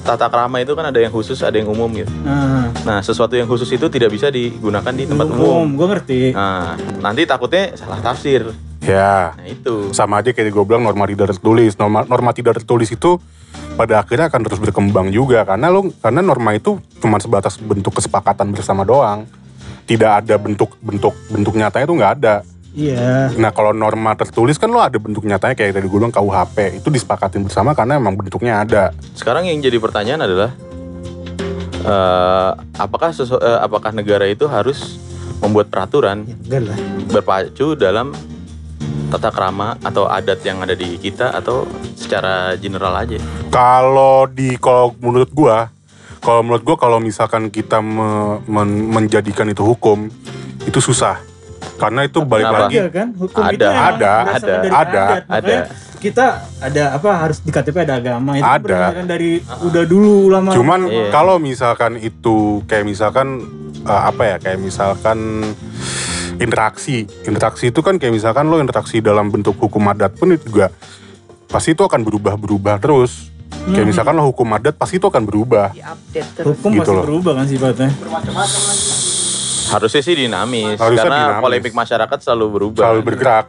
tata 0.00 0.26
krama 0.26 0.58
itu 0.58 0.72
kan 0.72 0.88
ada 0.88 0.98
yang 0.98 1.10
khusus, 1.10 1.38
ada 1.42 1.58
yang 1.58 1.68
umum 1.68 1.90
gitu. 1.92 2.10
nah, 2.24 2.70
Nah, 2.86 2.98
sesuatu 3.00 3.34
yang 3.34 3.44
khusus 3.44 3.68
itu 3.68 3.86
tidak 3.88 4.08
bisa 4.08 4.28
digunakan 4.28 4.88
di 4.90 5.04
tempat 5.04 5.28
umum 5.28 5.64
umum. 5.64 5.68
gue 5.76 5.86
ngerti 5.92 6.20
Nah, 6.32 6.74
nanti 7.00 7.28
takutnya 7.28 7.76
salah 7.76 8.00
tafsir. 8.00 8.48
Ya, 8.80 9.36
Nah, 9.36 9.44
itu. 9.44 9.92
sama 9.92 10.22
aja 10.22 10.32
kayak 10.32 10.48
gue 10.48 10.64
bilang 10.64 10.86
norma 10.86 11.04
tidak 11.04 11.36
tertulis. 11.36 11.76
Norma, 11.76 12.06
norma 12.06 12.30
tidak 12.32 12.62
tertulis 12.62 12.88
itu 12.88 13.20
pada 13.74 14.00
akhirnya 14.00 14.26
akan 14.26 14.40
terus 14.42 14.58
berkembang 14.58 15.10
juga 15.10 15.44
karena 15.44 15.70
lo 15.70 15.90
karena 16.00 16.20
norma 16.22 16.54
itu 16.54 16.78
cuma 16.98 17.18
sebatas 17.18 17.58
bentuk 17.58 17.94
kesepakatan 17.98 18.48
bersama 18.50 18.82
doang. 18.82 19.28
Tidak 19.84 20.24
ada 20.24 20.34
bentuk 20.36 20.76
bentuk 20.80 21.16
bentuk 21.28 21.56
nyatanya 21.56 21.84
itu 21.84 21.94
nggak 21.96 22.12
ada. 22.20 22.34
Iya 22.78 23.34
Nah 23.34 23.50
kalau 23.50 23.74
norma 23.74 24.14
tertulis 24.14 24.54
kan 24.54 24.70
lo 24.70 24.78
ada 24.78 24.94
bentuk 25.02 25.26
nyatanya 25.26 25.58
kayak 25.58 25.74
tadi 25.74 25.86
gue 25.90 25.98
bilang 25.98 26.14
KUHP 26.14 26.78
itu 26.78 26.88
disepakatin 26.88 27.42
bersama 27.42 27.74
karena 27.74 27.98
emang 27.98 28.14
bentuknya 28.14 28.62
ada. 28.62 28.94
Sekarang 29.18 29.50
yang 29.50 29.58
jadi 29.58 29.82
pertanyaan 29.82 30.22
adalah 30.22 30.50
eh, 31.82 32.50
apakah 32.78 33.10
sesu- 33.10 33.42
eh, 33.42 33.58
apakah 33.58 33.90
negara 33.90 34.30
itu 34.30 34.46
harus 34.46 35.02
membuat 35.42 35.70
peraturan 35.70 36.26
ya, 36.46 36.58
lah 36.62 36.78
berpacu 37.10 37.74
dalam 37.78 38.14
tata 39.08 39.32
krama 39.32 39.78
atau 39.80 40.04
adat 40.04 40.44
yang 40.44 40.60
ada 40.60 40.76
di 40.76 41.00
kita 41.00 41.32
atau 41.32 41.64
secara 41.96 42.54
general 42.60 42.92
aja. 42.92 43.16
Kalau 43.48 44.28
di 44.28 44.60
kalau 44.60 44.92
menurut 45.00 45.32
gua, 45.32 45.72
kalau 46.20 46.44
menurut 46.44 46.62
gua 46.62 46.76
kalau 46.76 46.98
misalkan 47.00 47.48
kita 47.48 47.80
me- 47.80 48.44
men- 48.44 48.92
menjadikan 48.92 49.48
itu 49.48 49.64
hukum, 49.64 50.12
itu 50.68 50.78
susah. 50.78 51.27
Karena 51.78 52.00
itu 52.02 52.18
balik 52.20 52.44
Kenapa? 52.44 52.60
lagi 52.60 52.74
Iya 52.74 52.86
kan 52.90 53.08
hukum 53.14 53.38
Ada, 53.40 53.54
itu 53.54 53.64
ada, 53.64 53.78
ada, 53.78 54.12
dari 54.42 54.68
ada, 54.68 54.82
adat. 54.82 55.22
ada. 55.30 55.56
Kita 55.98 56.26
ada 56.58 56.84
apa 56.92 57.10
harus 57.16 57.38
di 57.38 57.50
KTP 57.50 57.76
ada 57.82 57.94
agama 57.96 58.34
itu 58.34 58.42
kan 58.42 58.62
Ada. 58.62 59.02
dari 59.04 59.30
udah 59.40 59.82
dulu 59.82 60.28
lama 60.28 60.50
Cuman 60.50 60.86
Iya. 60.86 61.10
kalau 61.10 61.38
misalkan 61.38 61.98
itu 61.98 62.62
kayak 62.64 62.82
misalkan 62.84 63.42
eh, 63.80 64.02
apa 64.04 64.22
ya 64.24 64.36
kayak 64.38 64.58
misalkan 64.58 65.42
interaksi, 66.36 67.02
interaksi 67.24 67.70
itu 67.70 67.80
kan 67.80 67.98
kayak 67.98 68.10
misalkan 68.12 68.46
lo 68.46 68.58
interaksi 68.58 68.98
dalam 68.98 69.26
bentuk 69.28 69.58
hukum 69.58 69.82
adat 69.88 70.14
pun 70.14 70.30
itu 70.30 70.46
juga 70.46 70.70
pasti 71.46 71.72
itu 71.72 71.82
akan 71.82 72.00
berubah-berubah 72.00 72.78
terus. 72.78 73.30
Kayak 73.66 73.74
Hmm. 73.80 73.90
misalkan 73.90 74.14
lo 74.14 74.22
hukum 74.24 74.46
adat 74.50 74.74
pasti 74.74 74.96
itu 74.96 75.06
akan 75.06 75.24
berubah. 75.24 75.74
Terus. 76.14 76.46
hukum 76.46 76.70
Gitu 76.72 76.80
pasti 76.80 76.94
loh. 76.94 77.04
berubah 77.04 77.32
kan 77.34 77.46
sifatnya 77.46 77.90
Harusnya 79.68 80.00
sih 80.00 80.14
dinamis 80.16 80.76
Harusnya 80.76 81.04
karena 81.04 81.18
dinamis. 81.28 81.44
polemik 81.44 81.72
masyarakat 81.72 82.18
selalu 82.18 82.46
berubah. 82.50 82.80
Selalu 82.82 83.00
bergerak, 83.04 83.46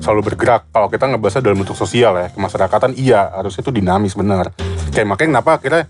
selalu 0.00 0.20
bergerak. 0.24 0.62
Kalau 0.68 0.88
kita 0.88 1.04
ngebahasnya 1.06 1.42
dalam 1.42 1.58
bentuk 1.58 1.76
sosial 1.76 2.12
ya, 2.16 2.26
kemasyarakatan 2.30 2.90
iya 2.94 3.28
harusnya 3.30 3.60
itu 3.60 3.72
dinamis 3.72 4.14
bener. 4.14 4.50
Kayak 4.90 5.06
makanya 5.06 5.28
kenapa 5.38 5.50
akhirnya 5.56 5.82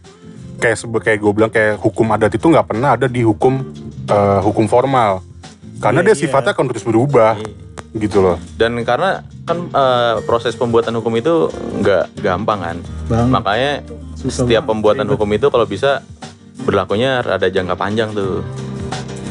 kayak 0.56 0.76
kayak 1.00 1.18
gue 1.18 1.32
bilang 1.32 1.48
kayak 1.48 1.78
hukum 1.78 2.06
adat 2.10 2.32
itu 2.32 2.44
nggak 2.44 2.66
pernah 2.66 2.92
ada 2.92 3.06
di 3.06 3.22
hukum 3.22 3.64
eh, 4.06 4.40
hukum 4.40 4.66
formal. 4.66 5.22
Karena 5.80 6.02
Iya, 6.02 6.12
dia 6.12 6.14
iya. 6.14 6.22
sifatnya 6.26 6.52
akan 6.52 6.66
terus 6.68 6.84
berubah 6.84 7.40
gitu 7.90 8.20
loh. 8.20 8.36
Dan 8.54 8.76
karena 8.84 9.24
kan 9.42 9.58
eh, 9.66 10.14
proses 10.22 10.52
pembuatan 10.52 10.92
hukum 10.94 11.14
itu 11.14 11.48
nggak 11.80 12.20
gampang 12.20 12.58
kan. 12.60 12.76
bang 13.08 13.26
Makanya 13.30 13.72
Susah 14.14 14.44
setiap 14.44 14.62
banget, 14.62 14.68
pembuatan 14.68 15.06
ribet. 15.06 15.12
hukum 15.16 15.28
itu 15.32 15.46
kalau 15.48 15.64
bisa 15.64 16.04
berlakunya 16.60 17.24
ada 17.24 17.48
jangka 17.48 17.72
panjang 17.72 18.12
tuh. 18.12 18.44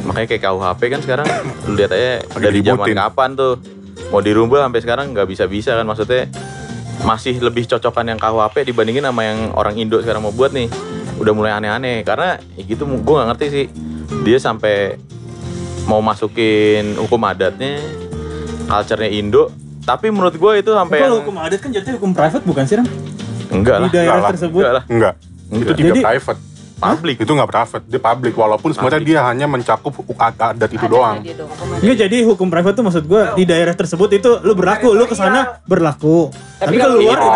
Makanya 0.02 0.28
kayak 0.28 0.44
KUHP 0.44 0.82
kan 0.88 1.00
sekarang 1.00 1.28
lu 1.66 1.74
lihat 1.74 1.92
aja 1.92 2.24
Lagi 2.24 2.42
dari 2.42 2.60
zaman 2.62 2.88
kapan 2.90 3.30
tuh 3.34 3.54
mau 4.10 4.20
dirubah 4.20 4.64
sampai 4.64 4.80
sekarang 4.80 5.06
nggak 5.12 5.28
bisa-bisa 5.28 5.74
kan 5.74 5.84
maksudnya 5.84 6.28
masih 7.00 7.40
lebih 7.40 7.64
cocokan 7.66 8.06
yang 8.08 8.20
KUHP 8.20 8.64
dibandingin 8.66 9.02
sama 9.02 9.22
yang 9.24 9.52
orang 9.54 9.76
Indo 9.76 10.00
sekarang 10.00 10.20
mau 10.20 10.32
buat 10.32 10.52
nih. 10.52 10.68
Udah 11.16 11.32
mulai 11.32 11.52
aneh-aneh 11.52 12.02
karena 12.02 12.40
ya 12.54 12.64
gitu 12.66 12.84
gue 12.84 13.14
nggak 13.14 13.28
ngerti 13.30 13.46
sih 13.50 13.66
dia 14.22 14.38
sampai 14.38 14.96
mau 15.84 16.00
masukin 16.00 16.96
hukum 16.96 17.20
adatnya 17.24 17.82
culture-nya 18.66 19.10
Indo 19.10 19.50
tapi 19.82 20.08
menurut 20.08 20.32
gue 20.32 20.52
itu 20.56 20.70
sampai 20.70 20.98
kalau 20.98 21.10
yang 21.12 21.22
hukum 21.26 21.38
adat 21.40 21.60
kan 21.60 21.70
jatuhnya 21.72 21.96
hukum 21.98 22.12
private 22.14 22.44
bukan 22.46 22.64
sih 22.64 22.76
Ram? 22.78 22.88
enggak 23.50 23.76
lah 23.76 23.88
di 23.88 23.92
daerah 23.92 24.06
enggak 24.06 24.22
lah. 24.22 24.32
tersebut 24.32 24.62
enggak 24.62 24.74
lah 24.74 24.84
Enggak, 24.86 25.14
itu 25.18 25.50
Enggak. 25.50 25.76
tidak 25.76 25.90
Jadi- 25.90 26.04
private. 26.06 26.40
Publik 26.80 27.16
Itu 27.20 27.32
nggak 27.36 27.50
private, 27.50 27.84
dia 27.86 28.02
public. 28.02 28.34
Walaupun 28.34 28.70
sebenarnya 28.72 29.04
dia 29.04 29.20
hanya 29.28 29.46
mencakup 29.46 29.92
adat 30.16 30.72
itu 30.72 30.86
doang. 30.88 31.20
Enggak 31.80 31.98
jadi 32.08 32.18
hukum 32.24 32.48
private 32.48 32.76
tuh 32.76 32.86
maksud 32.88 33.04
gua 33.06 33.36
di 33.36 33.44
daerah 33.44 33.76
tersebut 33.76 34.10
itu 34.16 34.40
lu 34.42 34.56
berlaku, 34.56 34.96
lu 34.96 35.04
ke 35.06 35.14
sana 35.14 35.60
berlaku. 35.68 36.32
Tapi 36.60 36.76
kalau 36.76 37.00
luar 37.00 37.16
itu, 37.16 37.30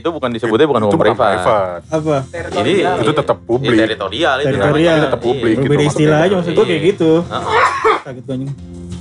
itu, 0.00 0.08
bukan 0.08 0.30
disebutnya 0.32 0.64
bukan 0.64 0.82
hukum 0.88 0.96
bukan 0.96 1.12
privat. 1.12 1.28
private. 1.36 1.82
Apa? 1.92 2.16
Ini 2.60 2.72
Itu 3.04 3.12
tetap 3.12 3.36
ya, 3.36 3.44
publik. 3.44 3.78
teritorial 3.84 4.36
itu 4.40 4.46
Teritorial. 4.48 4.94
namanya. 4.96 5.06
tetap 5.08 5.20
publik. 5.20 5.52
Iya. 5.52 5.60
gitu 5.60 5.68
Berbeda 5.68 5.84
istilah 5.92 6.18
aja 6.24 6.34
maksud 6.40 6.52
gua 6.56 6.64
kayak 6.64 6.82
gitu. 6.88 7.12
Heeh. 7.20 7.60
Kaget 8.00 8.22
gua 8.24 8.34
anjing. 8.36 8.50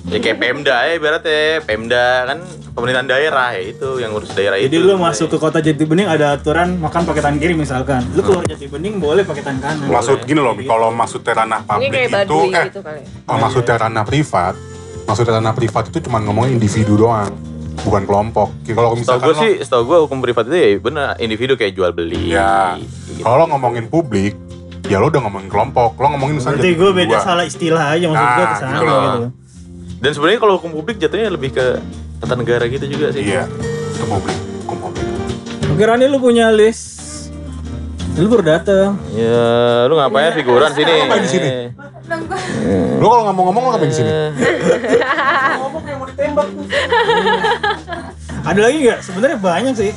Ya 0.10 0.18
kayak 0.18 0.38
Pemda 0.38 0.76
ya 0.84 0.94
ibaratnya 0.96 1.62
Pemda 1.62 2.06
kan 2.26 2.42
pemerintahan 2.74 3.08
daerah 3.08 3.54
ya 3.54 3.62
itu 3.64 4.02
yang 4.02 4.10
ngurus 4.10 4.34
daerah 4.34 4.58
Jadi 4.58 4.74
itu. 4.74 4.82
lu 4.82 4.98
masuk 4.98 5.30
ke 5.30 5.38
kota 5.38 5.62
Jatibening 5.62 6.10
ada 6.10 6.34
aturan 6.34 6.78
makan 6.78 7.06
pakai 7.06 7.22
tangan 7.22 7.38
kiri 7.38 7.54
misalkan. 7.54 8.02
Lu 8.12 8.22
keluar 8.22 8.42
Jatibening 8.44 8.98
boleh 8.98 9.22
pakai 9.22 9.46
tangan 9.46 9.62
kanan. 9.62 9.86
Maksud 9.86 10.26
gini 10.26 10.42
loh, 10.42 10.58
kalau 10.58 10.90
maksudnya 10.90 11.34
ranah 11.36 11.62
publik 11.62 11.94
kayak 11.94 12.26
itu, 12.26 12.38
eh, 12.50 12.64
gitu 12.66 12.82
kali. 12.82 13.02
kalau 13.22 13.38
maksudnya 13.40 13.76
ranah 13.78 14.04
privat, 14.04 14.54
maksudnya 15.06 15.34
ranah 15.38 15.54
privat 15.54 15.84
itu 15.86 15.98
cuma 16.02 16.18
ngomongin 16.20 16.52
individu 16.56 16.94
doang, 16.98 17.30
bukan 17.80 18.02
kelompok. 18.04 18.48
Kalau 18.66 18.90
misalkan 18.96 19.24
gue 19.24 19.36
sih, 19.38 19.52
setahu 19.62 19.84
gue 19.86 19.98
hukum 20.02 20.18
privat 20.20 20.50
itu 20.50 20.58
ya 20.58 20.70
bener 20.80 21.06
individu 21.20 21.54
kayak 21.54 21.78
jual 21.78 21.92
beli. 21.92 22.34
Ya, 22.34 22.82
Gitu. 22.82 23.22
kalau 23.22 23.46
lo 23.46 23.54
ngomongin 23.54 23.86
publik, 23.86 24.34
ya 24.86 24.98
lo 24.98 25.06
udah 25.08 25.22
ngomongin 25.22 25.46
kelompok. 25.48 25.94
Lo 25.96 26.10
ngomongin 26.10 26.42
misalnya 26.42 26.58
Berarti 26.58 26.66
jadi 26.68 26.82
gue 26.82 26.92
beda 26.98 27.18
salah 27.22 27.46
istilah 27.46 27.86
aja 27.92 28.06
maksud 28.08 28.26
gue 28.26 28.34
Nah, 28.40 28.50
ke 28.50 28.58
sana 28.58 28.74
gitu 28.74 28.90
gitu. 28.90 29.30
Dan 30.00 30.16
sebenarnya 30.16 30.40
kalau 30.40 30.56
hukum 30.56 30.72
publik 30.72 30.96
jatuhnya 30.96 31.28
lebih 31.28 31.52
ke 31.52 31.84
tata 32.24 32.36
negara 32.40 32.64
gitu 32.72 32.88
juga 32.88 33.12
sih. 33.12 33.24
Iya, 33.36 33.52
itu 33.92 34.06
publik, 34.08 34.38
hukum 34.64 34.78
publik. 34.88 35.06
Oke 35.76 35.84
Rani 35.84 36.08
lu 36.08 36.24
punya 36.24 36.48
list. 36.56 37.00
Lu 38.16 38.28
baru 38.32 38.44
dateng. 38.44 38.96
Ya, 39.16 39.88
lu 39.88 39.96
ngapain 40.00 40.32
figuran 40.36 40.72
sini? 40.76 40.92
Ngapain 41.04 41.24
di 41.24 41.32
sini? 41.32 41.52
Lo 43.00 43.08
kalau 43.12 43.24
ngomong-ngomong 43.32 43.64
lo 43.64 43.70
ngapain 43.76 43.92
di 43.92 43.98
sini? 44.00 44.12
Ada 48.50 48.60
lagi 48.60 48.78
nggak? 48.88 49.00
Sebenarnya 49.04 49.38
banyak 49.40 49.76
sih. 49.76 49.92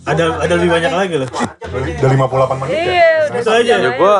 Ada 0.00 0.24
ada 0.40 0.52
lebih 0.56 0.70
banyak 0.70 0.92
lagi 0.92 1.14
loh. 1.16 1.28
Udah 1.30 2.08
58 2.08 2.56
menit 2.56 2.72
ya? 2.72 2.82
Iya, 2.82 3.10
udah 3.28 3.40
Itu 3.40 3.50
aja. 3.52 3.74
Ya 3.76 3.90
gua 3.94 4.14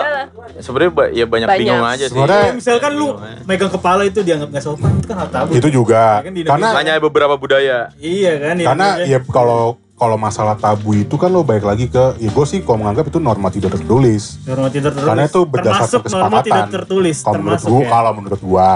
sebenarnya 0.60 0.92
ba- 0.92 1.10
ya 1.10 1.24
banyak, 1.24 1.48
Banyak. 1.48 1.58
bingung 1.58 1.82
aja 1.82 2.04
sih. 2.04 2.12
Sebenarnya- 2.12 2.42
Kayak 2.42 2.56
misalkan 2.56 2.90
lu 2.94 3.06
megang 3.44 3.72
kepala 3.72 4.02
itu 4.04 4.20
dianggap 4.20 4.48
nggak 4.50 4.62
sopan 4.62 4.90
itu 4.94 5.06
kan 5.06 5.16
hal 5.18 5.28
tabu. 5.28 5.50
Itu 5.52 5.68
juga. 5.68 6.20
Kan 6.20 6.32
di 6.32 6.42
Karena 6.44 6.68
Hanya 6.74 6.92
beberapa 6.96 7.34
budaya. 7.34 7.88
Iya 7.96 8.32
kan. 8.38 8.54
di 8.54 8.64
karena 8.64 8.86
Indonesia. 8.94 9.08
ya 9.08 9.18
kalau 9.26 9.62
kalau 9.94 10.16
masalah 10.16 10.56
tabu 10.56 10.92
itu 10.94 11.12
kan 11.14 11.28
lo 11.28 11.40
balik 11.42 11.60
lagi 11.62 11.84
ke 11.86 12.16
ya 12.16 12.28
gue 12.28 12.46
sih 12.46 12.60
kalau 12.60 12.80
menganggap 12.80 13.04
itu 13.06 13.20
norma 13.20 13.48
tidak 13.48 13.76
tertulis 13.76 14.40
norma 14.42 14.72
tidak 14.72 14.96
tertulis. 14.96 15.04
karena 15.06 15.24
itu 15.26 15.40
berdasarkan 15.44 15.76
termasuk 15.76 16.00
norma 16.00 16.08
kesepakatan 16.08 16.44
tidak 16.48 16.64
tertulis. 16.72 17.16
kalau 17.20 17.36
menurut 17.36 17.52
termasuk 17.52 17.68
gua 17.70 17.76
ya. 17.76 17.90
kalau 17.90 18.10
menurut 18.16 18.40
gua 18.40 18.72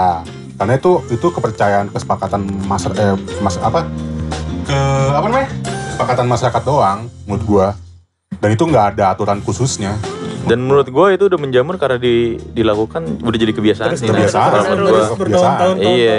karena 0.55 0.73
itu 0.75 0.91
itu 1.09 1.27
kepercayaan 1.27 1.85
kesepakatan 1.89 2.41
mas 2.63 2.83
eh, 2.87 3.15
mas 3.41 3.55
apa 3.57 3.89
ke 4.63 4.77
apa 5.11 5.25
namanya 5.25 5.49
kesepakatan 5.95 6.27
masyarakat 6.27 6.63
doang 6.67 6.99
menurut 7.23 7.43
gua 7.47 7.67
dan 8.35 8.51
itu 8.51 8.67
nggak 8.67 8.85
ada 8.93 9.15
aturan 9.15 9.39
khususnya 9.39 9.95
Dan 10.45 10.61
menurut 10.61 10.85
gue 10.85 11.07
itu 11.09 11.25
udah 11.25 11.39
menjamur 11.41 11.73
karena 11.73 11.97
di, 11.97 12.37
dilakukan 12.37 13.17
udah 13.17 13.33
jadi 13.33 13.49
kebiasaan 13.49 13.89
Terus 13.89 13.97
sih. 13.97 14.05
Nah, 14.05 14.13
kebiasaan. 14.13 14.45
kalau 14.45 14.65
menurut 14.69 14.85
terus 14.85 15.01
gua. 15.01 15.17
bertahun-tahun 15.17 15.75
Iya, 15.81 16.17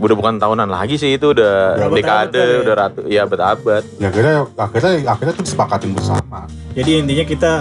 udah 0.00 0.16
bukan 0.16 0.34
tahunan 0.40 0.68
lagi 0.72 0.94
sih 0.96 1.10
itu 1.12 1.26
udah 1.28 1.54
Berapa 1.76 1.92
dekade, 1.92 2.40
ya? 2.40 2.56
udah 2.64 2.74
ratu, 2.74 3.00
ya 3.04 3.20
abad-abad. 3.28 3.82
Ya 4.00 4.06
akhirnya 4.08 4.34
akhirnya 4.56 4.92
akhirnya 5.04 5.32
tuh 5.36 5.44
disepakatin 5.44 5.90
bersama. 5.92 6.48
Jadi 6.72 6.90
intinya 6.96 7.24
kita 7.26 7.52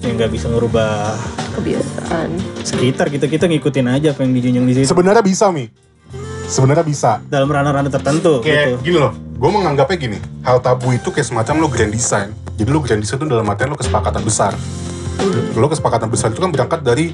ya 0.00 0.10
nggak 0.10 0.30
bisa 0.34 0.46
ngerubah 0.50 0.90
Kebiasaan. 1.54 2.28
sekitar 2.66 3.06
kita 3.06 3.30
kita 3.30 3.44
ngikutin 3.46 3.86
aja 3.86 4.08
apa 4.10 4.26
yang 4.26 4.34
dijunjung 4.34 4.66
di 4.66 4.74
situ 4.74 4.90
Sebenarnya 4.90 5.22
bisa 5.22 5.46
mi. 5.54 5.70
Sebenarnya 6.42 6.82
bisa. 6.82 7.22
dalam 7.22 7.46
ranah-ranah 7.46 7.86
tertentu 7.86 8.42
Kayak 8.42 8.82
gitu. 8.82 8.82
gini 8.82 8.98
loh. 8.98 9.14
Gue 9.42 9.50
menganggapnya 9.50 9.98
gini. 9.98 10.18
Hal 10.46 10.62
tabu 10.62 10.94
itu 10.94 11.10
kayak 11.10 11.26
semacam 11.26 11.54
lo 11.58 11.66
grand 11.66 11.90
design. 11.90 12.30
Jadi 12.54 12.70
lo 12.70 12.78
grand 12.78 13.02
design 13.02 13.18
itu 13.18 13.26
dalam 13.26 13.42
artian 13.42 13.74
lo 13.74 13.78
kesepakatan 13.78 14.22
besar. 14.22 14.54
Lo 15.58 15.66
kesepakatan 15.66 16.06
besar 16.06 16.30
itu 16.30 16.38
kan 16.38 16.54
berangkat 16.54 16.86
dari 16.86 17.10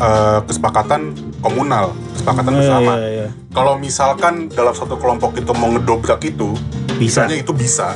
eh, 0.00 0.40
kesepakatan 0.48 1.12
komunal, 1.44 1.92
kesepakatan 2.16 2.56
Iya, 2.56 2.60
bersama. 2.64 2.92
iya, 2.96 3.08
iya. 3.12 3.28
Kalau 3.52 3.76
misalkan 3.76 4.48
dalam 4.48 4.72
satu 4.72 4.96
kelompok 4.96 5.36
itu 5.36 5.52
mau 5.52 5.68
ngedobrak 5.68 6.24
itu, 6.24 6.56
Bisa. 6.96 7.28
misalnya 7.28 7.36
itu 7.36 7.52
bisa. 7.52 7.92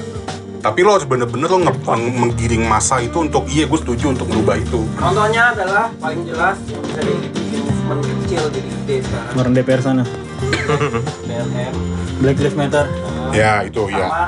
Tapi 0.61 0.85
lo 0.85 1.01
harus 1.01 1.09
bener-bener 1.09 1.49
lo 1.49 1.59
menggiring 1.97 2.69
masa 2.69 3.01
itu 3.01 3.25
untuk 3.25 3.49
iya 3.49 3.65
gue 3.65 3.79
setuju 3.81 4.13
untuk 4.13 4.29
merubah 4.29 4.61
itu. 4.61 4.85
Contohnya 5.01 5.57
adalah 5.57 5.89
paling 5.97 6.29
jelas 6.29 6.61
yang 6.69 6.83
bisa 6.85 7.01
dibikin 7.01 7.65
movement 7.89 8.21
kecil 8.29 8.43
jadi 8.53 8.69
gede 8.69 8.97
sekarang. 9.01 9.33
Orang 9.41 9.53
DPR 9.57 9.81
sana 9.81 10.05
BLM. 11.27 11.75
Black 12.23 12.37
Lives 12.39 12.57
Matter. 12.57 12.87
Ya 13.35 13.67
itu 13.67 13.83
ya. 13.91 14.07
Sama. 14.07 14.25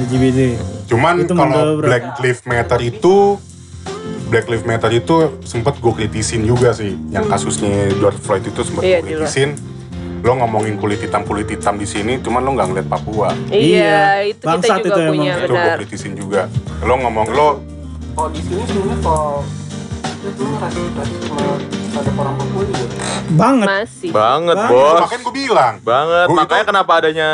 LGBT 0.00 0.38
Cuman 0.88 1.14
Itu 1.22 1.32
kalau. 1.36 1.78
Black 1.80 2.04
Lives 2.18 2.42
Matter 2.48 2.80
itu 2.82 3.38
Black 4.30 4.46
Lives 4.46 4.66
Matter 4.66 4.90
itu 4.94 5.42
sempat 5.42 5.78
gue 5.78 5.92
kritisin 5.94 6.46
juga 6.46 6.70
sih. 6.74 6.94
Yang 7.10 7.26
kasusnya 7.30 7.90
George 7.98 8.20
Floyd 8.22 8.44
itu 8.46 8.60
sempat 8.62 8.82
Iya, 8.86 8.98
gue 9.02 9.18
kritisin. 9.22 9.58
Lo 10.20 10.36
ngomongin 10.36 10.76
kulit 10.76 11.00
hitam 11.00 11.24
kulit 11.24 11.48
hitam 11.48 11.80
di 11.80 11.88
sini 11.88 12.20
cuman 12.20 12.44
lo 12.44 12.52
nggak 12.52 12.68
ngeliat 12.70 12.88
Papua. 12.92 13.32
Iya, 13.48 14.28
itu 14.28 14.44
Bangsat 14.44 14.84
kita 14.84 14.88
juga 14.88 14.92
itu 14.92 15.00
emang. 15.00 15.12
punya 15.16 15.32
itu 15.40 15.52
gue 15.56 15.72
kritisin 15.80 16.12
juga. 16.12 16.40
Lo 16.84 16.94
ngomong 17.00 17.26
lo 17.32 17.48
kalau 18.10 18.28
di 18.36 18.40
sini 18.44 18.62
sebenarnya 18.68 18.96
kalau 19.00 19.40
itu 20.20 20.44
rasis 20.60 20.88
rasisme 20.92 21.46
terhadap 21.90 22.14
orang 22.16 22.34
Papua 22.36 22.62
juga. 22.64 22.84
banget 23.30 23.66
Masih. 23.68 24.10
Banget, 24.10 24.56
Banget. 24.56 24.72
bos. 24.72 25.00
makanya 25.00 25.20
gue 25.20 25.34
bilang 25.36 25.74
Banget. 25.80 26.26
Gua 26.26 26.36
Makanya 26.36 26.60
itu- 26.60 26.70
kenapa 26.70 26.92
adanya 26.96 27.28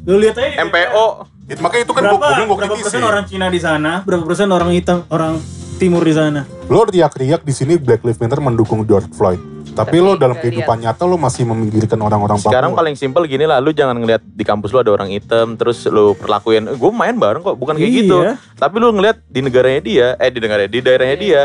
lu 0.00 0.16
lihat 0.16 0.34
aja 0.34 0.48
MPO 0.62 1.06
It- 1.46 1.60
makanya 1.60 1.82
itu 1.82 1.92
kan 1.92 2.02
gue 2.02 2.10
berapa 2.10 2.26
bilang 2.26 2.46
gue 2.46 2.56
berapa 2.56 2.74
persen 2.78 3.02
orang 3.02 3.24
Cina 3.24 3.46
di 3.46 3.58
sana 3.58 3.92
berapa 4.00 4.22
persen 4.22 4.48
orang 4.48 4.70
hitam 4.70 5.04
orang 5.08 5.36
timur 5.76 6.00
di 6.00 6.12
sana 6.12 6.44
lo 6.66 6.80
teriak-teriak 6.82 7.40
di 7.40 7.52
sini 7.52 7.76
Black 7.76 8.00
Lives 8.00 8.16
Matter 8.16 8.38
mendukung 8.38 8.80
George 8.82 9.08
Floyd 9.10 9.40
tapi, 9.70 9.96
Tapi 9.96 9.96
lo 10.02 10.12
dalam 10.14 10.34
kehidupan 10.34 10.76
nyata 10.78 11.04
lo 11.04 11.14
masih 11.14 11.46
meminggirkan 11.46 11.94
orang-orang 11.96 12.36
Papua 12.36 12.50
Sekarang 12.50 12.72
paling 12.74 12.94
simpel 12.94 13.22
gini 13.24 13.46
lah, 13.46 13.58
lu 13.58 13.70
jangan 13.70 13.94
ngeliat 13.94 14.18
di 14.20 14.42
kampus 14.42 14.74
lu 14.74 14.82
ada 14.82 14.90
orang 14.90 15.06
hitam, 15.08 15.54
terus 15.54 15.86
lu 15.86 16.12
perlakuin, 16.12 16.66
gue 16.66 16.90
main 16.90 17.14
bareng 17.14 17.38
kok, 17.40 17.54
bukan 17.54 17.78
kayak 17.78 17.86
Iya. 17.86 17.98
gitu. 18.02 18.18
Tapi 18.58 18.76
lu 18.76 18.90
ngeliat 18.90 19.22
di 19.22 19.40
negaranya 19.40 19.80
dia, 19.80 20.06
eh 20.18 20.26
di 20.26 20.38
negaranya, 20.38 20.66
di 20.66 20.80
daerahnya 20.80 21.16
dia, 21.16 21.40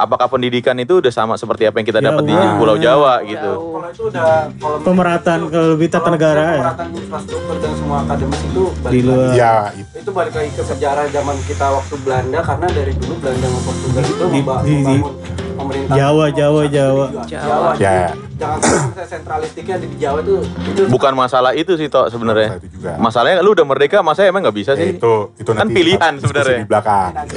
apakah 0.00 0.26
pendidikan 0.26 0.76
itu 0.76 0.98
udah 0.98 1.10
sama 1.10 1.34
seperti 1.34 1.64
apa 1.64 1.76
yang 1.76 1.86
kita 1.86 2.00
dapat 2.00 2.22
di. 2.22 2.34
Pulau 2.56 2.76
Jawa 2.76 3.20
gitu. 3.22 3.50
Jauh. 3.52 3.68
Kalau 3.70 3.88
itu 3.90 4.02
udah 4.06 4.28
kalau 4.52 4.76
pemerataan 4.80 5.40
ke 5.46 5.60
lebih 5.70 5.88
tata 5.88 6.08
negara 6.08 6.40
ya 6.40 6.50
Pemerataan 6.56 6.88
infrastruktur 6.92 7.56
dan 7.56 7.72
semua 7.74 7.96
akademis 8.00 8.40
itu 8.42 8.62
balik 8.76 8.90
Di 8.90 9.00
luar. 9.02 9.18
lagi. 9.20 9.36
ya 9.36 9.54
itu 9.74 9.94
Itu 9.98 10.10
balik 10.10 10.34
lagi 10.34 10.50
ke 10.50 10.62
sejarah 10.64 11.04
zaman 11.08 11.36
kita 11.44 11.66
waktu 11.70 11.94
Belanda 12.00 12.38
karena 12.40 12.66
dari 12.70 12.92
dulu 12.94 13.14
Belanda 13.16 13.46
sama 13.46 13.60
Portugal 13.62 14.02
itu 14.02 14.14
Di- 14.16 14.32
memba- 14.34 14.62
di- 14.62 14.70
di- 14.70 14.80
membangun 14.80 15.14
pemerintahan 15.60 15.96
Jawa, 15.96 16.24
Jawa, 16.30 16.62
Jawa. 16.66 17.04
Jawa. 17.24 17.70
Ya. 17.76 18.10
Jadi 18.10 18.28
Jangan 18.40 18.60
sentralistiknya 19.04 19.76
di 19.76 19.86
Jawa 19.94 20.18
itu 20.18 20.40
itu 20.64 20.82
Bukan 20.86 21.12
masalah 21.12 21.52
itu 21.52 21.76
sih 21.76 21.86
toh 21.86 22.08
sebenarnya. 22.08 22.56
Masalah. 22.56 22.96
Masalahnya 22.98 23.36
lu 23.40 23.52
udah 23.52 23.66
merdeka, 23.66 24.00
masa 24.00 24.24
emang 24.24 24.40
nggak 24.40 24.56
bisa 24.56 24.72
Ya, 24.72 24.80
sih? 24.80 24.96
itu 24.96 25.12
itu 25.36 25.50
Kan 25.50 25.60
nanti 25.62 25.74
pilihan 25.74 26.12
sebenarnya. 26.16 26.58
di 26.58 26.66
belakang 26.66 27.10
nanti 27.16 27.36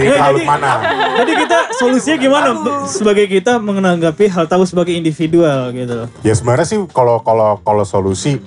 Ya, 0.00 0.16
lalut 0.18 0.40
jadi- 0.40 0.48
mana 0.48 0.72
Jadi 1.16 1.32
kita 1.36 1.58
solusinya 1.74 2.16
gimana 2.18 2.48
sebagai 2.86 3.26
kita 3.26 3.58
menanggapi 3.58 4.24
hal 4.26 4.46
tabu 4.46 4.64
sebagai 4.64 4.92
individual 4.92 5.68
gitu. 5.70 6.08
Ya 6.22 6.32
sebenarnya 6.32 6.64
sih 6.66 6.78
kalau 6.88 7.20
kalau 7.20 7.60
kalau 7.60 7.84
solusi 7.84 8.40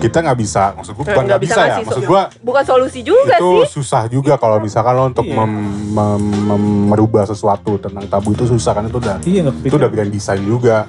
kita 0.00 0.18
nggak 0.20 0.38
bisa, 0.38 0.62
maksud 0.72 0.92
gue 0.92 1.04
bukan 1.04 1.22
Nggak 1.22 1.40
bisa 1.40 1.52
bisa, 1.52 1.62
ya, 1.62 1.76
maksud 1.80 2.02
gue 2.02 2.22
Bukan 2.40 2.64
solusi 2.64 3.00
juga 3.00 3.36
itu 3.36 3.50
sih. 3.62 3.68
susah 3.76 4.02
juga 4.06 4.34
kalau 4.34 4.56
misalkan 4.58 4.92
lo 4.92 5.04
untuk 5.06 5.22
Iya. 5.22 5.36
mem- 5.36 5.60
mem- 5.90 6.40
mem- 6.46 6.84
merubah 6.88 7.22
sesuatu 7.22 7.76
tentang 7.76 8.04
tabu 8.06 8.32
itu 8.32 8.44
susah 8.44 8.72
kan 8.72 8.84
itu 8.84 8.96
udah 8.96 9.20
Iya 9.20 9.52
itu 9.60 9.74
udah 9.74 9.86
grand 9.86 10.08
design 10.08 10.40
juga 10.40 10.88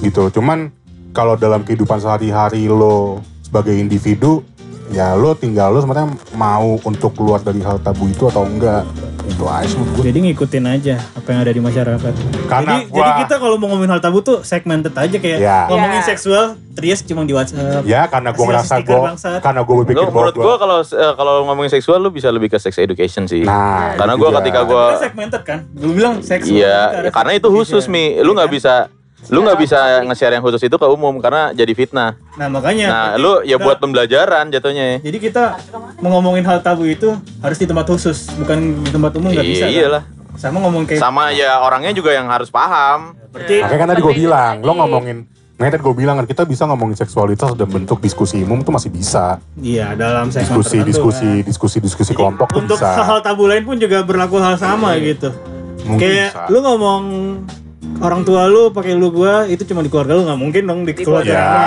gitu. 0.00 0.32
Cuman 0.32 0.72
kalau 1.10 1.34
dalam 1.34 1.60
kehidupan 1.60 1.98
sehari-hari 1.98 2.64
lo 2.64 3.18
sebagai 3.40 3.72
individu 3.72 4.40
ya 4.88 5.12
lo 5.12 5.32
tinggal 5.32 5.68
lo 5.70 5.78
sebenarnya 5.78 6.08
mau 6.32 6.80
untuk 6.80 7.12
keluar 7.12 7.38
dari 7.38 7.60
hal 7.60 7.76
tabu 7.78 8.06
itu 8.06 8.24
atau 8.24 8.42
enggak 8.42 8.88
itu 9.28 9.44
aja 9.44 9.64
sih 9.64 9.76
menurut 9.76 9.92
gue. 9.94 10.04
Jadi 10.06 10.18
ngikutin 10.24 10.64
aja 10.66 10.94
apa 11.12 11.28
yang 11.28 11.40
ada 11.40 11.52
di 11.52 11.60
masyarakat. 11.60 12.12
Karena 12.44 12.72
jadi, 12.74 12.88
gua- 12.88 12.98
jadi 12.98 13.12
kita 13.22 13.34
kalau 13.36 13.56
mau 13.56 13.68
ngomongin 13.68 13.90
hal 13.90 14.00
tabu 14.00 14.18
tuh 14.20 14.40
segmented 14.42 14.90
aja 14.90 15.16
kayak 15.16 15.38
Ya. 15.38 15.58
ngomongin 15.66 16.00
Ya. 16.00 16.06
seksual, 16.06 16.44
Trias 16.70 17.02
cuma 17.02 17.22
di 17.22 17.34
WhatsApp. 17.34 17.82
Ya 17.82 18.06
karena 18.06 18.30
gue 18.30 18.44
stiker 18.56 18.86
gue 18.86 18.98
bangsat. 19.04 19.42
karena 19.42 19.60
gue 19.60 19.74
berpikir 19.76 19.98
Lu, 19.98 20.06
bahwa 20.06 20.30
menurut 20.30 20.36
gua 20.36 20.54
kalau 20.56 20.76
eh, 20.78 21.12
kalau 21.12 21.34
ngomongin 21.42 21.70
seksual 21.72 21.98
lu 21.98 22.08
bisa 22.08 22.30
lebih 22.30 22.48
ke 22.48 22.56
sex 22.56 22.78
education 22.78 23.26
sih. 23.26 23.42
nah 23.42 23.98
Karena 23.98 24.14
juga. 24.14 24.38
ketika 24.38 24.60
gua 24.62 24.84
Kita 24.88 25.02
segmented 25.04 25.42
kan? 25.42 25.58
Lu 25.74 25.90
bilang 25.90 26.22
seksual. 26.22 26.54
Iya, 26.54 26.78
kita 26.86 26.98
ada 27.00 27.10
karena 27.10 27.32
itu 27.34 27.48
sex 27.48 27.56
khusus 27.58 27.84
mi. 27.86 28.14
Lu 28.16 28.30
nggak 28.30 28.46
Iya 28.46 28.54
kan? 28.54 28.58
bisa 28.62 28.74
lu 29.26 29.42
nggak 29.42 29.58
bisa 29.58 29.76
nge-share 30.02 30.30
yang 30.32 30.40
khusus 30.40 30.62
itu 30.62 30.72
ke 30.72 30.86
umum 30.86 31.18
karena 31.18 31.50
jadi 31.50 31.72
fitnah. 31.72 32.14
Nah 32.34 32.46
makanya. 32.46 32.86
Nah, 32.86 33.06
lu 33.14 33.42
ya 33.42 33.54
kita- 33.54 33.60
buat 33.60 33.76
pembelajaran 33.76 34.48
jatuhnya. 34.48 35.02
Jadi 35.02 35.18
kita 35.18 35.58
mau 35.98 36.14
ngomongin 36.14 36.42
hal 36.42 36.62
tabu 36.62 36.86
itu 36.86 37.12
harus 37.38 37.58
di 37.58 37.66
tempat 37.66 37.84
khusus, 37.84 38.30
bukan 38.34 38.78
di 38.78 38.88
tempat 38.88 39.12
umum 39.14 39.28
nggak 39.28 39.44
bisa. 39.44 39.66
kan? 39.66 39.74
Iyalah. 39.74 40.02
Sama 40.34 40.62
ngomong 40.62 40.86
kayak 40.86 41.02
Sama 41.02 41.34
ya 41.34 41.58
orangnya 41.58 41.90
juga 41.90 42.14
yang 42.14 42.30
harus 42.30 42.46
paham. 42.46 43.18
berarti 43.28 43.58
Makanya 43.58 43.76
kan 43.76 43.88
tadi 43.90 44.00
gue 44.00 44.14
bilang, 44.16 44.54
lo 44.58 44.70
lagi. 44.70 44.78
ngomongin 44.80 45.18
Nah, 45.58 45.66
tadi 45.66 45.82
gue 45.82 45.90
bilang 45.92 46.14
kan 46.14 46.24
kita 46.24 46.46
bisa 46.46 46.62
ngomongin 46.64 46.94
seksualitas 46.94 47.50
dan 47.52 47.66
bentuk 47.66 47.98
diskusi 47.98 48.38
umum 48.38 48.62
itu 48.62 48.70
masih 48.70 48.88
bisa. 48.88 49.42
iya 49.58 49.92
dalam 49.92 50.30
Diskusi, 50.30 50.78
tertentu, 50.78 50.86
diskusi, 50.86 51.26
kan. 51.34 51.42
diskusi, 51.42 51.76
diskusi 51.82 52.08
Jadi, 52.08 52.16
kelompok 52.16 52.46
tuh 52.48 52.62
untuk 52.62 52.78
bisa. 52.78 52.94
hal-hal 52.94 53.18
tabu 53.20 53.44
lain 53.44 53.66
pun 53.66 53.74
juga 53.74 54.00
berlaku 54.00 54.38
hal 54.38 54.54
sama 54.54 54.94
gitu. 54.96 55.34
Mungkin 55.82 55.98
kayak 56.00 56.30
bisa. 56.30 56.46
lu 56.48 56.62
ngomong 56.62 57.02
orang 57.98 58.22
tua 58.22 58.46
lu 58.46 58.70
pakai 58.70 58.92
lu 58.92 59.10
gua 59.10 59.44
itu 59.44 59.62
cuma 59.64 59.80
di 59.80 59.88
keluarga 59.88 60.12
lu 60.12 60.22
nggak 60.24 60.38
mungkin 60.38 60.62
dong 60.64 60.80
di 60.82 60.92
Di 60.92 61.02
keluarga 61.02 61.34
lu. 61.34 61.58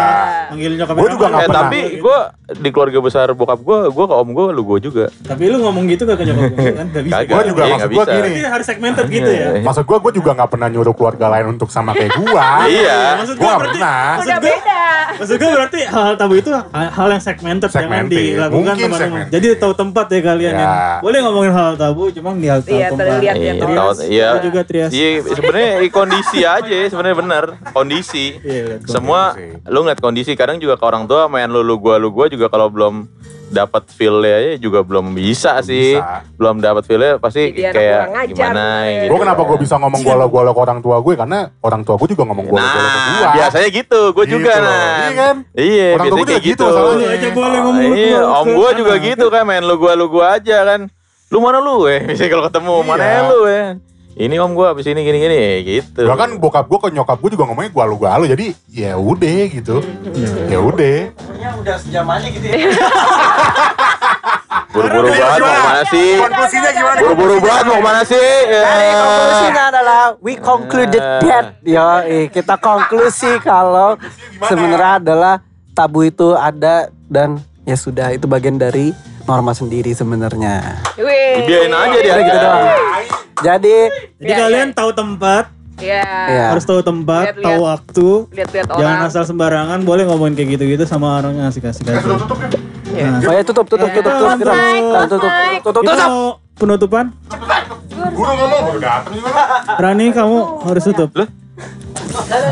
manggil 0.51 0.71
nyokap 0.75 0.95
Gua 0.95 1.09
juga 1.09 1.25
nggak 1.27 1.37
Eh, 1.37 1.47
pernah. 1.47 1.63
tapi 1.65 1.79
gue 1.97 2.17
di 2.53 2.69
keluarga 2.69 2.99
besar 2.99 3.27
bokap 3.31 3.59
gue, 3.59 3.77
gue 3.87 4.05
ke 4.05 4.15
om 4.17 4.29
gue, 4.29 4.45
lu 4.49 4.61
gue 4.65 4.79
juga. 4.81 5.05
tapi 5.21 5.47
lu 5.47 5.57
ngomong 5.59 5.87
gitu 5.87 6.03
gak 6.03 6.17
ke 6.17 6.25
nyokap 6.25 6.51
lu 6.51 6.73
kan 6.73 6.87
gak 6.89 7.03
bisa 7.05 7.15
Kagak. 7.17 7.31
Gue 7.31 7.43
juga 7.47 7.61
Iya, 7.61 7.71
maksud 7.71 7.79
nggak 7.81 7.87
gue 7.89 7.95
bisa. 7.97 8.11
gini. 8.11 8.21
Berarti 8.21 8.51
harus 8.51 8.65
segmented 8.65 9.05
gitu 9.07 9.29
ya 9.31 9.47
Maksud 9.61 9.83
gue, 9.85 9.97
gue 9.97 10.11
juga 10.13 10.29
gak 10.33 10.49
pernah 10.49 10.67
nyuruh 10.67 10.91
keluarga 10.91 11.25
lain 11.29 11.45
untuk 11.49 11.67
sama 11.67 11.91
kayak 11.93 12.11
gue. 12.13 12.43
Iya. 12.73 12.99
maksud 13.17 13.35
Gue 13.35 13.41
gua 13.41 13.47
gak 13.47 13.59
berarti 13.61 13.79
pernah. 13.79 14.03
maksud 14.13 14.27
gua 14.29 14.41
beda. 14.43 14.83
maksud 15.13 15.35
gua 15.37 15.49
berarti 15.53 15.79
hal 15.85 16.11
tabu 16.15 16.33
itu 16.35 16.51
hal 16.71 17.07
yang 17.09 17.21
segmented, 17.21 17.69
jangan 17.69 17.83
Segmented. 17.85 18.17
dilakukan 18.17 18.73
teman-teman 18.77 19.21
jadi 19.29 19.47
tahu 19.55 19.73
tempat 19.73 20.05
ya 20.07 20.19
kalian 20.21 20.53
Ya. 20.53 20.61
ya. 20.61 20.75
boleh 20.99 21.19
ngomongin 21.21 21.51
hal 21.51 21.71
tabu 21.75 22.03
cuma 22.09 22.29
di 22.33 22.47
hal 22.47 22.59
Iya, 22.61 22.87
tempat 22.87 22.99
terlihat 23.01 23.35
ya, 23.35 23.41
Iya, 23.41 23.53
Trias. 23.57 23.77
tahu, 23.77 23.91
iya. 24.09 24.27
Lu 24.29 24.39
juga 24.41 24.61
Trias 24.61 24.91
Iya, 24.91 25.09
sebenarnya 25.25 25.69
kondisi 25.89 26.19
aja, 26.23 26.61
sebenarnya 26.87 27.17
benar 27.17 27.43
kondisi. 27.69 28.37
Iya, 28.37 28.77
gua. 28.77 28.87
Semua 28.87 29.21
lu 29.63 29.79
ngeliat 29.81 29.99
kondisi, 29.99 30.31
kadang 30.33 30.57
juga 30.57 30.75
ke 30.75 30.83
orang 30.83 31.03
tua 31.03 31.25
main 31.25 31.45
lu 31.45 31.59
lu 31.59 31.75
gua 31.75 31.95
lu 31.95 32.09
gua 32.09 32.25
juga 32.25 32.45
kalau 32.45 32.67
belum 32.67 33.05
dapat 33.47 33.83
feel-nya 33.89 34.31
aja 34.33 34.53
juga 34.57 34.79
belum 34.79 35.11
bisa 35.11 35.59
sih. 35.59 35.93
bisa. 35.93 36.23
Belum 36.33 36.55
dapat 36.57 36.83
feel-nya 36.83 37.19
pasti 37.19 37.51
Jadi 37.51 37.67
kayak 37.67 38.03
gimana 38.29 38.63
kemarin. 38.79 38.95
gitu. 38.95 39.09
Gue 39.09 39.19
kenapa 39.19 39.41
gue 39.43 39.57
bisa 39.59 39.75
ngomong 39.75 40.01
golo-golo 40.01 40.49
ke 40.49 40.61
orang 40.61 40.79
tua 40.79 40.95
gue 40.97 41.13
karena 41.13 41.39
orang 41.59 41.81
tua 41.81 41.95
gue 41.95 42.07
juga 42.07 42.23
ngomong 42.25 42.45
ke 42.47 42.51
Nah, 42.53 42.71
gue. 42.71 43.27
biasanya 43.35 43.69
gitu, 43.69 44.01
gue 44.09 44.23
Gitu 44.23 44.33
juga 44.39 44.53
nah. 44.55 44.71
Iya 44.71 45.11
kan? 45.13 45.35
Iya, 45.51 45.87
Orang 45.91 46.05
tua 46.07 46.15
gua 46.15 46.23
kayak 46.23 46.31
juga 46.31 46.39
gitu 46.39 46.47
gitu. 46.47 46.63
masalahnya. 46.63 47.07
Aja 47.11 47.27
boleh 47.29 47.59
ngomong 47.59 47.83
lu 47.83 47.93
Iya, 47.93 48.21
om 48.23 48.45
ke 48.47 48.53
gue 48.55 48.69
juga 48.79 48.93
gitu 49.03 49.25
kan 49.27 49.43
main 49.43 49.63
lu 49.63 49.75
gua 49.75 49.91
lu 49.93 50.05
gua 50.07 50.25
aja 50.31 50.57
kan. 50.63 50.81
Lu 51.27 51.37
mana 51.39 51.59
lu 51.59 51.75
eh? 51.87 51.99
Misalnya 52.07 52.29
kalau 52.29 52.43
ketemu 52.47 52.73
mana 52.81 53.03
Iya. 53.03 53.11
ya 53.11 53.21
lu 53.27 53.39
eh? 53.43 53.65
Ini 54.11 54.35
om 54.43 54.51
gue 54.51 54.67
abis 54.67 54.91
ini 54.91 55.07
gini 55.07 55.17
gini 55.23 55.39
gitu. 55.63 56.03
Bahkan 56.03 56.35
bokap 56.43 56.67
gue 56.67 56.79
ke 56.83 56.87
nyokap 56.91 57.17
gue 57.23 57.31
juga 57.31 57.47
ngomongnya 57.47 57.71
gue 57.71 57.83
lu 57.87 57.95
lu 57.95 58.25
jadi 58.27 58.45
ya 58.67 58.91
udah 58.99 59.39
gitu. 59.47 59.79
Ya 60.51 60.59
udah. 60.59 60.97
Udah 61.61 61.75
sejam 61.79 62.05
aja 62.11 62.27
gitu 62.27 62.45
ya. 62.45 62.57
Buru-buru 64.71 65.11
banget 65.11 65.39
mau 65.43 65.51
ke 65.51 65.61
mana 65.67 65.83
sih? 65.83 66.09
Konklusinya 66.15 66.71
gimana? 66.71 66.97
Buru-buru 67.03 67.35
banget 67.43 67.63
mau 67.67 67.75
ke 67.75 67.83
mana 67.83 68.01
sih? 68.07 68.29
Dari 68.47 68.89
konklusinya 68.95 69.63
adalah 69.67 70.01
we 70.23 70.33
concluded 70.39 71.03
that 71.03 71.45
yo 71.67 71.87
eh, 72.07 72.25
kita 72.31 72.55
konklusi 72.55 73.31
kalau 73.43 73.99
sebenarnya 74.47 74.93
adalah 75.03 75.35
tabu 75.75 76.07
itu 76.07 76.35
ada 76.39 76.87
dan 77.11 77.43
ya 77.67 77.75
sudah 77.75 78.15
itu 78.15 78.27
bagian 78.31 78.55
dari 78.55 78.95
norma 79.25 79.51
sendiri 79.55 79.91
sebenarnya. 79.93 80.81
Dibiayain 80.97 81.73
aja 81.73 81.97
dia 81.99 82.15
gitu 82.21 82.37
doang. 82.37 82.63
Iya. 82.65 82.77
Jadi, 83.41 83.77
iya, 83.89 84.17
jadi 84.21 84.31
iya. 84.31 84.41
kalian 84.45 84.69
tahu 84.77 84.91
tempat, 84.93 85.45
Iya. 85.81 86.05
Yeah. 86.05 86.49
Harus 86.53 86.65
tahu 86.69 86.85
tempat, 86.85 87.33
liat, 87.33 87.41
tahu 87.41 87.57
liat. 87.57 87.69
waktu. 87.73 88.07
Lihat-lihat 88.37 88.67
orang. 88.69 88.81
Jangan 88.85 88.97
asal 89.09 89.23
sembarangan, 89.25 89.79
boleh 89.81 90.03
ngomongin 90.05 90.37
kayak 90.37 90.49
gitu-gitu 90.53 90.85
sama 90.85 91.17
orang 91.17 91.41
yang 91.41 91.49
asik-asik 91.49 91.89
aja. 91.89 92.05
Tutup 92.05 92.37
ya. 92.37 92.49
Yeah. 92.93 93.17
tutup 93.17 93.29
Oh 93.29 93.33
ya 93.33 93.41
tutup, 93.41 93.65
tutup, 93.65 93.89
tutup 93.89 94.13
tutup, 94.13 94.37
tutup, 94.37 94.37
tutup, 94.37 94.59
tutup, 95.09 95.31
tutup, 95.65 95.81
tutup, 95.81 95.83
tutup. 95.89 96.33
Penutupan. 96.61 97.05
Gue 98.11 98.29
ngomong 98.29 98.61
tutup 98.77 99.01
tutup 99.09 99.25
tutup 99.25 99.81
Rani 99.81 100.05
kamu 100.13 100.37
harus 100.69 100.83
tutup. 100.85 101.09
Loh? 101.17 101.40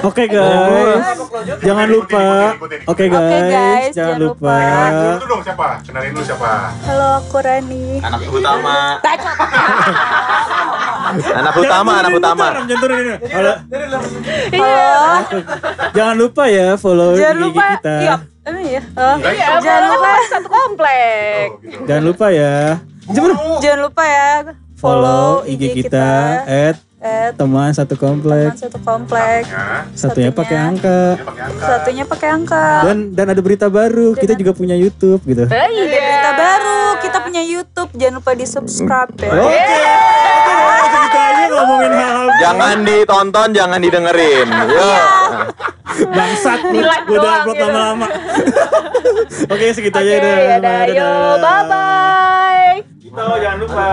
Oke 0.01 0.23
guys, 0.25 1.03
jangan 1.59 1.87
lupa. 1.91 2.23
Oke 2.87 3.05
guys, 3.07 3.43
guys, 3.43 3.91
jangan 3.91 4.15
jangan 4.15 4.17
lupa. 4.17 4.55
Dulu 5.19 5.25
dong 5.27 5.41
siapa? 5.43 5.67
Kenalin 5.83 6.11
dulu 6.15 6.23
siapa? 6.23 6.51
Halo, 6.87 7.07
aku 7.19 7.37
Rani. 7.39 7.99
Anak 7.99 8.19
utama. 8.29 8.77
anak 11.09 11.53
utama, 11.55 11.91
anak 11.99 12.13
utama. 12.15 12.45
Halo. 12.55 13.53
Halo. 14.53 15.13
Jangan 15.91 16.15
lupa 16.15 16.43
ya 16.47 16.67
follow 16.75 17.17
Jangan 17.17 17.35
IG 17.35 17.43
lupa. 17.43 17.63
kita. 17.75 17.95
Iya. 17.99 18.15
Iya. 18.49 18.81
Oh. 18.95 19.15
Iya, 19.19 19.47
Jangan 19.59 19.83
lupa. 19.85 20.11
satu 20.25 20.49
komplek. 20.49 21.45
Jangan 21.85 22.03
lupa 22.03 22.25
ya. 22.31 22.55
Jangan 23.09 23.31
Jangan 23.59 23.79
lupa 23.83 24.03
ya. 24.05 24.29
follow 24.79 25.43
IG 25.43 25.63
kita 25.75 26.09
at 26.47 26.77
at 26.99 27.31
teman 27.39 27.71
satu 27.71 27.95
komplek. 27.95 28.51
teman 28.51 28.59
satu 28.59 28.79
komplek. 28.83 29.43
Satunya 29.95 30.31
pakai 30.35 30.57
angka. 30.59 31.15
Satunya 31.59 32.03
pakai 32.03 32.27
angka. 32.35 32.65
Dan 32.83 33.15
dan 33.15 33.25
ada 33.31 33.41
berita 33.41 33.71
baru. 33.71 34.13
Kita 34.19 34.35
juga 34.35 34.51
punya 34.51 34.75
YouTube 34.75 35.23
gitu. 35.23 35.47
Eh, 35.47 35.55
Ada 35.55 35.71
iya. 35.71 35.87
berita 35.87 36.31
baru. 36.35 36.79
Kita 36.99 37.17
punya 37.23 37.41
YouTube. 37.43 37.89
Jangan 37.95 38.13
lupa 38.19 38.31
di 38.35 38.45
subscribe 38.45 39.11
ya. 39.15 39.31
Oke. 39.31 39.79
Aja 41.19 41.45
ngomongin 41.49 41.91
hal-hal 41.93 42.27
Jangan 42.39 42.75
ditonton, 42.85 43.47
jangan 43.55 43.79
didengerin. 43.79 44.47
Yo. 44.69 44.91
bangsat 45.99 46.59
Gua 46.63 47.17
udah 47.17 47.31
upload 47.43 47.57
gitu. 47.57 47.65
lama-lama. 47.65 48.07
Oke, 49.53 49.65
segitu 49.75 49.97
aja 49.99 50.13
Oke, 50.15 50.23
dah. 50.23 50.37
ya 50.37 50.57
dah. 50.61 50.81
Yo, 50.87 51.11
bye-bye. 51.43 52.75
Gitu, 53.03 53.25
jangan 53.41 53.57
lupa. 53.59 53.89